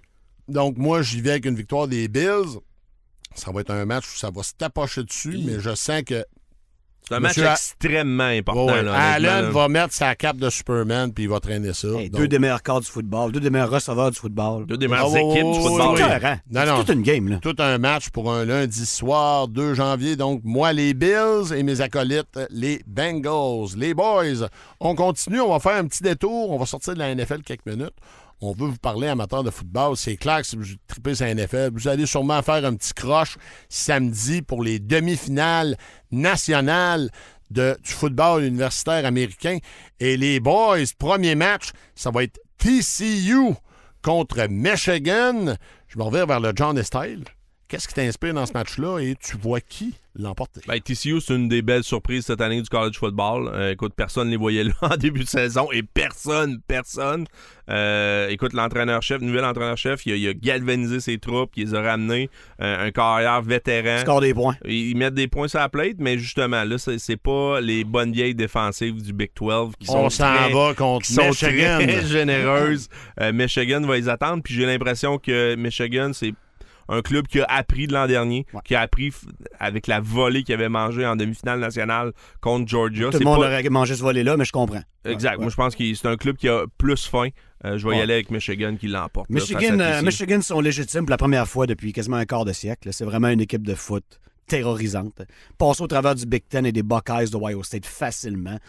Donc, 0.47 0.77
moi, 0.77 1.01
j'y 1.01 1.21
vais 1.21 1.31
avec 1.31 1.45
une 1.45 1.55
victoire 1.55 1.87
des 1.87 2.07
Bills. 2.07 2.59
Ça 3.33 3.51
va 3.51 3.61
être 3.61 3.71
un 3.71 3.85
match 3.85 4.05
où 4.05 4.17
ça 4.17 4.29
va 4.29 4.43
se 4.43 4.53
tapocher 4.53 5.03
dessus, 5.03 5.39
mais 5.43 5.59
je 5.59 5.73
sens 5.73 6.03
que 6.03 6.23
C'est 7.07 7.15
un 7.15 7.19
match 7.19 7.37
Monsieur 7.37 7.49
extrêmement 7.51 8.23
important. 8.23 8.65
Ouais, 8.65 8.81
là, 8.83 8.93
Allen 9.13 9.41
là. 9.45 9.49
va 9.51 9.67
mettre 9.67 9.93
sa 9.93 10.15
cape 10.15 10.37
de 10.37 10.49
Superman 10.49 11.13
puis 11.13 11.25
il 11.25 11.29
va 11.29 11.39
traîner 11.39 11.71
ça. 11.73 11.87
Hey, 11.89 12.09
Donc, 12.09 12.21
deux 12.21 12.27
des 12.27 12.39
meilleurs 12.39 12.63
corps 12.63 12.81
du 12.81 12.87
football, 12.87 13.31
deux 13.31 13.39
des 13.39 13.49
meilleurs 13.49 13.69
receveurs 13.69 14.09
du 14.11 14.17
football. 14.17 14.65
Deux 14.65 14.77
des 14.77 14.87
meilleures 14.87 15.11
Ah, 15.13 15.19
équipes 15.19 15.51
du 15.53 15.59
football. 15.61 15.97
C'est 15.97 16.71
oui. 16.71 16.77
toute 16.79 16.89
une 16.89 17.01
game, 17.03 17.27
là. 17.29 17.37
tout 17.41 17.55
un 17.59 17.77
match 17.77 18.09
pour 18.09 18.31
un 18.33 18.43
lundi 18.45 18.85
soir, 18.85 19.47
2 19.47 19.73
janvier. 19.75 20.15
Donc, 20.15 20.41
moi, 20.43 20.73
les 20.73 20.93
Bills 20.93 21.53
et 21.55 21.61
mes 21.63 21.81
acolytes, 21.81 22.39
les 22.49 22.81
Bengals. 22.87 23.77
Les 23.77 23.93
boys, 23.93 24.47
on 24.79 24.95
continue. 24.95 25.41
On 25.41 25.51
va 25.51 25.59
faire 25.59 25.75
un 25.75 25.85
petit 25.85 26.01
détour. 26.03 26.51
On 26.51 26.57
va 26.57 26.65
sortir 26.65 26.93
de 26.95 26.99
la 26.99 27.13
NFL 27.13 27.41
quelques 27.43 27.65
minutes. 27.65 27.93
On 28.45 28.53
veut 28.53 28.67
vous 28.67 28.77
parler, 28.77 29.07
amateurs 29.07 29.43
de 29.43 29.49
football. 29.49 29.97
C'est 29.97 30.17
clair 30.17 30.41
que 30.41 30.47
si 30.47 30.55
vous 30.55 30.65
tripez 30.87 31.15
sur 31.15 31.25
NFL, 31.25 31.71
vous 31.73 31.87
allez 31.87 32.05
sûrement 32.05 32.41
faire 32.43 32.63
un 32.63 32.75
petit 32.75 32.93
croche 32.93 33.37
samedi 33.69 34.41
pour 34.41 34.63
les 34.63 34.77
demi-finales 34.79 35.77
nationales 36.11 37.09
de, 37.49 37.77
du 37.83 37.91
football 37.91 38.43
universitaire 38.43 39.05
américain. 39.05 39.57
Et 39.99 40.15
les 40.15 40.39
boys, 40.39 40.77
premier 40.97 41.33
match, 41.33 41.71
ça 41.95 42.11
va 42.11 42.23
être 42.23 42.39
TCU 42.57 43.55
contre 44.03 44.47
Michigan. 44.47 45.55
Je 45.87 45.97
me 45.97 46.03
reviens 46.03 46.25
vers 46.25 46.39
le 46.39 46.53
John 46.55 46.81
Style. 46.83 47.23
Qu'est-ce 47.75 47.87
qui 47.89 47.93
t'inspire 47.95 48.33
dans 48.33 48.45
ce 48.45 48.53
match-là 48.53 48.99
et 48.99 49.15
tu 49.21 49.35
vois 49.35 49.59
qui 49.59 49.95
l'emporter? 50.17 50.61
Ben, 50.65 50.79
TCU, 50.79 51.19
c'est 51.19 51.35
une 51.35 51.49
des 51.49 51.61
belles 51.61 51.83
surprises 51.83 52.25
cette 52.25 52.39
année 52.39 52.61
du 52.61 52.69
college 52.69 52.97
football. 52.97 53.49
Euh, 53.53 53.71
écoute, 53.73 53.91
personne 53.97 54.27
ne 54.27 54.31
les 54.31 54.37
voyait 54.37 54.63
là 54.63 54.71
en 54.81 54.95
début 54.95 55.25
de 55.25 55.27
saison 55.27 55.67
et 55.73 55.83
personne, 55.83 56.61
personne. 56.69 57.25
Euh, 57.69 58.29
écoute, 58.29 58.53
l'entraîneur-chef, 58.53 59.19
le 59.19 59.27
nouvel 59.27 59.43
entraîneur-chef, 59.43 60.05
il, 60.05 60.13
a- 60.13 60.15
il 60.15 60.27
a 60.29 60.33
galvanisé 60.33 61.01
ses 61.01 61.17
troupes, 61.17 61.51
il 61.57 61.65
les 61.65 61.75
a 61.75 61.81
ramenés. 61.81 62.29
Euh, 62.61 62.87
un 62.87 62.91
carrière 62.91 63.41
vétéran. 63.41 63.97
Score 63.99 64.21
des 64.21 64.33
points. 64.33 64.55
Ils 64.63 64.91
ils 64.91 64.95
mettent 64.95 65.15
des 65.15 65.27
points 65.27 65.49
sur 65.49 65.59
la 65.59 65.67
plate, 65.67 65.95
mais 65.99 66.17
justement, 66.17 66.63
là, 66.63 66.77
c'est 66.77 66.97
c'est 66.97 67.17
pas 67.17 67.59
les 67.59 67.83
bonnes 67.83 68.13
vieilles 68.13 68.35
défensives 68.35 69.01
du 69.03 69.11
Big 69.11 69.31
12 69.35 69.73
qui 69.77 69.87
sont 69.87 69.97
On 69.97 70.09
s'en 70.09 70.33
très- 70.33 70.53
va 70.53 70.73
contre 70.75 71.05
qui 71.07 71.13
sont 71.13 71.27
Michigan. 71.27 71.79
très 71.81 72.05
généreuses. 72.05 72.87
Euh, 73.19 73.33
Michigan 73.33 73.81
va 73.81 73.97
les 73.97 74.07
attendre, 74.07 74.41
puis 74.41 74.53
j'ai 74.53 74.65
l'impression 74.65 75.17
que 75.17 75.55
Michigan, 75.55 76.11
c'est 76.13 76.33
un 76.89 77.01
club 77.01 77.27
qui 77.27 77.39
a 77.41 77.45
appris 77.45 77.87
de 77.87 77.93
l'an 77.93 78.07
dernier, 78.07 78.45
Ouais. 78.53 78.61
qui 78.63 78.75
a 78.75 78.81
appris 78.81 79.11
avec 79.59 79.87
la 79.87 79.99
volée 79.99 80.43
qu'il 80.43 80.53
avait 80.53 80.69
mangée 80.69 81.05
en 81.05 81.15
demi-finale 81.15 81.59
nationale 81.59 82.11
contre 82.41 82.67
Georgia. 82.67 83.05
Tout 83.07 83.13
C'est 83.13 83.19
le 83.19 83.25
monde 83.25 83.39
pas- 83.41 83.47
aurait 83.47 83.69
mangé 83.69 83.95
ce 83.95 84.01
volet-là, 84.01 84.37
mais 84.37 84.45
je 84.45 84.51
comprends. 84.51 84.81
Exact. 85.03 85.37
Ouais, 85.37 85.41
Moi, 85.43 85.49
je 85.49 85.55
pense 85.55 85.75
que 85.75 85.93
c'est 85.93 86.07
un 86.07 86.17
club 86.17 86.35
qui 86.37 86.47
a 86.49 86.65
plus 86.77 87.05
faim. 87.07 87.29
Euh, 87.63 87.77
je 87.77 87.87
vais 87.87 87.97
y 87.97 88.01
aller 88.01 88.13
avec 88.13 88.29
Michigan 88.31 88.75
qui 88.79 88.87
l'emporte. 88.87 89.29
Michigan, 89.29 89.79
euh. 89.79 90.01
Michigan 90.03 90.41
sont 90.41 90.59
légitimes 90.61 91.01
pour 91.01 91.11
la 91.11 91.17
première 91.17 91.47
fois 91.47 91.65
depuis 91.67 91.93
quasiment 91.93 92.17
un 92.17 92.25
quart 92.25 92.45
de 92.45 92.53
siècle. 92.53 92.89
C'est 92.91 93.05
vraiment 93.05 93.29
une 93.29 93.41
équipe 93.41 93.65
de 93.65 93.73
foot 93.75 94.03
terrorisante. 94.47 95.21
Passe 95.57 95.81
au 95.81 95.87
travers 95.87 96.13
du 96.15 96.25
Big 96.27 96.43
Ten 96.47 96.65
et 96.67 96.71
des 96.71 96.83
Buckeyes 96.83 97.29
de 97.31 97.35
Ohio 97.37 97.63
State 97.63 97.85
facilement. 97.87 98.59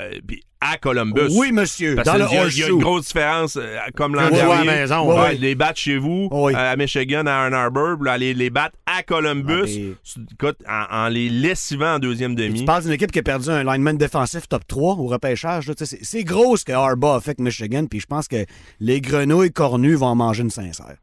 Euh, 0.00 0.18
puis 0.26 0.42
à 0.60 0.78
Columbus. 0.78 1.28
Oui, 1.32 1.52
monsieur, 1.52 1.94
Parce 1.94 2.06
dans 2.08 2.16
le 2.16 2.26
qu'il 2.26 2.36
y 2.36 2.40
a- 2.40 2.46
il 2.48 2.58
y 2.58 2.62
a 2.64 2.68
une 2.68 2.78
grosse 2.78 3.06
différence, 3.08 3.56
euh, 3.60 3.76
comme 3.94 4.14
l'an 4.14 4.28
Que 4.28 4.32
de 4.32 4.36
jouer 4.40 4.44
à 4.44 4.48
dernier. 4.56 4.66
la 4.66 4.72
maison, 4.76 5.08
Ouais, 5.12 5.20
ouais. 5.20 5.34
Les 5.34 5.54
battre 5.54 5.78
chez 5.78 5.98
vous, 5.98 6.28
euh, 6.32 6.52
à 6.54 6.74
Michigan, 6.76 7.26
à 7.26 7.32
Ann 7.46 7.52
Arbor, 7.54 8.02
là, 8.02 8.16
les, 8.16 8.32
les 8.32 8.48
battre 8.48 8.76
à 8.86 9.02
Columbus, 9.02 9.52
Ah, 9.62 9.66
mais- 10.16 10.22
écoute, 10.32 10.56
en, 10.66 10.84
en 11.04 11.08
les 11.08 11.28
lessivant 11.28 11.96
en 11.96 11.98
deuxième 11.98 12.32
Et 12.32 12.36
demi. 12.36 12.60
Tu 12.60 12.64
parles 12.64 12.82
d'une 12.84 12.92
équipe 12.92 13.12
qui 13.12 13.18
a 13.18 13.22
perdu 13.22 13.50
un 13.50 13.62
lineman 13.62 13.98
défensif 13.98 14.48
top 14.48 14.66
3 14.66 14.94
au 14.94 15.06
repêchage. 15.06 15.70
C'est 15.76 16.02
c'est 16.02 16.24
gros 16.24 16.56
ce 16.56 16.64
que 16.64 16.72
Harbaugh 16.72 17.16
a 17.16 17.20
fait 17.20 17.30
avec 17.32 17.40
Michigan, 17.40 17.84
puis 17.86 18.00
je 18.00 18.06
pense 18.06 18.26
que 18.26 18.46
les 18.80 19.00
grenouilles 19.02 19.52
cornues 19.52 19.94
vont 19.96 20.06
en 20.06 20.14
manger 20.16 20.42
une 20.44 20.50
sincère. 20.50 20.96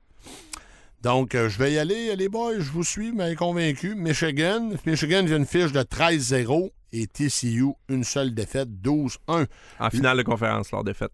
Donc, 1.01 1.33
euh, 1.33 1.49
je 1.49 1.57
vais 1.57 1.73
y 1.73 1.79
aller, 1.79 2.15
les 2.15 2.29
boys. 2.29 2.59
Je 2.59 2.69
vous 2.71 2.83
suis, 2.83 3.11
mais 3.11 3.35
convaincu. 3.35 3.95
Michigan. 3.95 4.71
Michigan 4.85 5.23
vient 5.25 5.37
une 5.37 5.45
fiche 5.47 5.71
de 5.71 5.81
13-0 5.81 6.69
et 6.93 7.07
TCU, 7.07 7.65
une 7.89 8.03
seule 8.03 8.33
défaite, 8.35 8.69
12-1. 8.83 9.47
En 9.79 9.89
finale 9.89 10.17
de 10.17 10.23
conférence, 10.23 10.71
leur 10.71 10.83
défaite. 10.83 11.11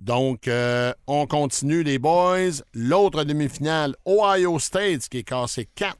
Donc, 0.00 0.48
euh, 0.48 0.92
on 1.06 1.26
continue, 1.26 1.82
les 1.82 1.98
boys. 1.98 2.60
L'autre 2.74 3.24
demi-finale, 3.24 3.94
Ohio 4.06 4.58
State, 4.58 5.08
qui 5.08 5.18
est 5.18 5.22
cassé 5.22 5.66
4, 5.74 5.96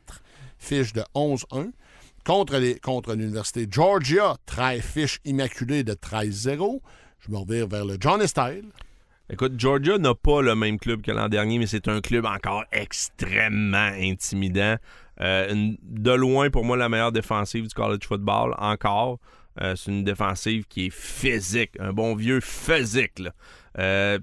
fiche 0.58 0.92
de 0.92 1.02
11-1. 1.14 1.70
Contre, 2.26 2.58
les- 2.58 2.78
contre 2.80 3.14
l'Université 3.14 3.66
Georgia, 3.70 4.36
13 4.44 4.82
fiche 4.82 5.20
immaculée 5.24 5.84
de 5.84 5.94
13-0. 5.94 6.82
Je 7.20 7.30
me 7.30 7.38
revire 7.38 7.66
vers 7.68 7.84
le 7.86 7.96
John 7.98 8.26
Style. 8.26 8.64
Écoute, 9.28 9.58
Georgia 9.58 9.98
n'a 9.98 10.14
pas 10.14 10.40
le 10.40 10.54
même 10.54 10.78
club 10.78 11.02
que 11.02 11.10
l'an 11.10 11.28
dernier, 11.28 11.58
mais 11.58 11.66
c'est 11.66 11.88
un 11.88 12.00
club 12.00 12.26
encore 12.26 12.64
extrêmement 12.70 13.90
intimidant. 13.98 14.76
Euh, 15.20 15.72
de 15.82 16.12
loin, 16.12 16.48
pour 16.48 16.64
moi, 16.64 16.76
la 16.76 16.88
meilleure 16.88 17.10
défensive 17.10 17.66
du 17.66 17.74
college 17.74 18.04
football, 18.06 18.54
encore. 18.58 19.18
Euh, 19.60 19.74
c'est 19.74 19.90
une 19.90 20.04
défensive 20.04 20.66
qui 20.68 20.86
est 20.86 20.94
physique, 20.94 21.72
un 21.80 21.92
bon 21.92 22.14
vieux 22.14 22.40
physique. 22.40 23.18
là. 23.18 23.32
Euh, 23.78 24.18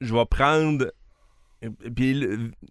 je 0.00 0.14
vais 0.14 0.24
prendre 0.26 0.92
Puis 1.96 2.26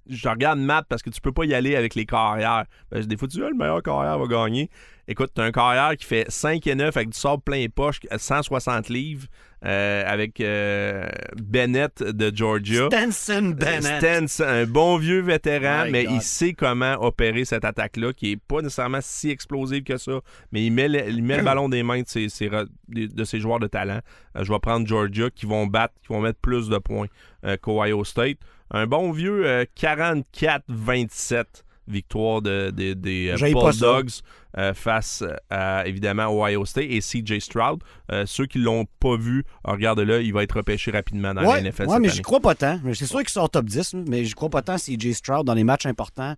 je 0.10 0.30
regarde 0.30 0.60
Matt 0.60 0.86
parce 0.88 1.02
que 1.02 1.10
tu 1.10 1.20
peux 1.22 1.32
pas 1.34 1.46
y 1.46 1.54
aller 1.54 1.76
avec 1.76 1.96
les 1.96 2.06
carrières. 2.06 2.66
Que 2.92 3.00
des 3.00 3.18
fois, 3.18 3.28
tu 3.28 3.38
dis, 3.38 3.44
Ah, 3.44 3.50
le 3.50 3.56
meilleur 3.56 3.84
carrière 3.84 4.18
va 4.18 4.28
gagner. 4.28 4.70
Écoute, 5.10 5.32
t'as 5.34 5.44
un 5.46 5.52
carrière 5.52 5.96
qui 5.98 6.06
fait 6.06 6.26
5 6.30 6.66
et 6.68 6.76
9 6.76 6.96
avec 6.96 7.10
du 7.10 7.18
sable 7.18 7.42
plein 7.42 7.58
les 7.58 7.70
poches, 7.70 8.02
160 8.16 8.90
livres, 8.90 9.26
euh, 9.66 10.04
avec 10.06 10.42
euh, 10.42 11.08
Bennett 11.42 12.04
de 12.04 12.30
Georgia. 12.36 12.88
Stenson 12.88 13.56
Bennett. 13.58 14.00
Stenson, 14.04 14.44
un 14.46 14.66
bon 14.66 14.98
vieux 14.98 15.22
vétéran, 15.22 15.86
My 15.86 15.92
mais 15.92 16.04
God. 16.06 16.14
il 16.16 16.22
sait 16.22 16.52
comment 16.54 17.02
opérer 17.02 17.46
cette 17.46 17.64
attaque-là, 17.64 18.12
qui 18.12 18.34
est 18.34 18.38
pas 18.38 18.62
nécessairement 18.62 19.00
si 19.02 19.30
explosive 19.30 19.84
que 19.84 19.96
ça, 19.98 20.20
mais 20.52 20.66
il 20.66 20.72
met 20.72 20.90
le, 20.90 21.08
il 21.10 21.24
met 21.24 21.38
le 21.38 21.44
ballon 21.46 21.70
des 21.70 21.84
mains 21.84 22.02
de 22.02 22.08
ses, 22.08 22.28
ses 22.28 22.50
re- 22.50 22.68
de 22.90 23.06
de 23.08 23.24
ses 23.24 23.40
joueurs 23.40 23.60
de 23.60 23.68
talent. 23.68 24.02
Euh, 24.36 24.44
je 24.44 24.52
vais 24.52 24.60
prendre 24.60 24.86
Georgia, 24.86 25.30
qui 25.30 25.46
vont 25.46 25.68
battre, 25.68 25.94
qui 26.02 26.10
vont 26.10 26.20
mettre 26.20 26.40
plus 26.40 26.68
de 26.68 26.78
points 26.80 27.08
euh, 27.46 27.56
qu'Ohio 27.62 28.04
State. 28.04 28.40
Un 28.72 28.88
bon 28.88 29.12
vieux 29.12 29.46
euh, 29.46 29.66
44-27 29.80 31.46
victoire 31.88 32.42
de, 32.42 32.70
de- 32.72 32.94
des 32.94 33.30
euh. 33.30 33.52
Bulldogs 33.54 34.10
euh, 34.58 34.74
face 34.74 35.24
à, 35.50 35.88
évidemment, 35.88 36.28
Ohio 36.38 36.66
State 36.66 36.88
et 36.90 37.00
CJ 37.00 37.40
Stroud. 37.40 37.82
Euh, 38.12 38.26
ceux 38.26 38.46
qui 38.46 38.58
l'ont 38.60 38.86
pas 39.00 39.16
vu, 39.16 39.46
regarde-le, 39.64 40.22
il 40.24 40.34
va 40.34 40.44
être 40.44 40.58
repêché 40.58 40.92
rapidement 40.92 41.34
dans 41.34 41.46
Ouais, 41.46 41.62
la 41.62 41.70
NFL 41.70 41.90
cette 41.90 42.00
mais 42.02 42.10
j'y 42.10 42.22
crois 42.22 42.40
pas 42.42 42.56
tant. 42.56 42.80
C'est 42.94 43.06
sûr 43.06 43.20
qu'il 43.20 43.30
sort 43.30 43.50
top 43.50 43.66
10, 43.66 43.94
là, 43.94 44.00
mais 44.08 44.26
j'y 44.26 44.34
crois 44.34 44.50
pas 44.50 44.62
tant 44.62 44.76
CJ 44.78 45.14
Stroud 45.14 45.46
dans 45.46 45.54
les 45.54 45.64
matchs 45.64 45.86
importants. 45.86 46.36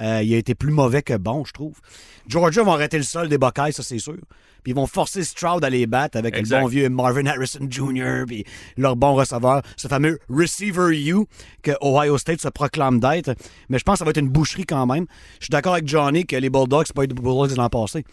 Euh, 0.00 0.22
il 0.22 0.34
a 0.34 0.36
été 0.36 0.54
plus 0.54 0.72
mauvais 0.72 1.02
que 1.02 1.16
bon, 1.16 1.44
je 1.44 1.52
trouve. 1.52 1.80
Georgia 2.28 2.62
vont 2.62 2.72
arrêter 2.72 2.96
le 2.98 3.02
sol 3.02 3.28
des 3.28 3.38
Buckeyes, 3.38 3.72
ça 3.72 3.82
c'est 3.82 3.98
sûr. 3.98 4.16
Puis 4.62 4.72
ils 4.72 4.74
vont 4.74 4.86
forcer 4.86 5.22
Stroud 5.22 5.64
à 5.64 5.70
les 5.70 5.86
battre 5.86 6.18
avec 6.18 6.36
Exact. 6.36 6.56
le 6.56 6.62
bon 6.62 6.68
vieux 6.68 6.88
Marvin 6.88 7.24
Harrison 7.26 7.66
Jr. 7.70 8.24
puis 8.26 8.44
leur 8.76 8.96
bon 8.96 9.14
receveur, 9.14 9.62
ce 9.76 9.86
fameux 9.86 10.18
receiver 10.28 10.90
U 11.08 11.26
que 11.62 11.70
Ohio 11.80 12.18
State 12.18 12.40
se 12.40 12.48
proclame 12.48 12.98
d'être. 12.98 13.34
Mais 13.68 13.78
je 13.78 13.84
pense 13.84 13.94
que 13.94 13.98
ça 14.00 14.04
va 14.04 14.10
être 14.10 14.18
une 14.18 14.28
boucherie 14.28 14.66
quand 14.66 14.84
même. 14.86 15.06
Je 15.38 15.44
suis 15.44 15.50
d'accord 15.50 15.74
avec 15.74 15.86
Johnny 15.86 16.26
que 16.26 16.36
les 16.36 16.50
Bulldogs, 16.50 16.86
c'est 16.88 16.96
pas 16.96 17.02
les 17.02 17.08
Bulldogs 17.08 17.50
de 17.50 17.54
l'an 17.56 17.68
passé. 17.68 18.04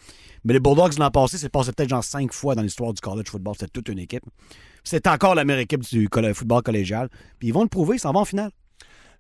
Mais 0.46 0.54
les 0.54 0.60
Bulldogs 0.60 0.94
de 0.94 1.00
l'an 1.00 1.10
passé, 1.10 1.38
c'est 1.38 1.50
passé 1.50 1.72
peut-être 1.72 1.90
genre 1.90 2.04
cinq 2.04 2.32
fois 2.34 2.54
dans 2.54 2.62
l'histoire 2.62 2.94
du 2.94 3.02
college 3.02 3.30
football. 3.30 3.56
C'était 3.58 3.72
toute 3.72 3.90
une 3.90 4.00
équipe. 4.00 4.24
C'est 4.84 5.08
encore 5.08 5.34
la 5.34 5.46
meilleure 5.46 5.62
équipe 5.62 5.82
du 5.82 6.08
football 6.36 6.62
collégial. 6.62 7.10
Puis 7.40 7.48
ils 7.48 7.54
vont 7.54 7.64
le 7.64 7.70
prouver, 7.70 7.96
ils 7.96 8.00
s'en 8.00 8.12
vont 8.12 8.20
en 8.20 8.26
finale. 8.26 8.52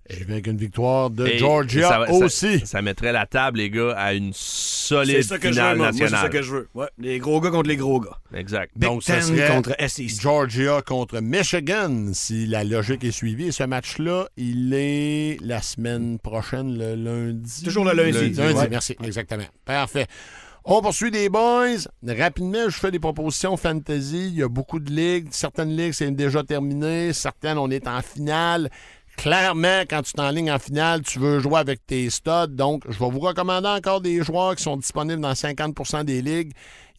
Et 0.09 0.21
avec 0.21 0.47
une 0.47 0.57
victoire 0.57 1.09
de 1.09 1.25
Et 1.25 1.37
Georgia 1.37 1.87
ça 1.87 2.11
aussi. 2.11 2.65
Ça, 2.65 2.81
mettrait 2.81 3.13
la 3.13 3.25
table, 3.25 3.59
les 3.59 3.69
gars, 3.69 3.93
à 3.97 4.13
une 4.13 4.31
solide 4.33 5.15
C'est 5.15 5.23
ça 5.23 5.37
que 5.37 5.43
je 5.43 5.47
veux, 5.47 5.53
finale 5.53 5.77
moi. 5.77 5.91
Moi, 5.93 6.07
c'est 6.09 6.15
ça 6.15 6.29
que 6.29 6.41
je 6.41 6.51
veux. 6.51 6.67
Ouais, 6.73 6.87
les 6.97 7.19
gros 7.19 7.39
gars 7.39 7.51
contre 7.51 7.69
les 7.69 7.77
gros 7.77 8.01
gars. 8.01 8.17
Exact. 8.33 8.71
Big 8.75 8.89
Donc, 8.89 9.03
ça 9.03 9.21
serait 9.21 9.49
contre 9.49 9.73
SEC. 9.79 10.09
Georgia 10.19 10.81
contre 10.81 11.19
Michigan, 11.21 12.11
si 12.13 12.45
la 12.47 12.65
logique 12.65 13.03
est 13.05 13.11
suivie. 13.11 13.47
Et 13.47 13.51
ce 13.53 13.63
match-là, 13.63 14.27
il 14.35 14.73
est 14.73 15.37
la 15.41 15.61
semaine 15.61 16.19
prochaine, 16.19 16.77
le 16.77 16.95
lundi. 16.95 17.63
Toujours 17.63 17.85
le 17.85 17.93
lundi. 17.93 18.31
Lundi, 18.31 18.41
Ouais. 18.41 18.67
merci. 18.69 18.97
Exactement. 19.01 19.45
Parfait. 19.63 20.07
On 20.65 20.81
poursuit 20.81 21.11
des 21.11 21.27
boys. 21.29 21.75
Rapidement, 22.07 22.69
je 22.69 22.77
fais 22.77 22.89
des 22.91 22.99
propositions 22.99 23.57
fantasy. 23.57 24.27
Il 24.29 24.35
y 24.35 24.43
a 24.43 24.47
beaucoup 24.47 24.79
de 24.79 24.89
ligues. 24.91 25.27
Certaines 25.31 25.75
ligues, 25.75 25.91
c'est 25.93 26.09
déjà 26.11 26.41
terminé. 26.43 27.11
Certaines, 27.11 27.57
on 27.57 27.69
est 27.69 27.85
en 27.87 28.01
finale. 28.01 28.69
Clairement, 29.17 29.81
quand 29.89 30.01
tu 30.01 30.13
t'enlignes 30.13 30.51
en 30.51 30.59
finale, 30.59 31.01
tu 31.03 31.19
veux 31.19 31.39
jouer 31.39 31.59
avec 31.59 31.85
tes 31.85 32.09
studs. 32.09 32.47
Donc, 32.49 32.83
je 32.89 32.97
vais 32.99 33.09
vous 33.09 33.19
recommander 33.19 33.67
encore 33.69 34.01
des 34.01 34.23
joueurs 34.23 34.55
qui 34.55 34.63
sont 34.63 34.77
disponibles 34.77 35.21
dans 35.21 35.33
50% 35.33 36.03
des 36.03 36.21
ligues, 36.21 36.51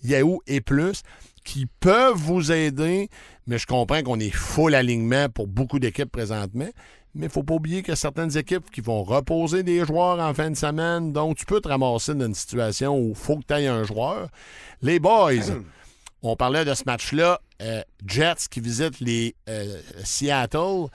Yahoo 0.03 0.41
et 0.47 0.61
plus, 0.61 1.03
qui 1.45 1.67
peuvent 1.81 2.17
vous 2.17 2.53
aider. 2.53 3.09
Mais 3.47 3.59
je 3.59 3.67
comprends 3.67 4.03
qu'on 4.03 4.21
est 4.21 4.31
full 4.31 4.75
alignement 4.75 5.29
pour 5.29 5.47
beaucoup 5.49 5.79
d'équipes 5.79 6.11
présentement. 6.11 6.69
Mais 7.17 7.27
il 7.27 7.29
ne 7.29 7.33
faut 7.33 7.43
pas 7.43 7.55
oublier 7.55 7.83
qu'il 7.83 7.91
y 7.91 7.93
a 7.93 7.97
certaines 7.97 8.37
équipes 8.37 8.71
qui 8.71 8.81
vont 8.81 9.03
reposer 9.05 9.63
des 9.63 9.85
joueurs 9.85 10.19
en 10.19 10.33
fin 10.35 10.51
de 10.51 10.57
semaine. 10.57 11.13
Donc, 11.13 11.37
tu 11.37 11.45
peux 11.45 11.61
te 11.61 11.69
ramasser 11.69 12.15
dans 12.15 12.27
une 12.27 12.35
situation 12.35 12.97
où 12.99 13.11
il 13.11 13.15
faut 13.15 13.37
que 13.37 13.45
tu 13.47 13.55
aies 13.55 13.67
un 13.67 13.85
joueur. 13.85 14.29
Les 14.83 14.99
boys, 14.99 15.31
on 16.23 16.37
parlait 16.37 16.65
de 16.65 16.75
ce 16.75 16.85
match-là. 16.87 17.41
euh, 17.61 17.83
Jets 18.07 18.49
qui 18.51 18.61
visitent 18.61 19.01
les 19.01 19.37
euh, 19.49 19.81
Seattle. 20.05 20.87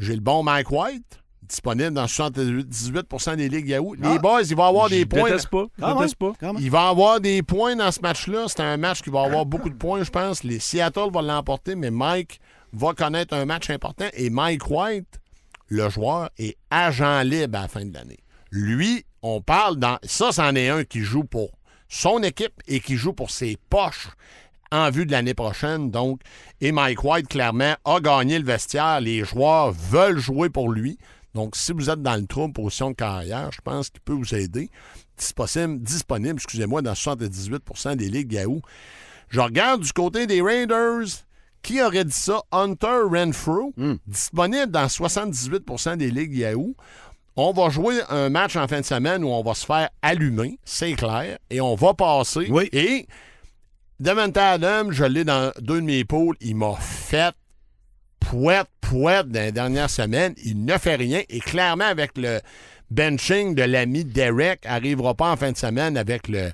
J'ai 0.00 0.14
le 0.14 0.20
bon 0.20 0.42
Mike 0.42 0.70
White, 0.70 1.20
disponible 1.42 1.90
dans 1.92 2.06
78% 2.06 3.36
des 3.36 3.48
ligues 3.48 3.68
Yahoo. 3.68 3.94
Les 3.94 4.00
Ah. 4.16 4.18
boys, 4.18 4.42
il 4.42 4.56
va 4.56 4.66
avoir 4.66 4.88
des 4.88 5.04
points. 5.06 5.24
déteste 5.24 5.48
pas. 5.48 5.64
Ah 5.82 5.94
déteste 5.94 6.16
pas. 6.16 6.32
Il 6.58 6.70
va 6.70 6.88
avoir 6.88 7.20
des 7.20 7.42
points 7.42 7.76
dans 7.76 7.90
ce 7.92 8.00
match-là. 8.00 8.46
C'est 8.48 8.60
un 8.60 8.76
match 8.76 9.02
qui 9.02 9.10
va 9.10 9.22
avoir 9.22 9.44
beaucoup 9.46 9.68
de 9.70 9.74
points, 9.74 10.02
je 10.02 10.10
pense. 10.10 10.42
Les 10.42 10.58
Seattle 10.58 11.10
va 11.12 11.22
l'emporter, 11.22 11.74
mais 11.74 11.90
Mike 11.90 12.40
va 12.72 12.94
connaître 12.94 13.34
un 13.34 13.44
match 13.44 13.68
important. 13.70 14.06
Et 14.14 14.30
Mike 14.30 14.70
White, 14.70 15.20
le 15.68 15.88
joueur, 15.90 16.30
est 16.38 16.56
agent 16.70 17.22
libre 17.22 17.58
à 17.58 17.62
la 17.62 17.68
fin 17.68 17.84
de 17.84 17.92
l'année. 17.92 18.18
Lui, 18.50 19.04
on 19.22 19.40
parle 19.42 19.76
dans. 19.76 19.98
Ça, 20.02 20.32
c'en 20.32 20.54
est 20.54 20.68
un 20.70 20.84
qui 20.84 21.00
joue 21.00 21.24
pour 21.24 21.50
son 21.88 22.22
équipe 22.22 22.54
et 22.66 22.80
qui 22.80 22.96
joue 22.96 23.12
pour 23.12 23.30
ses 23.30 23.58
poches 23.68 24.08
en 24.72 24.90
vue 24.90 25.06
de 25.06 25.12
l'année 25.12 25.34
prochaine. 25.34 25.90
Donc, 25.90 26.20
et 26.60 26.72
Mike 26.72 27.04
White, 27.04 27.28
clairement, 27.28 27.74
a 27.84 28.00
gagné 28.00 28.38
le 28.38 28.44
vestiaire. 28.44 29.00
Les 29.00 29.24
joueurs 29.24 29.72
veulent 29.72 30.18
jouer 30.18 30.48
pour 30.50 30.70
lui. 30.70 30.98
Donc, 31.34 31.56
si 31.56 31.72
vous 31.72 31.90
êtes 31.90 32.02
dans 32.02 32.16
le 32.16 32.26
trou, 32.26 32.48
position 32.48 32.90
de 32.90 32.96
carrière, 32.96 33.50
je 33.52 33.60
pense 33.62 33.90
qu'il 33.90 34.00
peut 34.00 34.12
vous 34.12 34.34
aider. 34.34 34.70
Disponible, 35.16 35.82
disponible 35.82 36.34
excusez-moi, 36.34 36.82
dans 36.82 36.92
78% 36.92 37.96
des 37.96 38.08
ligues 38.08 38.32
Yahoo. 38.32 38.60
Je 39.28 39.40
regarde 39.40 39.82
du 39.82 39.92
côté 39.92 40.26
des 40.26 40.42
Raiders. 40.42 41.06
Qui 41.62 41.82
aurait 41.82 42.06
dit 42.06 42.12
ça? 42.12 42.40
Hunter 42.52 43.02
Renfrew, 43.10 43.74
disponible 44.06 44.70
dans 44.70 44.86
78% 44.86 45.98
des 45.98 46.10
ligues 46.10 46.32
Yahoo. 46.32 46.74
On 47.36 47.52
va 47.52 47.68
jouer 47.68 48.00
un 48.08 48.30
match 48.30 48.56
en 48.56 48.66
fin 48.66 48.80
de 48.80 48.86
semaine 48.86 49.22
où 49.22 49.28
on 49.28 49.42
va 49.42 49.52
se 49.54 49.66
faire 49.66 49.90
allumer, 50.00 50.58
c'est 50.64 50.94
clair, 50.94 51.38
et 51.50 51.60
on 51.60 51.74
va 51.74 51.92
passer. 51.92 52.46
Oui. 52.50 52.70
Et 52.72 53.06
Devante 54.00 54.38
Adam, 54.38 54.90
je 54.92 55.04
l'ai 55.04 55.24
dans 55.24 55.52
deux 55.60 55.82
de 55.82 55.84
mes 55.84 56.06
pôles, 56.06 56.34
il 56.40 56.56
m'a 56.56 56.74
fait 56.76 57.34
pouette, 58.18 58.68
pouette 58.80 59.28
dans 59.28 59.42
les 59.42 59.52
dernières 59.52 59.90
semaines. 59.90 60.32
Il 60.42 60.64
ne 60.64 60.78
fait 60.78 60.94
rien. 60.94 61.20
Et 61.28 61.40
clairement, 61.40 61.84
avec 61.84 62.16
le 62.16 62.40
benching 62.90 63.54
de 63.54 63.62
l'ami 63.62 64.06
Derek, 64.06 64.64
arrivera 64.64 65.14
pas 65.14 65.30
en 65.30 65.36
fin 65.36 65.52
de 65.52 65.56
semaine 65.58 65.98
avec 65.98 66.28
le. 66.28 66.50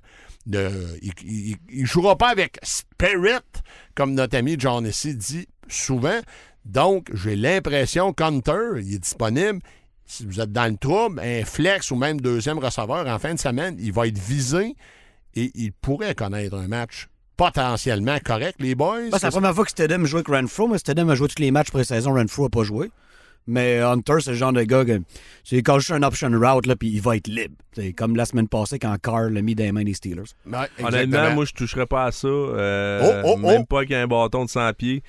il, 0.50 1.56
ne 1.70 1.86
jouera 1.86 2.18
pas 2.18 2.30
avec 2.30 2.58
Spirit, 2.64 3.38
comme 3.94 4.14
notre 4.14 4.36
ami 4.36 4.56
John 4.58 4.84
ici 4.84 5.14
dit 5.14 5.46
souvent. 5.68 6.18
Donc, 6.64 7.10
j'ai 7.14 7.36
l'impression 7.36 8.12
qu'Hunter, 8.12 8.80
il 8.82 8.94
est 8.94 8.98
disponible. 8.98 9.60
Si 10.04 10.26
vous 10.26 10.40
êtes 10.40 10.50
dans 10.50 10.68
le 10.68 10.76
trouble, 10.76 11.20
un 11.20 11.44
flex 11.44 11.92
ou 11.92 11.96
même 11.96 12.20
deuxième 12.20 12.58
receveur 12.58 13.06
en 13.06 13.18
fin 13.20 13.34
de 13.34 13.38
semaine, 13.38 13.76
il 13.78 13.92
va 13.92 14.08
être 14.08 14.18
visé 14.18 14.74
et 15.36 15.52
il 15.54 15.72
pourrait 15.72 16.16
connaître 16.16 16.56
un 16.56 16.66
match 16.66 17.06
potentiellement 17.36 18.18
correct, 18.24 18.56
les 18.60 18.74
boys? 18.74 19.10
Ben, 19.10 19.18
c'est 19.18 19.26
la 19.26 19.30
première 19.30 19.54
fois 19.54 19.64
que 19.64 19.70
Stedham 19.70 20.04
joue 20.06 20.16
avec 20.16 20.28
Renfro, 20.28 20.68
mais 20.68 20.78
Stedham 20.78 21.10
a 21.10 21.14
joué 21.14 21.28
tous 21.28 21.40
les 21.42 21.50
matchs 21.50 21.70
pré-saison, 21.70 22.14
Renfro 22.14 22.44
n'a 22.44 22.48
pas 22.50 22.64
joué. 22.64 22.90
Mais 23.48 23.78
Hunter, 23.78 24.14
c'est 24.20 24.30
le 24.32 24.36
genre 24.36 24.52
de 24.52 24.62
gars 24.64 24.84
que 24.84 25.00
c'est 25.44 25.62
quand 25.62 25.78
juste 25.78 25.92
un 25.92 26.02
option 26.02 26.28
route, 26.32 26.66
là, 26.66 26.74
puis 26.74 26.88
il 26.88 27.00
va 27.00 27.14
être 27.16 27.28
libre. 27.28 27.54
C'est 27.74 27.92
comme 27.92 28.16
la 28.16 28.24
semaine 28.24 28.48
passée 28.48 28.80
quand 28.80 28.96
Carr 29.00 29.30
l'a 29.30 29.40
mis 29.40 29.54
dans 29.54 29.62
les 29.62 29.70
mains 29.70 29.84
des 29.84 29.94
Steelers. 29.94 30.24
Ouais, 30.50 30.68
Honnêtement, 30.82 31.30
moi, 31.32 31.44
je 31.44 31.52
toucherais 31.52 31.86
pas 31.86 32.06
à 32.06 32.12
ça. 32.12 32.26
euh, 32.26 33.22
Oh, 33.24 33.34
oh, 33.34 33.36
même 33.36 33.60
oh. 33.62 33.64
pas 33.66 33.76
avec 33.78 33.92
un 33.92 34.06
bâton 34.08 34.44
de 34.46 34.50
100 34.50 34.72
pieds. 34.72 35.02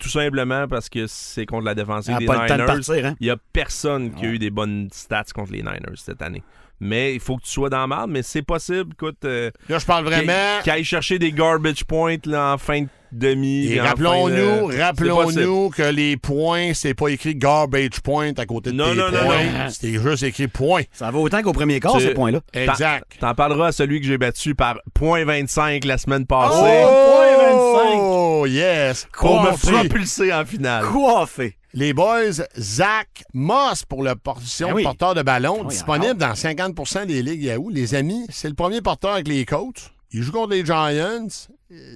Tout 0.00 0.08
simplement 0.08 0.66
parce 0.66 0.88
que 0.88 1.06
c'est 1.06 1.46
contre 1.46 1.66
la 1.66 1.76
défensive 1.76 2.10
Il 2.14 2.16
a 2.16 2.18
des 2.18 2.26
pas 2.26 2.42
le 2.42 2.48
temps 2.48 2.56
de 2.56 2.62
Niners. 2.62 2.74
partir, 2.84 3.06
hein? 3.06 3.16
Il 3.20 3.26
y 3.28 3.30
a 3.30 3.36
personne 3.52 4.12
qui 4.12 4.24
a 4.24 4.28
eu 4.28 4.38
des 4.40 4.50
bonnes 4.50 4.88
stats 4.92 5.22
contre 5.32 5.52
les 5.52 5.62
Niners 5.62 5.94
cette 5.96 6.20
année. 6.20 6.42
Mais 6.86 7.14
il 7.14 7.20
faut 7.20 7.36
que 7.38 7.42
tu 7.44 7.50
sois 7.50 7.70
dans 7.70 7.80
le 7.80 7.86
mal, 7.86 8.06
mais 8.08 8.22
c'est 8.22 8.42
possible. 8.42 8.90
Écoute, 8.92 9.16
euh, 9.24 9.50
Là, 9.70 9.78
je 9.78 9.86
parle 9.86 10.04
vraiment. 10.04 10.60
qu'il- 10.62 10.70
aille 10.70 10.84
chercher 10.84 11.18
des 11.18 11.32
garbage 11.32 11.82
points 11.84 12.16
là, 12.26 12.52
en 12.52 12.58
fin 12.58 12.82
de 12.82 12.88
demi. 13.10 13.78
Rappelons-nous, 13.78 14.68
de- 14.68 14.72
c'est 14.72 14.82
rappelons-nous 14.82 15.70
que 15.70 15.82
les 15.82 16.18
points, 16.18 16.72
c'est 16.74 16.92
pas 16.92 17.08
écrit 17.08 17.34
garbage 17.36 18.00
point 18.02 18.32
à 18.36 18.44
côté 18.44 18.70
de 18.70 18.76
Non, 18.76 18.90
tes 18.90 18.96
non, 18.96 19.10
non, 19.10 19.18
points. 19.24 19.44
non. 19.44 19.68
C'était 19.70 19.98
juste 19.98 20.24
écrit 20.24 20.46
point. 20.48 20.82
Ça 20.92 21.10
va 21.10 21.18
autant 21.18 21.40
qu'au 21.40 21.52
premier 21.54 21.80
quart, 21.80 21.96
Tu- 21.96 22.04
ce 22.04 22.08
point-là. 22.10 22.40
Exact. 22.52 23.04
T'en 23.18 23.34
parleras 23.34 23.68
à 23.68 23.72
celui 23.72 24.00
que 24.02 24.06
j'ai 24.06 24.18
battu 24.18 24.54
par 24.54 24.76
point 24.92 25.24
25 25.24 25.84
la 25.86 25.96
semaine 25.96 26.26
passée 26.26 26.84
Oh, 26.86 28.44
yes. 28.46 29.06
pour 29.12 29.40
me 29.42 29.56
propulser 29.56 30.32
en 30.34 30.44
finale. 30.44 30.84
Coiffé. 30.84 31.56
Les 31.76 31.92
boys, 31.92 32.44
Zach 32.56 33.24
Moss 33.32 33.84
pour 33.84 34.04
le 34.04 34.14
portion 34.14 34.72
oui. 34.72 34.84
porteur 34.84 35.14
de 35.14 35.22
ballon, 35.22 35.62
oui, 35.62 35.66
disponible 35.70 36.14
dans 36.14 36.34
50% 36.34 37.06
des 37.06 37.20
ligues 37.20 37.42
Yahoo. 37.42 37.68
Les 37.68 37.96
amis, 37.96 38.24
c'est 38.28 38.48
le 38.48 38.54
premier 38.54 38.80
porteur 38.80 39.14
avec 39.14 39.26
les 39.26 39.44
coachs. 39.44 39.92
Il 40.12 40.22
joue 40.22 40.30
contre 40.30 40.50
les 40.50 40.64
Giants. 40.64 41.26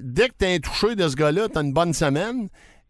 Dès 0.03 0.31
que 0.31 0.35
tu 0.37 0.47
un 0.47 0.59
touché 0.59 0.97
de 0.97 1.09
ce 1.09 1.14
gars-là, 1.14 1.49
tu 1.49 1.59
as 1.59 1.61
une 1.61 1.72
bonne 1.72 1.95
semaine. 1.95 2.49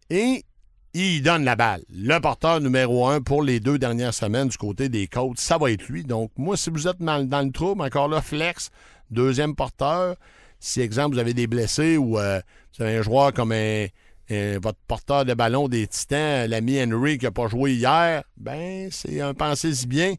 Et 0.08 0.46
il 0.94 1.22
donne 1.22 1.44
la 1.44 1.56
balle. 1.56 1.82
Le 1.90 2.18
porteur 2.20 2.62
numéro 2.62 3.06
un 3.06 3.20
pour 3.20 3.42
les 3.42 3.60
deux 3.60 3.78
dernières 3.78 4.14
semaines 4.14 4.48
du 4.48 4.56
côté 4.56 4.88
des 4.88 5.08
coachs, 5.08 5.40
ça 5.40 5.58
va 5.58 5.70
être 5.70 5.86
lui. 5.88 6.04
Donc, 6.04 6.30
moi, 6.38 6.56
si 6.56 6.70
vous 6.70 6.88
êtes 6.88 7.02
dans, 7.02 7.22
dans 7.22 7.42
le 7.42 7.52
trouble, 7.52 7.82
encore 7.82 8.08
là, 8.08 8.22
flex, 8.22 8.70
deuxième 9.10 9.54
porteur. 9.54 10.16
Si, 10.58 10.80
exemple, 10.80 11.16
vous 11.16 11.20
avez 11.20 11.34
des 11.34 11.46
blessés 11.48 11.98
ou 11.98 12.18
euh, 12.18 12.40
vous 12.78 12.84
avez 12.84 12.96
un 12.96 13.02
joueur 13.02 13.34
comme 13.34 13.52
un, 13.52 13.88
euh, 14.30 14.58
votre 14.62 14.78
porteur 14.86 15.24
de 15.24 15.34
ballon 15.34 15.68
des 15.68 15.86
Titans, 15.86 16.48
l'ami 16.48 16.82
Henry 16.82 17.18
qui 17.18 17.24
n'a 17.24 17.30
pas 17.30 17.48
joué 17.48 17.72
hier, 17.74 18.22
ben 18.36 18.88
c'est 18.90 19.20
un 19.20 19.34
pensez-y 19.34 19.86
bien. 19.86 20.14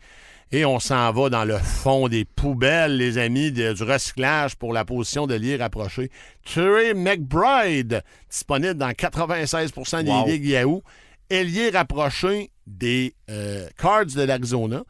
Et 0.51 0.65
on 0.65 0.79
s'en 0.79 1.11
va 1.11 1.29
dans 1.29 1.45
le 1.45 1.59
fond 1.59 2.07
des 2.07 2.25
poubelles, 2.25 2.97
les 2.97 3.19
amis, 3.19 3.51
de- 3.51 3.71
du 3.73 3.83
recyclage 3.83 4.55
pour 4.55 4.73
la 4.73 4.83
position 4.83 5.27
de 5.27 5.35
lier 5.35 5.57
rapproché. 5.57 6.09
Trey 6.43 6.95
McBride, 6.95 8.01
disponible 8.31 8.73
dans 8.73 8.89
96% 8.93 10.01
des 10.03 10.09
Wow. 10.09 10.25
ligues 10.25 10.45
Yahoo. 10.45 10.81
Ailier 11.29 11.69
rapproché 11.69 12.49
des 12.65 13.13
euh, 13.29 13.67
Cards 13.77 14.07
de 14.07 14.23
l'Arizona. 14.23 14.81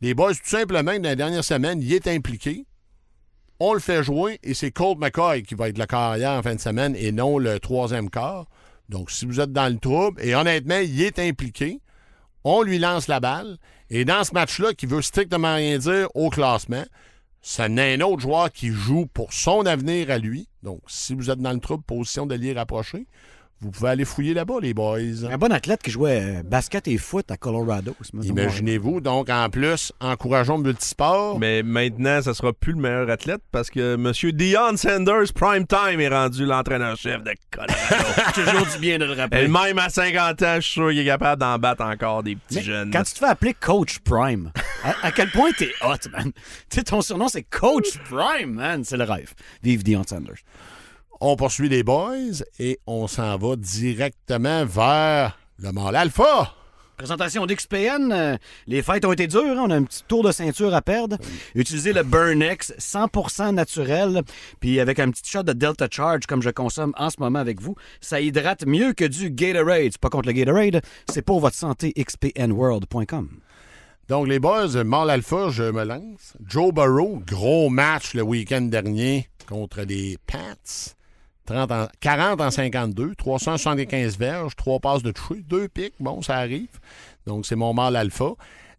Les 0.00 0.14
boys, 0.14 0.34
tout 0.34 0.40
simplement, 0.44 0.94
dans 0.94 1.02
la 1.04 1.14
dernière 1.14 1.44
semaine, 1.44 1.80
il 1.80 1.92
est 1.94 2.08
impliqué. 2.08 2.64
On 3.60 3.72
le 3.72 3.78
fait 3.80 4.02
jouer 4.02 4.40
et 4.42 4.52
c'est 4.52 4.72
Colt 4.72 4.98
McCoy 4.98 5.44
qui 5.44 5.54
va 5.54 5.68
être 5.68 5.78
le 5.78 5.86
carrière 5.86 6.32
en 6.32 6.42
fin 6.42 6.56
de 6.56 6.60
semaine 6.60 6.96
et 6.96 7.12
non 7.12 7.38
le 7.38 7.60
troisième 7.60 8.10
quart. 8.10 8.46
Donc, 8.88 9.10
si 9.10 9.26
vous 9.26 9.40
êtes 9.40 9.52
dans 9.52 9.72
le 9.72 9.78
trouble, 9.78 10.20
et 10.22 10.34
honnêtement, 10.34 10.78
il 10.78 11.02
est 11.02 11.18
impliqué, 11.18 11.80
on 12.44 12.62
lui 12.62 12.78
lance 12.78 13.08
la 13.08 13.20
balle. 13.20 13.56
Et 13.90 14.04
dans 14.04 14.24
ce 14.24 14.34
match-là, 14.34 14.74
qui 14.74 14.86
veut 14.86 15.02
strictement 15.02 15.54
rien 15.54 15.78
dire 15.78 16.08
au 16.14 16.30
classement, 16.30 16.84
ça 17.40 17.68
n'est 17.68 17.94
un 17.94 18.00
autre 18.00 18.20
joueur 18.20 18.50
qui 18.50 18.68
joue 18.68 19.06
pour 19.06 19.32
son 19.32 19.66
avenir 19.66 20.10
à 20.10 20.18
lui. 20.18 20.48
Donc, 20.62 20.80
si 20.86 21.14
vous 21.14 21.30
êtes 21.30 21.38
dans 21.38 21.52
le 21.52 21.60
trouble, 21.60 21.84
position 21.84 22.26
de 22.26 22.34
lier 22.34 22.54
rapproché, 22.54 23.06
vous 23.60 23.70
pouvez 23.70 23.88
aller 23.90 24.04
fouiller 24.04 24.34
là-bas, 24.34 24.56
les 24.60 24.74
boys. 24.74 25.24
Un 25.30 25.38
bon 25.38 25.50
athlète 25.50 25.82
qui 25.82 25.90
jouait 25.90 26.20
euh, 26.22 26.42
basket 26.42 26.86
et 26.86 26.98
foot 26.98 27.30
à 27.30 27.36
Colorado. 27.38 27.96
Imaginez-vous. 28.22 29.00
Donc, 29.00 29.30
en 29.30 29.48
plus, 29.48 29.90
encourageons 30.00 30.58
le 30.58 30.64
multisport. 30.64 31.38
Mais 31.38 31.62
maintenant, 31.62 32.20
ça 32.20 32.34
sera 32.34 32.52
plus 32.52 32.72
le 32.72 32.78
meilleur 32.80 33.08
athlète 33.08 33.40
parce 33.52 33.70
que 33.70 33.94
M. 33.94 34.12
Deion 34.36 34.76
Sanders 34.76 35.32
Prime 35.34 35.66
Time 35.66 35.98
est 36.00 36.08
rendu 36.08 36.44
l'entraîneur-chef 36.44 37.22
de 37.22 37.32
Colorado. 37.50 38.32
toujours 38.34 38.66
du 38.66 38.78
bien 38.78 38.98
de 38.98 39.06
le 39.06 39.12
Et 39.12 39.20
rappeler. 39.20 39.48
même 39.48 39.78
à 39.78 39.88
50 39.88 40.42
ans, 40.42 40.54
je 40.56 40.60
suis 40.60 40.72
sûr 40.72 40.90
qu'il 40.90 40.98
est 40.98 41.04
capable 41.06 41.40
d'en 41.40 41.58
battre 41.58 41.84
encore 41.84 42.22
des 42.22 42.36
petits 42.36 42.56
Mais 42.56 42.62
jeunes. 42.62 42.90
Quand 42.90 43.02
tu 43.04 43.14
te 43.14 43.18
fais 43.18 43.26
appeler 43.26 43.54
Coach 43.54 44.00
Prime, 44.00 44.50
à, 44.84 45.06
à 45.06 45.10
quel 45.10 45.30
point 45.30 45.52
t'es 45.56 45.72
hot, 45.82 46.08
man? 46.12 46.32
Tu 46.70 46.78
sais, 46.78 46.84
ton 46.84 47.00
surnom, 47.00 47.28
c'est 47.28 47.44
Coach 47.44 47.98
Prime, 48.10 48.52
man. 48.54 48.84
C'est 48.84 48.96
le 48.98 49.04
rêve. 49.04 49.32
Vive 49.62 49.82
Deion 49.84 50.02
Sanders. 50.06 50.34
On 51.26 51.36
poursuit 51.36 51.70
les 51.70 51.82
boys 51.82 52.42
et 52.58 52.78
on 52.86 53.06
s'en 53.06 53.38
va 53.38 53.56
directement 53.56 54.66
vers 54.66 55.38
le 55.58 55.72
mâle 55.72 55.96
alpha. 55.96 56.52
Présentation 56.98 57.46
d'XPN. 57.46 58.12
euh, 58.12 58.36
les 58.66 58.82
fêtes 58.82 59.06
ont 59.06 59.12
été 59.12 59.26
dures. 59.26 59.40
hein, 59.58 59.62
On 59.64 59.70
a 59.70 59.74
un 59.76 59.84
petit 59.84 60.02
tour 60.06 60.22
de 60.22 60.30
ceinture 60.32 60.74
à 60.74 60.82
perdre. 60.82 61.16
Utilisez 61.54 61.94
le 61.94 62.02
Burnex 62.02 62.74
100% 62.78 63.54
naturel. 63.54 64.20
Puis 64.60 64.78
avec 64.80 64.98
un 65.00 65.10
petit 65.10 65.22
shot 65.30 65.44
de 65.44 65.54
Delta 65.54 65.88
Charge 65.90 66.26
comme 66.26 66.42
je 66.42 66.50
consomme 66.50 66.92
en 66.98 67.08
ce 67.08 67.16
moment 67.20 67.38
avec 67.38 67.58
vous, 67.58 67.74
ça 68.02 68.20
hydrate 68.20 68.66
mieux 68.66 68.92
que 68.92 69.06
du 69.06 69.30
Gatorade. 69.30 69.92
C'est 69.92 70.00
pas 70.02 70.10
contre 70.10 70.26
le 70.28 70.34
Gatorade, 70.34 70.82
c'est 71.08 71.22
pour 71.22 71.40
votre 71.40 71.56
santé. 71.56 71.94
XPNWorld.com. 71.96 73.30
Donc, 74.10 74.28
les 74.28 74.40
boys, 74.40 74.84
mâle 74.84 75.08
alpha, 75.08 75.48
je 75.48 75.62
me 75.62 75.84
lance. 75.84 76.34
Joe 76.46 76.70
Burrow, 76.74 77.22
gros 77.26 77.70
match 77.70 78.12
le 78.12 78.20
week-end 78.20 78.60
dernier 78.60 79.30
contre 79.48 79.80
les 79.80 80.18
Pats. 80.26 80.94
30 81.46 81.70
en- 81.72 81.88
40 82.00 82.40
en 82.40 82.50
52, 82.50 83.14
375 83.16 84.16
verges, 84.18 84.56
3 84.56 84.80
passes 84.80 85.02
de 85.02 85.10
toucher, 85.10 85.42
2 85.46 85.68
pics. 85.68 85.94
Bon, 86.00 86.22
ça 86.22 86.36
arrive. 86.36 86.68
Donc, 87.26 87.46
c'est 87.46 87.56
mon 87.56 87.74
mâle 87.74 87.96
alpha. 87.96 88.30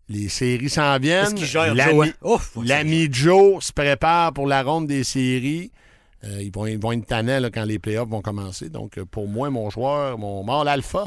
Les 0.10 0.30
séries 0.30 0.70
s'en 0.70 0.98
viennent. 1.00 1.36
L'ami- 1.76 2.12
Joe, 2.24 2.68
hein? 3.08 3.08
Joe 3.12 3.64
se 3.64 3.72
prépare 3.74 4.34
pour 4.34 4.48
la 4.48 4.62
ronde 4.64 4.88
des 4.88 5.04
séries. 5.04 5.72
Euh, 6.24 6.42
ils, 6.42 6.52
vont, 6.52 6.66
ils 6.66 6.80
vont 6.80 6.92
être 6.92 7.06
tannants 7.08 7.40
là, 7.40 7.50
quand 7.50 7.66
les 7.66 7.80
playoffs 7.80 8.10
vont 8.10 8.22
commencer. 8.22 8.70
Donc, 8.70 8.98
euh, 8.98 9.06
pour 9.06 9.28
moi, 9.28 9.50
mon 9.50 9.70
joueur, 9.70 10.18
mon 10.18 10.44
mâle 10.44 10.68
alpha, 10.68 11.06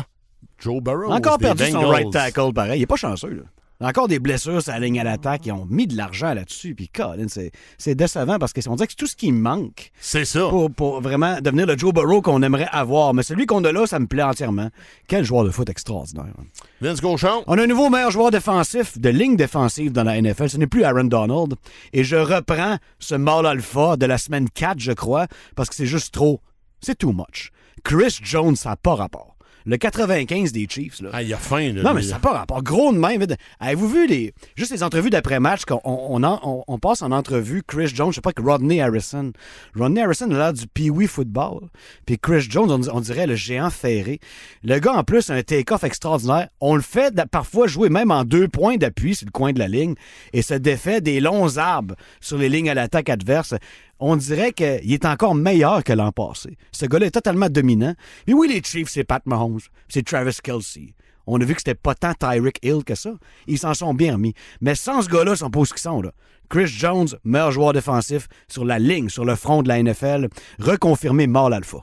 Joe 0.59 0.81
Burrow. 0.83 1.11
Encore 1.13 1.39
perdu 1.39 1.65
son 1.73 1.81
right 1.89 2.07
tackle, 2.13 2.53
pareil. 2.53 2.81
Il 2.81 2.83
est 2.83 2.87
pas 2.87 2.97
chanceux, 2.97 3.31
là. 3.31 3.43
Encore 3.81 4.09
des 4.09 4.19
blessures 4.19 4.61
sur 4.61 4.73
la 4.73 4.81
ligne 4.81 4.99
à 4.99 5.05
l'attaque. 5.05 5.47
Ils 5.47 5.53
ont 5.53 5.65
mis 5.67 5.87
de 5.87 5.97
l'argent 5.97 6.35
là-dessus. 6.35 6.75
Puis, 6.75 6.89
Colin, 6.89 7.27
c'est 7.29 7.53
c'est 7.79 7.95
décevant 7.95 8.39
parce 8.39 8.53
qu'on 8.53 8.75
dirait 8.75 8.87
que 8.89 8.93
c'est 8.93 8.97
tout 8.97 9.07
ce 9.07 9.15
qui 9.15 9.31
manque 9.31 9.93
C'est 10.01 10.25
ça. 10.25 10.49
pour, 10.49 10.71
pour 10.71 11.01
vraiment 11.01 11.41
devenir 11.41 11.65
le 11.67 11.79
Joe 11.79 11.93
Burrow 11.95 12.21
qu'on 12.21 12.43
aimerait 12.43 12.69
avoir. 12.73 13.15
Mais 13.15 13.23
celui 13.23 13.47
qu'on 13.47 13.63
a 13.63 13.71
là, 13.71 13.87
ça 13.87 14.01
me 14.01 14.07
plaît 14.07 14.25
entièrement. 14.25 14.71
Quel 15.07 15.25
joueur 15.25 15.45
de 15.45 15.51
foot 15.51 15.69
extraordinaire. 15.71 16.35
Vince 16.81 17.01
Gauchon. 17.01 17.45
On 17.47 17.57
a 17.57 17.63
un 17.63 17.67
nouveau 17.69 17.89
meilleur 17.89 18.11
joueur 18.11 18.31
défensif 18.33 18.99
de 18.99 19.09
ligne 19.11 19.37
défensive 19.37 19.93
dans 19.93 20.05
la 20.05 20.21
NFL. 20.21 20.49
Ce 20.51 20.57
n'est 20.57 20.67
plus 20.67 20.83
Aaron 20.83 21.05
Donald. 21.05 21.55
Et 21.93 22.03
je 22.03 22.17
reprends 22.17 22.79
ce 22.99 23.15
mâle 23.15 23.47
alpha 23.47 23.97
de 23.97 24.07
la 24.07 24.19
semaine 24.19 24.49
4, 24.51 24.81
je 24.81 24.93
crois, 24.93 25.27
parce 25.55 25.69
que 25.69 25.77
c'est 25.77 25.87
juste 25.87 26.13
trop. 26.13 26.41
C'est 26.81 26.99
too 26.99 27.13
much. 27.13 27.51
Chris 27.85 28.19
Jones, 28.23 28.57
ça 28.57 28.71
n'a 28.71 28.77
pas 28.77 28.97
rapport. 28.97 29.37
Le 29.69 29.77
95 29.77 30.51
des 30.53 30.67
Chiefs, 30.67 31.03
là. 31.03 31.11
Ah, 31.13 31.23
il 31.23 31.31
a 31.35 31.37
faim, 31.37 31.75
là. 31.75 31.83
Non, 31.83 31.93
mais 31.93 32.01
lui. 32.01 32.07
ça 32.09 32.15
n'a 32.15 32.21
pas 32.21 32.33
rapport. 32.33 32.63
Gros 32.63 32.91
de 32.91 32.97
même. 32.99 33.23
Avez-vous 33.61 33.89
vu 33.89 34.07
les, 34.07 34.33
juste 34.57 34.73
les 34.73 34.83
entrevues 34.83 35.11
d'après-match 35.11 35.67
qu'on 35.67 35.79
on, 35.85 36.23
on- 36.25 36.65
on 36.67 36.79
passe 36.79 37.03
en 37.03 37.11
entrevue 37.13 37.63
Chris 37.67 37.89
Jones, 37.95 38.11
je 38.11 38.15
sais 38.15 38.21
pas 38.23 38.33
que 38.33 38.41
Rodney 38.41 38.81
Harrison. 38.81 39.31
Rodney 39.77 40.01
Harrison 40.01 40.31
a 40.31 40.39
l'air 40.39 40.53
du 40.55 40.67
Pee-Wee 40.67 41.07
football. 41.07 41.69
Puis 42.07 42.19
Chris 42.19 42.47
Jones, 42.49 42.71
on, 42.71 42.81
on 42.97 43.01
dirait 43.01 43.27
le 43.27 43.35
géant 43.35 43.69
ferré. 43.69 44.21
Le 44.65 44.79
gars, 44.79 44.95
en 44.95 45.05
plus, 45.05 45.29
a 45.29 45.35
un 45.35 45.43
take-off 45.43 45.85
extraordinaire. 45.85 46.49
On 46.63 46.75
le 46.75 46.81
fait 46.81 47.15
parfois 47.31 47.67
jouer 47.67 47.91
même 47.91 48.11
en 48.11 48.25
deux 48.25 48.49
points 48.49 48.79
d'appui 48.79 49.15
sur 49.17 49.27
le 49.27 49.33
coin 49.33 49.53
de 49.53 49.59
la 49.59 49.69
ligne 49.69 49.95
et 50.33 50.41
se 50.41 50.55
défait 50.55 51.03
des 51.03 51.21
longs 51.21 51.59
arbres 51.59 51.95
sur 52.23 52.39
les 52.39 52.49
lignes 52.49 52.71
à 52.71 52.75
l'attaque 52.75 53.11
adverse. 53.11 53.55
On 54.01 54.17
dirait 54.17 54.53
qu'il 54.53 54.93
est 54.93 55.05
encore 55.05 55.35
meilleur 55.35 55.83
que 55.83 55.93
l'an 55.93 56.13
passé. 56.13 56.57
Ce 56.73 56.87
gars-là 56.87 57.07
est 57.07 57.11
totalement 57.11 57.49
dominant. 57.49 57.95
Mais 58.27 58.35
oui, 58.35 58.49
les 58.49 58.63
Chiefs, 58.63 58.91
c'est 58.91 59.05
Pat 59.05 59.25
Mahomes, 59.27 59.61
c'est 59.89 60.07
Travis 60.07 60.39
Kelsey. 60.43 60.95
On 61.27 61.41
a 61.41 61.45
vu 61.45 61.55
que 61.55 61.61
c'était 61.61 61.75
pas 61.75 61.95
tant 61.95 62.15
Tyreek 62.15 62.59
Hill 62.63 62.85
que 62.85 62.95
ça. 62.95 63.11
Ils 63.47 63.59
s'en 63.59 63.75
sont 63.75 63.93
bien 63.93 64.15
remis. 64.15 64.33
Mais 64.63 64.75
sans 64.75 65.03
ce 65.03 65.11
gars-là, 65.11 65.33
ils 65.33 65.37
sont 65.37 65.51
pas 65.51 65.61
où 65.61 65.65
ils 65.65 65.79
sont. 65.79 66.01
Là. 66.01 66.13
Chris 66.49 66.69
Jones, 66.69 67.09
meilleur 67.25 67.53
joueur 67.53 67.75
défensif 67.75 68.29
sur 68.49 68.65
la 68.65 68.79
ligne, 68.79 69.11
sur 69.11 69.27
le 69.27 69.35
front 69.35 69.63
de 69.63 69.69
la 69.69 69.83
NFL, 69.83 70.29
reconfirmé 70.59 71.27
mâle 71.27 71.53
alpha. 71.53 71.79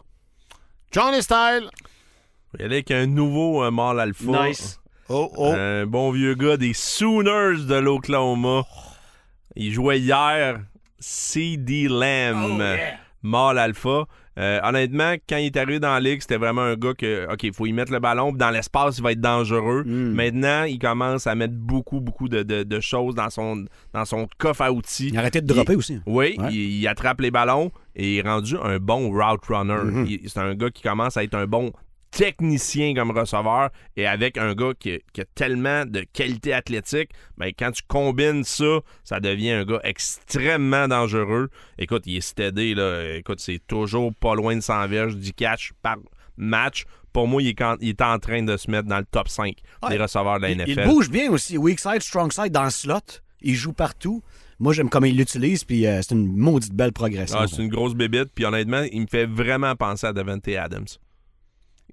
Johnny 0.92 1.22
Style. 1.22 1.70
Il 2.56 2.62
y 2.62 2.64
a 2.64 2.66
avec 2.66 2.90
un 2.90 3.06
nouveau 3.06 3.64
euh, 3.64 3.70
mâle 3.70 4.00
alpha. 4.00 4.50
Oh, 5.10 5.32
oh. 5.38 5.54
Un 5.56 5.86
bon 5.86 6.12
vieux 6.12 6.34
gars 6.34 6.58
des 6.58 6.74
Sooners 6.74 7.66
de 7.68 7.76
l'Oklahoma. 7.76 8.64
Il 9.56 9.72
jouait 9.72 10.00
hier 10.00 10.60
C.D. 11.00 11.88
Lamb, 11.90 12.62
mâle 13.24 13.58
alpha. 13.60 14.06
Euh, 14.38 14.60
honnêtement, 14.64 15.14
quand 15.30 15.38
il 15.38 15.46
est 15.46 15.56
arrivé 15.58 15.80
dans 15.80 15.94
la 15.94 16.02
ligue, 16.02 16.20
c'était 16.20 16.36
vraiment 16.36 16.64
un 16.64 16.76
gars 16.76 16.94
que, 16.94 17.26
OK, 17.32 17.44
il 17.44 17.54
faut 17.54 17.66
y 17.66 17.72
mettre 17.72 17.94
le 17.94 18.00
ballon, 18.00 18.34
dans 18.34 18.50
l'espace, 18.50 18.98
il 18.98 19.04
va 19.04 19.14
être 19.14 19.22
dangereux. 19.22 19.84
Maintenant, 19.86 20.64
il 20.64 20.78
commence 20.78 21.26
à 21.26 21.36
mettre 21.36 21.54
beaucoup, 21.54 22.02
beaucoup 22.02 22.28
de, 22.28 22.44
de- 22.44 22.64
de 22.64 22.80
choses 22.82 23.16
dans 23.16 23.30
son, 23.30 23.64
dans 23.94 24.04
son 24.04 24.28
coffre 24.38 24.62
à 24.64 24.74
outils. 24.74 25.08
Il 25.08 25.16
a 25.18 25.22
arrêté 25.22 25.40
de 25.40 25.48
dropper 25.48 25.72
Il- 25.74 25.78
aussi. 25.78 26.00
Oui, 26.06 26.36
Ouais. 26.38 26.48
il, 26.52 26.80
il 26.82 26.88
attrape 26.90 27.22
les 27.22 27.32
ballons 27.32 27.72
et 27.96 28.16
il 28.16 28.18
est 28.20 28.28
rendu 28.30 28.56
un 28.62 28.78
bon 28.78 29.10
route 29.10 29.46
runner. 29.48 30.06
Il- 30.06 30.30
C'est 30.30 30.40
un 30.42 30.54
gars 30.54 30.70
qui 30.70 30.84
commence 30.84 31.16
à 31.16 31.24
être 31.24 31.36
un 31.36 31.48
bon 31.48 31.72
technicien 32.16 32.94
comme 32.96 33.12
receveur 33.12 33.70
et 33.98 34.08
avec 34.08 34.38
un 34.38 34.54
gars 34.56 34.72
qui, 34.80 35.00
qui 35.14 35.22
a 35.22 35.26
tellement 35.36 35.86
de 35.86 36.06
qualité 36.14 36.54
athlétique, 36.54 37.10
ben, 37.38 37.52
quand 37.58 37.72
tu 37.72 37.84
combines 37.88 38.44
ça, 38.46 38.80
ça 39.04 39.20
devient 39.20 39.52
un 39.52 39.66
gars 39.66 39.82
extrêmement 39.84 40.88
dangereux. 40.88 41.50
Écoute, 41.78 42.04
il 42.06 42.18
est 42.18 42.22
steady, 42.22 42.74
là. 42.74 43.16
Écoute, 43.18 43.40
c'est 43.42 43.62
toujours 43.68 44.14
pas 44.16 44.34
loin 44.36 44.56
de 44.56 44.62
100 44.62 44.88
verges, 44.88 45.16
10 45.18 45.34
catch 45.34 45.72
par 45.82 45.98
match. 46.38 46.86
Pour 47.12 47.28
moi, 47.28 47.42
il 47.42 47.50
est, 47.50 47.54
quand- 47.54 47.76
il 47.82 47.90
est 47.90 48.02
en 48.02 48.18
train 48.18 48.44
de 48.44 48.56
se 48.58 48.72
mettre 48.72 48.88
dans 48.88 48.98
le 49.00 49.06
top 49.06 49.28
5 49.28 49.56
des 49.90 49.98
receveurs 49.98 50.38
de 50.38 50.44
la 50.44 50.52
Il, 50.52 50.58
NFL. 50.62 50.80
il 50.80 50.84
bouge 50.88 51.10
bien 51.10 51.30
aussi. 51.32 51.58
Weak 51.58 51.80
side, 51.80 52.02
strong 52.02 52.32
side 52.32 52.52
dans 52.52 52.64
le 52.64 52.70
slot. 52.70 53.00
Il 53.42 53.56
joue 53.56 53.74
partout. 53.74 54.24
Moi, 54.60 54.72
j'aime 54.72 54.90
comment 54.90 55.06
il 55.06 55.18
l'utilise, 55.18 55.66
puis 55.66 55.86
euh, 55.86 56.02
c'est 56.02 56.16
une 56.16 56.34
maudite 56.36 56.74
belle 56.74 56.94
progression. 56.94 57.38
Ah, 57.40 57.46
c'est 57.48 57.62
une 57.62 57.68
grosse 57.70 57.94
bébite. 57.94 58.30
Puis 58.34 58.46
honnêtement, 58.46 58.84
il 58.90 59.02
me 59.02 59.08
fait 59.08 59.26
vraiment 59.26 59.76
penser 59.76 60.08
à 60.08 60.14
Devante 60.14 60.48
Adams. 60.48 60.86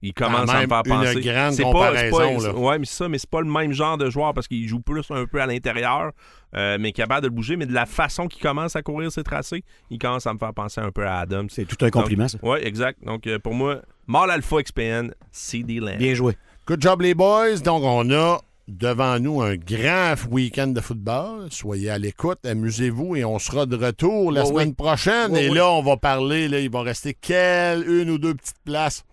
Il 0.02 0.12
commence 0.12 0.50
à 0.50 0.62
me 0.62 0.66
faire 0.66 0.82
une 0.84 0.90
penser. 0.92 1.20
grande 1.20 1.52
C'est 1.52 1.62
comparaison, 1.62 2.40
c'est 2.40 2.46
là. 2.48 2.54
Ouais, 2.54 2.78
mais 2.78 2.86
c'est 2.86 2.96
ça, 2.96 3.08
mais 3.08 3.18
c'est 3.18 3.30
pas 3.30 3.40
le 3.40 3.50
même 3.50 3.72
genre 3.72 3.96
de 3.96 4.10
joueur 4.10 4.34
parce 4.34 4.48
qu'il 4.48 4.66
joue 4.66 4.80
plus 4.80 5.08
un 5.10 5.26
peu 5.26 5.40
à 5.40 5.46
l'intérieur, 5.46 6.10
euh, 6.56 6.76
mais 6.80 6.90
capable 6.92 7.22
de 7.22 7.28
le 7.28 7.34
bouger. 7.34 7.56
Mais 7.56 7.66
de 7.66 7.72
la 7.72 7.86
façon 7.86 8.26
qu'il 8.26 8.42
commence 8.42 8.74
à 8.74 8.82
courir 8.82 9.12
ses 9.12 9.22
tracés, 9.22 9.62
il 9.90 9.98
commence 9.98 10.26
à 10.26 10.34
me 10.34 10.38
faire 10.38 10.52
penser 10.54 10.80
un 10.80 10.90
peu 10.90 11.06
à 11.06 11.20
Adams. 11.20 11.48
C'est 11.50 11.66
tout 11.66 11.82
un 11.84 11.90
compliment, 11.90 12.26
ça. 12.26 12.38
Oui, 12.42 12.58
exact. 12.62 12.98
Donc 13.04 13.26
euh, 13.28 13.38
pour 13.38 13.54
moi, 13.54 13.80
Mal 14.08 14.30
Alpha 14.30 14.62
XPN, 14.62 15.14
CD 15.30 15.78
Land. 15.78 15.96
Bien 15.98 16.14
joué. 16.14 16.36
Good 16.66 16.82
job, 16.82 17.00
les 17.02 17.14
boys. 17.14 17.58
Donc, 17.64 17.82
on 17.84 18.10
a 18.12 18.38
devant 18.68 19.18
nous 19.18 19.40
un 19.42 19.56
grand 19.56 20.14
week-end 20.30 20.68
de 20.68 20.80
football. 20.80 21.48
Soyez 21.50 21.90
à 21.90 21.98
l'écoute, 21.98 22.44
amusez-vous 22.44 23.16
et 23.16 23.24
on 23.24 23.38
sera 23.38 23.66
de 23.66 23.76
retour 23.76 24.32
la 24.32 24.42
Oui, 24.42 24.48
semaine 24.48 24.68
oui. 24.68 24.74
prochaine. 24.74 25.32
Oui, 25.32 25.40
et 25.40 25.50
oui. 25.50 25.56
là, 25.56 25.70
on 25.70 25.82
va 25.82 25.96
parler, 25.96 26.48
là, 26.48 26.58
il 26.60 26.70
va 26.70 26.82
rester 26.82 27.14
quelle, 27.14 27.88
une 27.88 28.10
ou 28.10 28.18
deux 28.18 28.34
petites 28.34 28.62
places 28.64 29.04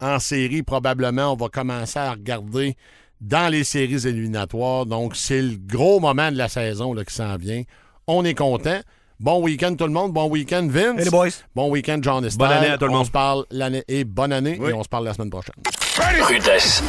en 0.00 0.18
série. 0.18 0.62
Probablement, 0.62 1.32
on 1.32 1.36
va 1.36 1.48
commencer 1.48 1.98
à 1.98 2.12
regarder 2.12 2.76
dans 3.20 3.50
les 3.50 3.64
séries 3.64 4.06
éliminatoires. 4.06 4.86
Donc, 4.86 5.16
c'est 5.16 5.42
le 5.42 5.56
gros 5.56 6.00
moment 6.00 6.30
de 6.30 6.36
la 6.36 6.48
saison 6.48 6.92
là, 6.92 7.04
qui 7.04 7.14
s'en 7.14 7.36
vient. 7.36 7.62
On 8.06 8.24
est 8.24 8.34
content. 8.34 8.80
Bon 9.18 9.40
week-end 9.40 9.74
tout 9.76 9.86
le 9.86 9.92
monde. 9.92 10.12
Bon 10.12 10.28
week-end 10.28 10.66
Vince. 10.70 10.98
Hey, 10.98 11.04
les 11.04 11.10
boys. 11.10 11.28
Bon 11.54 11.70
week-end 11.70 11.98
John 12.02 12.24
Estelle. 12.24 12.38
Bonne 12.46 12.56
année 12.56 12.68
à 12.70 12.78
tout 12.78 12.84
le 12.84 12.90
On 12.90 12.96
monde. 12.98 13.06
se 13.06 13.10
parle 13.10 13.46
l'année 13.50 13.82
et 13.88 14.04
bonne 14.04 14.32
année 14.32 14.58
et 14.62 14.72
on 14.74 14.82
se 14.82 14.88
parle 14.88 15.04
la 15.06 15.14
semaine 15.14 15.30
prochaine. 15.30 15.54
Rudesse. 16.28 16.82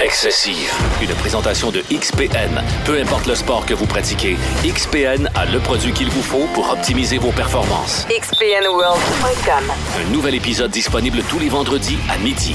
Excessive. 0.00 0.70
Une 1.02 1.10
présentation 1.16 1.70
de 1.72 1.80
XPN. 1.92 2.62
Peu 2.84 3.00
importe 3.00 3.26
le 3.26 3.34
sport 3.34 3.66
que 3.66 3.74
vous 3.74 3.86
pratiquez, 3.86 4.36
XPN 4.64 5.28
a 5.34 5.46
le 5.46 5.58
produit 5.58 5.92
qu'il 5.92 6.08
vous 6.10 6.22
faut 6.22 6.46
pour 6.54 6.70
optimiser 6.70 7.18
vos 7.18 7.32
performances. 7.32 8.06
XPNWorld.com. 8.08 9.64
Un 10.06 10.12
nouvel 10.12 10.36
épisode 10.36 10.70
disponible 10.70 11.22
tous 11.28 11.40
les 11.40 11.48
vendredis 11.48 11.98
à 12.08 12.18
midi. 12.18 12.54